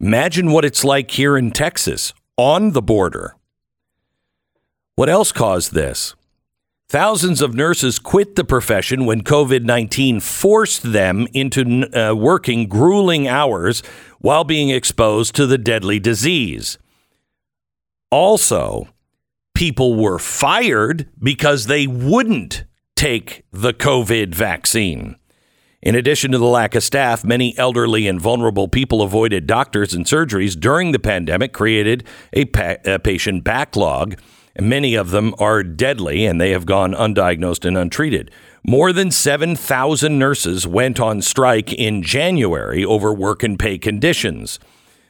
Imagine 0.00 0.50
what 0.50 0.64
it's 0.64 0.84
like 0.84 1.10
here 1.10 1.36
in 1.36 1.50
Texas 1.50 2.12
on 2.36 2.72
the 2.72 2.82
border. 2.82 3.36
What 4.96 5.08
else 5.08 5.32
caused 5.32 5.72
this? 5.72 6.14
Thousands 6.88 7.40
of 7.40 7.54
nurses 7.54 8.00
quit 8.00 8.34
the 8.34 8.44
profession 8.44 9.06
when 9.06 9.22
COVID 9.22 9.62
19 9.62 10.18
forced 10.18 10.92
them 10.92 11.28
into 11.32 11.88
uh, 11.96 12.14
working 12.14 12.66
grueling 12.66 13.28
hours 13.28 13.82
while 14.18 14.42
being 14.42 14.70
exposed 14.70 15.36
to 15.36 15.46
the 15.46 15.56
deadly 15.56 16.00
disease. 16.00 16.78
Also, 18.10 18.88
people 19.54 19.94
were 19.94 20.18
fired 20.18 21.08
because 21.22 21.66
they 21.66 21.86
wouldn't 21.86 22.64
take 22.96 23.44
the 23.52 23.72
COVID 23.72 24.34
vaccine. 24.34 25.14
In 25.82 25.94
addition 25.94 26.30
to 26.32 26.38
the 26.38 26.44
lack 26.44 26.74
of 26.74 26.82
staff, 26.82 27.24
many 27.24 27.56
elderly 27.56 28.06
and 28.06 28.20
vulnerable 28.20 28.68
people 28.68 29.00
avoided 29.00 29.46
doctors 29.46 29.94
and 29.94 30.04
surgeries 30.04 30.58
during 30.58 30.92
the 30.92 30.98
pandemic, 30.98 31.54
created 31.54 32.04
a, 32.34 32.44
pa- 32.44 32.76
a 32.84 32.98
patient 32.98 33.44
backlog. 33.44 34.20
Many 34.58 34.94
of 34.94 35.10
them 35.10 35.34
are 35.38 35.62
deadly 35.62 36.26
and 36.26 36.38
they 36.38 36.50
have 36.50 36.66
gone 36.66 36.92
undiagnosed 36.92 37.64
and 37.64 37.78
untreated. 37.78 38.30
More 38.62 38.92
than 38.92 39.10
7,000 39.10 40.18
nurses 40.18 40.66
went 40.66 41.00
on 41.00 41.22
strike 41.22 41.72
in 41.72 42.02
January 42.02 42.84
over 42.84 43.14
work 43.14 43.42
and 43.42 43.58
pay 43.58 43.78
conditions. 43.78 44.60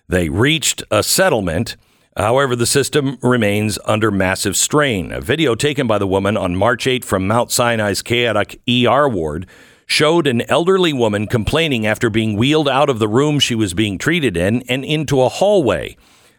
They 0.09 0.29
reached 0.29 0.85
a 0.89 1.03
settlement. 1.03 1.77
However, 2.17 2.55
the 2.55 2.67
system 2.67 3.19
remains 3.23 3.77
under 3.87 4.13
massive 4.13 4.57
strain. 4.57 5.11
A 5.11 5.21
video 5.21 5.57
taken 5.57 5.89
by 5.89 5.99
the 5.99 6.07
woman 6.07 6.37
on 6.37 6.55
March 6.55 6.87
8 6.87 7.05
from 7.05 7.27
Mount 7.27 7.51
Sinai's 7.51 8.03
chaotic 8.03 8.61
ER 8.69 9.09
ward 9.09 9.49
showed 9.91 10.29
an 10.29 10.41
elderly 10.43 10.93
woman 10.93 11.27
complaining 11.27 11.85
after 11.85 12.09
being 12.09 12.37
wheeled 12.37 12.69
out 12.69 12.89
of 12.89 13.01
the 13.01 13.09
room 13.09 13.41
she 13.41 13.57
was 13.57 13.75
being 13.75 13.99
treated 13.99 14.37
in 14.37 14.63
and 14.69 14.85
into 14.85 15.21
a 15.21 15.29
hallway. 15.29 15.97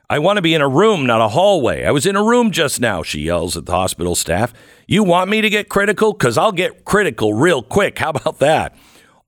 I 0.09 0.19
want 0.19 0.37
to 0.37 0.41
be 0.41 0.53
in 0.53 0.61
a 0.61 0.69
room, 0.69 1.05
not 1.05 1.19
a 1.19 1.27
hallway. 1.27 1.83
I 1.83 1.91
was 1.91 2.05
in 2.05 2.15
a 2.15 2.23
room 2.23 2.51
just 2.51 2.79
now, 2.79 3.03
she 3.03 3.23
yells 3.23 3.57
at 3.57 3.65
the 3.65 3.73
hospital 3.73 4.15
staff. 4.15 4.53
You 4.87 5.03
want 5.03 5.29
me 5.29 5.41
to 5.41 5.49
get 5.49 5.67
critical? 5.67 6.13
Because 6.13 6.37
I'll 6.37 6.53
get 6.53 6.85
critical 6.85 7.33
real 7.33 7.61
quick. 7.61 7.99
How 7.99 8.11
about 8.11 8.39
that? 8.39 8.73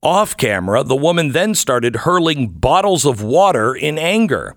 Off 0.02 0.38
camera, 0.38 0.84
the 0.84 0.95
woman 0.95 1.34
then 1.34 1.54
started 1.54 1.98
hurling 1.98 2.48
bottles 2.48 3.06
of 3.06 3.22
water 3.22 3.76
in 3.76 3.98
anger. 3.98 4.56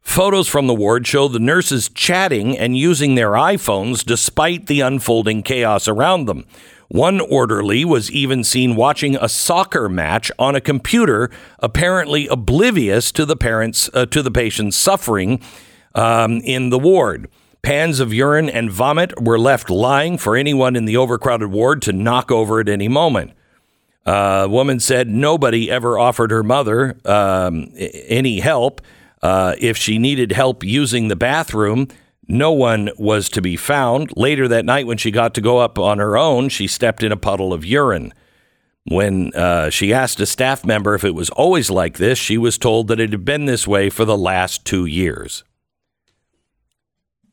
Photos 0.00 0.48
from 0.48 0.66
the 0.66 0.74
ward 0.74 1.06
show 1.06 1.28
the 1.28 1.38
nurses 1.38 1.88
chatting 1.88 2.58
and 2.58 2.76
using 2.76 3.14
their 3.14 3.30
iPhones 3.30 4.04
despite 4.04 4.66
the 4.66 4.80
unfolding 4.80 5.44
chaos 5.44 5.86
around 5.86 6.26
them. 6.26 6.46
One 6.88 7.20
orderly 7.20 7.84
was 7.84 8.10
even 8.10 8.44
seen 8.44 8.76
watching 8.76 9.16
a 9.16 9.28
soccer 9.28 9.88
match 9.88 10.30
on 10.38 10.54
a 10.54 10.60
computer, 10.60 11.30
apparently 11.58 12.26
oblivious 12.28 13.10
to 13.12 13.24
the 13.24 13.36
parents 13.36 13.90
uh, 13.94 14.06
to 14.06 14.22
the 14.22 14.30
patient's 14.30 14.76
suffering 14.76 15.40
um, 15.94 16.40
in 16.44 16.70
the 16.70 16.78
ward. 16.78 17.28
Pans 17.62 17.98
of 17.98 18.12
urine 18.12 18.50
and 18.50 18.70
vomit 18.70 19.18
were 19.22 19.38
left 19.38 19.70
lying 19.70 20.18
for 20.18 20.36
anyone 20.36 20.76
in 20.76 20.84
the 20.84 20.98
overcrowded 20.98 21.50
ward 21.50 21.80
to 21.82 21.92
knock 21.92 22.30
over 22.30 22.60
at 22.60 22.68
any 22.68 22.88
moment. 22.88 23.32
Uh, 24.04 24.46
woman 24.50 24.78
said 24.78 25.08
nobody 25.08 25.70
ever 25.70 25.98
offered 25.98 26.30
her 26.30 26.42
mother 26.42 26.98
um, 27.06 27.72
any 27.74 28.40
help. 28.40 28.82
Uh, 29.22 29.54
if 29.58 29.78
she 29.78 29.98
needed 29.98 30.32
help 30.32 30.62
using 30.62 31.08
the 31.08 31.16
bathroom, 31.16 31.88
no 32.28 32.52
one 32.52 32.90
was 32.96 33.28
to 33.30 33.42
be 33.42 33.56
found. 33.56 34.12
Later 34.16 34.48
that 34.48 34.64
night, 34.64 34.86
when 34.86 34.98
she 34.98 35.10
got 35.10 35.34
to 35.34 35.40
go 35.40 35.58
up 35.58 35.78
on 35.78 35.98
her 35.98 36.16
own, 36.16 36.48
she 36.48 36.66
stepped 36.66 37.02
in 37.02 37.12
a 37.12 37.16
puddle 37.16 37.52
of 37.52 37.64
urine. 37.64 38.12
When 38.86 39.34
uh, 39.34 39.70
she 39.70 39.94
asked 39.94 40.20
a 40.20 40.26
staff 40.26 40.64
member 40.64 40.94
if 40.94 41.04
it 41.04 41.14
was 41.14 41.30
always 41.30 41.70
like 41.70 41.96
this, 41.96 42.18
she 42.18 42.36
was 42.36 42.58
told 42.58 42.88
that 42.88 43.00
it 43.00 43.12
had 43.12 43.24
been 43.24 43.46
this 43.46 43.66
way 43.66 43.88
for 43.88 44.04
the 44.04 44.16
last 44.16 44.64
two 44.64 44.84
years. 44.84 45.42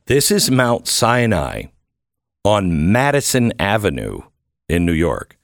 This 0.06 0.32
is 0.32 0.52
Mount 0.52 0.88
Sinai 0.88 1.64
on 2.44 2.92
Madison 2.92 3.54
Avenue 3.60 4.22
in 4.68 4.86
New 4.86 4.94
York. 4.94 5.38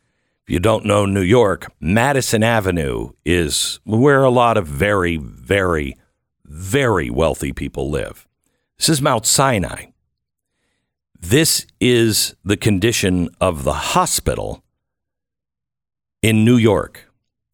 If 0.44 0.52
you 0.52 0.60
don't 0.60 0.86
know 0.86 1.06
New 1.06 1.22
York, 1.22 1.72
Madison 1.80 2.42
Avenue 2.42 3.12
is 3.26 3.80
where 3.86 4.24
a 4.24 4.30
lot 4.30 4.58
of 4.58 4.66
very, 4.66 5.18
very, 5.18 5.96
very 6.46 7.10
wealthy 7.10 7.52
people 7.52 7.90
live. 7.90 8.27
This 8.78 8.90
is 8.90 9.02
Mount 9.02 9.26
Sinai. 9.26 9.86
This 11.20 11.66
is 11.80 12.36
the 12.46 12.56
condition 12.56 13.30
of 13.42 13.64
the 13.64 13.74
hospital 13.74 14.64
in 16.22 16.46
New 16.46 16.58
York. 16.58 17.12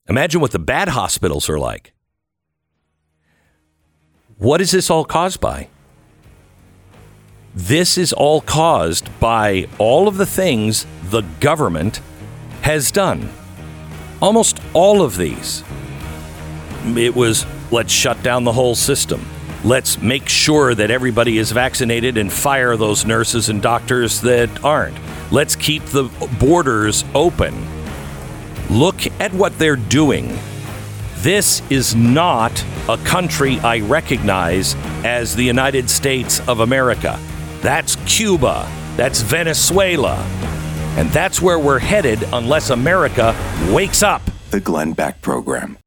Imagine 0.10 0.42
what 0.42 0.52
the 0.52 0.60
bad 0.60 0.90
hospitals 0.90 1.50
are 1.50 1.58
like. 1.58 1.94
What 4.38 4.60
is 4.60 4.72
this 4.72 4.90
all 4.90 5.06
caused 5.06 5.40
by? 5.40 5.70
This 7.56 7.98
is 7.98 8.12
all 8.12 8.42
caused 8.42 9.08
by 9.22 9.70
all 9.78 10.10
of 10.10 10.18
the 10.18 10.26
things 10.26 10.86
the 11.06 11.22
government 11.40 12.02
has 12.64 12.92
done. 12.92 13.30
Almost 14.22 14.60
all 14.74 15.02
of 15.02 15.16
these. 15.16 15.64
It 16.98 17.16
was 17.16 17.46
let's 17.72 17.94
shut 17.94 18.22
down 18.24 18.44
the 18.44 18.52
whole 18.52 18.76
system. 18.76 19.26
Let's 19.64 20.02
make 20.02 20.28
sure 20.28 20.76
that 20.76 20.92
everybody 20.92 21.38
is 21.38 21.52
vaccinated 21.54 22.18
and 22.18 22.32
fire 22.32 22.76
those 22.76 23.06
nurses 23.06 23.48
and 23.48 23.62
doctors 23.62 24.20
that 24.22 24.64
aren't. 24.64 24.98
Let's 25.32 25.56
keep 25.56 25.84
the 25.86 26.04
borders 26.38 27.06
open. 27.16 27.56
Look 28.70 29.06
at 29.22 29.34
what 29.34 29.58
they're 29.58 29.78
doing. 29.78 30.38
This 31.18 31.62
is 31.70 31.96
not 31.96 32.66
a 32.90 32.98
country 32.98 33.58
I 33.60 33.80
recognize 33.80 34.76
as 35.06 35.34
the 35.34 35.46
United 35.46 35.90
States 35.90 36.46
of 36.50 36.60
America. 36.60 37.18
That's 37.62 37.96
Cuba. 38.06 38.70
That's 38.98 39.22
Venezuela. 39.22 40.18
And 40.98 41.10
that's 41.12 41.42
where 41.42 41.58
we're 41.58 41.80
headed 41.80 42.22
unless 42.34 42.70
America 42.70 43.34
wakes 43.72 44.04
up. 44.04 44.22
The 44.52 44.60
Glenn 44.60 44.92
Beck 44.92 45.22
Program. 45.22 45.78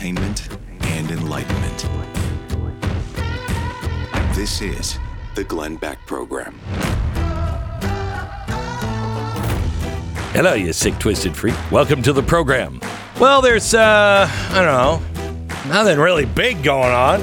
Entertainment 0.00 0.48
and 0.82 1.10
enlightenment. 1.10 1.88
This 4.34 4.60
is 4.60 4.98
the 5.34 5.42
Glenn 5.42 5.76
Beck 5.76 5.98
Program. 6.06 6.60
Hello, 10.32 10.54
you 10.54 10.72
sick, 10.72 10.96
twisted 10.98 11.36
freak. 11.36 11.56
Welcome 11.72 12.02
to 12.02 12.12
the 12.12 12.22
program. 12.22 12.80
Well, 13.18 13.42
there's, 13.42 13.74
uh, 13.74 14.28
I 14.30 14.54
don't 14.54 14.66
know, 14.66 15.68
nothing 15.68 15.98
really 15.98 16.26
big 16.26 16.62
going 16.62 16.92
on. 16.92 17.20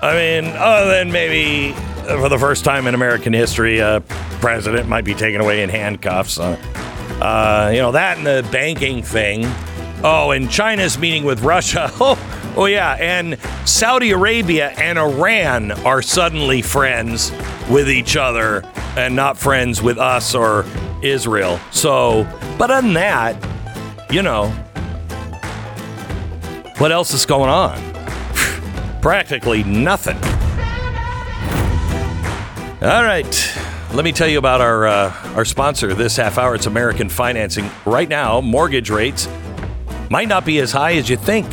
I 0.00 0.14
mean, 0.14 0.46
other 0.56 0.90
than 0.90 1.12
maybe 1.12 1.74
uh, 2.08 2.18
for 2.20 2.30
the 2.30 2.38
first 2.38 2.64
time 2.64 2.86
in 2.86 2.94
American 2.94 3.34
history, 3.34 3.80
a 3.80 4.00
president 4.40 4.88
might 4.88 5.04
be 5.04 5.14
taken 5.14 5.42
away 5.42 5.62
in 5.62 5.68
handcuffs. 5.68 6.38
Uh, 6.38 6.56
uh, 7.20 7.70
you 7.72 7.80
know, 7.80 7.92
that 7.92 8.16
and 8.16 8.26
the 8.26 8.48
banking 8.50 9.02
thing. 9.02 9.46
Oh, 10.04 10.32
and 10.32 10.50
China's 10.50 10.98
meeting 10.98 11.24
with 11.24 11.42
Russia. 11.42 11.90
Oh, 12.00 12.54
oh 12.56 12.66
yeah. 12.66 12.96
And 12.98 13.38
Saudi 13.64 14.10
Arabia 14.10 14.70
and 14.70 14.98
Iran 14.98 15.70
are 15.86 16.02
suddenly 16.02 16.60
friends 16.60 17.30
with 17.70 17.88
each 17.88 18.16
other 18.16 18.62
and 18.96 19.14
not 19.14 19.38
friends 19.38 19.80
with 19.80 19.98
us 19.98 20.34
or 20.34 20.66
Israel. 21.02 21.60
So, 21.70 22.26
but 22.58 22.70
other 22.70 22.82
than 22.82 22.94
that, 22.94 23.36
you 24.10 24.22
know, 24.22 24.48
what 26.78 26.90
else 26.90 27.14
is 27.14 27.24
going 27.24 27.50
on? 27.50 27.80
Practically 29.00 29.62
nothing. 29.62 30.16
All 32.82 33.04
right. 33.04 33.58
Let 33.92 34.04
me 34.04 34.10
tell 34.10 34.26
you 34.26 34.38
about 34.38 34.60
our 34.60 34.86
uh, 34.86 35.34
our 35.36 35.44
sponsor 35.44 35.94
this 35.94 36.16
half 36.16 36.38
hour. 36.38 36.56
It's 36.56 36.66
American 36.66 37.08
Financing. 37.08 37.70
Right 37.86 38.08
now, 38.08 38.40
mortgage 38.40 38.90
rates 38.90 39.28
might 40.12 40.28
not 40.28 40.44
be 40.44 40.58
as 40.58 40.70
high 40.70 40.92
as 40.92 41.08
you 41.08 41.16
think. 41.16 41.46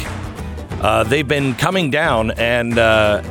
Uh, 0.83 1.05
they've 1.05 1.29
been 1.29 1.55
coming 1.55 1.89
down, 1.89 2.31
and 2.31 2.77
uh, 2.77 3.21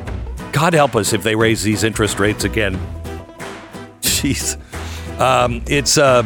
God 0.52 0.72
help 0.72 0.96
us 0.96 1.12
if 1.12 1.22
they 1.22 1.36
raise 1.36 1.62
these 1.62 1.84
interest 1.84 2.18
rates 2.18 2.44
again. 2.44 2.74
Jeez, 4.00 4.56
um, 5.20 5.62
it's 5.66 5.98
uh, 5.98 6.22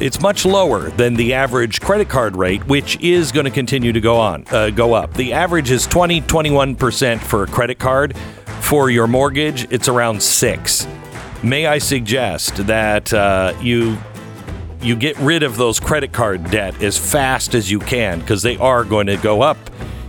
it's 0.00 0.20
much 0.20 0.44
lower 0.44 0.90
than 0.90 1.14
the 1.14 1.32
average 1.32 1.80
credit 1.80 2.10
card 2.10 2.36
rate, 2.36 2.62
which 2.66 3.00
is 3.00 3.32
going 3.32 3.46
to 3.46 3.50
continue 3.50 3.94
to 3.94 4.02
go 4.02 4.18
on, 4.18 4.44
uh, 4.50 4.68
go 4.68 4.92
up. 4.92 5.14
The 5.14 5.32
average 5.32 5.70
is 5.70 5.86
20, 5.86 6.20
21 6.20 6.76
percent 6.76 7.22
for 7.22 7.42
a 7.42 7.46
credit 7.46 7.78
card. 7.78 8.14
For 8.60 8.90
your 8.90 9.06
mortgage, 9.06 9.66
it's 9.72 9.88
around 9.88 10.22
six. 10.22 10.86
May 11.42 11.66
I 11.66 11.78
suggest 11.78 12.66
that 12.66 13.14
uh, 13.14 13.54
you 13.62 13.96
you 14.80 14.96
get 14.96 15.18
rid 15.18 15.42
of 15.42 15.56
those 15.56 15.80
credit 15.80 16.12
card 16.12 16.50
debt 16.50 16.82
as 16.82 16.98
fast 16.98 17.54
as 17.54 17.70
you 17.70 17.78
can 17.78 18.20
because 18.20 18.42
they 18.42 18.56
are 18.58 18.84
going 18.84 19.06
to 19.06 19.16
go 19.16 19.42
up 19.42 19.58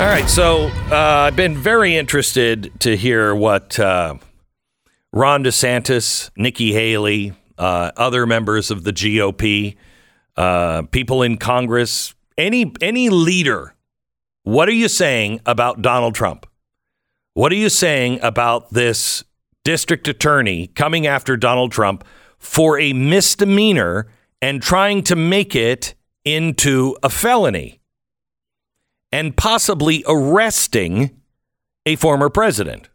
All 0.00 0.06
right, 0.06 0.28
so 0.28 0.68
uh, 0.90 1.26
I've 1.26 1.36
been 1.36 1.56
very 1.56 1.96
interested 1.96 2.72
to 2.80 2.96
hear 2.96 3.34
what 3.34 3.78
uh, 3.78 4.14
Ron 5.12 5.44
DeSantis, 5.44 6.30
Nikki 6.34 6.72
Haley, 6.72 7.34
uh, 7.58 7.92
other 7.96 8.26
members 8.26 8.70
of 8.70 8.84
the 8.84 8.92
GOP, 8.92 9.76
uh, 10.36 10.82
people 10.90 11.22
in 11.22 11.36
Congress, 11.36 12.14
any 12.38 12.72
any 12.80 13.08
leader, 13.08 13.74
what 14.42 14.68
are 14.68 14.72
you 14.72 14.88
saying 14.88 15.40
about 15.46 15.82
Donald 15.82 16.14
Trump? 16.14 16.46
What 17.34 17.52
are 17.52 17.56
you 17.56 17.68
saying 17.68 18.20
about 18.22 18.72
this 18.72 19.24
district 19.64 20.08
attorney 20.08 20.68
coming 20.68 21.06
after 21.06 21.36
Donald 21.36 21.72
Trump 21.72 22.04
for 22.38 22.78
a 22.78 22.92
misdemeanor 22.92 24.08
and 24.40 24.60
trying 24.60 25.02
to 25.04 25.16
make 25.16 25.54
it 25.54 25.94
into 26.24 26.96
a 27.02 27.08
felony? 27.08 27.80
and 29.12 29.36
possibly 29.36 30.02
arresting 30.08 31.10
a 31.84 31.96
former 31.96 32.30
president. 32.30 32.88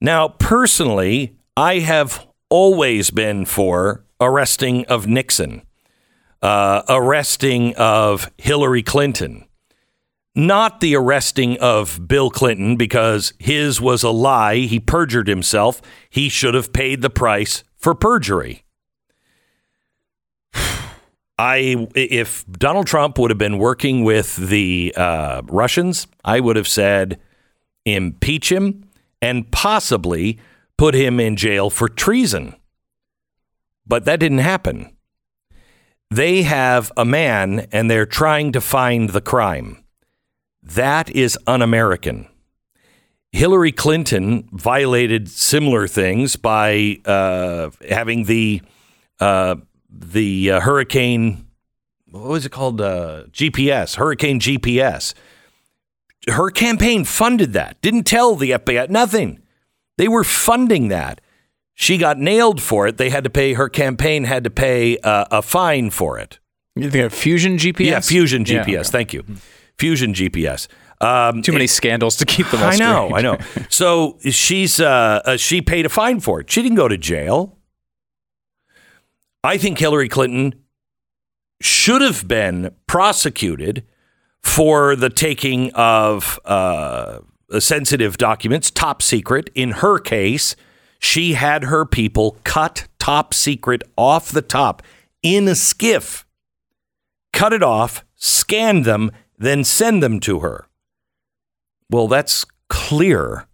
Now, 0.00 0.28
personally, 0.28 1.36
I 1.56 1.78
have 1.78 2.27
always 2.50 3.10
been 3.10 3.44
for 3.44 4.04
arresting 4.20 4.84
of 4.86 5.06
Nixon, 5.06 5.62
uh, 6.42 6.82
arresting 6.88 7.74
of 7.76 8.30
Hillary 8.38 8.82
Clinton, 8.82 9.46
not 10.34 10.80
the 10.80 10.94
arresting 10.94 11.58
of 11.58 12.06
Bill 12.06 12.30
Clinton 12.30 12.76
because 12.76 13.32
his 13.38 13.80
was 13.80 14.02
a 14.02 14.10
lie. 14.10 14.56
He 14.56 14.80
perjured 14.80 15.28
himself. 15.28 15.82
He 16.10 16.28
should 16.28 16.54
have 16.54 16.72
paid 16.72 17.02
the 17.02 17.10
price 17.10 17.64
for 17.76 17.94
perjury. 17.94 18.64
I 21.40 21.88
if 21.94 22.44
Donald 22.50 22.86
Trump 22.86 23.18
would 23.18 23.30
have 23.30 23.38
been 23.38 23.58
working 23.58 24.02
with 24.02 24.36
the 24.36 24.92
uh, 24.96 25.42
Russians, 25.46 26.06
I 26.24 26.40
would 26.40 26.56
have 26.56 26.68
said 26.68 27.20
impeach 27.84 28.50
him 28.52 28.84
and 29.22 29.50
possibly 29.50 30.38
put 30.78 30.94
him 30.94 31.20
in 31.20 31.36
jail 31.36 31.68
for 31.68 31.88
treason. 31.88 32.54
But 33.86 34.06
that 34.06 34.20
didn't 34.20 34.38
happen. 34.38 34.96
They 36.10 36.42
have 36.42 36.90
a 36.96 37.04
man 37.04 37.66
and 37.70 37.90
they're 37.90 38.06
trying 38.06 38.52
to 38.52 38.60
find 38.60 39.10
the 39.10 39.20
crime. 39.20 39.84
That 40.62 41.10
is 41.10 41.38
un 41.46 41.60
American. 41.60 42.28
Hillary 43.32 43.72
Clinton 43.72 44.48
violated 44.52 45.28
similar 45.28 45.86
things 45.86 46.36
by 46.36 46.98
uh, 47.04 47.70
having 47.86 48.24
the 48.24 48.62
uh, 49.20 49.56
the 49.90 50.52
uh, 50.52 50.60
hurricane 50.60 51.46
what 52.10 52.24
was 52.24 52.46
it 52.46 52.52
called 52.52 52.80
uh, 52.80 53.24
gps 53.32 53.96
hurricane 53.96 54.38
gps 54.38 55.14
her 56.28 56.50
campaign 56.50 57.04
funded 57.04 57.52
that 57.52 57.80
didn't 57.80 58.04
tell 58.04 58.34
the 58.36 58.50
fbi 58.52 58.88
nothing 58.88 59.40
they 59.98 60.08
were 60.08 60.24
funding 60.24 60.88
that 60.88 61.20
she 61.74 61.98
got 61.98 62.16
nailed 62.18 62.60
for 62.62 62.86
it 62.88 62.96
they 62.96 63.10
had 63.10 63.22
to 63.24 63.30
pay 63.30 63.52
her 63.52 63.68
campaign 63.68 64.24
had 64.24 64.42
to 64.44 64.50
pay 64.50 64.96
uh, 64.98 65.26
a 65.30 65.42
fine 65.42 65.90
for 65.90 66.18
it 66.18 66.38
You 66.74 66.90
think 66.90 67.04
of 67.04 67.12
Fusion 67.12 67.56
GPS? 67.58 67.84
yeah 67.86 68.00
fusion 68.00 68.44
Yeah, 68.46 68.64
gps 68.64 68.78
okay. 68.80 68.82
thank 68.84 69.12
you 69.12 69.24
fusion 69.78 70.14
gps 70.14 70.66
um, 71.00 71.42
Too 71.42 71.52
many 71.52 71.68
scandals 71.68 72.16
to 72.16 72.24
keep 72.26 72.48
them 72.50 72.60
I 72.60 72.74
know. 72.74 73.14
I 73.14 73.20
know. 73.20 73.38
So 73.68 74.18
she's 74.28 74.80
uh, 74.80 75.22
uh, 75.24 75.36
she 75.36 75.62
paid 75.62 75.86
a 75.86 75.88
fine 75.88 76.18
for 76.18 76.40
it. 76.40 76.50
She 76.50 76.60
didn't 76.60 76.74
go 76.76 76.88
to 76.88 76.98
jail. 76.98 77.56
I 79.44 79.58
think 79.58 79.78
Hillary 79.78 80.08
Clinton 80.08 80.54
should 81.60 82.02
have 82.02 82.26
been 82.26 82.72
prosecuted 82.88 83.84
for 84.42 84.96
the 84.96 85.08
taking 85.08 85.70
of 85.74 86.40
uh, 86.44 87.20
Uh, 87.50 87.60
sensitive 87.60 88.18
documents, 88.18 88.70
top 88.70 89.02
secret. 89.02 89.50
In 89.54 89.70
her 89.72 89.98
case, 89.98 90.54
she 90.98 91.32
had 91.34 91.64
her 91.64 91.86
people 91.86 92.36
cut 92.44 92.86
top 92.98 93.32
secret 93.32 93.82
off 93.96 94.30
the 94.30 94.42
top 94.42 94.82
in 95.22 95.48
a 95.48 95.52
SCIF, 95.52 96.24
cut 97.32 97.52
it 97.52 97.62
off, 97.62 98.04
scan 98.16 98.82
them, 98.82 99.10
then 99.38 99.64
send 99.64 100.02
them 100.02 100.20
to 100.20 100.40
her. 100.40 100.66
Well, 101.90 102.08
that's 102.08 102.44
clear 102.68 103.46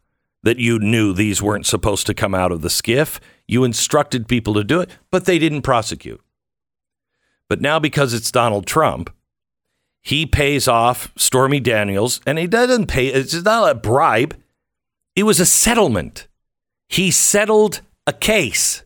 that 0.43 0.59
you 0.59 0.79
knew 0.79 1.13
these 1.13 1.41
weren't 1.41 1.67
supposed 1.67 2.07
to 2.07 2.15
come 2.15 2.35
out 2.35 2.53
of 2.53 2.63
the 2.63 2.69
SCIF. 2.69 3.21
You 3.47 3.65
instructed 3.65 4.29
people 4.29 4.55
to 4.55 4.65
do 4.65 4.81
it, 4.81 4.91
but 5.11 5.25
they 5.25 5.39
didn't 5.39 5.63
prosecute. 5.63 6.21
But 7.49 7.61
now, 7.61 7.79
because 7.79 8.13
it's 8.13 8.33
Donald 8.33 8.67
Trump, 8.67 9.11
he 10.05 10.27
pays 10.27 10.69
off 10.69 11.11
Stormy 11.17 11.59
Daniels, 11.59 12.21
and 12.27 12.39
he 12.39 12.47
doesn't 12.47 12.87
pay, 12.87 13.09
it's 13.09 13.33
not 13.43 13.71
a 13.71 13.75
bribe, 13.75 14.37
it 15.17 15.23
was 15.23 15.41
a 15.41 15.47
settlement. 15.47 16.29
He 16.89 17.11
settled 17.11 17.81
a 18.07 18.13
case. 18.13 18.85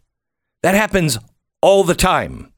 That 0.63 0.77
happens 0.77 1.19
all 1.61 1.83
the 1.83 1.97
time. 1.97 2.53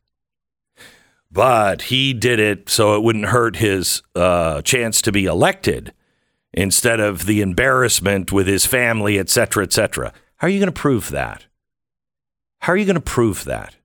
But 1.33 1.83
he 1.83 2.13
did 2.13 2.39
it 2.39 2.69
so 2.69 2.97
it 2.97 3.03
wouldn't 3.03 3.27
hurt 3.27 3.57
his 3.57 4.03
uh, 4.15 4.61
chance 4.63 5.01
to 5.03 5.13
be 5.13 5.25
elected 5.25 5.95
instead 6.53 7.01
of 7.01 7.25
the 7.25 7.41
embarrassment 7.41 8.31
with 8.31 8.47
his 8.47 8.67
family, 8.67 9.19
et 9.19 9.31
cetera, 9.31 9.63
et 9.63 9.73
cetera. 9.73 10.13
How 10.37 10.49
are 10.49 10.51
you 10.51 10.59
going 10.59 10.73
to 10.73 10.81
prove 10.81 11.11
that? 11.11 11.47
How 12.59 12.75
are 12.75 12.77
you 12.77 12.85
going 12.85 12.95
to 12.97 13.01
prove 13.01 13.45
that? 13.45 13.77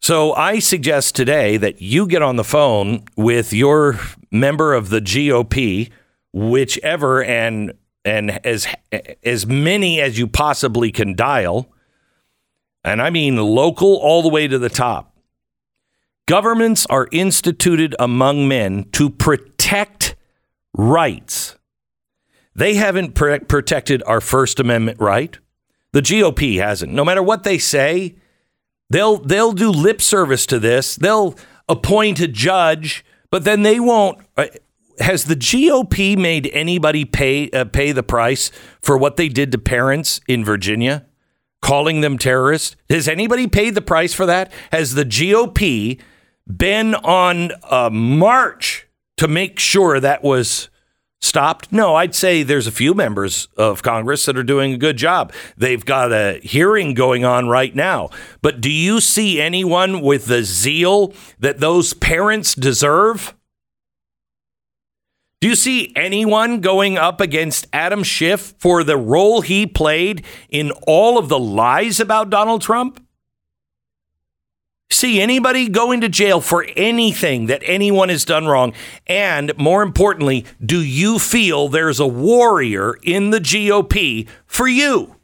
So 0.00 0.34
I 0.34 0.58
suggest 0.58 1.16
today 1.16 1.56
that 1.56 1.82
you 1.82 2.06
get 2.06 2.22
on 2.22 2.36
the 2.36 2.44
phone 2.44 3.04
with 3.16 3.52
your 3.52 3.98
member 4.30 4.74
of 4.74 4.90
the 4.90 5.00
GOP, 5.00 5.90
whichever 6.32 7.24
and 7.24 7.72
and 8.04 8.46
as 8.46 8.68
as 9.24 9.46
many 9.46 10.00
as 10.00 10.18
you 10.18 10.28
possibly 10.28 10.92
can 10.92 11.14
dial. 11.14 11.72
And 12.84 13.02
I 13.02 13.10
mean 13.10 13.36
local 13.36 13.96
all 13.96 14.22
the 14.22 14.28
way 14.28 14.46
to 14.46 14.58
the 14.58 14.68
top. 14.68 15.16
Governments 16.28 16.86
are 16.86 17.08
instituted 17.10 17.94
among 17.98 18.48
men 18.48 18.88
to 18.92 19.10
protect 19.10 20.14
rights. 20.74 21.56
They 22.54 22.74
haven't 22.74 23.14
pr- 23.14 23.44
protected 23.46 24.02
our 24.06 24.20
First 24.20 24.60
Amendment 24.60 25.00
right. 25.00 25.38
The 25.92 26.00
GOP 26.00 26.58
hasn't. 26.58 26.92
No 26.92 27.04
matter 27.04 27.22
what 27.22 27.42
they 27.42 27.58
say, 27.58 28.16
they'll 28.90 29.18
they'll 29.18 29.52
do 29.52 29.70
lip 29.70 30.00
service 30.00 30.46
to 30.46 30.58
this. 30.58 30.96
They'll 30.96 31.34
appoint 31.68 32.20
a 32.20 32.28
judge, 32.28 33.04
but 33.30 33.44
then 33.44 33.62
they 33.62 33.80
won't. 33.80 34.18
uh, 34.36 34.46
Has 35.00 35.24
the 35.24 35.36
GOP 35.36 36.16
made 36.16 36.50
anybody 36.52 37.04
pay 37.04 37.50
uh, 37.50 37.64
pay 37.64 37.92
the 37.92 38.02
price 38.02 38.50
for 38.82 38.96
what 38.96 39.16
they 39.16 39.28
did 39.28 39.52
to 39.52 39.58
parents 39.58 40.20
in 40.26 40.44
Virginia, 40.44 41.04
calling 41.60 42.00
them 42.00 42.16
terrorists? 42.18 42.76
Has 42.88 43.08
anybody 43.08 43.46
paid 43.46 43.74
the 43.74 43.82
price 43.82 44.14
for 44.14 44.26
that? 44.26 44.50
Has 44.72 44.94
the 44.94 45.04
GOP 45.04 46.00
been 46.46 46.94
on 46.94 47.50
a 47.70 47.90
march 47.90 48.86
to 49.16 49.26
make 49.28 49.58
sure 49.58 49.98
that 50.00 50.22
was 50.22 50.70
stopped? 51.20 51.72
No, 51.72 51.94
I'd 51.94 52.14
say 52.14 52.42
there's 52.42 52.66
a 52.66 52.72
few 52.72 52.94
members 52.94 53.48
of 53.56 53.82
Congress 53.82 54.24
that 54.26 54.36
are 54.36 54.42
doing 54.42 54.72
a 54.72 54.78
good 54.78 54.96
job. 54.96 55.32
They've 55.56 55.84
got 55.84 56.12
a 56.12 56.40
hearing 56.42 56.94
going 56.94 57.24
on 57.24 57.48
right 57.48 57.74
now. 57.74 58.10
But 58.42 58.60
do 58.60 58.70
you 58.70 59.00
see 59.00 59.40
anyone 59.40 60.00
with 60.00 60.26
the 60.26 60.42
zeal 60.42 61.12
that 61.38 61.60
those 61.60 61.94
parents 61.94 62.54
deserve? 62.54 63.34
Do 65.40 65.48
you 65.48 65.54
see 65.54 65.92
anyone 65.94 66.60
going 66.60 66.96
up 66.96 67.20
against 67.20 67.66
Adam 67.72 68.02
Schiff 68.02 68.54
for 68.58 68.82
the 68.82 68.96
role 68.96 69.42
he 69.42 69.66
played 69.66 70.24
in 70.48 70.70
all 70.86 71.18
of 71.18 71.28
the 71.28 71.38
lies 71.38 72.00
about 72.00 72.30
Donald 72.30 72.62
Trump? 72.62 73.05
See 74.88 75.20
anybody 75.20 75.68
going 75.68 76.00
to 76.02 76.08
jail 76.08 76.40
for 76.40 76.64
anything 76.76 77.46
that 77.46 77.62
anyone 77.64 78.08
has 78.08 78.24
done 78.24 78.46
wrong? 78.46 78.72
And 79.06 79.56
more 79.58 79.82
importantly, 79.82 80.46
do 80.64 80.80
you 80.80 81.18
feel 81.18 81.68
there's 81.68 82.00
a 82.00 82.06
warrior 82.06 82.94
in 83.02 83.30
the 83.30 83.40
GOP 83.40 84.28
for 84.46 84.68
you? 84.68 85.16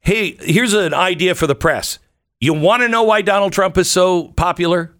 Hey, 0.00 0.36
here's 0.40 0.72
an 0.72 0.94
idea 0.94 1.34
for 1.34 1.46
the 1.46 1.54
press. 1.54 1.98
You 2.40 2.54
want 2.54 2.82
to 2.82 2.88
know 2.88 3.02
why 3.02 3.22
Donald 3.22 3.52
Trump 3.52 3.76
is 3.76 3.90
so 3.90 4.28
popular? 4.28 4.94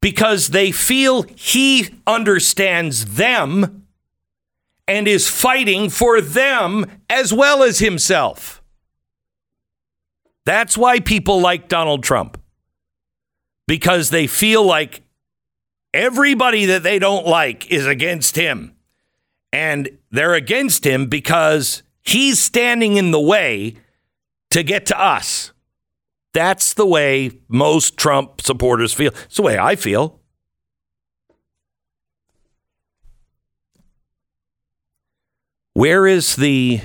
Because 0.00 0.48
they 0.48 0.70
feel 0.70 1.22
he 1.22 1.88
understands 2.06 3.16
them 3.16 3.86
and 4.86 5.08
is 5.08 5.28
fighting 5.28 5.90
for 5.90 6.20
them 6.20 6.86
as 7.10 7.32
well 7.32 7.62
as 7.62 7.80
himself. 7.80 8.55
That's 10.46 10.78
why 10.78 11.00
people 11.00 11.40
like 11.40 11.68
Donald 11.68 12.04
Trump. 12.04 12.40
Because 13.66 14.10
they 14.10 14.28
feel 14.28 14.64
like 14.64 15.02
everybody 15.92 16.66
that 16.66 16.84
they 16.84 17.00
don't 17.00 17.26
like 17.26 17.70
is 17.70 17.84
against 17.84 18.36
him. 18.36 18.76
And 19.52 19.98
they're 20.10 20.34
against 20.34 20.86
him 20.86 21.06
because 21.06 21.82
he's 22.02 22.38
standing 22.38 22.96
in 22.96 23.10
the 23.10 23.20
way 23.20 23.74
to 24.50 24.62
get 24.62 24.86
to 24.86 24.98
us. 24.98 25.52
That's 26.32 26.74
the 26.74 26.86
way 26.86 27.32
most 27.48 27.96
Trump 27.96 28.40
supporters 28.40 28.94
feel. 28.94 29.10
It's 29.24 29.36
the 29.36 29.42
way 29.42 29.58
I 29.58 29.74
feel. 29.74 30.20
Where 35.72 36.06
is 36.06 36.36
the 36.36 36.82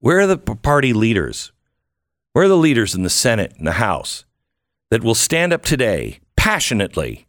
where 0.00 0.20
are 0.20 0.26
the 0.26 0.38
party 0.38 0.92
leaders? 0.92 1.51
Where 2.32 2.46
are 2.46 2.48
the 2.48 2.56
leaders 2.56 2.94
in 2.94 3.02
the 3.02 3.10
Senate 3.10 3.54
and 3.58 3.66
the 3.66 3.72
House 3.72 4.24
that 4.90 5.04
will 5.04 5.14
stand 5.14 5.52
up 5.52 5.62
today 5.62 6.20
passionately, 6.36 7.26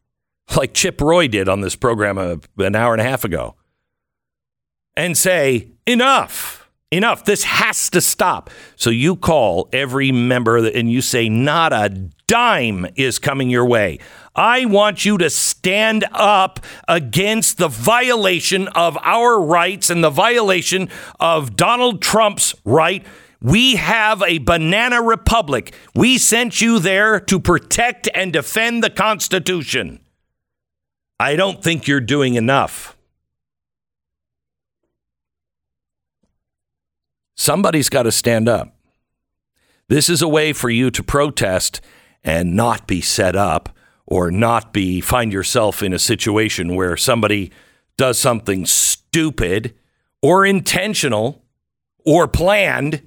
like 0.56 0.74
Chip 0.74 1.02
Roy 1.02 1.28
did 1.28 1.50
on 1.50 1.62
this 1.62 1.76
program 1.76 2.18
an 2.18 2.76
hour 2.76 2.94
and 2.94 3.02
a 3.02 3.06
half 3.06 3.24
ago, 3.24 3.56
and 4.96 5.18
say, 5.18 5.72
enough, 5.86 6.70
enough, 6.92 7.26
this 7.26 7.44
has 7.44 7.90
to 7.90 8.00
stop. 8.00 8.50
So 8.76 8.90
you 8.90 9.16
call 9.16 9.68
every 9.74 10.12
member 10.12 10.58
and 10.58 10.92
you 10.92 11.02
say, 11.02 11.28
not 11.28 11.74
a 11.74 11.90
dime 12.28 12.88
is 12.96 13.20
coming 13.20 13.50
your 13.50 13.66
way. 13.66 14.00
I 14.36 14.66
want 14.66 15.04
you 15.04 15.18
to 15.18 15.30
stand 15.30 16.06
up 16.12 16.60
against 16.88 17.58
the 17.58 17.68
violation 17.68 18.68
of 18.70 18.98
our 19.02 19.40
rights 19.42 19.90
and 19.90 20.04
the 20.04 20.10
violation 20.10 20.90
of 21.20 21.56
Donald 21.56 22.02
Trump's 22.02 22.56
right. 22.64 23.06
We 23.44 23.76
have 23.76 24.24
a 24.24 24.38
banana 24.38 25.02
republic. 25.02 25.76
We 25.94 26.18
sent 26.18 26.62
you 26.62 26.80
there 26.80 27.20
to 27.20 27.42
protect 27.42 28.08
and 28.16 28.32
defend 28.32 28.82
the 28.82 28.90
Constitution. 28.90 30.00
I 31.20 31.36
don't 31.36 31.62
think 31.62 31.86
you're 31.86 32.00
doing 32.00 32.36
enough. 32.36 32.96
Somebody's 37.36 37.90
got 37.90 38.04
to 38.04 38.14
stand 38.14 38.48
up. 38.48 38.78
This 39.90 40.10
is 40.10 40.22
a 40.22 40.28
way 40.28 40.54
for 40.54 40.70
you 40.70 40.90
to 40.92 41.04
protest 41.04 41.82
and 42.24 42.56
not 42.56 42.88
be 42.88 43.02
set 43.02 43.36
up 43.36 43.76
or 44.06 44.32
not 44.32 44.72
be 44.72 45.02
find 45.02 45.34
yourself 45.34 45.84
in 45.84 45.92
a 45.92 46.00
situation 46.00 46.78
where 46.78 46.96
somebody 46.96 47.52
does 47.98 48.18
something 48.18 48.66
stupid 48.66 49.76
or 50.22 50.46
intentional 50.46 51.44
or 52.06 52.26
planned 52.26 53.06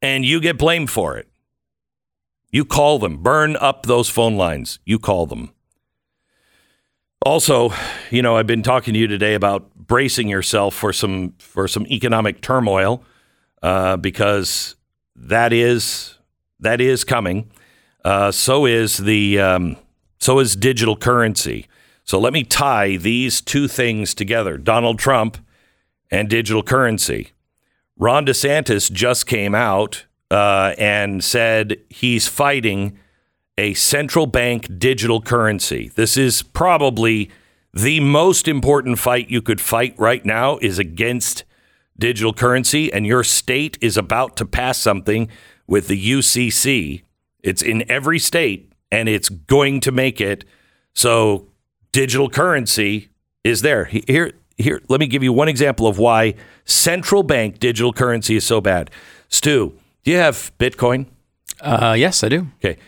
and 0.00 0.24
you 0.24 0.40
get 0.40 0.58
blamed 0.58 0.90
for 0.90 1.16
it. 1.16 1.28
You 2.50 2.64
call 2.64 2.98
them, 2.98 3.18
burn 3.18 3.56
up 3.56 3.84
those 3.84 4.08
phone 4.08 4.36
lines. 4.36 4.78
You 4.84 4.98
call 4.98 5.26
them. 5.26 5.52
Also, 7.22 7.72
you 8.10 8.22
know, 8.22 8.36
I've 8.36 8.46
been 8.46 8.62
talking 8.62 8.94
to 8.94 9.00
you 9.00 9.06
today 9.06 9.34
about 9.34 9.74
bracing 9.74 10.28
yourself 10.28 10.74
for 10.74 10.92
some 10.92 11.34
for 11.38 11.66
some 11.66 11.86
economic 11.88 12.40
turmoil 12.40 13.02
uh, 13.62 13.96
because 13.96 14.76
that 15.16 15.52
is 15.52 16.16
that 16.60 16.80
is 16.80 17.04
coming. 17.04 17.50
Uh, 18.04 18.30
so 18.30 18.66
is 18.66 18.98
the 18.98 19.40
um, 19.40 19.76
so 20.18 20.38
is 20.38 20.54
digital 20.56 20.96
currency. 20.96 21.66
So 22.04 22.18
let 22.18 22.32
me 22.32 22.44
tie 22.44 22.96
these 22.96 23.40
two 23.40 23.66
things 23.68 24.14
together: 24.14 24.56
Donald 24.56 24.98
Trump 24.98 25.38
and 26.10 26.28
digital 26.28 26.62
currency. 26.62 27.32
Ron 27.98 28.24
DeSantis 28.26 28.90
just 28.90 29.26
came 29.26 29.54
out 29.54 30.06
uh, 30.30 30.74
and 30.78 31.22
said 31.22 31.78
he's 31.90 32.28
fighting 32.28 32.98
a 33.56 33.74
central 33.74 34.26
bank 34.26 34.68
digital 34.78 35.20
currency. 35.20 35.90
This 35.96 36.16
is 36.16 36.42
probably 36.42 37.28
the 37.74 37.98
most 37.98 38.46
important 38.46 39.00
fight 39.00 39.30
you 39.30 39.42
could 39.42 39.60
fight 39.60 39.94
right 39.98 40.24
now 40.24 40.58
is 40.58 40.78
against 40.78 41.44
digital 41.98 42.32
currency 42.32 42.92
and 42.92 43.04
your 43.04 43.24
state 43.24 43.76
is 43.80 43.96
about 43.96 44.36
to 44.36 44.46
pass 44.46 44.78
something 44.78 45.28
with 45.66 45.88
the 45.88 46.10
UCC. 46.12 47.02
It's 47.42 47.62
in 47.62 47.88
every 47.90 48.20
state 48.20 48.72
and 48.92 49.08
it's 49.08 49.28
going 49.28 49.80
to 49.80 49.92
make 49.92 50.20
it 50.20 50.44
so 50.94 51.48
digital 51.90 52.30
currency 52.30 53.08
is 53.42 53.62
there. 53.62 53.86
Here 53.86 54.32
here 54.58 54.82
let 54.88 55.00
me 55.00 55.06
give 55.06 55.22
you 55.22 55.32
one 55.32 55.48
example 55.48 55.86
of 55.86 55.98
why 55.98 56.34
central 56.64 57.22
bank 57.22 57.58
digital 57.60 57.92
currency 57.92 58.36
is 58.36 58.44
so 58.44 58.60
bad. 58.60 58.90
Stu, 59.28 59.78
do 60.04 60.10
you 60.10 60.16
have 60.18 60.52
Bitcoin? 60.58 61.06
Uh, 61.60 61.94
yes, 61.98 62.22
I 62.22 62.28
do. 62.28 62.46
Okay. 62.64 62.78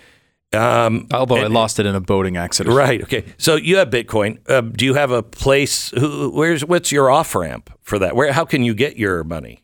Um, 0.52 1.06
Although 1.12 1.36
I 1.36 1.46
lost 1.46 1.78
it 1.78 1.86
in 1.86 1.94
a 1.94 2.00
boating 2.00 2.36
accident. 2.36 2.74
Right. 2.74 3.00
Okay. 3.02 3.24
So 3.38 3.54
you 3.54 3.76
have 3.76 3.88
Bitcoin. 3.90 4.38
Um, 4.50 4.72
do 4.72 4.84
you 4.84 4.94
have 4.94 5.12
a 5.12 5.22
place? 5.22 5.90
Who, 5.90 6.30
where's 6.30 6.64
what's 6.64 6.90
your 6.90 7.08
off 7.10 7.34
ramp 7.36 7.70
for 7.82 7.98
that? 8.00 8.16
Where? 8.16 8.32
How 8.32 8.44
can 8.44 8.64
you 8.64 8.74
get 8.74 8.96
your 8.96 9.22
money? 9.22 9.62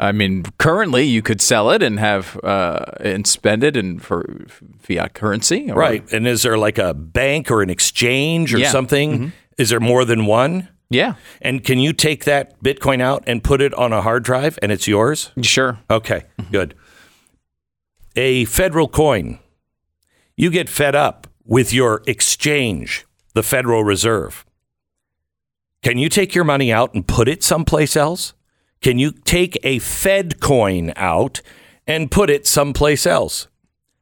I 0.00 0.12
mean, 0.12 0.44
currently 0.58 1.04
you 1.04 1.22
could 1.22 1.40
sell 1.40 1.70
it 1.70 1.82
and 1.82 1.98
have 1.98 2.38
uh, 2.44 2.86
and 3.00 3.26
spend 3.26 3.62
it 3.64 3.76
in 3.76 3.98
for 3.98 4.46
fiat 4.80 5.14
currency. 5.14 5.70
or- 5.70 5.74
Right. 5.74 6.12
And 6.12 6.26
is 6.26 6.42
there 6.42 6.56
like 6.58 6.78
a 6.78 6.94
bank 6.94 7.50
or 7.50 7.62
an 7.62 7.70
exchange 7.70 8.54
or 8.54 8.58
Yeah. 8.58 8.70
something? 8.70 9.32
Is 9.58 9.70
there 9.70 9.80
more 9.80 10.04
than 10.04 10.26
one? 10.26 10.68
Yeah. 10.90 11.14
And 11.42 11.62
can 11.62 11.78
you 11.78 11.92
take 11.92 12.24
that 12.24 12.60
Bitcoin 12.62 13.00
out 13.00 13.22
and 13.26 13.44
put 13.44 13.60
it 13.60 13.74
on 13.74 13.92
a 13.92 14.00
hard 14.02 14.22
drive 14.24 14.58
and 14.62 14.72
it's 14.72 14.88
yours? 14.88 15.30
Sure. 15.42 15.78
Okay. 15.90 16.24
Good. 16.50 16.74
A 18.16 18.46
federal 18.46 18.88
coin. 18.88 19.38
You 20.36 20.50
get 20.50 20.68
fed 20.68 20.94
up 20.94 21.26
with 21.44 21.72
your 21.72 22.02
exchange, 22.06 23.04
the 23.34 23.42
Federal 23.42 23.84
Reserve. 23.84 24.44
Can 25.82 25.98
you 25.98 26.08
take 26.08 26.34
your 26.34 26.44
money 26.44 26.72
out 26.72 26.94
and 26.94 27.06
put 27.06 27.28
it 27.28 27.42
someplace 27.42 27.96
else? 27.96 28.32
Can 28.80 28.98
you 28.98 29.12
take 29.12 29.58
a 29.64 29.78
Fed 29.80 30.40
coin 30.40 30.92
out 30.96 31.40
and 31.86 32.10
put 32.10 32.30
it 32.30 32.46
someplace 32.46 33.06
else? 33.06 33.48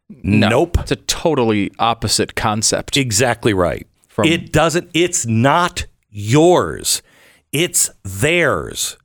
No. 0.08 0.48
Nope. 0.48 0.78
It's 0.80 0.92
a 0.92 0.96
totally 0.96 1.72
opposite 1.78 2.34
concept. 2.34 2.96
Exactly 2.96 3.52
right. 3.52 3.86
From- 4.08 4.28
it 4.28 4.52
doesn't, 4.52 4.90
it's 4.94 5.26
not 5.26 5.86
yours, 6.16 7.02
it's 7.52 7.90
theirs. 8.02 8.96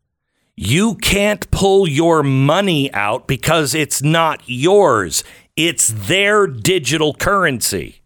You 0.56 0.96
can't 0.96 1.50
pull 1.52 1.88
your 1.88 2.24
money 2.24 2.92
out 2.94 3.28
because 3.28 3.76
it's 3.76 4.02
not 4.02 4.42
yours. 4.46 5.24
It's 5.56 5.90
their 5.90 6.48
digital 6.48 7.14
currency. 7.14 8.02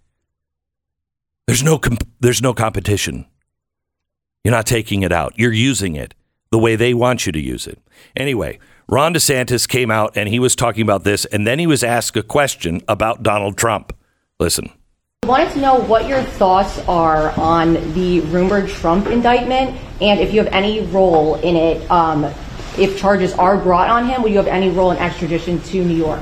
There's 1.47 1.63
no 1.63 1.77
comp- 1.77 2.07
there's 2.19 2.41
no 2.41 2.53
competition. 2.53 3.25
You're 4.43 4.53
not 4.53 4.65
taking 4.65 5.03
it 5.03 5.11
out. 5.11 5.33
You're 5.37 5.53
using 5.53 5.95
it 5.95 6.13
the 6.51 6.59
way 6.59 6.75
they 6.75 6.93
want 6.93 7.25
you 7.25 7.31
to 7.31 7.39
use 7.39 7.67
it. 7.67 7.79
Anyway, 8.15 8.59
Ron 8.87 9.13
DeSantis 9.13 9.67
came 9.67 9.91
out 9.91 10.15
and 10.15 10.29
he 10.29 10.39
was 10.39 10.55
talking 10.55 10.81
about 10.81 11.03
this 11.03 11.25
and 11.25 11.45
then 11.45 11.59
he 11.59 11.67
was 11.67 11.83
asked 11.83 12.17
a 12.17 12.23
question 12.23 12.81
about 12.87 13.23
Donald 13.23 13.57
Trump. 13.57 13.93
Listen. 14.39 14.71
Wanted 15.25 15.53
to 15.53 15.59
know 15.59 15.79
what 15.79 16.07
your 16.07 16.21
thoughts 16.21 16.77
are 16.87 17.31
on 17.31 17.73
the 17.95 18.19
rumored 18.21 18.69
Trump 18.69 19.07
indictment 19.07 19.75
and 19.99 20.19
if 20.19 20.31
you 20.31 20.43
have 20.43 20.53
any 20.53 20.85
role 20.85 21.33
in 21.35 21.55
it. 21.55 21.89
Um, 21.89 22.25
if 22.77 22.99
charges 22.99 23.33
are 23.33 23.57
brought 23.57 23.89
on 23.89 24.05
him, 24.05 24.21
will 24.21 24.29
you 24.29 24.37
have 24.37 24.45
any 24.45 24.69
role 24.69 24.91
in 24.91 24.97
extradition 24.97 25.59
to 25.63 25.83
New 25.83 25.95
York? 25.95 26.21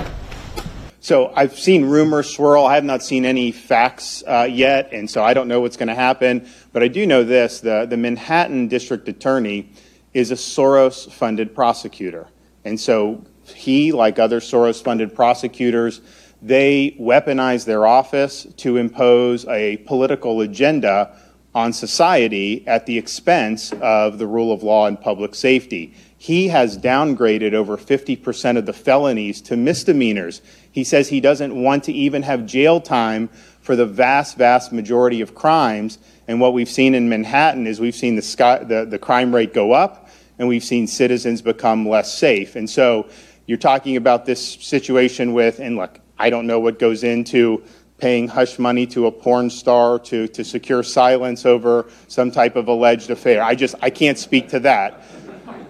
So 1.02 1.34
I've 1.36 1.60
seen 1.60 1.84
rumors 1.84 2.34
swirl. 2.34 2.64
I 2.64 2.76
have 2.76 2.86
not 2.86 3.04
seen 3.04 3.26
any 3.26 3.52
facts 3.52 4.24
uh, 4.26 4.48
yet, 4.50 4.94
and 4.94 5.12
so 5.12 5.22
I 5.22 5.34
don't 5.34 5.50
know 5.50 5.60
what's 5.60 5.76
going 5.76 5.90
to 5.90 5.96
happen. 5.96 6.48
But 6.72 6.82
I 6.82 6.88
do 6.88 7.06
know 7.06 7.26
this: 7.26 7.60
the 7.60 7.86
the 7.86 7.98
Manhattan 7.98 8.70
District 8.70 9.10
Attorney 9.10 9.70
is 10.14 10.32
a 10.32 10.36
Soros-funded 10.36 11.54
prosecutor, 11.54 12.28
and 12.64 12.80
so 12.80 13.26
he, 13.54 13.92
like 13.92 14.18
other 14.18 14.40
Soros-funded 14.40 15.14
prosecutors, 15.14 16.00
they 16.44 16.96
weaponize 17.00 17.64
their 17.64 17.88
office 17.88 18.46
to 18.58 18.76
impose 18.76 19.48
a 19.48 19.78
political 19.78 20.42
agenda 20.42 21.16
on 21.56 21.72
society 21.72 22.68
at 22.68 22.86
the 22.86 22.98
expense 22.98 23.72
of 23.82 24.18
the 24.18 24.28
rule 24.28 24.52
of 24.52 24.62
law 24.62 24.88
and 24.88 25.00
public 25.00 25.36
safety. 25.36 25.94
He 26.18 26.50
has 26.50 26.78
downgraded 26.78 27.54
over 27.54 27.78
50% 27.78 28.58
of 28.58 28.66
the 28.66 28.74
felonies 28.74 29.40
to 29.44 29.56
misdemeanors. 29.56 30.42
He 30.72 30.84
says 30.84 31.08
he 31.08 31.22
doesn't 31.22 31.56
want 31.56 31.86
to 31.86 31.94
even 31.94 32.24
have 32.24 32.46
jail 32.46 32.82
time 32.82 33.30
for 33.62 33.76
the 33.78 33.86
vast, 33.86 34.38
vast 34.38 34.74
majority 34.74 35.22
of 35.22 35.36
crimes. 35.36 35.98
And 36.28 36.42
what 36.42 36.54
we've 36.54 36.70
seen 36.70 36.94
in 36.96 37.08
Manhattan 37.08 37.68
is 37.68 37.80
we've 37.80 37.96
seen 37.96 38.16
the, 38.16 38.22
sky, 38.22 38.64
the, 38.64 38.84
the 38.86 39.00
crime 39.00 39.34
rate 39.34 39.54
go 39.54 39.72
up 39.72 40.10
and 40.40 40.48
we've 40.48 40.64
seen 40.64 40.88
citizens 40.88 41.42
become 41.42 41.88
less 41.88 42.14
safe. 42.14 42.56
And 42.58 42.70
so 42.70 43.08
you're 43.46 43.58
talking 43.58 43.96
about 43.96 44.26
this 44.26 44.56
situation 44.56 45.34
with, 45.34 45.60
and 45.60 45.78
look, 45.78 46.00
I 46.24 46.30
don't 46.30 46.48
know 46.48 46.62
what 46.62 46.80
goes 46.80 47.04
into 47.04 47.62
paying 47.98 48.30
hush 48.30 48.58
money 48.58 48.88
to 48.88 49.08
a 49.08 49.12
porn 49.12 49.50
star 49.50 50.00
to, 50.00 50.26
to 50.30 50.46
secure 50.46 50.82
silence 50.82 51.46
over 51.46 51.90
some 52.08 52.32
type 52.32 52.56
of 52.56 52.70
alleged 52.70 53.10
affair. 53.10 53.44
I 53.44 53.56
just, 53.56 53.76
I 53.82 53.90
can't 53.90 54.18
speak 54.18 54.48
to 54.48 54.62
that. 54.62 55.04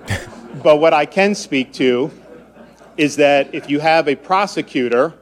but 0.63 0.79
what 0.79 0.93
I 0.93 1.07
can 1.07 1.33
speak 1.33 1.73
to 1.73 2.11
is 2.97 3.15
that 3.15 3.55
if 3.55 3.67
you 3.67 3.79
have 3.79 4.07
a 4.07 4.15
prosecutor 4.15 5.15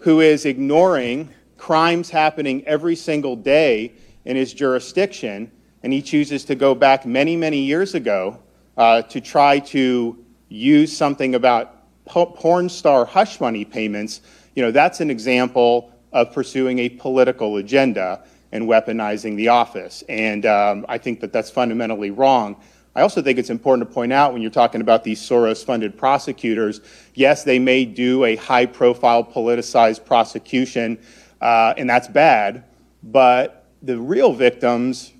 who 0.00 0.20
is 0.22 0.46
ignoring 0.46 1.28
crimes 1.58 2.08
happening 2.08 2.66
every 2.66 2.96
single 2.96 3.36
day 3.36 3.92
in 4.24 4.36
his 4.36 4.54
jurisdiction, 4.54 5.52
and 5.82 5.92
he 5.92 6.00
chooses 6.00 6.46
to 6.46 6.54
go 6.54 6.74
back 6.74 7.04
many, 7.04 7.36
many 7.36 7.58
years 7.58 7.94
ago 7.94 8.38
uh, 8.78 9.02
to 9.02 9.20
try 9.20 9.58
to 9.58 10.24
use 10.48 10.96
something 10.96 11.34
about 11.34 11.73
porn 12.06 12.68
star 12.68 13.04
hush 13.04 13.40
money 13.40 13.64
payments, 13.64 14.20
you 14.54 14.62
know, 14.62 14.70
that's 14.70 15.00
an 15.00 15.10
example 15.10 15.92
of 16.12 16.32
pursuing 16.32 16.78
a 16.78 16.88
political 16.88 17.56
agenda 17.56 18.22
and 18.52 18.68
weaponizing 18.68 19.36
the 19.36 19.48
office. 19.48 20.04
And 20.08 20.46
um, 20.46 20.86
I 20.88 20.98
think 20.98 21.20
that 21.20 21.32
that's 21.32 21.50
fundamentally 21.50 22.10
wrong. 22.10 22.56
I 22.96 23.02
also 23.02 23.20
think 23.20 23.38
it's 23.40 23.50
important 23.50 23.88
to 23.88 23.92
point 23.92 24.12
out 24.12 24.32
when 24.32 24.40
you're 24.40 24.52
talking 24.52 24.80
about 24.80 25.02
these 25.02 25.20
Soros 25.20 25.64
funded 25.64 25.98
prosecutors, 25.98 26.80
yes, 27.14 27.42
they 27.42 27.58
may 27.58 27.84
do 27.84 28.24
a 28.24 28.36
high 28.36 28.66
profile 28.66 29.24
politicized 29.24 30.04
prosecution, 30.04 30.98
uh, 31.40 31.74
and 31.76 31.90
that's 31.90 32.06
bad, 32.06 32.64
but 33.02 33.66
the 33.82 33.98
real 33.98 34.32
victims 34.32 35.12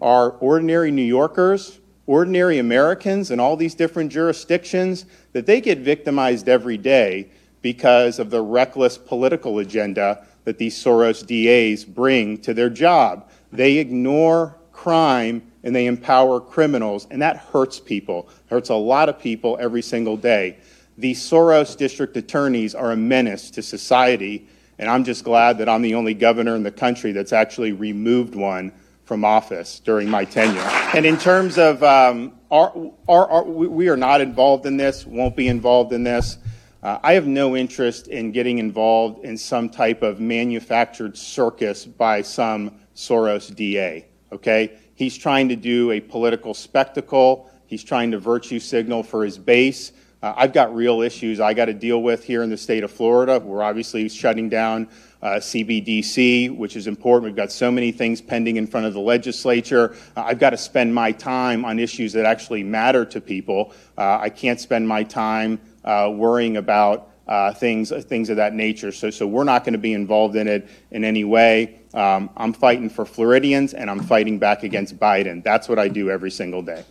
are 0.00 0.30
ordinary 0.38 0.92
New 0.92 1.02
Yorkers, 1.02 1.80
ordinary 2.10 2.58
Americans 2.58 3.30
in 3.30 3.38
all 3.38 3.56
these 3.56 3.72
different 3.72 4.10
jurisdictions, 4.10 5.06
that 5.32 5.46
they 5.46 5.60
get 5.60 5.78
victimized 5.78 6.48
every 6.48 6.76
day 6.76 7.30
because 7.62 8.18
of 8.18 8.30
the 8.30 8.42
reckless 8.42 8.98
political 8.98 9.60
agenda 9.60 10.26
that 10.42 10.58
these 10.58 10.74
Soros 10.74 11.24
DAs 11.24 11.84
bring 11.84 12.36
to 12.38 12.52
their 12.52 12.68
job. 12.68 13.30
They 13.52 13.78
ignore 13.78 14.56
crime 14.72 15.40
and 15.62 15.76
they 15.76 15.86
empower 15.86 16.40
criminals, 16.40 17.06
and 17.12 17.22
that 17.22 17.36
hurts 17.36 17.78
people, 17.78 18.28
hurts 18.48 18.70
a 18.70 18.74
lot 18.74 19.08
of 19.08 19.20
people 19.20 19.56
every 19.60 19.82
single 19.82 20.16
day. 20.16 20.56
These 20.98 21.20
Soros 21.20 21.76
district 21.76 22.16
attorneys 22.16 22.74
are 22.74 22.90
a 22.90 22.96
menace 22.96 23.52
to 23.52 23.62
society, 23.62 24.48
and 24.80 24.90
I'm 24.90 25.04
just 25.04 25.22
glad 25.22 25.58
that 25.58 25.68
I'm 25.68 25.82
the 25.82 25.94
only 25.94 26.14
governor 26.14 26.56
in 26.56 26.64
the 26.64 26.72
country 26.72 27.12
that's 27.12 27.32
actually 27.32 27.70
removed 27.70 28.34
one 28.34 28.72
from 29.10 29.24
office 29.24 29.80
during 29.80 30.08
my 30.08 30.24
tenure. 30.24 30.60
And 30.94 31.04
in 31.04 31.18
terms 31.18 31.58
of 31.58 31.82
um, 31.82 32.32
our, 32.48 32.92
our, 33.08 33.28
our, 33.28 33.42
we 33.42 33.88
are 33.88 33.96
not 33.96 34.20
involved 34.20 34.66
in 34.66 34.76
this, 34.76 35.04
won't 35.04 35.34
be 35.34 35.48
involved 35.48 35.92
in 35.92 36.04
this. 36.04 36.38
Uh, 36.80 37.00
I 37.02 37.14
have 37.14 37.26
no 37.26 37.56
interest 37.56 38.06
in 38.06 38.30
getting 38.30 38.58
involved 38.58 39.24
in 39.24 39.36
some 39.36 39.68
type 39.68 40.02
of 40.02 40.20
manufactured 40.20 41.18
circus 41.18 41.84
by 41.84 42.22
some 42.22 42.78
Soros 42.94 43.52
DA. 43.52 44.06
Okay, 44.30 44.78
he's 44.94 45.18
trying 45.18 45.48
to 45.48 45.56
do 45.56 45.90
a 45.90 45.98
political 45.98 46.54
spectacle. 46.54 47.50
He's 47.66 47.82
trying 47.82 48.12
to 48.12 48.20
virtue 48.20 48.60
signal 48.60 49.02
for 49.02 49.24
his 49.24 49.38
base. 49.38 49.90
Uh, 50.22 50.34
I've 50.36 50.52
got 50.52 50.72
real 50.72 51.00
issues 51.00 51.40
I 51.40 51.52
got 51.52 51.64
to 51.64 51.74
deal 51.74 52.00
with 52.00 52.22
here 52.22 52.44
in 52.44 52.50
the 52.50 52.56
state 52.56 52.84
of 52.84 52.92
Florida. 52.92 53.40
We're 53.40 53.64
obviously 53.64 54.08
shutting 54.08 54.48
down 54.48 54.88
uh, 55.22 55.36
CBDC, 55.36 56.56
which 56.56 56.76
is 56.76 56.86
important. 56.86 57.24
We've 57.24 57.36
got 57.36 57.52
so 57.52 57.70
many 57.70 57.92
things 57.92 58.20
pending 58.20 58.56
in 58.56 58.66
front 58.66 58.86
of 58.86 58.94
the 58.94 59.00
legislature. 59.00 59.94
Uh, 60.16 60.22
I've 60.22 60.38
got 60.38 60.50
to 60.50 60.56
spend 60.56 60.94
my 60.94 61.12
time 61.12 61.64
on 61.64 61.78
issues 61.78 62.12
that 62.14 62.24
actually 62.24 62.62
matter 62.62 63.04
to 63.06 63.20
people. 63.20 63.72
Uh, 63.98 64.18
I 64.20 64.30
can't 64.30 64.60
spend 64.60 64.88
my 64.88 65.02
time 65.02 65.60
uh, 65.84 66.10
worrying 66.14 66.56
about 66.56 67.08
uh, 67.26 67.52
things 67.52 67.92
things 68.06 68.28
of 68.28 68.36
that 68.36 68.54
nature. 68.54 68.90
So, 68.90 69.08
so 69.10 69.26
we're 69.26 69.44
not 69.44 69.62
going 69.62 69.74
to 69.74 69.78
be 69.78 69.92
involved 69.92 70.34
in 70.36 70.48
it 70.48 70.68
in 70.90 71.04
any 71.04 71.24
way. 71.24 71.78
Um, 71.94 72.30
I'm 72.36 72.52
fighting 72.52 72.90
for 72.90 73.04
Floridians, 73.04 73.72
and 73.72 73.88
I'm 73.88 74.00
fighting 74.00 74.38
back 74.38 74.62
against 74.62 74.98
Biden. 74.98 75.42
That's 75.44 75.68
what 75.68 75.78
I 75.78 75.88
do 75.88 76.10
every 76.10 76.30
single 76.30 76.62
day. 76.62 76.84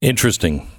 Interesting. 0.00 0.70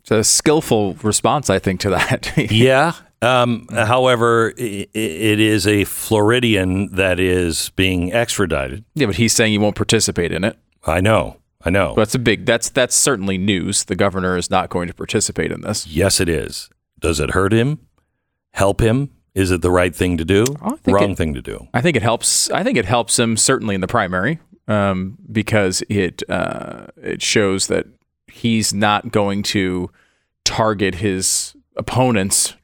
It's 0.00 0.10
a 0.10 0.24
skillful 0.24 0.94
response, 0.94 1.50
I 1.50 1.58
think, 1.58 1.80
to 1.80 1.90
that. 1.90 2.32
yeah. 2.50 2.94
Um, 3.22 3.66
however, 3.70 4.54
i- 4.58 4.86
i- 4.94 4.98
it 4.98 5.40
is 5.40 5.66
a 5.66 5.84
Floridian 5.84 6.94
that 6.94 7.20
is 7.20 7.70
being 7.76 8.12
extradited. 8.12 8.84
yeah, 8.94 9.06
but 9.06 9.16
he's 9.16 9.32
saying 9.32 9.52
he 9.52 9.58
won't 9.58 9.76
participate 9.76 10.32
in 10.32 10.42
it. 10.44 10.56
I 10.86 11.00
know. 11.00 11.36
I 11.62 11.68
know. 11.68 11.94
That's 11.94 12.14
a 12.14 12.18
big. 12.18 12.46
That's 12.46 12.70
that's 12.70 12.96
certainly 12.96 13.36
news. 13.36 13.84
The 13.84 13.94
governor 13.94 14.38
is 14.38 14.50
not 14.50 14.70
going 14.70 14.88
to 14.88 14.94
participate 14.94 15.52
in 15.52 15.60
this. 15.60 15.86
yes, 15.86 16.18
it 16.18 16.28
is. 16.28 16.70
Does 16.98 17.20
it 17.20 17.30
hurt 17.32 17.52
him? 17.52 17.80
Help 18.52 18.80
him? 18.80 19.10
Is 19.34 19.50
it 19.50 19.60
the 19.60 19.70
right 19.70 19.94
thing 19.94 20.16
to 20.16 20.24
do? 20.24 20.44
Wrong 20.86 21.10
it- 21.10 21.16
thing 21.18 21.34
to 21.34 21.42
do. 21.42 21.68
I 21.74 21.82
think 21.82 21.96
it 21.96 22.02
helps. 22.02 22.50
I 22.50 22.64
think 22.64 22.78
it 22.78 22.86
helps 22.86 23.18
him 23.18 23.36
certainly 23.36 23.74
in 23.74 23.82
the 23.82 23.86
primary 23.86 24.38
um, 24.68 25.18
because 25.30 25.82
it 25.90 26.22
uh, 26.30 26.86
it 27.02 27.20
shows 27.20 27.66
that 27.66 27.86
he's 28.32 28.72
not 28.72 29.12
going 29.12 29.42
to 29.42 29.90
target 30.44 30.96
his 30.96 31.54
opponents 31.76 32.54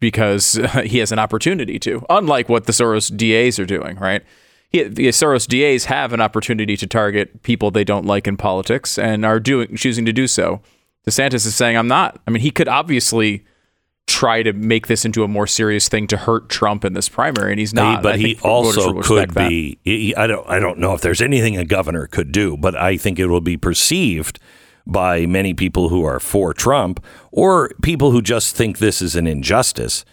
because 0.00 0.54
he 0.84 0.98
has 0.98 1.12
an 1.12 1.18
opportunity 1.18 1.78
to. 1.80 2.04
Unlike 2.10 2.48
what 2.48 2.64
the 2.64 2.72
Soros 2.72 3.14
DAs 3.14 3.58
are 3.58 3.66
doing, 3.66 3.96
right? 3.98 4.22
He, 4.70 4.82
the 4.82 5.08
Soros 5.08 5.46
DAs 5.46 5.86
have 5.86 6.12
an 6.12 6.20
opportunity 6.20 6.76
to 6.76 6.86
target 6.86 7.42
people 7.42 7.70
they 7.70 7.84
don't 7.84 8.04
like 8.06 8.26
in 8.26 8.36
politics 8.36 8.98
and 8.98 9.24
are 9.24 9.40
doing 9.40 9.76
choosing 9.76 10.04
to 10.06 10.12
do 10.12 10.26
so. 10.26 10.60
DeSantis 11.08 11.46
is 11.46 11.54
saying, 11.54 11.76
"I'm 11.76 11.88
not." 11.88 12.20
I 12.26 12.30
mean, 12.30 12.42
he 12.42 12.50
could 12.50 12.66
obviously 12.68 13.44
try 14.08 14.42
to 14.42 14.52
make 14.52 14.86
this 14.86 15.04
into 15.04 15.24
a 15.24 15.28
more 15.28 15.46
serious 15.46 15.88
thing 15.88 16.06
to 16.06 16.16
hurt 16.16 16.48
Trump 16.48 16.84
in 16.84 16.92
this 16.94 17.08
primary, 17.08 17.52
and 17.52 17.58
he's 17.60 17.74
not. 17.74 18.02
but 18.02 18.18
he 18.18 18.38
also 18.42 19.00
could 19.02 19.34
be. 19.34 19.78
he- 19.84 20.14
I 20.16 20.26
don't. 20.26 20.48
I 20.48 20.58
don't 20.58 20.78
know 20.78 20.94
if 20.94 21.00
there's 21.00 21.22
anything 21.22 21.56
a 21.56 21.64
governor 21.64 22.06
could 22.08 22.32
do, 22.32 22.56
but 22.56 22.74
I 22.74 22.96
think 22.96 23.18
it 23.20 23.26
will 23.26 23.40
be 23.40 23.56
perceived 23.56 24.38
by 24.86 25.26
many 25.26 25.52
people 25.52 25.88
who 25.88 26.04
are 26.04 26.20
for 26.20 26.54
Trump 26.54 27.04
or 27.32 27.70
people 27.82 28.12
who 28.12 28.22
just 28.22 28.54
think 28.54 28.78
this 28.78 29.02
is 29.02 29.16
an 29.16 29.26
injustice 29.26 30.04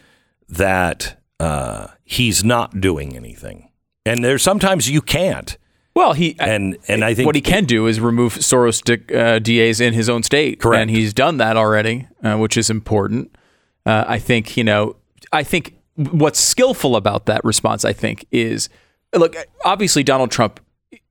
that 0.50 1.22
uh, 1.40 1.88
he's 2.04 2.44
not 2.44 2.82
doing 2.82 3.16
anything. 3.16 3.70
And 4.06 4.24
there's 4.24 4.42
sometimes 4.42 4.90
you 4.90 5.02
can't. 5.02 5.58
Well, 5.96 6.14
he 6.14 6.36
and 6.40 6.78
and 6.88 7.06
I 7.06 7.14
think 7.14 7.28
what 7.28 7.36
he 7.36 7.42
can 7.42 7.66
do 7.66 7.86
is 7.86 8.00
remove 8.00 8.36
Soros 8.36 8.82
uh, 9.16 9.40
DAs 9.40 9.80
in 9.80 9.94
his 9.94 10.10
own 10.10 10.24
state, 10.24 10.60
Correct. 10.60 10.82
and 10.82 10.90
he's 10.90 11.14
done 11.14 11.38
that 11.38 11.56
already, 11.56 12.08
uh, 12.24 12.36
which 12.38 12.58
is 12.58 12.70
important. 12.72 13.36
Uh, 13.86 14.04
I 14.08 14.18
think 14.18 14.58
you 14.58 14.64
know. 14.64 14.96
I 15.32 15.44
think 15.44 15.76
what's 15.96 16.40
skillful 16.40 16.96
about 16.96 17.26
that 17.28 17.44
response, 17.44 17.86
I 17.86 17.94
think, 17.94 18.26
is 18.32 18.70
look. 19.14 19.36
Obviously, 19.64 20.04
Donald 20.04 20.32
Trump 20.32 20.60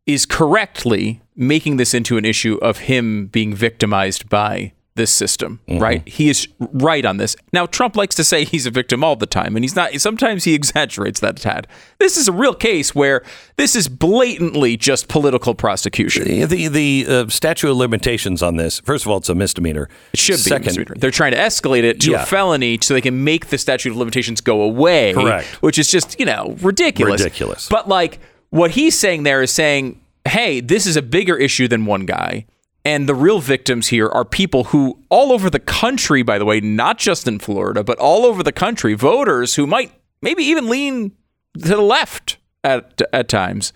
is 0.06 0.26
correctly 0.26 1.20
making 1.36 1.76
this 1.76 1.94
into 1.94 2.16
an 2.16 2.24
issue 2.24 2.58
of 2.60 2.78
him 2.78 3.26
being 3.26 3.54
victimized 3.54 4.28
by 4.28 4.72
this 4.94 5.10
system, 5.10 5.58
right? 5.68 6.06
He 6.06 6.28
is 6.28 6.46
right 6.58 7.06
on 7.06 7.16
this. 7.16 7.34
Now, 7.50 7.64
Trump 7.64 7.96
likes 7.96 8.14
to 8.16 8.24
say 8.24 8.44
he's 8.44 8.66
a 8.66 8.70
victim 8.70 9.02
all 9.02 9.16
the 9.16 9.24
time, 9.26 9.56
and 9.56 9.64
he's 9.64 9.74
not. 9.74 9.94
Sometimes 9.94 10.44
he 10.44 10.52
exaggerates 10.60 11.20
that 11.20 11.38
a 11.38 11.42
tad. 11.42 11.66
This 11.98 12.18
is 12.18 12.28
a 12.28 12.32
real 12.32 12.52
case 12.52 12.94
where 12.94 13.22
this 13.56 13.74
is 13.74 13.88
blatantly 13.88 14.76
just 14.76 15.08
political 15.08 15.54
prosecution. 15.54 16.24
The 16.24 16.44
the, 16.44 16.68
the 16.68 17.06
uh, 17.08 17.28
statute 17.28 17.70
of 17.70 17.78
limitations 17.78 18.42
on 18.42 18.56
this. 18.56 18.80
First 18.80 19.06
of 19.06 19.10
all, 19.10 19.16
it's 19.16 19.30
a 19.30 19.34
misdemeanor. 19.34 19.88
It 20.12 20.18
should 20.18 20.32
be. 20.34 20.36
Second, 20.42 20.66
misdemeanor. 20.66 20.94
They're 20.98 21.10
trying 21.10 21.32
to 21.32 21.38
escalate 21.38 21.84
it 21.84 21.98
to 22.00 22.10
Yeah. 22.10 22.24
a 22.24 22.26
felony 22.26 22.78
so 22.82 22.92
they 22.92 23.00
can 23.00 23.24
make 23.24 23.46
the 23.46 23.56
statute 23.56 23.92
of 23.92 23.96
limitations 23.96 24.42
go 24.42 24.60
away. 24.60 25.14
Correct. 25.14 25.46
Which 25.62 25.78
is 25.78 25.88
just, 25.88 26.20
you 26.20 26.26
know, 26.26 26.54
ridiculous. 26.60 27.22
Ridiculous. 27.22 27.66
But 27.66 27.88
like 27.88 28.20
what 28.52 28.72
he's 28.72 28.96
saying 28.98 29.22
there 29.22 29.40
is 29.40 29.50
saying, 29.50 29.98
hey, 30.28 30.60
this 30.60 30.86
is 30.86 30.94
a 30.94 31.02
bigger 31.02 31.36
issue 31.38 31.66
than 31.68 31.86
one 31.86 32.04
guy. 32.04 32.44
And 32.84 33.08
the 33.08 33.14
real 33.14 33.40
victims 33.40 33.88
here 33.88 34.08
are 34.08 34.26
people 34.26 34.64
who, 34.64 35.02
all 35.08 35.32
over 35.32 35.48
the 35.48 35.58
country, 35.58 36.22
by 36.22 36.38
the 36.38 36.44
way, 36.44 36.60
not 36.60 36.98
just 36.98 37.26
in 37.26 37.38
Florida, 37.38 37.82
but 37.82 37.98
all 37.98 38.26
over 38.26 38.42
the 38.42 38.52
country, 38.52 38.92
voters 38.92 39.54
who 39.54 39.66
might 39.66 39.90
maybe 40.20 40.42
even 40.42 40.68
lean 40.68 41.12
to 41.54 41.68
the 41.68 41.80
left 41.80 42.36
at, 42.62 43.00
at 43.10 43.28
times, 43.28 43.72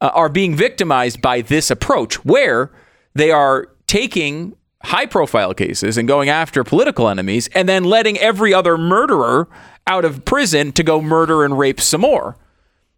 uh, 0.00 0.10
are 0.12 0.28
being 0.28 0.56
victimized 0.56 1.22
by 1.22 1.40
this 1.40 1.70
approach 1.70 2.24
where 2.24 2.72
they 3.14 3.30
are 3.30 3.68
taking 3.86 4.56
high 4.82 5.06
profile 5.06 5.54
cases 5.54 5.96
and 5.96 6.08
going 6.08 6.28
after 6.28 6.64
political 6.64 7.08
enemies 7.08 7.48
and 7.54 7.68
then 7.68 7.84
letting 7.84 8.18
every 8.18 8.52
other 8.52 8.76
murderer 8.76 9.46
out 9.86 10.04
of 10.04 10.24
prison 10.24 10.72
to 10.72 10.82
go 10.82 11.00
murder 11.00 11.44
and 11.44 11.56
rape 11.56 11.80
some 11.80 12.00
more. 12.00 12.36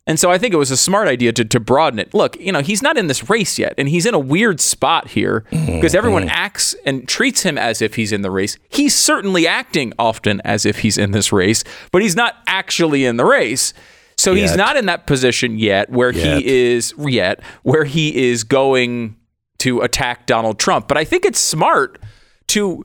And 0.06 0.18
so 0.18 0.32
I 0.32 0.38
think 0.38 0.52
it 0.52 0.56
was 0.56 0.72
a 0.72 0.76
smart 0.76 1.06
idea 1.06 1.32
to, 1.32 1.44
to 1.44 1.60
broaden 1.60 2.00
it. 2.00 2.12
Look, 2.12 2.38
you 2.40 2.50
know, 2.50 2.60
he's 2.60 2.82
not 2.82 2.98
in 2.98 3.06
this 3.06 3.30
race 3.30 3.56
yet, 3.56 3.74
and 3.78 3.88
he's 3.88 4.04
in 4.04 4.14
a 4.14 4.18
weird 4.18 4.60
spot 4.60 5.08
here 5.08 5.44
because 5.50 5.94
everyone 5.94 6.28
acts 6.28 6.74
and 6.84 7.06
treats 7.06 7.42
him 7.44 7.56
as 7.56 7.80
if 7.80 7.94
he's 7.94 8.10
in 8.10 8.22
the 8.22 8.30
race. 8.30 8.58
He's 8.68 8.96
certainly 8.96 9.46
acting 9.46 9.92
often 10.00 10.40
as 10.44 10.66
if 10.66 10.80
he's 10.80 10.98
in 10.98 11.12
this 11.12 11.32
race, 11.32 11.62
but 11.92 12.02
he's 12.02 12.16
not 12.16 12.34
actually 12.48 13.04
in 13.04 13.16
the 13.16 13.24
race. 13.24 13.72
So 14.16 14.34
he's 14.34 14.56
not 14.56 14.76
in 14.76 14.86
that 14.86 15.06
position 15.06 15.58
yet 15.58 15.90
where 15.90 16.12
Yet. 16.12 16.38
he 16.38 16.72
is 16.72 16.94
yet 16.98 17.40
where 17.62 17.84
he 17.84 18.28
is 18.30 18.44
going 18.44 19.16
to 19.58 19.80
attack 19.80 20.26
Donald 20.26 20.58
Trump. 20.58 20.88
But 20.88 20.98
I 20.98 21.04
think 21.04 21.24
it's 21.24 21.38
smart 21.38 22.00
to 22.48 22.84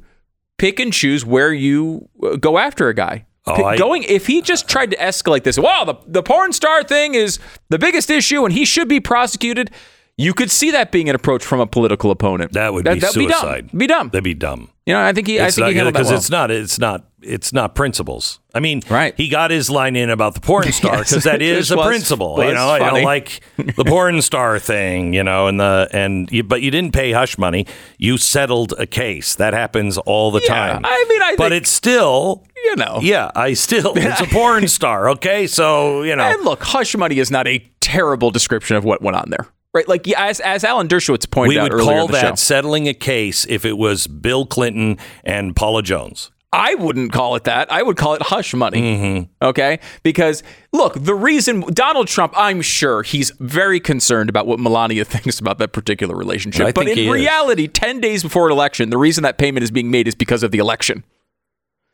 pick 0.57 0.79
and 0.79 0.93
choose 0.93 1.25
where 1.25 1.51
you 1.51 2.09
uh, 2.23 2.35
go 2.35 2.57
after 2.57 2.87
a 2.87 2.93
guy. 2.93 3.25
Oh, 3.47 3.63
I- 3.63 3.77
going 3.77 4.03
if 4.03 4.27
he 4.27 4.41
just 4.41 4.67
tried 4.67 4.91
to 4.91 4.97
escalate 4.97 5.43
this, 5.43 5.57
wow, 5.57 5.83
the 5.83 5.95
the 6.05 6.23
porn 6.23 6.53
star 6.53 6.83
thing 6.83 7.15
is 7.15 7.39
the 7.69 7.79
biggest 7.79 8.09
issue 8.09 8.43
and 8.43 8.53
he 8.53 8.65
should 8.65 8.87
be 8.87 8.99
prosecuted. 8.99 9.71
You 10.19 10.33
could 10.33 10.49
see 10.49 10.71
that 10.71 10.91
being 10.91 11.09
an 11.09 11.15
approach 11.15 11.45
from 11.45 11.59
a 11.59 11.67
political 11.67 12.09
opponent. 12.09 12.53
That 12.53 12.73
would 12.73 12.85
be 12.85 12.99
that'd 12.99 13.13
suicide. 13.13 13.65
Be 13.65 13.69
dumb. 13.69 13.77
Be 13.77 13.87
dumb. 13.87 14.09
That'd 14.09 14.23
be 14.23 14.33
dumb. 14.33 14.71
You 14.87 14.93
know, 14.93 15.01
I 15.01 15.13
think 15.13 15.27
he. 15.27 15.39
I 15.39 15.51
think 15.51 15.59
not 15.59 15.69
he 15.69 15.75
handled 15.75 15.93
that 15.93 15.99
because 15.99 16.07
well. 16.07 16.17
it's 16.17 16.29
not. 16.29 16.49
It's 16.49 16.79
not. 16.79 17.05
It's 17.27 17.51
not 17.53 17.75
principles. 17.75 18.39
I 18.53 18.59
mean, 18.59 18.81
Right. 18.89 19.13
He 19.17 19.27
got 19.29 19.51
his 19.51 19.69
line 19.69 19.95
in 19.95 20.09
about 20.09 20.33
the 20.33 20.39
porn 20.41 20.71
star 20.71 20.95
Yes, 20.97 21.09
because 21.09 21.23
that 21.25 21.41
is 21.41 21.69
a 21.71 21.77
was- 21.77 21.87
principle. 21.87 22.35
was 22.35 22.47
you 22.47 22.53
know, 22.53 22.69
I 22.69 22.79
don't 22.79 23.03
like 23.03 23.41
the 23.57 23.83
porn 23.85 24.21
star 24.21 24.59
thing. 24.59 25.13
You 25.13 25.23
know, 25.23 25.47
and 25.47 25.59
the 25.59 25.89
and 25.91 26.31
you, 26.31 26.43
but 26.43 26.61
you 26.61 26.71
didn't 26.71 26.93
pay 26.93 27.11
hush 27.11 27.37
money. 27.37 27.65
You 27.97 28.17
settled 28.17 28.73
a 28.79 28.87
case. 28.87 29.35
That 29.35 29.53
happens 29.53 29.97
all 29.99 30.31
the 30.31 30.41
Yeah, 30.41 30.47
time. 30.47 30.81
I 30.85 31.05
mean, 31.09 31.21
I 31.21 31.35
but 31.37 31.49
think- 31.49 31.61
it's 31.63 31.69
still. 31.71 32.45
you 32.63 32.75
know. 32.75 32.99
Yeah, 33.01 33.29
I 33.35 33.53
still. 33.53 33.93
It's 33.95 34.21
a 34.21 34.25
porn 34.25 34.67
star. 34.79 35.09
Okay, 35.11 35.47
so 35.47 36.03
you 36.03 36.15
know. 36.15 36.23
And 36.23 36.43
look, 36.43 36.63
hush 36.63 36.95
money 36.95 37.19
is 37.19 37.29
not 37.29 37.47
a 37.47 37.59
terrible 37.79 38.31
description 38.31 38.75
of 38.75 38.83
what 38.83 39.01
went 39.01 39.15
on 39.17 39.29
there, 39.29 39.47
right? 39.73 39.87
Like 39.87 40.07
as 40.17 40.39
as 40.39 40.63
Alan 40.63 40.87
Dershowitz 40.87 41.29
pointed 41.29 41.49
we 41.49 41.59
out 41.59 41.63
would 41.63 41.73
earlier 41.73 41.85
call 41.85 42.05
in 42.05 42.11
the 42.11 42.17
that 42.17 42.29
show, 42.29 42.35
settling 42.35 42.87
a 42.87 42.93
case 42.93 43.45
if 43.49 43.63
it 43.65 43.77
was 43.77 44.07
Bill 44.07 44.45
Clinton 44.45 44.97
and 45.23 45.55
Paula 45.55 45.83
Jones. 45.83 46.31
I 46.53 46.75
wouldn't 46.75 47.11
call 47.11 47.35
it 47.35 47.43
that. 47.43 47.71
I 47.71 47.83
would 47.83 47.97
call 47.97 48.13
it 48.13 48.21
hush 48.21 48.53
money. 48.53 48.81
Mm-hmm. 48.81 49.45
Okay? 49.45 49.79
Because 50.01 50.43
look, 50.71 50.93
the 50.95 51.13
reason 51.13 51.61
Donald 51.73 52.07
Trump, 52.07 52.33
I'm 52.37 52.61
sure 52.61 53.03
he's 53.03 53.31
very 53.39 53.79
concerned 53.79 54.29
about 54.29 54.47
what 54.47 54.59
Melania 54.59 55.03
thinks 55.05 55.39
about 55.39 55.57
that 55.59 55.73
particular 55.73 56.15
relationship. 56.15 56.67
I 56.67 56.71
but 56.71 56.87
in 56.87 56.97
he 56.97 57.05
is. 57.07 57.11
reality, 57.11 57.67
10 57.67 57.99
days 57.99 58.23
before 58.23 58.47
an 58.47 58.53
election, 58.53 58.89
the 58.89 58.97
reason 58.97 59.23
that 59.23 59.37
payment 59.37 59.63
is 59.63 59.71
being 59.71 59.91
made 59.91 60.07
is 60.07 60.15
because 60.15 60.41
of 60.41 60.51
the 60.51 60.59
election. 60.59 61.03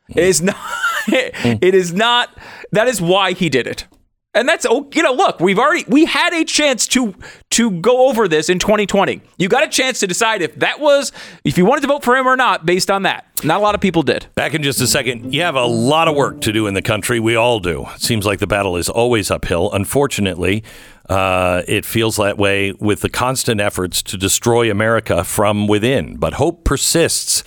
It 0.08 0.24
is 0.24 0.42
not 0.42 0.56
it 1.08 1.74
is 1.74 1.92
not 1.92 2.30
that 2.72 2.88
is 2.88 3.00
why 3.00 3.32
he 3.32 3.48
did 3.48 3.66
it. 3.66 3.86
And 4.34 4.48
that's 4.48 4.66
oh, 4.68 4.88
you 4.92 5.02
know, 5.02 5.12
look, 5.12 5.40
we've 5.40 5.58
already 5.58 5.84
we 5.88 6.04
had 6.04 6.32
a 6.32 6.44
chance 6.44 6.88
to 6.88 7.14
to 7.50 7.70
go 7.70 8.08
over 8.08 8.26
this 8.26 8.48
in 8.48 8.58
2020. 8.58 9.22
You 9.38 9.48
got 9.48 9.62
a 9.62 9.68
chance 9.68 10.00
to 10.00 10.06
decide 10.06 10.42
if 10.42 10.56
that 10.56 10.80
was 10.80 11.12
if 11.44 11.56
you 11.56 11.64
wanted 11.64 11.82
to 11.82 11.86
vote 11.86 12.02
for 12.02 12.16
him 12.16 12.26
or 12.26 12.36
not 12.36 12.66
based 12.66 12.90
on 12.90 13.02
that. 13.02 13.26
Not 13.44 13.60
a 13.60 13.62
lot 13.62 13.74
of 13.74 13.80
people 13.80 14.02
did. 14.02 14.26
Back 14.34 14.54
in 14.54 14.62
just 14.62 14.80
a 14.80 14.86
second. 14.86 15.34
You 15.34 15.42
have 15.42 15.54
a 15.54 15.64
lot 15.64 16.08
of 16.08 16.16
work 16.16 16.40
to 16.42 16.52
do 16.52 16.66
in 16.66 16.74
the 16.74 16.82
country. 16.82 17.20
We 17.20 17.36
all 17.36 17.60
do. 17.60 17.86
It 17.94 18.00
seems 18.00 18.24
like 18.26 18.38
the 18.38 18.46
battle 18.46 18.76
is 18.76 18.88
always 18.88 19.30
uphill. 19.30 19.70
Unfortunately, 19.72 20.64
uh, 21.08 21.62
it 21.68 21.84
feels 21.84 22.16
that 22.16 22.38
way 22.38 22.72
with 22.72 23.02
the 23.02 23.10
constant 23.10 23.60
efforts 23.60 24.02
to 24.04 24.16
destroy 24.16 24.70
America 24.70 25.22
from 25.24 25.66
within. 25.68 26.16
But 26.16 26.34
hope 26.34 26.64
persists. 26.64 27.44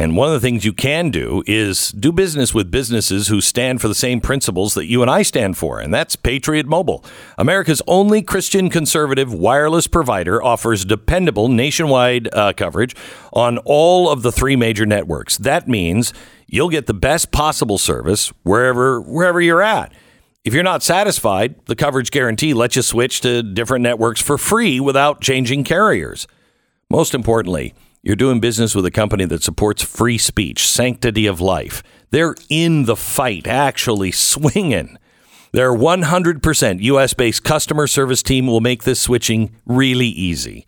And 0.00 0.16
one 0.16 0.28
of 0.28 0.32
the 0.32 0.40
things 0.40 0.64
you 0.64 0.72
can 0.72 1.10
do 1.10 1.42
is 1.46 1.90
do 1.90 2.10
business 2.10 2.54
with 2.54 2.70
businesses 2.70 3.28
who 3.28 3.42
stand 3.42 3.82
for 3.82 3.88
the 3.88 3.94
same 3.94 4.18
principles 4.22 4.72
that 4.72 4.86
you 4.86 5.02
and 5.02 5.10
I 5.10 5.20
stand 5.20 5.58
for, 5.58 5.78
and 5.78 5.92
that's 5.92 6.16
Patriot 6.16 6.64
Mobile. 6.64 7.04
America's 7.36 7.82
only 7.86 8.22
Christian 8.22 8.70
conservative 8.70 9.30
wireless 9.30 9.86
provider 9.86 10.42
offers 10.42 10.86
dependable 10.86 11.48
nationwide 11.48 12.32
uh, 12.32 12.54
coverage 12.54 12.96
on 13.34 13.58
all 13.66 14.08
of 14.08 14.22
the 14.22 14.32
three 14.32 14.56
major 14.56 14.86
networks. 14.86 15.36
That 15.36 15.68
means 15.68 16.14
you'll 16.46 16.70
get 16.70 16.86
the 16.86 16.94
best 16.94 17.30
possible 17.30 17.76
service 17.76 18.32
wherever 18.42 19.02
wherever 19.02 19.38
you're 19.38 19.60
at. 19.60 19.92
If 20.44 20.54
you're 20.54 20.62
not 20.62 20.82
satisfied, 20.82 21.56
the 21.66 21.76
coverage 21.76 22.10
guarantee 22.10 22.54
lets 22.54 22.74
you 22.74 22.80
switch 22.80 23.20
to 23.20 23.42
different 23.42 23.82
networks 23.82 24.22
for 24.22 24.38
free 24.38 24.80
without 24.80 25.20
changing 25.20 25.64
carriers. 25.64 26.26
Most 26.88 27.14
importantly, 27.14 27.74
you're 28.02 28.16
doing 28.16 28.40
business 28.40 28.74
with 28.74 28.86
a 28.86 28.90
company 28.90 29.24
that 29.26 29.42
supports 29.42 29.82
free 29.82 30.18
speech, 30.18 30.66
sanctity 30.66 31.26
of 31.26 31.40
life. 31.40 31.82
They're 32.10 32.34
in 32.48 32.84
the 32.84 32.96
fight, 32.96 33.46
actually 33.46 34.10
swinging. 34.12 34.96
Their 35.52 35.72
100% 35.72 36.82
US 36.82 37.14
based 37.14 37.44
customer 37.44 37.86
service 37.86 38.22
team 38.22 38.46
will 38.46 38.60
make 38.60 38.84
this 38.84 39.00
switching 39.00 39.54
really 39.66 40.06
easy. 40.06 40.66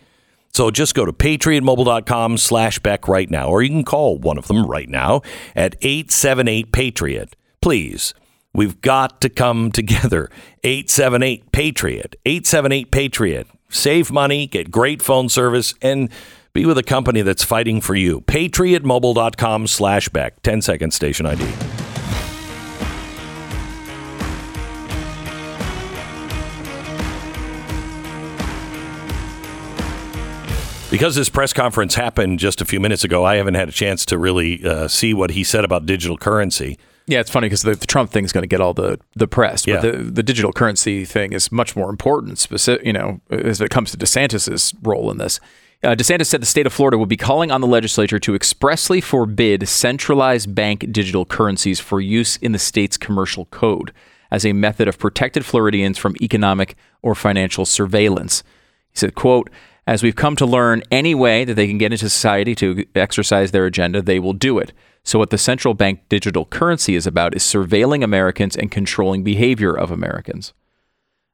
So 0.53 0.71
just 0.71 0.95
go 0.95 1.07
to 1.07 1.13
patriotmobile.com 1.13 2.37
slash 2.37 2.79
Beck 2.81 3.09
right 3.09 3.31
now, 3.31 3.49
or 3.49 3.63
you 3.63 3.71
can 3.71 3.85
call 3.85 4.19
one 4.19 4.37
of 4.37 4.49
them 4.49 4.67
right 4.67 4.89
now 4.89 5.23
at 5.57 5.77
878 5.81 6.73
Patriot. 6.73 7.37
Please, 7.63 8.13
we've 8.53 8.81
got 8.83 9.23
to 9.23 9.31
come 9.31 9.73
together. 9.73 10.29
878 10.63 11.53
Patriot. 11.53 12.17
878 12.27 12.91
Patriot. 12.91 13.47
Save 13.71 14.13
money, 14.13 14.47
get 14.47 14.71
great 14.71 15.01
phone 15.01 15.31
service, 15.31 15.75
and 15.81 16.11
be 16.53 16.67
with 16.67 16.77
a 16.79 16.83
company 16.83 17.23
that's 17.23 17.45
fighting 17.45 17.81
for 17.81 17.95
you. 17.95 18.21
Patriotmobile.com 18.23 19.67
slash 19.67 20.09
Beck. 20.11 20.43
10 20.43 20.63
second 20.63 20.91
station 20.93 21.27
ID. 21.27 21.45
Because 30.91 31.15
this 31.15 31.31
press 31.31 31.55
conference 31.55 31.95
happened 31.95 32.39
just 32.39 32.61
a 32.61 32.67
few 32.67 32.79
minutes 32.79 33.03
ago, 33.03 33.25
I 33.25 33.37
haven't 33.37 33.55
had 33.55 33.67
a 33.67 33.73
chance 33.73 34.05
to 34.07 34.19
really 34.19 34.63
uh, 34.63 34.89
see 34.89 35.15
what 35.15 35.31
he 35.31 35.43
said 35.43 35.65
about 35.65 35.87
digital 35.87 36.19
currency. 36.19 36.79
Yeah, 37.07 37.21
it's 37.21 37.31
funny 37.31 37.47
because 37.47 37.63
the, 37.63 37.75
the 37.75 37.87
Trump 37.87 38.11
thing 38.11 38.27
is 38.27 38.33
going 38.33 38.43
to 38.43 38.47
get 38.49 38.61
all 38.61 38.75
the 38.75 39.01
the 39.17 39.27
press, 39.27 39.67
Yeah. 39.67 39.81
the, 39.81 39.93
the 39.93 40.23
digital 40.23 40.53
currency 40.53 41.07
thing 41.07 41.33
is 41.33 41.51
much 41.51 41.75
more 41.75 41.89
important. 41.89 42.39
Specific, 42.39 42.85
you 42.87 42.93
know, 42.93 43.23
as 43.31 43.63
it 43.63 43.71
comes 43.71 43.91
to 43.93 43.97
DeSantis's 43.97 44.75
role 44.83 45.11
in 45.11 45.17
this. 45.17 45.41
Uh, 45.85 45.97
DeSantis 45.97 46.27
said 46.27 46.41
the 46.41 46.47
state 46.47 46.65
of 46.65 46.73
Florida 46.73 46.97
will 46.97 47.07
be 47.07 47.17
calling 47.17 47.51
on 47.51 47.61
the 47.61 47.67
legislature 47.67 48.21
to 48.21 48.37
expressly 48.37 49.01
forbid 49.01 49.69
centralized 49.69 50.55
bank 50.55 50.87
digital 50.93 51.25
currencies 51.25 51.81
for 51.81 52.01
use 52.01 52.37
in 52.37 52.53
the 52.53 52.59
state's 52.59 52.97
commercial 52.97 53.47
code 53.47 53.93
as 54.31 54.47
a 54.47 54.53
method 54.53 54.87
of 54.87 54.97
protected 54.97 55.45
Floridians 55.45 55.99
from 55.99 56.15
economic 56.23 56.77
or 57.03 57.17
financial 57.17 57.67
surveillance. 57.67 58.45
He 58.93 58.99
said, 58.99 59.17
quote, 59.17 59.51
as 59.85 60.05
we've 60.05 60.15
come 60.15 60.37
to 60.37 60.47
learn, 60.47 60.85
any 60.93 61.17
way 61.17 61.45
that 61.45 61.55
they 61.55 61.67
can 61.67 61.79
get 61.79 61.93
into 61.93 62.09
society 62.09 62.55
to 62.55 62.87
exercise 62.95 63.51
their 63.51 63.67
agenda, 63.67 64.01
they 64.01 64.21
will 64.21 64.35
do 64.35 64.61
it. 64.61 64.73
So, 65.03 65.19
what 65.19 65.31
the 65.31 65.39
central 65.39 65.75
bank 65.75 66.03
digital 66.09 66.45
currency 66.45 66.95
is 66.95 67.09
about 67.09 67.35
is 67.35 67.43
surveilling 67.43 68.05
Americans 68.05 68.57
and 68.57 68.71
controlling 68.71 69.25
behavior 69.25 69.77
of 69.77 69.91
Americans. 69.91 70.53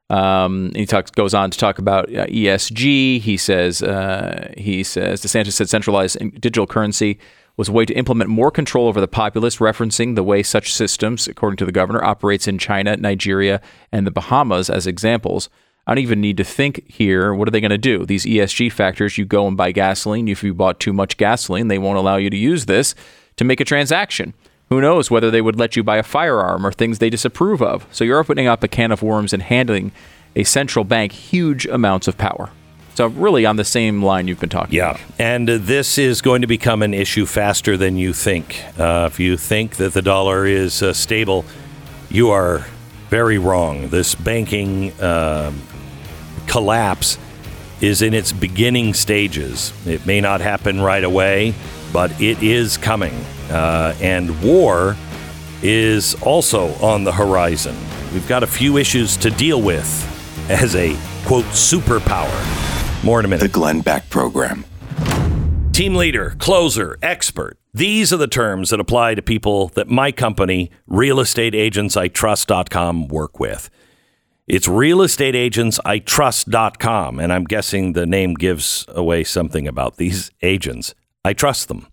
Um, 0.09 0.71
he 0.75 0.85
talks, 0.85 1.11
goes 1.11 1.33
on 1.33 1.51
to 1.51 1.57
talk 1.57 1.77
about 1.77 2.05
uh, 2.09 2.25
ESG. 2.25 3.19
He 3.21 3.37
says, 3.37 3.83
uh, 3.83 4.51
he 4.57 4.83
says, 4.83 5.21
DeSantis 5.21 5.53
said 5.53 5.69
centralized 5.69 6.17
digital 6.41 6.65
currency 6.65 7.19
was 7.57 7.67
a 7.67 7.73
way 7.73 7.85
to 7.85 7.93
implement 7.93 8.29
more 8.29 8.49
control 8.49 8.87
over 8.87 9.01
the 9.01 9.07
populace, 9.07 9.57
referencing 9.57 10.15
the 10.15 10.23
way 10.23 10.41
such 10.41 10.73
systems, 10.73 11.27
according 11.27 11.57
to 11.57 11.65
the 11.65 11.73
governor, 11.73 12.01
operates 12.03 12.47
in 12.47 12.57
China, 12.57 12.95
Nigeria, 12.95 13.61
and 13.91 14.07
the 14.07 14.11
Bahamas 14.11 14.69
as 14.69 14.87
examples. 14.87 15.49
I 15.85 15.93
don't 15.93 16.03
even 16.03 16.21
need 16.21 16.37
to 16.37 16.43
think 16.43 16.89
here. 16.89 17.33
What 17.33 17.47
are 17.47 17.51
they 17.51 17.59
going 17.59 17.71
to 17.71 17.77
do? 17.77 18.05
These 18.05 18.25
ESG 18.25 18.71
factors, 18.71 19.17
you 19.17 19.25
go 19.25 19.47
and 19.47 19.57
buy 19.57 19.71
gasoline. 19.73 20.27
If 20.27 20.43
you 20.43 20.53
bought 20.53 20.79
too 20.79 20.93
much 20.93 21.17
gasoline, 21.17 21.67
they 21.67 21.77
won't 21.79 21.97
allow 21.97 22.15
you 22.15 22.29
to 22.29 22.37
use 22.37 22.65
this 22.65 22.95
to 23.35 23.43
make 23.43 23.59
a 23.59 23.65
transaction. 23.65 24.33
Who 24.69 24.81
knows 24.81 25.09
whether 25.09 25.31
they 25.31 25.41
would 25.41 25.57
let 25.57 25.75
you 25.75 25.83
buy 25.83 25.97
a 25.97 26.03
firearm 26.03 26.65
or 26.65 26.71
things 26.71 26.99
they 26.99 27.09
disapprove 27.09 27.61
of? 27.61 27.87
So 27.91 28.03
you're 28.03 28.19
opening 28.19 28.47
up 28.47 28.63
a 28.63 28.67
can 28.67 28.91
of 28.91 29.01
worms 29.01 29.33
and 29.33 29.41
handing 29.41 29.91
a 30.35 30.43
central 30.43 30.85
bank 30.85 31.11
huge 31.11 31.65
amounts 31.65 32.07
of 32.07 32.17
power. 32.17 32.51
So 32.93 33.07
really 33.07 33.45
on 33.45 33.55
the 33.55 33.63
same 33.63 34.03
line 34.03 34.27
you've 34.27 34.39
been 34.39 34.49
talking 34.49 34.75
Yeah, 34.75 34.91
about. 34.91 35.01
and 35.17 35.49
uh, 35.49 35.57
this 35.59 35.97
is 35.97 36.21
going 36.21 36.41
to 36.41 36.47
become 36.47 36.83
an 36.83 36.93
issue 36.93 37.25
faster 37.25 37.77
than 37.77 37.97
you 37.97 38.13
think. 38.13 38.63
Uh, 38.77 39.09
if 39.11 39.19
you 39.19 39.37
think 39.37 39.77
that 39.77 39.93
the 39.93 40.01
dollar 40.01 40.45
is 40.45 40.83
uh, 40.83 40.93
stable, 40.93 41.45
you 42.09 42.29
are 42.29 42.65
very 43.09 43.37
wrong. 43.39 43.87
This 43.89 44.13
banking 44.15 44.91
um 45.01 45.61
collapse 46.47 47.17
is 47.81 48.01
in 48.01 48.13
its 48.13 48.31
beginning 48.33 48.93
stages. 48.93 49.71
It 49.87 50.05
may 50.05 50.19
not 50.19 50.41
happen 50.41 50.81
right 50.81 51.03
away, 51.03 51.53
but 51.93 52.11
it 52.21 52.43
is 52.43 52.77
coming. 52.77 53.13
Uh, 53.49 53.95
and 54.01 54.41
war 54.43 54.95
is 55.61 56.15
also 56.21 56.73
on 56.75 57.03
the 57.03 57.11
horizon. 57.11 57.75
We've 58.13 58.27
got 58.27 58.43
a 58.43 58.47
few 58.47 58.77
issues 58.77 59.17
to 59.17 59.29
deal 59.29 59.61
with 59.61 60.05
as 60.49 60.75
a 60.75 60.97
quote 61.25 61.43
superpower. 61.45 63.03
More 63.03 63.19
in 63.19 63.25
a 63.25 63.27
minute. 63.27 63.43
The 63.43 63.49
Glenn 63.49 63.81
Beck 63.81 64.09
Program. 64.09 64.65
Team 65.71 65.93
leader, 65.95 66.35
closer, 66.39 66.97
expert. 67.01 67.57
These 67.73 68.11
are 68.11 68.17
the 68.17 68.27
terms 68.27 68.71
that 68.71 68.79
apply 68.79 69.13
to 69.15 69.21
people 69.21 69.67
that 69.69 69.87
my 69.87 70.11
company, 70.11 70.71
realestateagentsitrust.com, 70.89 73.07
work 73.07 73.39
with. 73.39 73.69
It's 74.47 74.67
realestateagentsitrust.com, 74.67 77.19
and 77.19 77.31
I'm 77.31 77.43
guessing 77.43 77.93
the 77.93 78.07
name 78.07 78.33
gives 78.33 78.85
away 78.89 79.23
something 79.23 79.67
about 79.67 79.97
these 79.97 80.31
agents. 80.41 80.95
I 81.23 81.33
trust 81.33 81.67
them. 81.67 81.85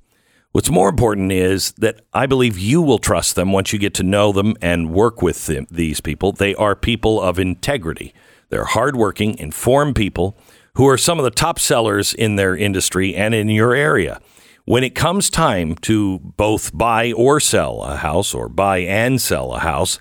What's 0.56 0.70
more 0.70 0.88
important 0.88 1.32
is 1.32 1.72
that 1.72 2.00
I 2.14 2.24
believe 2.24 2.58
you 2.58 2.80
will 2.80 2.98
trust 2.98 3.34
them 3.34 3.52
once 3.52 3.74
you 3.74 3.78
get 3.78 3.92
to 3.92 4.02
know 4.02 4.32
them 4.32 4.54
and 4.62 4.90
work 4.90 5.20
with 5.20 5.44
them, 5.44 5.66
these 5.70 6.00
people. 6.00 6.32
They 6.32 6.54
are 6.54 6.74
people 6.74 7.20
of 7.20 7.38
integrity. 7.38 8.14
They're 8.48 8.64
hardworking, 8.64 9.36
informed 9.36 9.96
people 9.96 10.34
who 10.76 10.88
are 10.88 10.96
some 10.96 11.18
of 11.18 11.24
the 11.24 11.30
top 11.30 11.58
sellers 11.58 12.14
in 12.14 12.36
their 12.36 12.56
industry 12.56 13.14
and 13.14 13.34
in 13.34 13.50
your 13.50 13.74
area. 13.74 14.18
When 14.64 14.82
it 14.82 14.94
comes 14.94 15.28
time 15.28 15.74
to 15.82 16.20
both 16.20 16.74
buy 16.74 17.12
or 17.12 17.38
sell 17.38 17.82
a 17.82 17.96
house 17.96 18.32
or 18.32 18.48
buy 18.48 18.78
and 18.78 19.20
sell 19.20 19.52
a 19.52 19.58
house, 19.58 20.00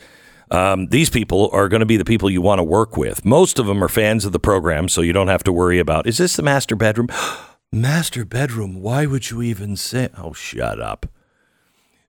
um, 0.52 0.88
these 0.88 1.10
people 1.10 1.50
are 1.52 1.68
going 1.68 1.82
to 1.82 1.86
be 1.86 1.98
the 1.98 2.06
people 2.06 2.30
you 2.30 2.42
want 2.42 2.60
to 2.60 2.64
work 2.64 2.96
with. 2.96 3.26
Most 3.26 3.60
of 3.60 3.66
them 3.66 3.84
are 3.84 3.90
fans 3.90 4.24
of 4.24 4.32
the 4.32 4.40
program, 4.40 4.88
so 4.88 5.02
you 5.02 5.12
don't 5.12 5.28
have 5.28 5.44
to 5.44 5.52
worry 5.52 5.80
about 5.80 6.08
is 6.08 6.18
this 6.18 6.38
the 6.38 6.44
master 6.44 6.78
bedroom? 6.78 7.10
Master 7.72 8.26
bedroom, 8.26 8.82
why 8.82 9.06
would 9.06 9.30
you 9.30 9.42
even 9.42 9.76
say? 9.76 10.10
Oh, 10.18 10.34
shut 10.34 10.80
up. 10.80 11.06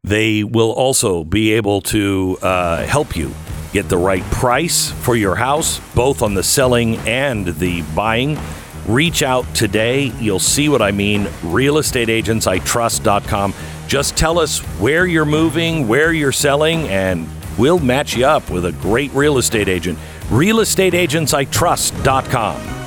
They 0.03 0.45
will 0.45 0.73
also 0.73 1.25
be 1.25 1.53
able 1.55 1.81
to 1.83 2.39
uh, 2.41 2.87
help 2.87 3.17
you 3.17 3.35
get 3.73 3.89
the 3.89 3.99
right 3.99 4.23
price 4.31 4.91
for 4.91 5.17
your 5.17 5.35
house, 5.35 5.81
both 5.95 6.23
on 6.23 6.35
the 6.35 6.43
selling 6.43 6.97
and 6.99 7.47
the 7.47 7.83
buying. 7.95 8.39
Reach 8.87 9.23
out 9.25 9.53
today. 9.55 10.13
You'll 10.21 10.39
see 10.39 10.69
what 10.69 10.81
I 10.81 10.93
mean. 10.93 11.25
Realestateagentsitrust.com. 11.43 13.55
Just 13.89 14.17
tell 14.17 14.39
us 14.39 14.61
where 14.79 15.07
you're 15.07 15.25
moving, 15.25 15.89
where 15.89 16.13
you're 16.13 16.31
selling, 16.31 16.87
and 16.89 17.27
we'll 17.59 17.81
match 17.81 18.17
you 18.17 18.27
up 18.27 18.49
with 18.49 18.65
a 18.65 18.71
great 18.73 19.13
real 19.13 19.39
estate 19.39 19.69
agent. 19.69 19.99
Realestateagentsitrust.com. 20.29 22.86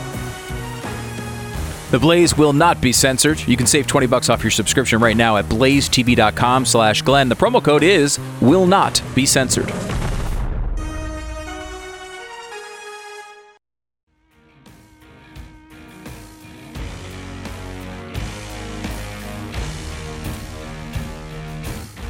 The 1.92 1.98
Blaze 1.98 2.38
will 2.38 2.54
not 2.54 2.80
be 2.82 2.94
censored. 2.94 3.40
You 3.48 3.58
can 3.58 3.66
save 3.66 3.88
20 3.88 4.06
bucks 4.06 4.30
off 4.30 4.44
your 4.44 4.52
subscription 4.52 5.00
right 5.00 5.18
now 5.18 5.38
at 5.38 5.46
blazetv.com 5.46 6.66
slash 6.66 7.02
Glenn. 7.02 7.30
The 7.30 7.36
promo 7.36 7.64
code 7.64 7.82
is 7.82 8.20
will 8.42 8.68
not 8.68 9.02
be 9.16 9.26
censored. 9.26 9.74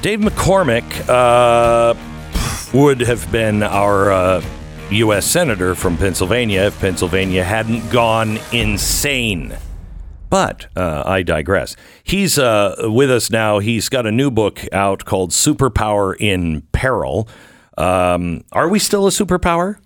Dave 0.02 0.20
McCormick 0.20 1.08
uh, 1.08 1.94
would 2.74 3.00
have 3.02 3.32
been 3.32 3.64
our 3.64 4.12
uh, 4.12 4.44
U.S. 4.92 5.26
Senator 5.26 5.76
from 5.76 5.98
Pennsylvania 5.98 6.64
if 6.64 6.80
Pennsylvania 6.80 7.44
hadn't 7.44 7.90
gone 7.92 8.40
insane. 8.52 9.58
But 10.30 10.68
uh, 10.76 11.04
I 11.06 11.24
digress. 11.24 11.76
He's 12.04 12.38
uh, 12.38 12.76
with 12.84 13.10
us 13.10 13.30
now. 13.32 13.60
He's 13.60 13.90
got 13.90 14.06
a 14.06 14.12
new 14.12 14.30
book 14.30 14.64
out 14.72 15.06
called 15.06 15.32
Superpower 15.32 16.16
in 16.20 16.62
Peril. 16.72 17.28
Um, 17.78 18.44
are 18.52 18.70
we 18.70 18.78
still 18.80 19.08
a 19.08 19.10
superpower? 19.10 19.78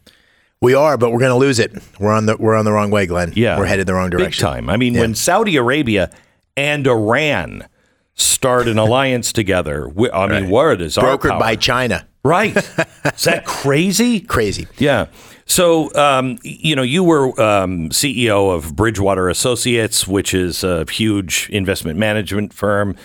We 0.62 0.74
are, 0.74 0.98
but 0.98 1.12
we're 1.12 1.20
going 1.20 1.32
to 1.32 1.36
lose 1.38 1.60
it. 1.60 1.74
We're 2.00 2.12
on 2.14 2.26
the 2.26 2.38
we're 2.38 2.56
on 2.56 2.66
the 2.66 2.72
wrong 2.72 2.90
way, 2.90 3.06
Glenn. 3.06 3.34
Yeah. 3.36 3.58
we're 3.58 3.66
headed 3.66 3.86
the 3.88 3.94
wrong 3.94 4.10
direction. 4.10 4.32
Big 4.46 4.54
time. 4.54 4.70
I 4.70 4.78
mean, 4.78 4.94
Yeah. 4.94 5.02
when 5.02 5.16
Saudi 5.16 5.56
Arabia 5.58 6.10
and 6.58 6.88
Iran 6.88 7.68
start 8.16 8.68
an 8.68 8.78
alliance 8.80 9.34
together, 9.34 9.90
we, 9.90 10.10
I 10.12 10.28
mean, 10.28 10.50
word 10.50 10.82
is 10.82 10.98
our 10.98 11.18
brokered 11.18 11.32
power. 11.32 11.40
by 11.40 11.56
China. 11.58 12.08
Right. 12.24 12.56
Is 12.56 13.24
that 13.26 13.44
crazy? 13.46 14.22
Crazy. 14.22 14.68
Yeah. 14.78 15.08
So, 15.54 15.94
um, 15.94 16.40
you 16.42 16.76
know, 16.76 16.82
you 16.82 17.04
were 17.04 17.40
um, 17.40 17.90
CEO 17.90 18.52
of 18.56 18.76
Bridgewater 18.76 19.30
Associates, 19.30 20.08
which 20.08 20.34
is 20.34 20.64
a 20.64 20.84
huge 20.90 21.48
investment 21.52 22.00
management 22.00 22.56
firm. 22.56 22.96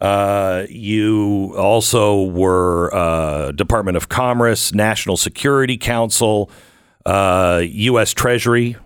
Uh, 0.00 0.64
you 0.70 1.54
also 1.54 2.22
were 2.22 2.94
uh, 2.94 3.52
Department 3.52 3.98
of 3.98 4.08
Commerce, 4.08 4.72
National 4.72 5.18
Security 5.18 5.76
Council, 5.76 6.50
uh, 7.04 7.60
U.S. 7.62 8.14
Treasury. 8.14 8.76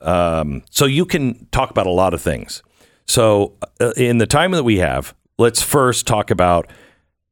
Um, 0.00 0.64
so 0.68 0.84
you 0.84 1.06
can 1.06 1.46
talk 1.52 1.70
about 1.70 1.86
a 1.86 1.92
lot 1.92 2.14
of 2.14 2.20
things. 2.20 2.64
So, 3.06 3.52
uh, 3.80 3.92
in 3.96 4.18
the 4.18 4.26
time 4.26 4.50
that 4.50 4.64
we 4.64 4.78
have, 4.78 5.14
let's 5.38 5.62
first 5.62 6.04
talk 6.08 6.32
about 6.32 6.68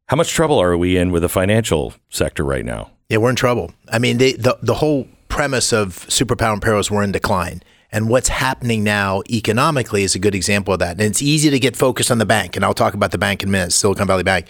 how 0.06 0.14
much 0.16 0.30
trouble 0.30 0.62
are 0.62 0.78
we 0.78 0.96
in 0.96 1.10
with 1.10 1.22
the 1.22 1.28
financial 1.28 1.94
sector 2.08 2.44
right 2.44 2.64
now? 2.64 2.92
Yeah, 3.08 3.16
we're 3.16 3.30
in 3.30 3.36
trouble. 3.36 3.72
I 3.88 3.98
mean, 3.98 4.18
they, 4.18 4.34
the 4.34 4.56
the 4.62 4.74
whole 4.74 5.08
premise 5.40 5.72
of 5.72 6.06
superpower 6.08 6.52
and 6.52 6.60
perils 6.60 6.90
we're 6.90 7.02
in 7.02 7.12
decline, 7.12 7.62
and 7.90 8.10
what's 8.10 8.28
happening 8.28 8.84
now 8.84 9.22
economically 9.30 10.02
is 10.02 10.14
a 10.14 10.18
good 10.18 10.34
example 10.34 10.74
of 10.74 10.80
that. 10.80 10.90
And 10.90 11.00
it's 11.00 11.22
easy 11.22 11.48
to 11.48 11.58
get 11.58 11.76
focused 11.76 12.10
on 12.10 12.18
the 12.18 12.26
bank, 12.26 12.56
and 12.56 12.62
I'll 12.62 12.74
talk 12.74 12.92
about 12.92 13.10
the 13.10 13.16
bank 13.16 13.42
in 13.42 13.48
a 13.48 13.52
minute, 13.52 13.72
Silicon 13.72 14.06
Valley 14.06 14.22
Bank. 14.22 14.48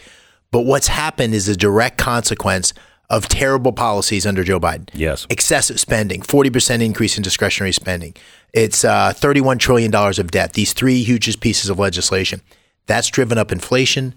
But 0.51 0.63
what's 0.63 0.89
happened 0.89 1.33
is 1.33 1.47
a 1.47 1.55
direct 1.55 1.97
consequence 1.97 2.75
of 3.09 3.29
terrible 3.29 3.71
policies 3.71 4.27
under 4.27 4.43
Joe 4.43 4.59
Biden. 4.59 4.89
Yes. 4.93 5.29
Excessive 5.31 5.79
spending, 5.79 6.23
40% 6.23 6.83
increase 6.83 7.17
in 7.17 7.23
discretionary 7.23 7.71
spending. 7.71 8.17
It's 8.53 8.85
uh, 8.85 9.13
$31 9.15 9.61
trillion 9.61 9.95
of 9.95 10.31
debt. 10.33 10.55
These 10.55 10.73
three 10.73 11.05
hugest 11.05 11.41
pieces 11.41 11.71
of 11.71 11.79
legislation. 11.79 12.41
That's 12.87 13.07
driven 13.07 13.39
up 13.39 13.53
inflation. 13.53 14.17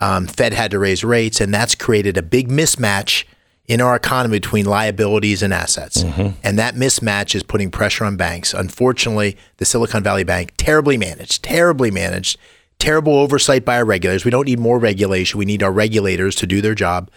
Um, 0.00 0.26
Fed 0.26 0.54
had 0.54 0.70
to 0.70 0.78
raise 0.78 1.04
rates, 1.04 1.38
and 1.42 1.52
that's 1.52 1.74
created 1.74 2.16
a 2.16 2.22
big 2.22 2.48
mismatch 2.48 3.24
in 3.66 3.80
our 3.80 3.96
economy 3.96 4.38
between 4.38 4.66
liabilities 4.66 5.42
and 5.42 5.52
assets. 5.54 6.02
And 6.02 6.58
that 6.58 6.74
mismatch 6.74 7.34
is 7.34 7.42
putting 7.42 7.70
pressure 7.70 8.04
on 8.04 8.16
banks. 8.16 8.52
Unfortunately, 8.52 9.36
the 9.56 9.64
Silicon 9.64 10.02
Valley 10.02 10.24
Bank, 10.24 10.52
terribly 10.56 10.98
managed, 10.98 11.42
terribly 11.42 11.90
managed, 11.90 12.38
terrible 12.78 13.14
oversight 13.14 13.64
by 13.64 13.76
our 13.76 13.84
regulators. 13.84 14.24
We 14.24 14.30
don't 14.30 14.46
need 14.46 14.58
more 14.58 14.78
regulation. 14.78 15.38
We 15.38 15.46
need 15.46 15.62
our 15.62 15.72
regulators 15.72 16.34
to 16.36 16.46
do 16.46 16.60
their 16.60 16.74
job. 16.74 17.10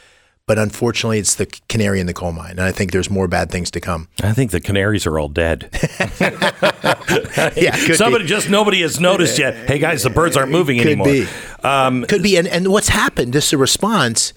But 0.45 0.57
unfortunately, 0.57 1.19
it's 1.19 1.35
the 1.35 1.45
canary 1.67 1.99
in 1.99 2.05
the 2.05 2.13
coal 2.13 2.31
mine. 2.31 2.51
And 2.51 2.61
I 2.61 2.71
think 2.71 2.93
there's 2.93 3.09
more 3.09 3.27
bad 3.27 3.51
things 3.51 3.69
to 3.71 3.81
come. 3.81 4.07
I 4.23 4.31
think 4.31 4.51
the 4.51 4.61
canaries 4.61 5.05
are 5.05 5.19
all 5.19 5.27
dead. 5.27 5.69
Yeah, 7.57 7.75
Somebody 7.95 8.23
be. 8.25 8.29
just 8.29 8.49
nobody 8.49 8.81
has 8.81 8.99
noticed 8.99 9.39
yet. 9.39 9.55
Hey 9.67 9.79
guys, 9.79 10.03
the 10.03 10.09
birds 10.09 10.37
aren't 10.37 10.51
moving 10.51 10.77
Could 10.77 10.87
anymore. 10.87 11.07
be. 11.07 11.27
Um, 11.63 12.05
Could 12.05 12.23
be. 12.23 12.37
And, 12.37 12.47
and 12.47 12.69
what's 12.69 12.89
happened, 12.89 13.33
this 13.33 13.47
is 13.47 13.53
a 13.53 13.57
response 13.57 14.33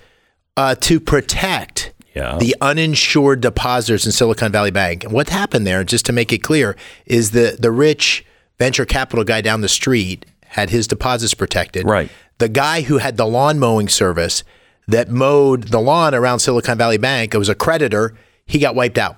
uh, 0.56 0.74
to 0.76 0.98
protect 1.00 1.92
Yeah. 2.14 2.38
the 2.38 2.56
uninsured 2.60 3.40
depositors 3.40 4.04
in 4.04 4.10
Silicon 4.12 4.50
Valley 4.50 4.72
Bank. 4.72 5.04
And 5.04 5.12
what 5.12 5.28
happened 5.28 5.66
there, 5.66 5.84
just 5.84 6.04
to 6.06 6.12
make 6.12 6.32
it 6.32 6.38
clear, 6.38 6.76
is 7.06 7.30
the, 7.30 7.56
the 7.58 7.70
rich 7.70 8.24
venture 8.58 8.84
capital 8.84 9.24
guy 9.24 9.40
down 9.40 9.60
the 9.60 9.68
street 9.68 10.26
had 10.48 10.70
his 10.70 10.88
deposits 10.88 11.34
protected. 11.34 11.86
Right. 11.86 12.10
The 12.38 12.48
guy 12.48 12.82
who 12.82 12.98
had 12.98 13.16
the 13.16 13.26
lawn 13.26 13.58
mowing 13.58 13.88
service 13.88 14.42
that 14.88 15.08
mowed 15.08 15.68
the 15.68 15.80
lawn 15.80 16.14
around 16.14 16.40
Silicon 16.40 16.76
Valley 16.76 16.98
Bank, 16.98 17.32
it 17.32 17.38
was 17.38 17.48
a 17.48 17.54
creditor, 17.54 18.14
he 18.44 18.58
got 18.58 18.74
wiped 18.74 18.98
out. 18.98 19.16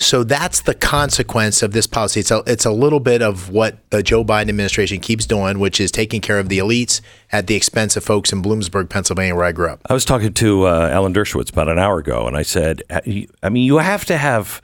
So 0.00 0.24
that's 0.24 0.62
the 0.62 0.74
consequence 0.74 1.62
of 1.62 1.72
this 1.72 1.86
policy. 1.86 2.20
It's 2.20 2.30
a, 2.30 2.42
it's 2.46 2.64
a 2.64 2.72
little 2.72 3.00
bit 3.00 3.20
of 3.20 3.50
what 3.50 3.78
the 3.90 4.02
Joe 4.02 4.24
Biden 4.24 4.48
administration 4.48 4.98
keeps 4.98 5.26
doing, 5.26 5.58
which 5.58 5.78
is 5.78 5.92
taking 5.92 6.22
care 6.22 6.38
of 6.38 6.48
the 6.48 6.58
elites 6.58 7.02
at 7.30 7.46
the 7.46 7.54
expense 7.54 7.96
of 7.96 8.02
folks 8.02 8.32
in 8.32 8.42
Bloomsburg, 8.42 8.88
Pennsylvania, 8.88 9.34
where 9.34 9.44
I 9.44 9.52
grew 9.52 9.68
up. 9.68 9.82
I 9.86 9.92
was 9.92 10.06
talking 10.06 10.32
to 10.32 10.64
uh, 10.64 10.88
Alan 10.90 11.12
Dershowitz 11.12 11.52
about 11.52 11.68
an 11.68 11.78
hour 11.78 11.98
ago, 11.98 12.26
and 12.26 12.34
I 12.34 12.42
said, 12.42 12.82
I 12.90 13.48
mean, 13.50 13.64
you 13.64 13.76
have 13.76 14.06
to 14.06 14.16
have 14.16 14.62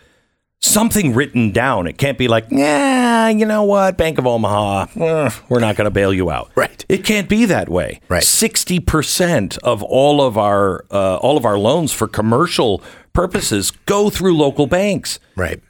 something 0.61 1.15
written 1.15 1.53
down. 1.53 1.87
It 1.87 1.99
can't 1.99 2.17
be 2.17 2.29
like, 2.29 2.47
yeah, 2.51 3.29
you 3.29 3.45
know 3.45 3.63
what, 3.65 3.99
Bank 3.99 4.19
of 4.19 4.27
Omaha, 4.27 4.87
eh, 4.97 5.31
we're 5.51 5.61
not 5.61 5.77
going 5.77 5.85
to 5.85 5.91
bail 5.91 6.13
you 6.15 6.31
out. 6.31 6.51
Right. 6.55 6.85
It 6.89 7.05
can't 7.05 7.29
be 7.29 7.45
that 7.45 7.69
way. 7.69 8.01
Right. 8.09 8.23
Sixty 8.23 8.81
percent 8.81 9.59
of 9.59 9.83
all 9.83 10.23
of 10.23 10.39
our 10.39 10.85
uh, 10.91 11.17
all 11.17 11.37
of 11.37 11.45
our 11.45 11.59
loans 11.59 11.93
for 11.93 12.09
commercial 12.09 12.83
purposes 13.17 13.71
go 13.87 14.11
through 14.11 14.37
local 14.37 14.67
banks. 14.67 15.19
Right. 15.35 15.61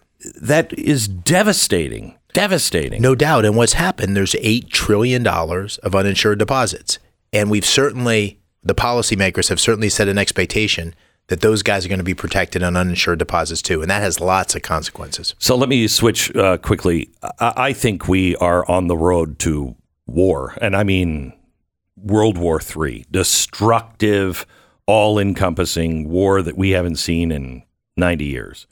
That 0.43 0.77
is 0.77 1.07
devastating. 1.07 2.19
Devastating. 2.33 3.01
No 3.01 3.15
doubt. 3.15 3.45
And 3.45 3.57
what's 3.57 3.75
happened, 3.75 4.17
there's 4.17 4.33
$8 4.33 4.69
trillion 4.69 5.27
of 5.27 5.95
uninsured 5.95 6.41
deposits. 6.41 6.99
And 7.33 7.49
we've 7.49 7.65
certainly, 7.65 8.41
the 8.65 8.75
policymakers 8.75 9.49
have 9.49 9.61
certainly 9.61 9.89
set 9.89 10.09
an 10.09 10.19
expectation 10.19 10.95
that 11.29 11.41
those 11.41 11.63
guys 11.63 11.85
are 11.85 11.89
going 11.89 11.99
to 11.99 12.05
be 12.05 12.15
protected 12.15 12.63
on 12.63 12.77
uninsured 12.77 13.19
deposits 13.19 13.63
too, 13.63 13.81
and 13.81 13.91
that 13.91 14.03
has 14.03 14.21
lots 14.21 14.55
of 14.55 14.63
consequences. 14.63 15.35
So 15.39 15.57
let 15.57 15.69
me 15.69 15.89
switch 15.89 16.35
uh, 16.37 16.57
quickly. 16.59 17.11
I, 17.41 17.53
I 17.57 17.73
think 17.73 18.09
we 18.09 18.37
are 18.37 18.69
on 18.71 18.87
the 18.87 18.97
road 18.97 19.39
to 19.41 19.75
war, 20.07 20.57
and 20.61 20.77
I 20.77 20.85
mean 20.85 21.33
World 21.97 22.39
War 22.39 22.61
III, 22.61 23.07
destructive, 23.11 24.47
all-encompassing 24.87 26.09
war 26.09 26.43
that 26.43 26.57
we 26.57 26.71
haven't 26.71 26.97
seen 26.97 27.31
in 27.33 27.63
90 27.97 28.25
years. 28.25 28.67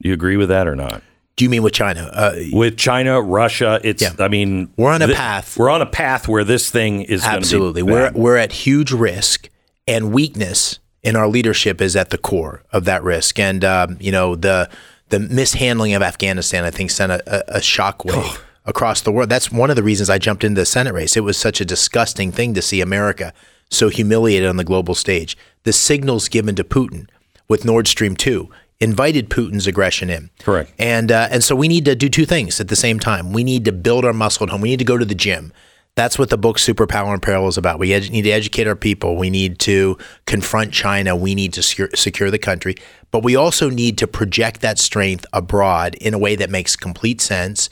Do 0.00 0.08
you 0.08 0.14
agree 0.14 0.36
with 0.36 0.48
that 0.48 0.66
or 0.66 0.74
not? 0.76 1.02
Do 1.36 1.44
you 1.44 1.48
mean 1.50 1.62
with 1.62 1.72
China? 1.72 2.10
Uh, 2.12 2.34
With 2.52 2.76
China, 2.76 3.20
Russia, 3.22 3.80
it's. 3.82 4.02
Yeah. 4.02 4.12
I 4.18 4.28
mean, 4.28 4.70
We're 4.76 4.92
on 4.92 5.00
a 5.00 5.06
thi- 5.06 5.14
path. 5.14 5.56
We're 5.56 5.70
on 5.70 5.80
a 5.80 5.86
path 5.86 6.28
where 6.28 6.44
this 6.44 6.70
thing 6.70 7.00
is 7.02 7.22
going 7.22 7.32
to 7.32 7.36
be 7.36 7.36
Absolutely. 7.38 7.82
We're 7.82 8.12
we're 8.12 8.36
at 8.36 8.52
huge 8.52 8.92
risk 8.92 9.48
and 9.88 10.12
weakness 10.12 10.80
in 11.02 11.16
our 11.16 11.26
leadership 11.28 11.80
is 11.80 11.96
at 11.96 12.10
the 12.10 12.18
core 12.18 12.62
of 12.72 12.84
that 12.84 13.02
risk. 13.02 13.38
And 13.38 13.64
um, 13.64 13.96
you 14.00 14.12
know, 14.12 14.36
the 14.36 14.68
the 15.08 15.18
mishandling 15.18 15.94
of 15.94 16.02
Afghanistan 16.02 16.64
I 16.64 16.70
think 16.70 16.90
sent 16.90 17.10
a, 17.10 17.22
a, 17.26 17.56
a 17.56 17.60
shockwave 17.60 18.38
across 18.66 19.00
the 19.00 19.10
world. 19.12 19.30
That's 19.30 19.50
one 19.50 19.70
of 19.70 19.76
the 19.76 19.82
reasons 19.82 20.10
I 20.10 20.18
jumped 20.18 20.44
into 20.44 20.60
the 20.60 20.66
Senate 20.66 20.92
race. 20.92 21.16
It 21.16 21.20
was 21.24 21.38
such 21.38 21.62
a 21.62 21.64
disgusting 21.64 22.32
thing 22.32 22.52
to 22.52 22.60
see 22.60 22.82
America 22.82 23.32
so 23.70 23.88
humiliated 23.88 24.48
on 24.48 24.56
the 24.58 24.64
global 24.64 24.94
stage. 24.94 25.38
The 25.64 25.72
signals 25.72 26.28
given 26.28 26.54
to 26.56 26.64
Putin 26.64 27.08
with 27.48 27.64
Nord 27.64 27.86
Stream 27.86 28.16
2 28.16 28.48
invited 28.80 29.28
Putin's 29.28 29.66
aggression 29.66 30.08
in. 30.08 30.30
Correct. 30.40 30.72
And 30.78 31.12
uh, 31.12 31.28
and 31.30 31.44
so 31.44 31.54
we 31.54 31.68
need 31.68 31.84
to 31.84 31.94
do 31.94 32.08
two 32.08 32.26
things 32.26 32.60
at 32.60 32.68
the 32.68 32.76
same 32.76 32.98
time. 32.98 33.32
We 33.32 33.44
need 33.44 33.64
to 33.66 33.72
build 33.72 34.04
our 34.04 34.12
muscle 34.12 34.44
at 34.44 34.50
home. 34.50 34.62
We 34.62 34.70
need 34.70 34.78
to 34.78 34.84
go 34.84 34.98
to 34.98 35.04
the 35.04 35.14
gym. 35.14 35.52
That's 35.96 36.18
what 36.18 36.30
the 36.30 36.38
book 36.38 36.56
Superpower 36.56 37.12
in 37.12 37.20
Peril 37.20 37.48
is 37.48 37.58
about. 37.58 37.78
We 37.78 37.90
edu- 37.90 38.10
need 38.10 38.22
to 38.22 38.30
educate 38.30 38.66
our 38.66 38.76
people. 38.76 39.16
We 39.16 39.28
need 39.28 39.58
to 39.60 39.98
confront 40.24 40.72
China. 40.72 41.14
We 41.16 41.34
need 41.34 41.52
to 41.54 41.62
secure, 41.62 41.90
secure 41.94 42.30
the 42.30 42.38
country. 42.38 42.76
But 43.10 43.22
we 43.22 43.36
also 43.36 43.68
need 43.68 43.98
to 43.98 44.06
project 44.06 44.60
that 44.60 44.78
strength 44.78 45.26
abroad 45.32 45.96
in 45.96 46.14
a 46.14 46.18
way 46.18 46.36
that 46.36 46.48
makes 46.48 46.76
complete 46.76 47.20
sense 47.20 47.68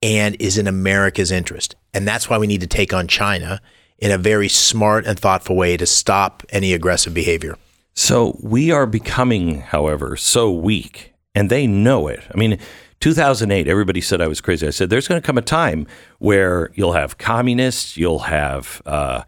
and 0.00 0.36
is 0.40 0.56
in 0.56 0.66
America's 0.68 1.32
interest. 1.32 1.74
And 1.92 2.06
that's 2.06 2.30
why 2.30 2.38
we 2.38 2.46
need 2.46 2.60
to 2.60 2.66
take 2.66 2.94
on 2.94 3.08
China 3.08 3.60
in 3.98 4.10
a 4.10 4.18
very 4.18 4.48
smart 4.48 5.06
and 5.06 5.18
thoughtful 5.18 5.56
way 5.56 5.76
to 5.76 5.86
stop 5.86 6.42
any 6.50 6.72
aggressive 6.72 7.14
behavior. 7.14 7.56
So 7.94 8.38
we 8.42 8.70
are 8.70 8.86
becoming, 8.86 9.60
however, 9.60 10.16
so 10.16 10.52
weak, 10.52 11.14
and 11.34 11.50
they 11.50 11.66
know 11.66 12.08
it. 12.08 12.22
I 12.32 12.36
mean, 12.36 12.58
2008, 13.00 13.68
everybody 13.68 14.00
said 14.00 14.20
I 14.20 14.28
was 14.28 14.40
crazy. 14.40 14.66
I 14.66 14.70
said 14.70 14.90
there's 14.90 15.08
going 15.08 15.20
to 15.20 15.26
come 15.26 15.38
a 15.38 15.42
time 15.42 15.86
where 16.18 16.70
you'll 16.74 16.92
have 16.92 17.18
communists, 17.18 17.96
you'll 17.96 18.20
have 18.20 18.82
uh, 18.84 19.22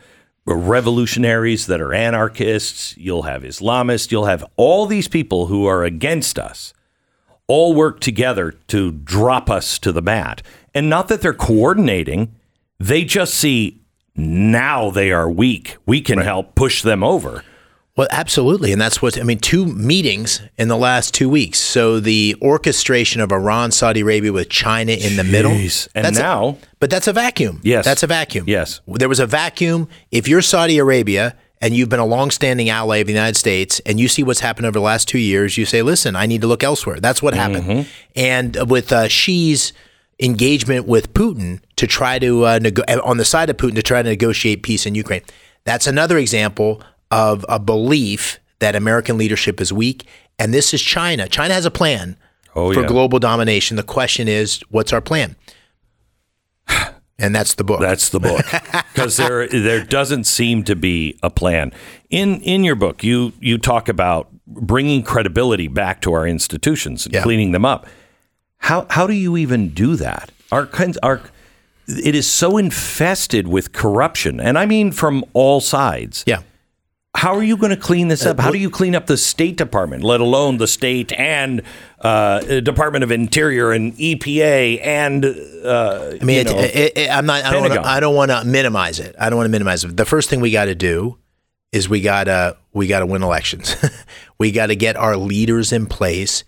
revolutionaries 0.45 1.67
that 1.67 1.81
are 1.81 1.95
anarchists, 1.95 2.97
you'll 2.97 3.23
have 3.23 3.43
Islamists, 3.43 4.11
you'll 4.11 4.27
have 4.27 4.45
all 4.57 4.87
these 4.87 5.09
people 5.09 5.47
who 5.47 5.67
are 5.67 5.85
against 5.85 6.39
us 6.39 6.73
all 7.47 7.75
work 7.75 8.01
together 8.01 8.53
to 8.69 8.93
drop 8.93 9.51
us 9.51 9.79
to 9.79 9.93
the 9.93 10.03
mat. 10.03 10.43
And 10.75 10.91
not 10.91 11.09
that 11.09 11.23
they're 11.23 11.33
coordinating, 11.33 12.35
they 12.79 13.05
just 13.05 13.35
see 13.35 13.78
now 14.19 14.91
they 14.91 15.13
are 15.13 15.31
weak. 15.31 15.77
We 15.87 16.01
can 16.01 16.19
help 16.19 16.55
push 16.55 16.83
them 16.83 17.03
over. 17.03 17.45
Well, 17.97 18.07
absolutely. 18.13 18.71
And 18.71 18.81
that's 18.81 19.03
what, 19.03 19.19
I 19.19 19.25
mean, 19.25 19.39
two 19.41 19.67
meetings 19.67 20.41
in 20.57 20.69
the 20.69 20.77
last 20.77 21.15
two 21.15 21.29
weeks. 21.29 21.59
So 21.59 21.99
the 21.99 22.37
orchestration 22.41 23.21
of 23.21 23.33
Iran, 23.33 23.73
Saudi 23.73 24.01
Arabia 24.01 24.33
with 24.33 24.49
China 24.49 24.93
in 24.93 25.17
the 25.17 25.25
middle. 25.25 25.51
And 25.51 26.05
that's 26.05 26.19
a- 26.19 26.23
now- 26.23 26.59
but 26.79 26.91
that's 26.91 27.09
a 27.09 27.13
vacuum. 27.13 27.61
Yes. 27.65 27.85
That's 27.85 28.05
a 28.05 28.07
vacuum. 28.07 28.45
Yes. 28.47 28.81
There 28.87 29.09
was 29.09 29.19
a 29.19 29.27
vacuum. 29.27 29.89
If 30.13 30.29
you're 30.29 30.43
Saudi 30.43 30.79
Arabia 30.79 31.35
and 31.61 31.75
you've 31.75 31.89
been 31.89 31.99
a 31.99 32.07
longstanding 32.07 32.69
ally 32.69 32.99
of 32.99 33.09
the 33.09 33.13
United 33.13 33.37
States 33.37 33.81
and 33.85 33.99
you 33.99 34.07
see 34.07 34.23
what's 34.23 34.39
happened 34.41 34.67
over 34.67 34.75
the 34.75 34.81
last 34.81 35.09
two 35.09 35.19
years, 35.19 35.59
you 35.59 35.65
say, 35.67 35.83
listen, 35.83 36.15
I 36.15 36.27
need 36.27 36.41
to 36.43 36.47
look 36.47 36.63
elsewhere. 36.63 37.01
That's 37.01 37.21
what 37.21 37.35
happened. 37.35 37.65
Mm-hmm. 37.65 37.89
And 38.15 38.71
with 38.71 38.93
uh, 38.93 39.09
Xi's 39.09 39.73
engagement 40.21 40.87
with 40.87 41.13
Putin 41.15 41.61
to 41.77 41.87
try 41.87 42.19
to, 42.19 42.45
uh, 42.47 42.59
nego- 42.61 42.83
on 43.05 43.17
the 43.19 43.25
side 43.25 43.49
of 43.51 43.57
Putin, 43.57 43.75
to 43.77 43.83
try 43.83 44.03
to 44.03 44.09
negotiate 44.09 44.63
peace 44.63 44.85
in 44.87 44.95
Ukraine, 44.95 45.23
that's 45.65 45.87
another 45.87 46.19
example 46.19 46.83
of 47.11 47.45
a 47.49 47.59
belief 47.59 48.39
that 48.59 48.75
American 48.75 49.17
leadership 49.17 49.61
is 49.61 49.73
weak. 49.73 50.05
And 50.39 50.53
this 50.53 50.75
is 50.75 50.83
China. 50.83 51.29
China 51.29 51.55
has 51.55 51.65
a 51.65 51.71
plan 51.71 52.17
Oh, 52.57 52.73
for 52.73 52.81
yeah. 52.83 52.87
global 52.89 53.19
domination. 53.21 53.77
The 53.77 53.83
question 53.83 54.27
is, 54.29 54.61
what's 54.71 54.93
our 54.93 55.01
plan? 55.01 55.37
And 57.21 57.35
that's 57.35 57.55
the 57.55 57.65
book. 57.65 57.81
That's 57.81 58.11
the 58.11 58.21
book 58.21 58.45
because 58.95 59.17
there 59.17 59.49
there 59.49 59.83
doesn't 59.85 60.23
seem 60.25 60.63
to 60.65 60.77
be 60.77 61.19
a 61.21 61.31
plan. 61.31 61.73
In 62.11 62.41
in 62.43 62.63
your 62.63 62.77
book, 62.77 63.03
you 63.03 63.33
you 63.41 63.59
talk 63.59 63.89
about 63.89 64.29
bringing 64.47 65.03
credibility 65.03 65.67
back 65.67 66.01
to 66.03 66.13
our 66.13 66.29
institutions 66.29 67.07
and 67.07 67.15
Yeah. 67.17 67.23
cleaning 67.25 67.51
them 67.51 67.65
up. 67.65 67.89
How 68.59 68.87
how 68.91 69.07
do 69.07 69.15
you 69.15 69.37
even 69.37 69.71
do 69.71 69.97
that? 69.97 70.31
Our 70.53 70.67
kind 70.67 70.97
our 71.03 71.23
it 71.87 72.15
is 72.15 72.31
so 72.31 72.59
infested 72.59 73.49
with 73.49 73.73
corruption, 73.73 74.41
and 74.41 74.59
I 74.59 74.67
mean 74.67 74.93
from 74.93 75.25
all 75.33 75.61
sides. 75.61 76.25
Yeah. 76.27 76.43
How 77.15 77.35
are 77.35 77.43
you 77.43 77.57
going 77.57 77.71
to 77.71 77.77
clean 77.77 78.09
this 78.09 78.25
up? 78.25 78.39
How 78.39 78.53
do 78.53 78.59
you 78.59 78.71
clean 78.71 78.95
up 78.95 79.07
the 79.07 79.17
State 79.17 79.57
Department, 79.57 80.05
let 80.05 80.21
alone 80.21 80.59
the 80.59 80.69
state 80.69 81.11
and 81.13 81.63
uh, 82.01 82.61
Department 82.61 83.03
of 83.03 83.11
Interior 83.11 83.73
and 83.73 83.97
EPA 83.97 84.81
and 84.85 85.25
uh, 85.25 86.17
I 86.21 86.25
mean, 86.25 86.39
it, 86.39 86.47
know, 86.47 86.59
it, 86.59 86.93
it, 86.97 87.11
I'm 87.11 87.27
not. 87.27 87.45
I 87.45 87.53
don't. 87.53 87.69
Wanna. 87.69 87.83
I 87.83 87.99
don't 87.99 88.15
want 88.15 88.31
to 88.31 88.45
minimize 88.45 89.01
it. 89.01 89.17
I 89.19 89.31
don't 89.31 89.37
want 89.37 89.47
to 89.47 89.51
minimize 89.51 89.83
it. 89.83 89.97
The 89.97 90.05
first 90.05 90.31
thing 90.31 90.41
we 90.41 90.53
got 90.53 90.67
to 90.67 90.77
do 90.77 91.19
is 91.73 91.89
we 91.89 92.01
gotta 92.03 92.57
we 92.73 92.87
gotta 92.87 93.07
win 93.07 93.23
elections. 93.23 93.75
we 94.39 94.53
got 94.53 94.67
to 94.67 94.77
get 94.77 94.97
our 94.97 95.17
leaders 95.17 95.73
in 95.73 95.87
place. 95.87 96.45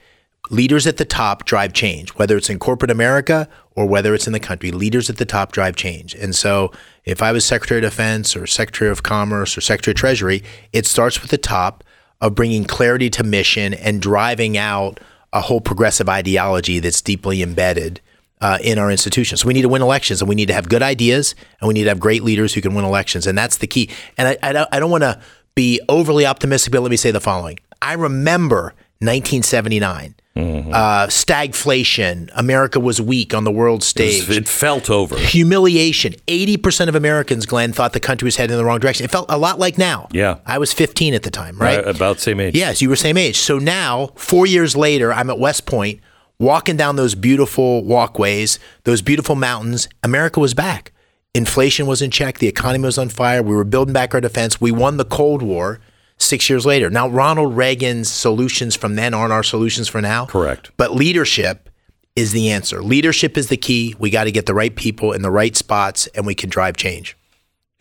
Leaders 0.50 0.86
at 0.86 0.96
the 0.96 1.04
top 1.04 1.44
drive 1.44 1.72
change, 1.72 2.10
whether 2.10 2.36
it's 2.36 2.50
in 2.50 2.58
corporate 2.58 2.90
America 2.90 3.48
or 3.76 3.86
whether 3.86 4.14
it's 4.14 4.26
in 4.26 4.32
the 4.32 4.40
country. 4.40 4.70
Leaders 4.70 5.08
at 5.08 5.16
the 5.16 5.24
top 5.24 5.52
drive 5.52 5.76
change. 5.76 6.14
And 6.14 6.34
so, 6.34 6.72
if 7.04 7.22
I 7.22 7.32
was 7.32 7.44
Secretary 7.44 7.78
of 7.78 7.90
Defense 7.90 8.36
or 8.36 8.46
Secretary 8.46 8.90
of 8.90 9.02
Commerce 9.02 9.56
or 9.56 9.60
Secretary 9.60 9.92
of 9.92 9.96
Treasury, 9.96 10.42
it 10.72 10.86
starts 10.86 11.22
with 11.22 11.30
the 11.30 11.38
top 11.38 11.82
of 12.20 12.34
bringing 12.34 12.64
clarity 12.64 13.08
to 13.10 13.24
mission 13.24 13.72
and 13.72 14.02
driving 14.02 14.58
out 14.58 15.00
a 15.32 15.40
whole 15.40 15.60
progressive 15.60 16.08
ideology 16.08 16.78
that's 16.78 17.00
deeply 17.00 17.42
embedded 17.42 18.00
uh, 18.40 18.58
in 18.62 18.78
our 18.78 18.90
institutions. 18.90 19.40
So 19.40 19.48
we 19.48 19.54
need 19.54 19.62
to 19.62 19.68
win 19.68 19.82
elections, 19.82 20.20
and 20.20 20.28
we 20.28 20.34
need 20.34 20.46
to 20.46 20.54
have 20.54 20.68
good 20.68 20.82
ideas, 20.82 21.34
and 21.60 21.68
we 21.68 21.74
need 21.74 21.84
to 21.84 21.90
have 21.90 22.00
great 22.00 22.22
leaders 22.22 22.54
who 22.54 22.60
can 22.60 22.74
win 22.74 22.84
elections, 22.84 23.26
and 23.26 23.36
that's 23.36 23.58
the 23.58 23.66
key. 23.66 23.90
And 24.16 24.28
I, 24.28 24.36
I 24.42 24.52
don't, 24.52 24.68
I 24.72 24.80
don't 24.80 24.90
want 24.90 25.04
to 25.04 25.20
be 25.54 25.80
overly 25.88 26.26
optimistic, 26.26 26.72
but 26.72 26.80
let 26.80 26.90
me 26.90 26.96
say 26.96 27.10
the 27.10 27.20
following: 27.20 27.58
I 27.80 27.94
remember 27.94 28.74
1979. 28.98 30.14
Uh, 30.36 31.06
stagflation. 31.08 32.30
America 32.34 32.78
was 32.80 33.00
weak 33.00 33.34
on 33.34 33.44
the 33.44 33.50
world 33.50 33.82
stage. 33.82 34.28
it 34.30 34.48
felt 34.48 34.88
over. 34.88 35.18
Humiliation. 35.18 36.14
80% 36.26 36.88
of 36.88 36.94
Americans, 36.94 37.46
Glenn, 37.46 37.72
thought 37.72 37.92
the 37.92 38.00
country 38.00 38.26
was 38.26 38.36
heading 38.36 38.52
in 38.54 38.58
the 38.58 38.64
wrong 38.64 38.78
direction. 38.78 39.04
It 39.04 39.10
felt 39.10 39.26
a 39.28 39.36
lot 39.38 39.58
like 39.58 39.76
now. 39.76 40.08
Yeah. 40.12 40.38
I 40.46 40.58
was 40.58 40.72
15 40.72 41.14
at 41.14 41.22
the 41.24 41.30
time, 41.30 41.58
right? 41.58 41.84
Uh, 41.84 41.90
about 41.90 42.20
same 42.20 42.40
age. 42.40 42.54
Yes, 42.54 42.80
you 42.80 42.88
were 42.88 42.96
same 42.96 43.16
age. 43.16 43.36
So 43.38 43.58
now, 43.58 44.10
four 44.14 44.46
years 44.46 44.76
later, 44.76 45.12
I'm 45.12 45.30
at 45.30 45.38
West 45.38 45.66
Point, 45.66 46.00
walking 46.38 46.76
down 46.76 46.96
those 46.96 47.14
beautiful 47.14 47.84
walkways, 47.84 48.58
those 48.84 49.02
beautiful 49.02 49.34
mountains. 49.34 49.88
America 50.02 50.40
was 50.40 50.54
back. 50.54 50.92
Inflation 51.34 51.86
was 51.86 52.02
in 52.02 52.10
check. 52.10 52.38
The 52.38 52.48
economy 52.48 52.84
was 52.86 52.98
on 52.98 53.08
fire. 53.08 53.42
We 53.42 53.54
were 53.54 53.64
building 53.64 53.92
back 53.92 54.14
our 54.14 54.20
defense. 54.20 54.60
We 54.60 54.72
won 54.72 54.96
the 54.96 55.04
Cold 55.04 55.42
War 55.42 55.80
six 56.20 56.48
years 56.48 56.66
later. 56.66 56.90
Now, 56.90 57.08
Ronald 57.08 57.56
Reagan's 57.56 58.10
solutions 58.10 58.76
from 58.76 58.94
then 58.94 59.14
aren't 59.14 59.32
our 59.32 59.42
solutions 59.42 59.88
for 59.88 60.00
now. 60.00 60.26
Correct. 60.26 60.70
But 60.76 60.94
leadership 60.94 61.70
is 62.16 62.32
the 62.32 62.50
answer. 62.50 62.82
Leadership 62.82 63.36
is 63.38 63.48
the 63.48 63.56
key. 63.56 63.94
We 63.98 64.10
got 64.10 64.24
to 64.24 64.32
get 64.32 64.46
the 64.46 64.54
right 64.54 64.74
people 64.74 65.12
in 65.12 65.22
the 65.22 65.30
right 65.30 65.56
spots, 65.56 66.06
and 66.08 66.26
we 66.26 66.34
can 66.34 66.50
drive 66.50 66.76
change. 66.76 67.16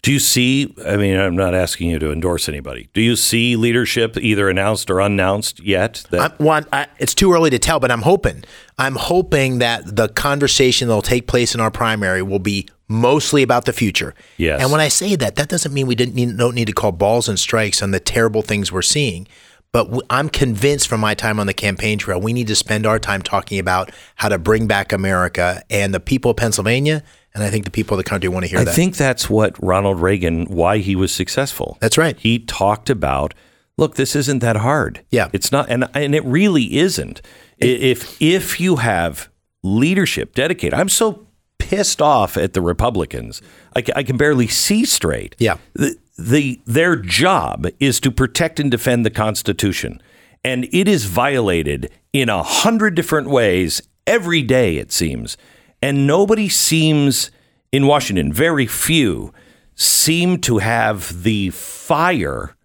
Do 0.01 0.13
you 0.13 0.19
see? 0.19 0.73
I 0.85 0.95
mean, 0.95 1.17
I'm 1.17 1.35
not 1.35 1.53
asking 1.53 1.89
you 1.89 1.99
to 1.99 2.11
endorse 2.11 2.47
anybody. 2.47 2.89
Do 2.93 3.01
you 3.01 3.17
see 3.17 3.57
leadership 3.57 4.15
either 4.17 4.49
announced 4.49 4.89
or 4.89 5.01
unannounced 5.01 5.59
yet? 5.59 6.05
That 6.11 6.31
I, 6.39 6.43
one, 6.43 6.65
I, 6.71 6.87
it's 6.99 7.13
too 7.13 7.33
early 7.33 7.49
to 7.49 7.59
tell, 7.59 7.81
but 7.81 7.91
I'm 7.91 8.03
hoping. 8.03 8.45
I'm 8.77 8.95
hoping 8.95 9.59
that 9.59 9.97
the 9.97 10.07
conversation 10.07 10.87
that 10.87 10.93
will 10.93 11.01
take 11.01 11.27
place 11.27 11.53
in 11.53 11.59
our 11.59 11.69
primary 11.69 12.21
will 12.21 12.39
be 12.39 12.69
mostly 12.89 13.43
about 13.43 13.65
the 13.65 13.71
future. 13.73 14.13
Yes. 14.37 14.61
And 14.61 14.71
when 14.71 14.81
I 14.81 14.87
say 14.89 15.15
that, 15.15 15.35
that 15.35 15.47
doesn't 15.47 15.73
mean 15.73 15.87
we 15.87 15.95
didn't 15.95 16.15
need, 16.15 16.35
don't 16.37 16.55
need 16.55 16.65
to 16.65 16.73
call 16.73 16.91
balls 16.91 17.29
and 17.29 17.39
strikes 17.39 17.81
on 17.81 17.91
the 17.91 17.99
terrible 17.99 18.41
things 18.41 18.71
we're 18.71 18.81
seeing. 18.81 19.27
But 19.71 19.83
w- 19.85 20.01
I'm 20.09 20.29
convinced 20.29 20.87
from 20.87 20.99
my 20.99 21.13
time 21.13 21.39
on 21.39 21.45
the 21.45 21.53
campaign 21.53 21.99
trail, 21.99 22.19
we 22.19 22.33
need 22.33 22.47
to 22.47 22.55
spend 22.55 22.87
our 22.87 22.97
time 22.97 23.21
talking 23.21 23.59
about 23.59 23.91
how 24.15 24.27
to 24.27 24.39
bring 24.39 24.65
back 24.65 24.91
America 24.91 25.63
and 25.69 25.93
the 25.93 25.99
people 25.99 26.31
of 26.31 26.37
Pennsylvania. 26.37 27.03
And 27.35 27.43
I 27.43 27.51
think 27.51 27.65
the 27.65 27.71
people 27.71 27.93
of 27.93 28.03
the 28.03 28.09
country 28.09 28.27
want 28.27 28.45
to 28.45 28.49
hear 28.49 28.59
I 28.59 28.63
that. 28.63 28.71
I 28.71 28.73
think 28.73 28.97
that's 28.97 29.29
what 29.29 29.55
Ronald 29.63 30.01
Reagan, 30.01 30.45
why 30.45 30.79
he 30.79 30.95
was 30.95 31.13
successful. 31.13 31.77
That's 31.79 31.97
right. 31.99 32.17
He 32.19 32.39
talked 32.39 32.89
about, 32.89 33.35
look, 33.77 33.95
this 33.95 34.15
isn't 34.15 34.39
that 34.39 34.55
hard. 34.55 35.05
Yeah. 35.11 35.29
it's 35.31 35.51
not, 35.51 35.69
and 35.69 35.87
and 35.93 36.15
it 36.15 36.25
really 36.25 36.77
isn't. 36.79 37.21
If 37.59 38.19
if 38.19 38.59
you 38.59 38.77
have 38.77 39.29
leadership 39.61 40.33
dedicated, 40.33 40.73
I'm 40.73 40.89
so 40.89 41.27
pissed 41.69 42.01
off 42.01 42.37
at 42.37 42.53
the 42.53 42.61
Republicans. 42.61 43.41
I, 43.75 43.83
I 43.99 44.03
can 44.03 44.17
barely 44.17 44.47
see 44.47 44.85
straight. 44.85 45.35
Yeah. 45.37 45.57
The, 45.73 45.95
the 46.17 46.59
their 46.65 46.95
job 46.95 47.67
is 47.79 47.99
to 47.99 48.11
protect 48.11 48.59
and 48.59 48.71
defend 48.71 49.05
the 49.05 49.11
Constitution. 49.25 50.01
and 50.43 50.67
it 50.71 50.87
is 50.87 51.05
violated 51.05 51.91
in 52.13 52.29
a 52.29 52.43
hundred 52.43 52.95
different 52.95 53.29
ways 53.29 53.81
every 54.05 54.41
day, 54.41 54.77
it 54.77 54.91
seems. 54.91 55.37
And 55.81 56.07
nobody 56.07 56.49
seems 56.49 57.31
in 57.71 57.87
Washington, 57.87 58.33
very 58.33 58.65
few 58.65 59.33
seem 59.75 60.39
to 60.41 60.57
have 60.57 61.23
the 61.23 61.51
fire 61.51 62.55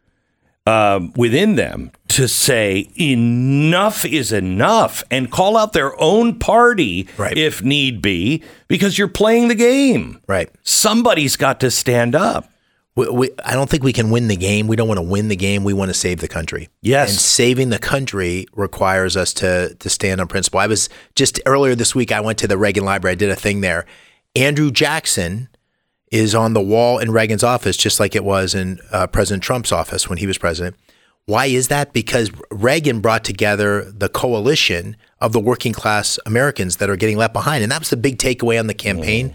um, 0.67 1.13
within 1.17 1.57
them 1.57 1.93
to 2.09 2.29
say 2.29 2.89
enough 2.99 4.05
is 4.05 4.33
enough 4.33 5.05
and 5.11 5.31
call 5.31 5.57
out 5.57 5.73
their 5.73 6.01
own 6.01 6.39
party 6.39 7.09
if 7.37 7.63
need 7.63 8.01
be 8.01 8.43
because 8.69 8.99
you're 8.99 9.09
playing 9.09 9.49
the 9.49 9.55
game. 9.55 10.21
Right. 10.27 10.51
Somebody's 10.63 11.37
got 11.37 11.61
to 11.61 11.71
stand 11.71 12.15
up. 12.15 12.49
We, 12.97 13.09
we, 13.09 13.31
I 13.45 13.55
don't 13.55 13.69
think 13.69 13.83
we 13.83 13.93
can 13.93 14.11
win 14.11 14.29
the 14.29 14.37
game. 14.37 14.69
We 14.69 14.77
don't 14.77 14.87
want 14.87 14.99
to 14.99 15.03
win 15.03 15.29
the 15.29 15.37
game. 15.37 15.65
We 15.65 15.73
want 15.73 15.91
to 15.91 15.95
save 15.95 16.21
the 16.21 16.29
country. 16.29 16.69
Yes. 16.81 17.11
And 17.11 17.19
saving 17.19 17.71
the 17.71 17.81
country 17.81 18.47
requires 18.55 19.17
us 19.17 19.35
to 19.35 19.75
to 19.75 19.91
stand 19.91 20.21
on 20.21 20.29
principle. 20.29 20.61
I 20.61 20.69
was 20.69 20.89
just 21.17 21.41
earlier 21.45 21.75
this 21.75 21.95
week. 21.95 22.13
I 22.13 22.21
went 22.21 22.39
to 22.39 22.47
the 22.47 22.57
Reagan 22.57 22.85
Library. 22.85 23.13
I 23.13 23.17
did 23.17 23.31
a 23.31 23.37
thing 23.37 23.61
there. 23.61 23.85
Andrew 24.37 24.71
Jackson 24.71 25.49
is 26.15 26.33
on 26.33 26.53
the 26.53 26.61
wall 26.61 27.01
in 27.01 27.11
Reagan's 27.11 27.43
office, 27.43 27.77
just 27.77 27.99
like 27.99 28.15
it 28.15 28.23
was 28.23 28.55
in 28.55 28.79
uh, 28.93 29.05
President 29.09 29.43
Trump's 29.43 29.73
office 29.73 30.09
when 30.09 30.19
he 30.19 30.29
was 30.29 30.39
president. 30.39 30.77
Why 31.27 31.47
is 31.47 31.67
that? 31.69 31.93
Because 31.93 32.31
Reagan 32.53 33.01
brought 33.01 33.25
together 33.25 33.91
the 33.91 34.09
coalition 34.09 34.97
of 35.21 35.33
the 35.33 35.41
working 35.41 35.73
class 35.73 36.21
Americans 36.25 36.77
that 36.77 36.89
are 36.89 36.95
getting 36.95 37.17
left 37.17 37.33
behind. 37.33 37.65
And 37.65 37.73
that 37.73 37.81
was 37.81 37.91
the 37.91 37.97
big 37.97 38.19
takeaway 38.19 38.61
on 38.61 38.69
the 38.69 38.75
campaign. 38.75 39.35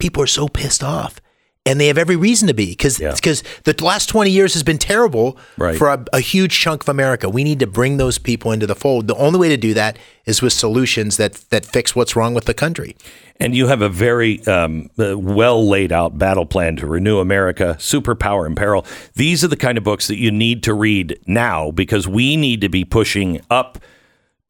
People 0.00 0.20
are 0.20 0.26
so 0.26 0.48
pissed 0.48 0.82
off. 0.82 1.20
And 1.66 1.80
they 1.80 1.88
have 1.88 1.98
every 1.98 2.16
reason 2.16 2.46
to 2.48 2.54
be 2.54 2.66
because 2.70 2.98
because 2.98 3.42
the 3.64 3.74
last 3.84 4.08
20 4.08 4.30
years 4.30 4.54
has 4.54 4.62
been 4.62 4.78
terrible 4.78 5.36
Right. 5.58 5.76
for 5.76 5.88
a, 5.88 6.04
a 6.12 6.20
huge 6.20 6.58
chunk 6.58 6.82
of 6.82 6.88
America. 6.88 7.28
We 7.28 7.42
need 7.44 7.58
to 7.60 7.66
bring 7.66 7.96
those 7.96 8.18
people 8.18 8.52
into 8.52 8.66
the 8.66 8.76
fold. 8.76 9.08
The 9.08 9.16
only 9.16 9.38
way 9.38 9.48
to 9.48 9.56
do 9.56 9.74
that 9.74 9.98
is 10.26 10.40
with 10.40 10.52
solutions 10.52 11.16
that 11.16 11.34
that 11.50 11.66
fix 11.66 11.94
what's 11.96 12.14
wrong 12.14 12.34
with 12.34 12.44
the 12.44 12.54
country. 12.54 12.96
And 13.38 13.54
you 13.54 13.66
have 13.66 13.82
a 13.82 13.88
very 13.88 14.44
um, 14.46 14.88
uh, 14.98 15.18
well 15.18 15.68
laid 15.68 15.92
out 15.92 16.16
battle 16.18 16.46
plan 16.46 16.76
to 16.76 16.86
renew 16.86 17.18
America, 17.18 17.76
superpower 17.78 18.46
in 18.46 18.54
peril. 18.54 18.86
These 19.14 19.44
are 19.44 19.48
the 19.48 19.56
kind 19.56 19.76
of 19.76 19.84
books 19.84 20.06
that 20.06 20.16
you 20.16 20.30
need 20.30 20.62
to 20.62 20.72
read 20.72 21.18
now 21.26 21.70
because 21.72 22.06
we 22.08 22.36
need 22.36 22.60
to 22.62 22.68
be 22.68 22.84
pushing 22.84 23.40
up 23.50 23.78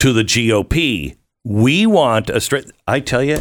to 0.00 0.12
the 0.12 0.22
GOP. 0.22 1.16
We 1.44 1.86
want 1.86 2.28
a 2.30 2.40
straight. 2.40 2.70
I 2.86 3.00
tell 3.00 3.22
you, 3.24 3.40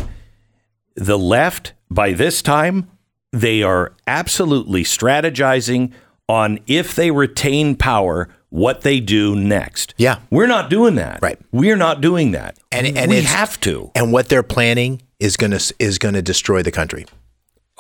the 0.96 1.18
left 1.18 1.74
by 1.92 2.14
this 2.14 2.42
time 2.42 2.90
they 3.36 3.64
are 3.64 3.94
absolutely 4.08 4.84
strategizing 4.84 5.92
on 6.28 6.60
if 6.68 6.96
they 6.96 7.12
retain 7.12 7.76
power 7.76 8.30
what 8.50 8.82
they 8.82 9.00
do 9.00 9.36
next. 9.36 9.94
Yeah. 9.98 10.20
We're 10.30 10.48
not 10.48 10.70
doing 10.70 10.96
that. 10.96 11.20
Right. 11.22 11.38
We're 11.52 11.76
not 11.76 12.02
doing 12.02 12.32
that. 12.32 12.58
And 12.72 12.88
and 12.98 13.12
we 13.12 13.22
have 13.22 13.60
to. 13.62 13.92
And 13.96 14.14
what 14.14 14.30
they're 14.30 14.44
planning 14.44 15.02
is 15.20 15.38
going 15.38 15.52
to 15.52 15.76
is 15.80 15.98
going 15.98 16.16
to 16.16 16.22
destroy 16.22 16.64
the 16.64 16.72
country. 16.72 17.06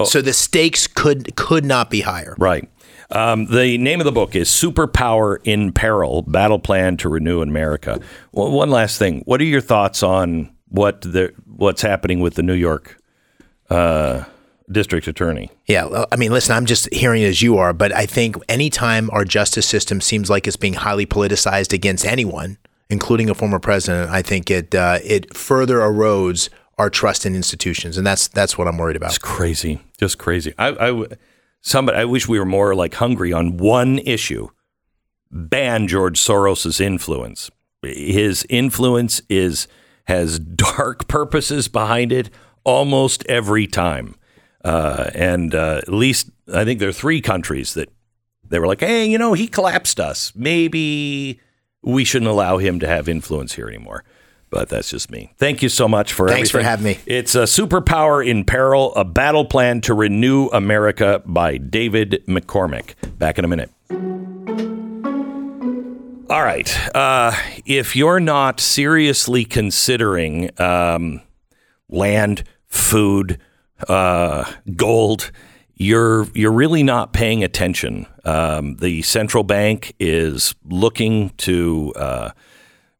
So 0.03 0.21
the 0.21 0.33
stakes 0.33 0.87
could 0.87 1.35
could 1.37 1.63
not 1.63 1.89
be 1.89 2.01
higher. 2.01 2.35
Right. 2.37 2.69
Um, 3.11 3.45
the 3.45 3.77
name 3.77 4.01
of 4.01 4.05
the 4.05 4.11
book 4.11 4.35
is 4.35 4.49
Superpower 4.49 5.37
in 5.45 5.71
Peril 5.71 6.23
Battle 6.23 6.59
Plan 6.59 6.97
to 6.97 7.07
Renew 7.09 7.41
America. 7.41 8.01
Well, 8.33 8.51
one 8.51 8.69
last 8.69 8.97
thing. 8.97 9.21
What 9.25 9.39
are 9.39 9.45
your 9.45 9.61
thoughts 9.61 10.03
on 10.03 10.53
what 10.67 11.01
the, 11.01 11.33
what's 11.45 11.81
happening 11.81 12.19
with 12.19 12.33
the 12.33 12.43
New 12.43 12.55
York 12.55 12.97
uh, 13.69 14.25
district 14.71 15.07
attorney? 15.07 15.51
Yeah, 15.67 16.05
I 16.11 16.15
mean, 16.15 16.31
listen, 16.31 16.55
I'm 16.55 16.65
just 16.65 16.91
hearing 16.93 17.21
it 17.21 17.27
as 17.27 17.41
you 17.41 17.57
are, 17.57 17.73
but 17.73 17.93
I 17.93 18.05
think 18.05 18.35
anytime 18.49 19.09
our 19.11 19.25
justice 19.25 19.65
system 19.65 20.01
seems 20.01 20.29
like 20.29 20.47
it's 20.47 20.57
being 20.57 20.73
highly 20.73 21.05
politicized 21.05 21.73
against 21.73 22.05
anyone, 22.05 22.57
including 22.89 23.29
a 23.29 23.35
former 23.35 23.59
president, 23.59 24.09
I 24.11 24.21
think 24.21 24.49
it 24.49 24.73
uh, 24.75 24.99
it 25.03 25.35
further 25.35 25.79
erodes 25.79 26.49
our 26.77 26.89
trust 26.89 27.25
in 27.25 27.35
institutions, 27.35 27.97
and 27.97 28.05
that's 28.05 28.27
that's 28.27 28.57
what 28.57 28.67
I'm 28.67 28.77
worried 28.77 28.95
about. 28.95 29.09
It's 29.09 29.17
crazy, 29.17 29.79
just 29.97 30.17
crazy. 30.17 30.53
I, 30.57 30.89
I 30.89 31.05
somebody, 31.61 31.97
I 31.97 32.05
wish 32.05 32.27
we 32.27 32.39
were 32.39 32.45
more 32.45 32.75
like 32.75 32.95
hungry 32.95 33.31
on 33.33 33.57
one 33.57 33.99
issue. 33.99 34.49
Ban 35.31 35.87
George 35.87 36.19
Soros's 36.19 36.79
influence. 36.79 37.49
His 37.81 38.45
influence 38.49 39.21
is 39.29 39.67
has 40.05 40.39
dark 40.39 41.07
purposes 41.07 41.67
behind 41.67 42.11
it 42.11 42.29
almost 42.63 43.25
every 43.27 43.67
time. 43.67 44.15
Uh, 44.65 45.11
and 45.13 45.53
uh, 45.53 45.77
at 45.77 45.93
least 45.93 46.31
I 46.51 46.65
think 46.65 46.79
there 46.79 46.89
are 46.89 46.93
three 46.93 47.21
countries 47.21 47.75
that 47.75 47.89
they 48.49 48.57
were 48.57 48.65
like, 48.65 48.79
hey, 48.79 49.05
you 49.05 49.19
know, 49.19 49.33
he 49.33 49.47
collapsed 49.47 49.99
us. 49.99 50.33
Maybe 50.35 51.39
we 51.83 52.03
shouldn't 52.03 52.29
allow 52.29 52.57
him 52.57 52.79
to 52.79 52.87
have 52.87 53.07
influence 53.07 53.53
here 53.53 53.67
anymore. 53.67 54.03
But 54.49 54.69
that's 54.69 54.89
just 54.89 55.11
me. 55.11 55.33
Thank 55.37 55.61
you 55.61 55.69
so 55.69 55.87
much 55.87 56.13
for 56.13 56.27
Thanks 56.27 56.49
for 56.49 56.63
having 56.63 56.85
me. 56.85 56.99
It's 57.05 57.35
a 57.35 57.43
superpower 57.43 58.25
in 58.25 58.43
peril, 58.43 58.95
a 58.95 59.05
battle 59.05 59.45
plan 59.45 59.81
to 59.81 59.93
renew 59.93 60.47
America 60.47 61.21
by 61.25 61.57
David 61.57 62.23
McCormick. 62.27 62.95
Back 63.19 63.37
in 63.37 63.45
a 63.45 63.47
minute. 63.47 63.69
All 66.27 66.43
right. 66.43 66.95
Uh, 66.95 67.33
if 67.67 67.95
you're 67.95 68.19
not 68.19 68.59
seriously 68.59 69.45
considering 69.45 70.49
um, 70.59 71.21
land, 71.87 72.43
food, 72.67 73.39
uh, 73.87 74.51
gold, 74.75 75.31
you're 75.75 76.27
you're 76.33 76.51
really 76.51 76.83
not 76.83 77.13
paying 77.13 77.43
attention. 77.43 78.07
Um, 78.23 78.77
the 78.77 79.01
central 79.01 79.43
bank 79.43 79.93
is 79.99 80.55
looking 80.63 81.29
to 81.37 81.93
uh, 81.95 82.31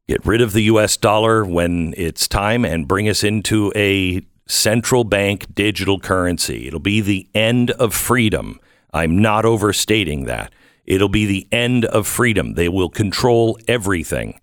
get 0.07 0.25
rid 0.25 0.41
of 0.41 0.53
the 0.53 0.63
U.S. 0.63 0.97
dollar 0.97 1.45
when 1.45 1.93
it's 1.97 2.27
time 2.27 2.65
and 2.65 2.87
bring 2.87 3.07
us 3.07 3.23
into 3.23 3.71
a 3.75 4.21
central 4.47 5.03
bank 5.03 5.53
digital 5.53 5.99
currency. 5.99 6.67
It'll 6.67 6.79
be 6.79 7.01
the 7.01 7.27
end 7.33 7.71
of 7.71 7.93
freedom. 7.93 8.59
I'm 8.93 9.21
not 9.21 9.45
overstating 9.45 10.25
that. 10.25 10.53
It'll 10.85 11.09
be 11.09 11.25
the 11.25 11.47
end 11.51 11.85
of 11.85 12.07
freedom. 12.07 12.53
They 12.53 12.69
will 12.69 12.89
control 12.89 13.57
everything. 13.67 14.39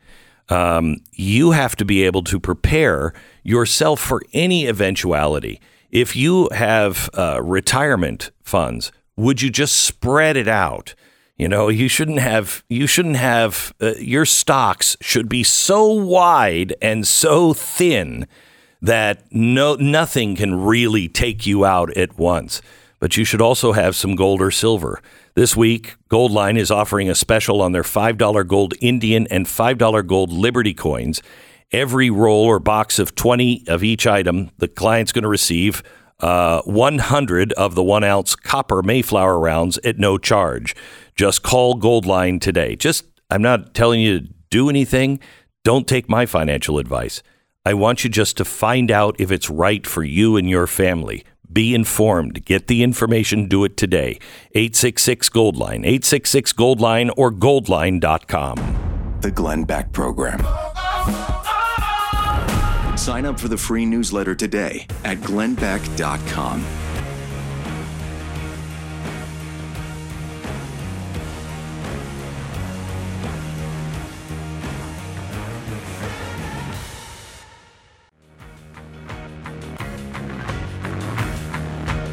Um, 0.49 0.97
you 1.13 1.53
have 1.53 1.77
to 1.77 1.85
be 1.85 2.03
able 2.03 2.25
to 2.25 2.41
prepare 2.41 3.15
yourself 3.45 4.01
for 4.01 4.23
any 4.33 4.67
eventuality. 4.67 5.61
If 5.93 6.17
you 6.17 6.49
have 6.53 7.11
uh, 7.13 7.41
retirement 7.43 8.31
funds, 8.43 8.91
would 9.15 9.43
you 9.43 9.51
just 9.51 9.77
spread 9.77 10.39
it 10.39 10.49
out? 10.49 10.95
You 11.37 11.49
know, 11.49 11.69
you 11.69 11.87
shouldn't 11.87 12.21
have. 12.21 12.65
You 12.69 12.87
shouldn't 12.87 13.17
have. 13.17 13.75
Uh, 13.81 13.93
your 13.99 14.25
stocks 14.25 14.97
should 15.03 15.29
be 15.29 15.43
so 15.45 15.87
wide 15.87 16.75
and 16.81 17.07
so 17.07 17.53
thin 17.53 18.27
that 18.81 19.25
no 19.31 19.75
nothing 19.75 20.35
can 20.35 20.63
really 20.63 21.09
take 21.09 21.47
you 21.47 21.67
out 21.67 21.95
at 21.95 22.19
once. 22.19 22.63
But 22.99 23.17
you 23.17 23.25
should 23.25 23.43
also 23.43 23.73
have 23.73 23.95
some 23.95 24.15
gold 24.15 24.41
or 24.41 24.51
silver. 24.51 25.03
This 25.35 25.57
week, 25.57 25.97
Goldline 26.09 26.57
is 26.57 26.71
offering 26.71 27.11
a 27.11 27.15
special 27.15 27.61
on 27.61 27.73
their 27.73 27.83
$5 27.83 28.47
gold 28.47 28.75
Indian 28.81 29.27
and 29.29 29.47
$5 29.47 30.07
gold 30.07 30.31
Liberty 30.31 30.75
coins. 30.75 31.21
Every 31.73 32.11
roll 32.11 32.45
or 32.45 32.59
box 32.59 32.99
of 32.99 33.15
20 33.15 33.65
of 33.69 33.83
each 33.83 34.07
item, 34.07 34.51
the 34.59 34.69
client's 34.69 35.11
going 35.13 35.23
to 35.23 35.29
receive 35.29 35.83
uh, 36.21 36.63
100 36.63 37.53
of 37.55 37.75
the 37.75 37.83
one 37.83 38.05
ounce 38.05 38.37
copper 38.37 38.83
Mayflower 38.83 39.39
rounds 39.39 39.79
at 39.79 39.99
no 39.99 40.19
charge. 40.19 40.77
Just 41.15 41.43
call 41.43 41.81
Goldline 41.81 42.41
today. 42.41 42.77
Just, 42.77 43.07
I'm 43.31 43.43
not 43.43 43.75
telling 43.75 44.01
you 44.01 44.21
to 44.21 44.29
do 44.51 44.69
anything. 44.69 45.19
Don't 45.65 45.89
take 45.89 46.09
my 46.09 46.27
financial 46.27 46.79
advice. 46.79 47.23
I 47.65 47.75
want 47.75 48.05
you 48.05 48.11
just 48.11 48.37
to 48.39 48.45
find 48.45 48.91
out 48.91 49.17
if 49.19 49.31
it's 49.31 49.49
right 49.49 49.87
for 49.87 50.03
you 50.03 50.37
and 50.37 50.51
your 50.51 50.67
family. 50.67 51.25
Be 51.51 51.75
informed. 51.75 52.45
Get 52.45 52.67
the 52.67 52.83
information. 52.83 53.47
Do 53.47 53.65
it 53.65 53.77
today. 53.77 54.19
866 54.55 55.29
Goldline, 55.29 55.85
866 55.85 56.53
Goldline, 56.55 57.13
or 57.17 57.31
goldline.com. 57.31 59.19
The 59.21 59.31
Glenn 59.31 59.65
Beck 59.65 59.93
Program. 59.93 60.45
Sign 62.97 63.25
up 63.25 63.39
for 63.41 63.49
the 63.49 63.57
free 63.57 63.87
newsletter 63.87 64.35
today 64.35 64.87
at 65.05 65.19
glennbeck.com. 65.19 66.65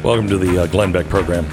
Welcome 0.02 0.28
to 0.28 0.38
the 0.38 0.62
uh, 0.62 0.66
Glenn 0.66 0.92
Beck 0.92 1.06
program. 1.10 1.44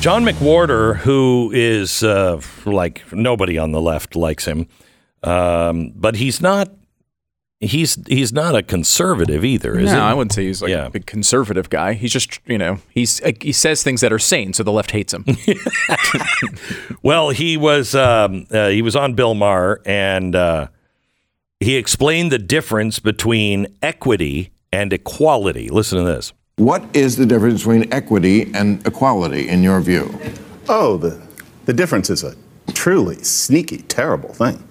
John 0.00 0.24
McWhorter, 0.24 0.96
who 0.96 1.50
is 1.52 2.02
uh, 2.02 2.40
like 2.64 3.12
nobody 3.12 3.58
on 3.58 3.72
the 3.72 3.82
left 3.82 4.16
likes 4.16 4.46
him, 4.46 4.66
um, 5.22 5.92
but 5.94 6.16
he's 6.16 6.40
not 6.40 6.70
he's 7.60 7.98
he's 8.06 8.32
not 8.32 8.54
a 8.54 8.62
conservative 8.62 9.44
either, 9.44 9.78
is 9.78 9.86
no, 9.86 9.94
he? 9.94 9.98
I 10.00 10.14
wouldn't 10.14 10.32
say 10.32 10.46
he's 10.46 10.62
like 10.62 10.70
Yeah. 10.70 10.86
a 10.86 10.90
big 10.90 11.06
conservative 11.06 11.70
guy. 11.70 11.94
He's 11.94 12.12
just, 12.12 12.38
you 12.46 12.58
know, 12.58 12.78
he's 12.90 13.20
uh, 13.22 13.32
he 13.40 13.52
says 13.52 13.82
things 13.82 14.00
that 14.00 14.12
are 14.12 14.18
sane, 14.18 14.52
so 14.52 14.62
the 14.62 14.72
left 14.72 14.90
hates 14.92 15.12
him. 15.12 15.24
Well, 17.02 17.30
he 17.30 17.56
was 17.56 17.94
um, 17.94 18.46
uh, 18.50 18.68
he 18.68 18.82
was 18.82 18.96
on 18.96 19.14
Bill 19.14 19.34
Maher, 19.34 19.80
and 19.86 20.34
uh, 20.34 20.66
he 21.60 21.76
explained 21.76 22.32
the 22.32 22.38
difference 22.38 22.98
between 22.98 23.66
equity 23.82 24.50
and 24.72 24.92
equality. 24.92 25.68
Listen 25.68 25.98
to 25.98 26.04
this. 26.04 26.32
What 26.56 26.84
is 26.94 27.16
the 27.16 27.24
difference 27.24 27.60
between 27.60 27.92
equity 27.92 28.50
and 28.52 28.84
equality 28.86 29.48
in 29.48 29.62
your 29.62 29.80
view? 29.80 30.12
Oh, 30.68 30.96
the, 30.96 31.20
the 31.66 31.72
difference 31.72 32.10
is 32.10 32.24
a 32.24 32.34
truly 32.74 33.22
sneaky, 33.22 33.78
terrible 33.82 34.32
thing. 34.34 34.62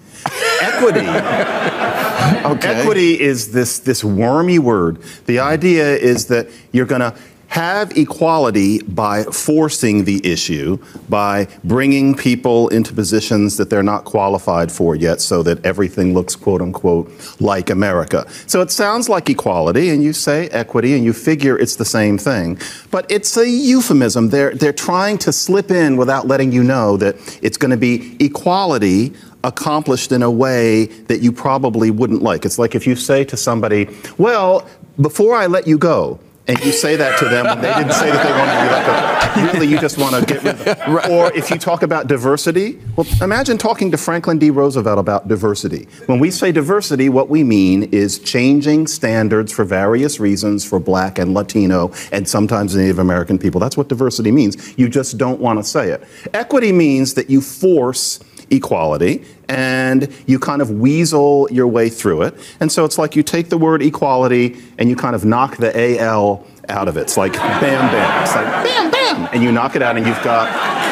Equity. 0.60 1.00
Equity 2.66 3.20
is 3.20 3.52
this, 3.52 3.78
this 3.78 4.04
wormy 4.04 4.58
word. 4.58 5.02
The 5.26 5.38
idea 5.38 5.96
is 5.96 6.26
that 6.26 6.48
you're 6.72 6.86
going 6.86 7.00
to 7.00 7.14
have 7.48 7.96
equality 7.96 8.82
by 8.82 9.24
forcing 9.24 10.04
the 10.04 10.24
issue, 10.24 10.78
by 11.08 11.48
bringing 11.64 12.14
people 12.14 12.68
into 12.68 12.92
positions 12.92 13.56
that 13.56 13.70
they're 13.70 13.82
not 13.82 14.04
qualified 14.04 14.70
for 14.70 14.94
yet, 14.94 15.20
so 15.20 15.42
that 15.42 15.64
everything 15.64 16.12
looks 16.14 16.36
quote 16.36 16.60
unquote 16.60 17.10
like 17.40 17.70
America. 17.70 18.26
So 18.46 18.60
it 18.60 18.70
sounds 18.70 19.08
like 19.08 19.30
equality, 19.30 19.88
and 19.88 20.02
you 20.02 20.12
say 20.12 20.48
equity, 20.48 20.94
and 20.94 21.04
you 21.04 21.12
figure 21.12 21.58
it's 21.58 21.76
the 21.76 21.86
same 21.86 22.18
thing, 22.18 22.58
but 22.90 23.10
it's 23.10 23.36
a 23.36 23.48
euphemism. 23.48 24.28
They're, 24.28 24.54
they're 24.54 24.72
trying 24.72 25.16
to 25.18 25.32
slip 25.32 25.70
in 25.70 25.96
without 25.96 26.26
letting 26.26 26.52
you 26.52 26.62
know 26.62 26.98
that 26.98 27.16
it's 27.42 27.56
going 27.56 27.70
to 27.70 27.78
be 27.78 28.16
equality 28.20 29.14
accomplished 29.48 30.12
in 30.12 30.22
a 30.22 30.30
way 30.30 30.86
that 31.08 31.20
you 31.20 31.32
probably 31.32 31.90
wouldn't 31.90 32.22
like. 32.22 32.44
It's 32.44 32.58
like 32.58 32.74
if 32.74 32.86
you 32.86 32.94
say 32.94 33.24
to 33.24 33.36
somebody, 33.36 33.88
Well, 34.18 34.68
before 35.00 35.34
I 35.34 35.46
let 35.46 35.66
you 35.66 35.78
go, 35.78 36.20
and 36.48 36.58
you 36.64 36.72
say 36.72 36.96
that 36.96 37.18
to 37.18 37.26
them 37.26 37.44
when 37.44 37.60
they 37.60 37.72
didn't 37.74 37.92
say 37.92 38.10
that 38.10 38.24
they 38.24 38.32
wanted 38.32 38.54
to 38.54 38.62
be 38.62 38.70
let 38.72 39.52
go. 39.52 39.52
Really, 39.52 39.66
you 39.70 39.78
just 39.78 39.98
want 39.98 40.14
to 40.14 40.24
get 40.24 40.42
rid 40.42 40.54
of 40.54 40.64
them. 40.64 40.78
Or 41.10 41.32
if 41.34 41.50
you 41.50 41.58
talk 41.58 41.82
about 41.82 42.06
diversity, 42.06 42.80
well, 42.96 43.06
imagine 43.20 43.58
talking 43.58 43.90
to 43.90 43.98
Franklin 43.98 44.38
D. 44.38 44.50
Roosevelt 44.50 44.98
about 44.98 45.28
diversity. 45.28 45.86
When 46.06 46.18
we 46.18 46.30
say 46.30 46.50
diversity, 46.50 47.10
what 47.10 47.28
we 47.28 47.44
mean 47.44 47.84
is 47.92 48.18
changing 48.18 48.86
standards 48.86 49.52
for 49.52 49.64
various 49.64 50.18
reasons 50.18 50.64
for 50.64 50.80
black 50.80 51.18
and 51.18 51.34
Latino 51.34 51.92
and 52.12 52.26
sometimes 52.26 52.74
Native 52.74 52.98
American 52.98 53.38
people. 53.38 53.60
That's 53.60 53.76
what 53.76 53.88
diversity 53.88 54.32
means. 54.32 54.78
You 54.78 54.88
just 54.88 55.18
don't 55.18 55.40
want 55.40 55.58
to 55.58 55.64
say 55.64 55.90
it. 55.90 56.02
Equity 56.32 56.72
means 56.72 57.12
that 57.14 57.28
you 57.28 57.42
force 57.42 58.20
equality 58.50 59.24
and 59.48 60.08
you 60.26 60.38
kind 60.38 60.60
of 60.60 60.70
weasel 60.70 61.48
your 61.50 61.66
way 61.66 61.88
through 61.88 62.22
it. 62.22 62.34
And 62.60 62.70
so 62.70 62.84
it's 62.84 62.98
like 62.98 63.16
you 63.16 63.22
take 63.22 63.48
the 63.48 63.58
word 63.58 63.82
equality 63.82 64.56
and 64.78 64.88
you 64.88 64.96
kind 64.96 65.14
of 65.14 65.24
knock 65.24 65.56
the 65.56 66.00
AL 66.00 66.46
out 66.68 66.88
of 66.88 66.96
it. 66.96 67.02
It's 67.02 67.16
like 67.16 67.32
bam, 67.32 67.60
bam. 67.60 68.22
It's 68.22 68.34
like 68.34 68.64
bam, 68.64 68.90
bam. 68.90 69.28
And 69.32 69.42
you 69.42 69.50
knock 69.50 69.74
it 69.74 69.82
out 69.82 69.96
and 69.96 70.06
you've 70.06 70.22
got 70.22 70.48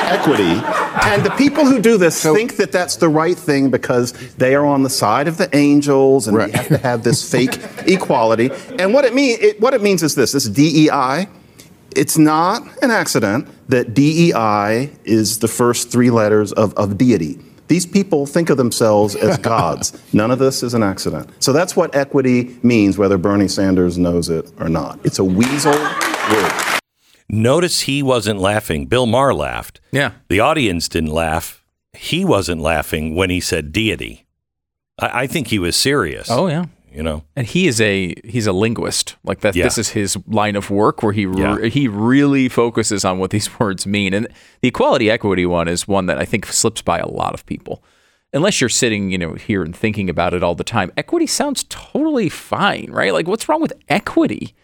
equity. 0.06 0.60
And 1.04 1.24
the 1.24 1.34
people 1.36 1.66
who 1.66 1.80
do 1.80 1.98
this 1.98 2.22
think 2.22 2.56
that 2.56 2.72
that's 2.72 2.96
the 2.96 3.08
right 3.08 3.36
thing 3.36 3.70
because 3.70 4.12
they 4.36 4.54
are 4.54 4.64
on 4.64 4.82
the 4.82 4.90
side 4.90 5.28
of 5.28 5.36
the 5.36 5.54
angels 5.54 6.26
and 6.28 6.36
we 6.36 6.50
have 6.50 6.68
to 6.68 6.78
have 6.78 7.04
this 7.04 7.30
fake 7.30 7.58
equality. 7.86 8.50
And 8.78 8.94
what 8.94 9.04
it, 9.04 9.14
mean, 9.14 9.38
it, 9.40 9.60
what 9.60 9.74
it 9.74 9.82
means 9.82 10.02
is 10.02 10.14
this, 10.14 10.32
this 10.32 10.48
DEI, 10.48 11.28
it's 11.94 12.18
not 12.18 12.62
an 12.82 12.90
accident 12.90 13.48
that 13.68 13.94
DEI 13.94 14.90
is 15.04 15.40
the 15.40 15.48
first 15.48 15.90
three 15.90 16.10
letters 16.10 16.52
of, 16.52 16.72
of 16.74 16.96
deity. 16.96 17.38
These 17.68 17.86
people 17.86 18.26
think 18.26 18.50
of 18.50 18.56
themselves 18.56 19.14
as 19.16 19.38
gods. 19.52 19.98
None 20.12 20.30
of 20.30 20.38
this 20.38 20.62
is 20.62 20.74
an 20.74 20.82
accident. 20.82 21.28
So 21.42 21.52
that's 21.52 21.74
what 21.76 21.94
equity 21.94 22.56
means, 22.62 22.98
whether 22.98 23.18
Bernie 23.18 23.48
Sanders 23.48 23.98
knows 23.98 24.28
it 24.28 24.50
or 24.60 24.68
not. 24.68 24.98
It's 25.04 25.18
a 25.18 25.24
weasel 25.24 25.72
word. 25.72 26.52
Notice 27.28 27.80
he 27.82 28.02
wasn't 28.02 28.38
laughing. 28.40 28.86
Bill 28.86 29.06
Maher 29.06 29.34
laughed. 29.34 29.80
Yeah. 29.90 30.12
The 30.28 30.40
audience 30.40 30.88
didn't 30.88 31.10
laugh. 31.10 31.64
He 31.92 32.24
wasn't 32.24 32.60
laughing 32.60 33.14
when 33.14 33.30
he 33.30 33.40
said 33.40 33.72
deity. 33.72 34.26
I, 34.98 35.22
I 35.22 35.26
think 35.26 35.48
he 35.48 35.58
was 35.58 35.74
serious. 35.76 36.28
Oh 36.30 36.46
yeah. 36.46 36.66
You 36.96 37.02
know, 37.02 37.24
And 37.36 37.46
he 37.46 37.66
is 37.66 37.78
a 37.80 38.14
he's 38.24 38.46
a 38.46 38.52
linguist. 38.54 39.16
Like 39.22 39.40
that 39.40 39.54
Yeah. 39.54 39.64
this 39.64 39.76
is 39.76 39.90
his 39.90 40.16
line 40.26 40.56
of 40.56 40.70
work 40.70 41.02
where 41.02 41.12
he 41.12 41.26
re- 41.26 41.42
Yeah. 41.42 41.66
he 41.68 41.88
really 41.88 42.48
focuses 42.48 43.04
on 43.04 43.18
what 43.18 43.30
these 43.30 43.58
words 43.60 43.86
mean. 43.86 44.14
And 44.14 44.26
the 44.62 44.68
equality 44.68 45.10
equity 45.10 45.44
one 45.44 45.68
is 45.68 45.86
one 45.86 46.06
that 46.06 46.16
I 46.18 46.24
think 46.24 46.46
slips 46.46 46.80
by 46.80 46.98
a 46.98 47.06
lot 47.08 47.34
of 47.34 47.44
people. 47.44 47.82
Unless 48.32 48.60
you're 48.60 48.70
sitting, 48.70 49.10
you 49.10 49.18
know, 49.18 49.34
here 49.34 49.62
and 49.62 49.76
thinking 49.76 50.08
about 50.10 50.32
it 50.34 50.42
all 50.42 50.54
the 50.54 50.64
time. 50.64 50.90
Equity 50.96 51.26
sounds 51.26 51.64
totally 51.68 52.28
fine, 52.30 52.88
right? 52.90 53.12
Like 53.12 53.28
what's 53.28 53.46
wrong 53.48 53.60
with 53.60 53.74
equity? 53.90 54.54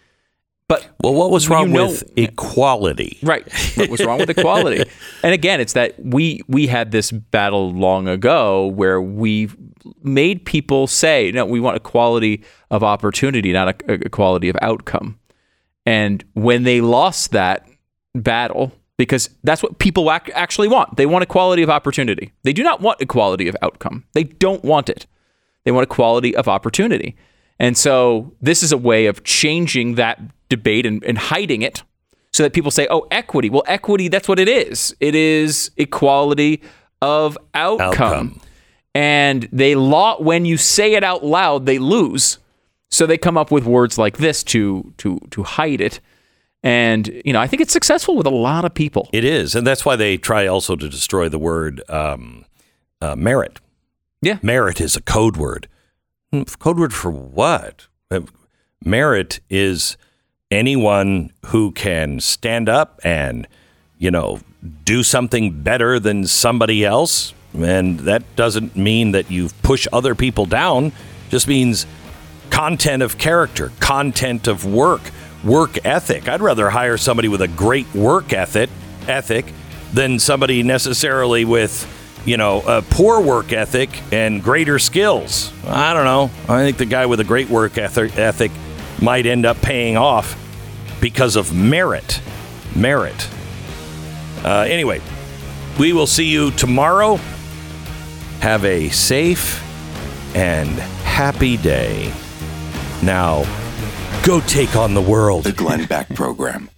But 0.68 0.88
well, 1.02 1.12
what 1.12 1.30
was 1.30 1.50
wrong 1.50 1.70
know- 1.70 1.88
with 1.88 2.02
equality? 2.16 3.18
Right. 3.22 3.44
What 3.76 3.90
was 3.90 4.02
wrong 4.04 4.18
with 4.20 4.30
equality? 4.30 4.84
And 5.22 5.32
again, 5.34 5.60
it's 5.60 5.74
that 5.74 5.94
we 6.02 6.40
we 6.48 6.66
had 6.66 6.90
this 6.92 7.12
battle 7.12 7.72
long 7.72 8.08
ago 8.08 8.66
where 8.68 9.00
we 9.02 9.48
made 10.02 10.44
people 10.44 10.86
say, 10.86 11.30
no, 11.32 11.44
we 11.44 11.60
want 11.60 11.76
equality 11.76 12.44
of 12.70 12.82
opportunity, 12.82 13.52
not 13.52 13.68
a, 13.68 13.92
a 13.92 13.94
equality 14.06 14.48
of 14.48 14.56
outcome. 14.62 15.18
And 15.84 16.24
when 16.34 16.62
they 16.62 16.80
lost 16.80 17.32
that 17.32 17.66
battle, 18.14 18.72
because 18.96 19.30
that's 19.42 19.62
what 19.62 19.78
people 19.78 20.10
actually 20.10 20.68
want, 20.68 20.96
they 20.96 21.06
want 21.06 21.22
equality 21.22 21.62
of 21.62 21.70
opportunity. 21.70 22.32
They 22.44 22.52
do 22.52 22.62
not 22.62 22.80
want 22.80 23.00
equality 23.00 23.48
of 23.48 23.56
outcome. 23.62 24.04
They 24.12 24.24
don't 24.24 24.64
want 24.64 24.88
it. 24.88 25.06
They 25.64 25.72
want 25.72 25.84
equality 25.84 26.36
of 26.36 26.48
opportunity. 26.48 27.16
And 27.58 27.76
so 27.76 28.32
this 28.40 28.62
is 28.62 28.72
a 28.72 28.76
way 28.76 29.06
of 29.06 29.24
changing 29.24 29.94
that 29.96 30.20
debate 30.48 30.86
and, 30.86 31.02
and 31.04 31.18
hiding 31.18 31.62
it 31.62 31.82
so 32.32 32.42
that 32.42 32.52
people 32.52 32.70
say, 32.70 32.86
oh, 32.90 33.06
equity. 33.10 33.50
Well, 33.50 33.62
equity, 33.66 34.08
that's 34.08 34.28
what 34.28 34.38
it 34.38 34.48
is. 34.48 34.94
It 35.00 35.14
is 35.14 35.70
equality 35.76 36.62
of 37.00 37.36
outcome. 37.54 37.88
Outcome. 37.90 38.40
And 38.94 39.48
they 39.52 39.74
law 39.74 40.20
when 40.20 40.44
you 40.44 40.56
say 40.56 40.94
it 40.94 41.02
out 41.04 41.24
loud, 41.24 41.66
they 41.66 41.78
lose. 41.78 42.38
So 42.90 43.06
they 43.06 43.16
come 43.16 43.38
up 43.38 43.50
with 43.50 43.64
words 43.64 43.96
like 43.96 44.18
this 44.18 44.42
to 44.44 44.92
to 44.98 45.18
to 45.30 45.42
hide 45.42 45.80
it. 45.80 46.00
And 46.62 47.22
you 47.24 47.32
know, 47.32 47.40
I 47.40 47.46
think 47.46 47.62
it's 47.62 47.72
successful 47.72 48.16
with 48.16 48.26
a 48.26 48.30
lot 48.30 48.64
of 48.64 48.74
people. 48.74 49.08
It 49.12 49.24
is, 49.24 49.54
and 49.54 49.66
that's 49.66 49.84
why 49.84 49.96
they 49.96 50.16
try 50.16 50.46
also 50.46 50.76
to 50.76 50.88
destroy 50.88 51.28
the 51.28 51.38
word 51.38 51.82
um, 51.88 52.44
uh, 53.00 53.16
merit. 53.16 53.60
Yeah, 54.20 54.38
merit 54.42 54.80
is 54.80 54.94
a 54.94 55.00
code 55.00 55.36
word. 55.36 55.68
Hmm, 56.32 56.42
Code 56.42 56.78
word 56.78 56.94
for 56.94 57.10
what? 57.10 57.88
Uh, 58.10 58.20
Merit 58.84 59.40
is 59.48 59.96
anyone 60.50 61.30
who 61.46 61.72
can 61.72 62.20
stand 62.20 62.68
up 62.68 63.00
and 63.04 63.46
you 63.98 64.10
know 64.10 64.40
do 64.84 65.02
something 65.02 65.62
better 65.62 65.98
than 66.00 66.26
somebody 66.26 66.84
else, 66.84 67.34
and 67.54 68.00
that 68.00 68.36
doesn't 68.36 68.76
mean 68.76 69.12
that 69.12 69.30
you 69.30 69.50
push 69.62 69.86
other 69.92 70.14
people 70.14 70.46
down. 70.46 70.86
it 70.86 70.92
Just 71.30 71.48
means 71.48 71.86
content 72.50 73.02
of 73.02 73.18
character, 73.18 73.72
content 73.80 74.46
of 74.46 74.64
work, 74.64 75.02
work 75.44 75.84
ethic. 75.84 76.28
I'd 76.28 76.40
rather 76.40 76.70
hire 76.70 76.96
somebody 76.96 77.28
with 77.28 77.42
a 77.42 77.48
great 77.48 77.92
work 77.94 78.32
ethic, 78.32 78.70
ethic 79.08 79.46
than 79.92 80.18
somebody 80.18 80.62
necessarily 80.62 81.44
with, 81.44 81.86
you 82.24 82.36
know, 82.36 82.60
a 82.62 82.82
poor 82.82 83.20
work 83.20 83.52
ethic 83.52 83.90
and 84.12 84.42
greater 84.42 84.78
skills. 84.78 85.52
I 85.66 85.94
don't 85.94 86.04
know. 86.04 86.30
I 86.48 86.62
think 86.62 86.78
the 86.78 86.86
guy 86.86 87.06
with 87.06 87.20
a 87.20 87.24
great 87.24 87.48
work 87.48 87.76
ethic, 87.78 88.52
might 89.00 89.26
end 89.26 89.44
up 89.44 89.60
paying 89.60 89.96
off 89.96 90.38
because 91.00 91.34
of 91.34 91.52
merit. 91.52 92.20
Merit. 92.76 93.28
Uh, 94.44 94.60
anyway, 94.68 95.00
we 95.78 95.92
will 95.92 96.06
see 96.06 96.26
you 96.26 96.50
tomorrow. 96.52 97.18
Have 98.42 98.64
a 98.64 98.88
safe 98.88 99.62
and 100.34 100.68
happy 101.04 101.56
day. 101.56 102.12
Now, 103.00 103.44
go 104.24 104.40
take 104.40 104.74
on 104.74 104.94
the 104.94 105.00
world. 105.00 105.44
The 105.44 105.52
Glenn 105.52 105.86
Beck 105.86 106.08
Program. 106.08 106.68